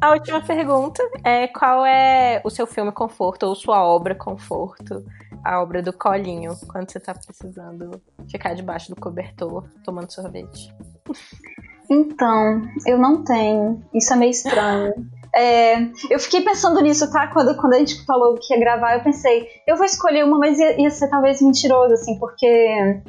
a 0.00 0.12
última 0.12 0.40
pergunta 0.40 1.02
é 1.24 1.48
qual 1.48 1.84
é 1.84 2.40
o 2.44 2.50
seu 2.50 2.68
filme 2.68 2.92
conforto 2.92 3.46
ou 3.46 3.56
sua 3.56 3.82
obra 3.84 4.14
conforto? 4.14 5.04
A 5.44 5.60
obra 5.60 5.82
do 5.82 5.92
colinho, 5.92 6.56
quando 6.68 6.90
você 6.90 7.00
tá 7.00 7.14
precisando 7.14 8.00
ficar 8.30 8.54
debaixo 8.54 8.90
do 8.90 9.00
cobertor 9.00 9.68
tomando 9.84 10.12
sorvete. 10.12 10.72
Então, 11.90 12.62
eu 12.86 12.98
não 12.98 13.24
tenho. 13.24 13.82
Isso 13.94 14.12
é 14.12 14.16
meio 14.16 14.30
estranho. 14.30 14.92
É, 15.34 15.82
eu 16.10 16.18
fiquei 16.18 16.40
pensando 16.40 16.80
nisso, 16.80 17.10
tá? 17.12 17.26
Quando, 17.28 17.54
quando 17.56 17.74
a 17.74 17.78
gente 17.78 18.04
falou 18.06 18.34
que 18.40 18.54
ia 18.54 18.60
gravar, 18.60 18.94
eu 18.94 19.04
pensei, 19.04 19.46
eu 19.66 19.76
vou 19.76 19.84
escolher 19.84 20.24
uma, 20.24 20.38
mas 20.38 20.58
ia, 20.58 20.80
ia 20.80 20.90
ser 20.90 21.08
talvez 21.08 21.42
mentiroso, 21.42 21.92
assim, 21.92 22.18
porque 22.18 23.02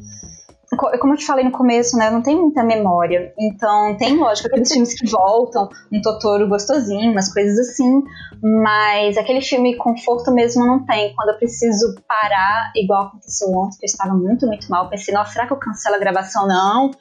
como 0.76 1.13
eu 1.13 1.18
te 1.18 1.26
falei 1.26 1.45
no 1.45 1.51
começo, 1.51 1.95
né, 1.97 2.09
não 2.09 2.22
tenho 2.22 2.41
muita 2.41 2.61
memória. 2.63 3.34
Então, 3.39 3.95
tem, 3.97 4.18
lógico, 4.18 4.47
aqueles 4.47 4.72
filmes 4.72 4.93
que 4.93 5.09
voltam, 5.09 5.70
um 5.91 6.01
Totoro 6.01 6.47
gostosinho, 6.49 7.11
umas 7.11 7.34
coisas 7.34 7.57
assim, 7.57 8.03
mas 8.41 9.18
aquele 9.18 9.41
filme 9.41 9.78
conforto 9.78 10.32
mesmo 10.32 10.65
não 10.65 10.86
tem. 10.86 11.13
Quando 11.15 11.30
eu 11.30 11.38
preciso 11.38 11.95
parar, 12.07 12.72
igual 12.76 13.07
aconteceu 13.07 13.49
ontem, 13.49 13.78
que 13.78 13.86
eu 13.86 13.88
estava 13.88 14.13
muito, 14.13 14.45
muito 14.45 14.70
mal, 14.70 14.89
pensei, 14.89 15.13
nossa, 15.13 15.32
será 15.32 15.47
que 15.47 15.53
eu 15.53 15.57
cancelo 15.57 15.95
a 15.95 15.99
gravação? 15.99 16.45
Não, 16.47 16.91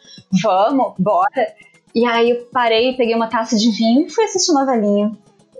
vamos, 0.43 0.95
bora. 0.99 1.55
E 1.95 2.07
aí 2.07 2.31
eu 2.31 2.49
parei, 2.53 2.97
peguei 2.97 3.15
uma 3.15 3.29
taça 3.29 3.57
de 3.57 3.71
vinho 3.71 4.07
e 4.07 4.11
fui 4.11 4.25
assistir 4.25 4.53
novelinha. 4.53 5.11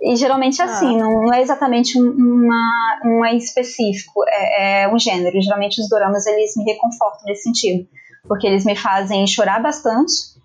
E 0.01 0.15
geralmente 0.15 0.61
é 0.61 0.65
ah. 0.65 0.67
assim, 0.67 0.97
não, 0.97 1.33
é 1.33 1.41
exatamente 1.41 1.99
uma, 1.99 2.99
uma 3.03 3.33
específico, 3.33 4.23
é, 4.27 4.83
é, 4.83 4.93
um 4.93 4.99
gênero. 4.99 5.41
Geralmente 5.41 5.81
os 5.81 5.89
doramas 5.89 6.25
eles 6.25 6.55
me 6.55 6.63
reconfortam 6.63 7.25
nesse 7.25 7.43
sentido, 7.43 7.87
porque 8.27 8.47
eles 8.47 8.65
me 8.65 8.75
fazem 8.75 9.25
chorar 9.25 9.61
bastante 9.61 10.37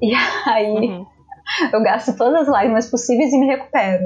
e 0.00 0.12
aí 0.46 0.66
uhum. 0.66 1.06
eu 1.72 1.82
gasto 1.82 2.16
todas 2.16 2.42
as 2.42 2.48
lágrimas 2.48 2.90
possíveis 2.90 3.32
e 3.32 3.38
me 3.38 3.46
recupero. 3.46 4.04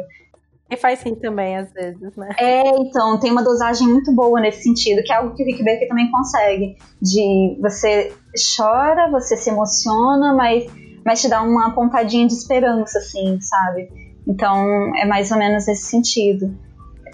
E 0.70 0.76
faz 0.76 1.02
rir 1.02 1.16
também, 1.16 1.56
às 1.56 1.72
vezes, 1.72 2.14
né? 2.14 2.28
É, 2.38 2.68
então, 2.76 3.18
tem 3.18 3.32
uma 3.32 3.42
dosagem 3.42 3.88
muito 3.88 4.14
boa 4.14 4.38
nesse 4.38 4.64
sentido, 4.64 5.02
que 5.02 5.10
é 5.10 5.16
algo 5.16 5.34
que 5.34 5.42
o 5.42 5.46
Rick 5.46 5.64
Baker 5.64 5.88
também 5.88 6.10
consegue. 6.10 6.76
De 7.00 7.58
você 7.58 8.12
chora, 8.54 9.10
você 9.10 9.34
se 9.34 9.48
emociona, 9.48 10.34
mas 10.34 10.66
mas 11.08 11.22
te 11.22 11.28
dá 11.28 11.40
uma 11.40 11.74
pontadinha 11.74 12.26
de 12.26 12.34
esperança, 12.34 12.98
assim, 12.98 13.40
sabe? 13.40 13.88
Então 14.28 14.94
é 14.96 15.06
mais 15.06 15.30
ou 15.30 15.38
menos 15.38 15.66
esse 15.66 15.86
sentido. 15.86 16.54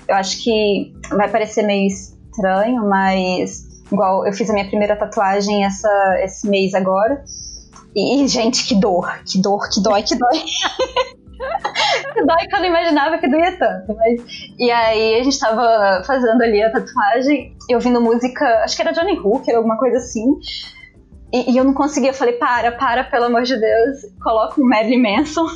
Eu 0.08 0.16
acho 0.16 0.42
que 0.42 0.92
vai 1.10 1.30
parecer 1.30 1.62
meio 1.62 1.86
estranho, 1.86 2.86
mas 2.88 3.74
igual 3.90 4.26
eu 4.26 4.32
fiz 4.32 4.50
a 4.50 4.52
minha 4.52 4.66
primeira 4.66 4.96
tatuagem 4.96 5.64
essa, 5.64 6.20
esse 6.22 6.48
mês 6.48 6.74
agora. 6.74 7.22
E, 7.94 8.26
gente, 8.26 8.66
que 8.66 8.74
dor, 8.74 9.20
que 9.24 9.40
dor, 9.40 9.68
que 9.70 9.80
dói, 9.80 10.02
que 10.02 10.16
dói. 10.16 10.38
que 12.12 12.24
dói 12.24 12.46
que 12.48 12.56
eu 12.56 12.60
não 12.60 12.66
imaginava 12.66 13.18
que 13.18 13.28
doía 13.28 13.56
tanto. 13.56 13.94
Mas... 13.96 14.20
E 14.58 14.68
aí 14.70 15.20
a 15.20 15.22
gente 15.22 15.38
tava 15.38 16.02
fazendo 16.04 16.42
ali 16.42 16.60
a 16.60 16.72
tatuagem 16.72 17.56
e 17.70 17.74
ouvindo 17.74 18.00
música, 18.00 18.44
acho 18.64 18.74
que 18.74 18.82
era 18.82 18.92
Johnny 18.92 19.16
Hooker, 19.16 19.54
alguma 19.54 19.78
coisa 19.78 19.98
assim. 19.98 20.26
E, 21.32 21.52
e, 21.52 21.56
eu 21.56 21.64
não 21.64 21.72
conseguia, 21.72 22.10
eu 22.10 22.14
falei, 22.14 22.34
para, 22.34 22.72
para, 22.72 23.04
pelo 23.04 23.26
amor 23.26 23.42
de 23.42 23.58
Deus, 23.58 23.98
coloca 24.22 24.60
um 24.60 24.68
Marilyn 24.68 25.02
Manson. 25.02 25.46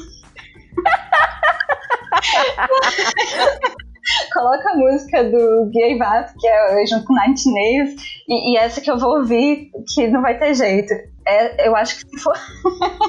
Coloca 4.32 4.70
a 4.70 4.76
música 4.76 5.24
do 5.24 5.70
Gay 5.70 5.96
Up, 5.96 6.32
que 6.38 6.46
é 6.46 6.86
junto 6.86 7.04
com 7.04 7.14
Nine 7.14 7.34
Nails, 7.46 7.94
e, 8.28 8.52
e, 8.52 8.56
essa 8.56 8.80
que 8.80 8.90
eu 8.90 8.98
vou 8.98 9.18
ouvir, 9.18 9.70
que 9.94 10.08
não 10.08 10.22
vai 10.22 10.38
ter 10.38 10.54
jeito. 10.54 10.94
É, 11.26 11.68
eu 11.68 11.76
acho 11.76 11.96
que 11.96 12.10
se 12.10 12.22
for 12.22 12.34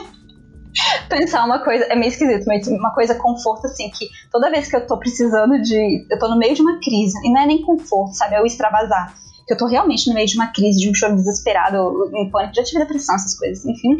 pensar 1.09 1.45
uma 1.45 1.63
coisa, 1.63 1.85
é 1.85 1.95
meio 1.95 2.09
esquisito, 2.09 2.45
mas 2.45 2.67
uma 2.67 2.93
coisa 2.93 3.15
conforto, 3.15 3.65
assim, 3.67 3.89
que 3.91 4.07
toda 4.31 4.51
vez 4.51 4.69
que 4.69 4.75
eu 4.75 4.85
tô 4.85 4.97
precisando 4.97 5.61
de. 5.61 6.05
Eu 6.09 6.19
tô 6.19 6.27
no 6.27 6.37
meio 6.37 6.53
de 6.53 6.61
uma 6.61 6.79
crise, 6.79 7.17
e 7.25 7.31
não 7.31 7.41
é 7.41 7.45
nem 7.45 7.61
conforto, 7.61 8.13
sabe? 8.13 8.35
É 8.35 8.41
o 8.41 8.45
extravasar 8.45 9.13
que 9.49 9.53
eu 9.53 9.57
tô 9.57 9.65
realmente 9.65 10.07
no 10.07 10.13
meio 10.13 10.27
de 10.27 10.35
uma 10.35 10.53
crise, 10.53 10.79
de 10.79 10.87
um 10.87 10.93
choro 10.93 11.15
desesperado, 11.15 12.11
em 12.13 12.29
pânico, 12.29 12.53
já 12.53 12.63
tive 12.63 12.81
depressão, 12.81 13.15
essas 13.15 13.35
coisas, 13.35 13.65
enfim. 13.65 13.97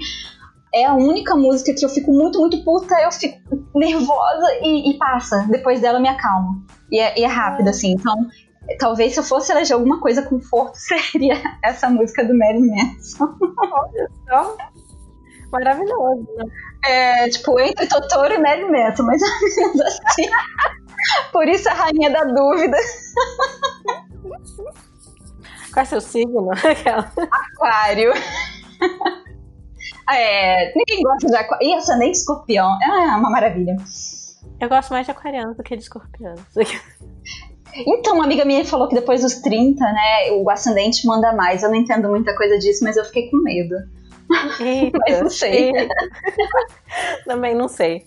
É 0.74 0.86
a 0.86 0.94
única 0.94 1.36
música 1.36 1.74
que 1.74 1.84
eu 1.84 1.90
fico 1.90 2.12
muito, 2.12 2.40
muito 2.40 2.64
puta, 2.64 2.96
eu 3.02 3.12
fico 3.12 3.40
nervosa 3.74 4.48
e, 4.62 4.92
e 4.92 4.98
passa. 4.98 5.48
Depois 5.50 5.82
dela 5.82 5.98
eu 5.98 6.02
me 6.02 6.10
acalmo. 6.10 6.64
E 6.92 7.00
é, 7.00 7.20
e 7.20 7.24
é 7.24 7.28
rápido, 7.28 7.68
é. 7.68 7.70
assim. 7.72 7.94
Então, 7.94 8.16
talvez 8.78 9.14
se 9.14 9.20
eu 9.20 9.24
fosse 9.24 9.52
eleger 9.52 9.76
alguma 9.76 10.00
coisa 10.00 10.22
conforto, 10.22 10.76
seria 10.78 11.42
essa 11.64 11.90
música 11.90 12.24
do 12.24 12.38
Mary 12.38 12.60
Manson. 12.60 13.36
Olha 13.58 14.10
só. 14.28 14.58
Maravilhoso, 15.52 16.28
né? 16.36 16.46
É, 16.86 17.30
tipo, 17.30 17.60
entre 17.60 17.88
Totoro 17.88 18.34
e 18.34 18.38
Mary 18.38 18.70
Manson, 18.70 19.04
menos 19.04 19.24
assim. 19.82 20.30
Por 21.32 21.48
isso 21.48 21.68
a 21.70 21.74
rainha 21.74 22.12
da 22.12 22.24
dúvida. 22.26 22.78
Qual 25.74 25.84
é 25.84 25.86
seu 25.86 26.02
signo? 26.02 26.50
Aquário. 27.56 28.12
É, 30.12 30.74
ninguém 30.76 31.04
gosta 31.04 31.28
de 31.28 31.36
aquário. 31.36 31.68
E 31.68 31.74
ascendente 31.74 32.18
escorpião. 32.18 32.78
É 32.82 32.88
uma 33.16 33.30
maravilha. 33.30 33.76
Eu 34.60 34.70
gosto 34.70 34.92
mais 34.92 35.06
de 35.06 35.12
aquariano 35.12 35.54
do 35.54 35.64
que 35.64 35.76
de 35.76 35.84
escorpião. 35.84 36.36
Então, 37.86 38.16
uma 38.16 38.24
amiga 38.24 38.44
minha 38.46 38.66
falou 38.66 38.88
que 38.88 38.96
depois 38.96 39.22
dos 39.22 39.36
30, 39.36 39.80
né, 39.80 40.32
o 40.32 40.50
ascendente 40.50 41.06
manda 41.06 41.32
mais. 41.34 41.62
Eu 41.62 41.70
não 41.70 41.76
entendo 41.76 42.10
muita 42.10 42.36
coisa 42.36 42.58
disso, 42.58 42.84
mas 42.84 42.98
eu 42.98 43.06
fiquei 43.06 43.30
com 43.30 43.38
medo. 43.38 43.76
Eita, 44.60 44.98
mas 45.08 45.22
não 45.22 45.30
sei. 45.30 45.72
Também 47.26 47.56
não 47.56 47.68
sei. 47.68 48.06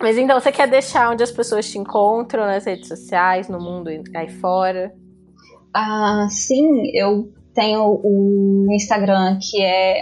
Mas 0.00 0.16
então, 0.16 0.38
você 0.38 0.52
quer 0.52 0.68
deixar 0.68 1.10
onde 1.10 1.22
as 1.22 1.30
pessoas 1.30 1.68
te 1.68 1.78
encontram 1.78 2.46
nas 2.46 2.66
redes 2.66 2.88
sociais, 2.88 3.48
no 3.48 3.58
mundo 3.58 3.88
aí 4.14 4.28
fora? 4.28 4.94
Ah, 5.74 6.28
sim, 6.30 6.90
eu 6.94 7.32
tenho 7.58 8.00
o 8.04 8.68
Instagram 8.70 9.36
que 9.42 9.60
é 9.60 10.00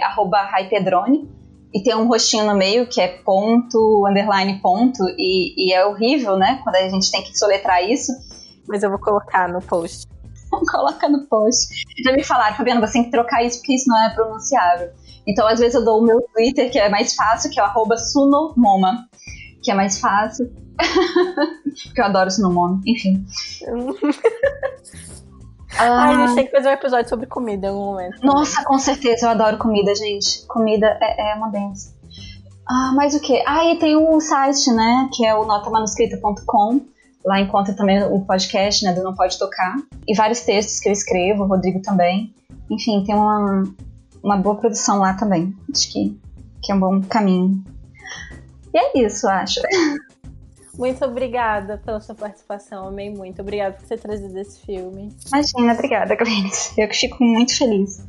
@raipedrone 0.51 1.27
e 1.73 1.81
tem 1.81 1.95
um 1.95 2.07
rostinho 2.07 2.45
no 2.45 2.55
meio 2.55 2.87
que 2.87 3.01
é 3.01 3.07
ponto, 3.07 4.05
underline 4.07 4.59
ponto, 4.61 5.03
e, 5.17 5.55
e, 5.57 5.73
é 5.73 5.83
horrível, 5.83 6.37
né? 6.37 6.61
Quando 6.63 6.75
a 6.75 6.87
gente 6.87 7.11
tem 7.11 7.23
que 7.23 7.35
soletrar 7.35 7.83
isso. 7.83 8.11
Mas 8.67 8.83
eu 8.83 8.91
vou 8.91 8.99
colocar 8.99 9.49
no 9.49 9.59
post. 9.59 10.05
Coloca 10.71 11.09
no 11.09 11.25
post. 11.25 11.73
Já 12.03 12.11
me 12.13 12.23
falaram, 12.23 12.55
Fabiana, 12.55 12.85
você 12.85 12.93
tem 12.93 13.05
que 13.05 13.11
trocar 13.11 13.43
isso 13.43 13.57
porque 13.57 13.73
isso 13.73 13.89
não 13.89 14.01
é 14.01 14.13
pronunciável. 14.13 14.91
Então, 15.25 15.47
às 15.47 15.59
vezes, 15.59 15.75
eu 15.75 15.83
dou 15.83 15.99
o 15.99 16.05
meu 16.05 16.21
Twitter, 16.33 16.71
que 16.71 16.79
é 16.79 16.89
mais 16.89 17.15
fácil, 17.15 17.49
que 17.49 17.59
é 17.59 17.63
o 17.63 17.65
arroba 17.65 17.97
sunomoma, 17.97 19.07
que 19.63 19.71
é 19.71 19.73
mais 19.73 19.99
fácil. 19.99 20.49
porque 21.87 21.99
eu 21.99 22.05
adoro 22.05 22.29
Sunomoma, 22.29 22.81
enfim. 22.85 23.25
Ah, 25.79 26.09
a 26.09 26.27
gente 26.27 26.35
tem 26.35 26.45
que 26.45 26.51
fazer 26.51 26.69
um 26.69 26.73
episódio 26.73 27.09
sobre 27.09 27.27
comida 27.27 27.67
em 27.67 27.69
algum 27.69 27.85
momento. 27.85 28.25
Nossa, 28.25 28.63
com 28.63 28.79
certeza, 28.79 29.27
eu 29.27 29.29
adoro 29.29 29.57
comida, 29.57 29.93
gente. 29.95 30.45
Comida 30.47 30.97
é, 31.01 31.31
é 31.31 31.35
uma 31.35 31.49
benção. 31.49 31.93
Ah, 32.67 32.91
mas 32.95 33.15
o 33.15 33.19
que? 33.19 33.41
Ah, 33.45 33.65
e 33.65 33.77
tem 33.77 33.95
o 33.95 34.19
site, 34.19 34.71
né? 34.71 35.09
Que 35.13 35.25
é 35.25 35.33
o 35.35 35.45
notamanuscrita.com. 35.45 36.81
Lá 37.25 37.39
encontra 37.39 37.73
também 37.73 38.03
o 38.03 38.19
podcast, 38.21 38.83
né? 38.83 38.93
Do 38.93 39.03
Não 39.03 39.13
Pode 39.13 39.37
Tocar. 39.37 39.75
E 40.07 40.15
vários 40.15 40.41
textos 40.41 40.79
que 40.79 40.89
eu 40.89 40.93
escrevo, 40.93 41.43
o 41.43 41.47
Rodrigo 41.47 41.81
também. 41.81 42.33
Enfim, 42.69 43.03
tem 43.05 43.15
uma, 43.15 43.63
uma 44.23 44.37
boa 44.37 44.55
produção 44.55 44.99
lá 44.99 45.13
também. 45.13 45.55
Acho 45.73 45.91
que, 45.91 46.19
que 46.61 46.71
é 46.71 46.75
um 46.75 46.79
bom 46.79 47.01
caminho. 47.01 47.63
E 48.73 48.77
é 48.77 49.05
isso, 49.05 49.27
acho. 49.27 49.61
Muito 50.77 51.03
obrigada 51.03 51.77
pela 51.77 51.99
sua 51.99 52.13
participação, 52.13 52.87
amei 52.87 53.09
muito. 53.09 53.41
Obrigada 53.41 53.75
por 53.75 53.87
ter 53.87 53.99
trazido 53.99 54.37
esse 54.37 54.61
filme. 54.65 55.09
Imagina, 55.27 55.73
obrigada, 55.73 56.15
Glennis. 56.15 56.77
Eu 56.77 56.87
que 56.87 56.95
fico 56.95 57.23
muito 57.23 57.57
feliz. 57.57 58.05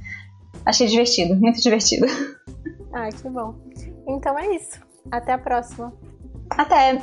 Achei 0.67 0.87
divertido, 0.87 1.35
muito 1.35 1.61
divertido. 1.63 2.07
Ai, 2.93 3.11
que 3.11 3.29
bom. 3.29 3.55
Então 4.07 4.39
é 4.39 4.55
isso. 4.55 4.81
Até 5.11 5.33
a 5.33 5.39
próxima. 5.39 5.93
Até! 6.51 7.03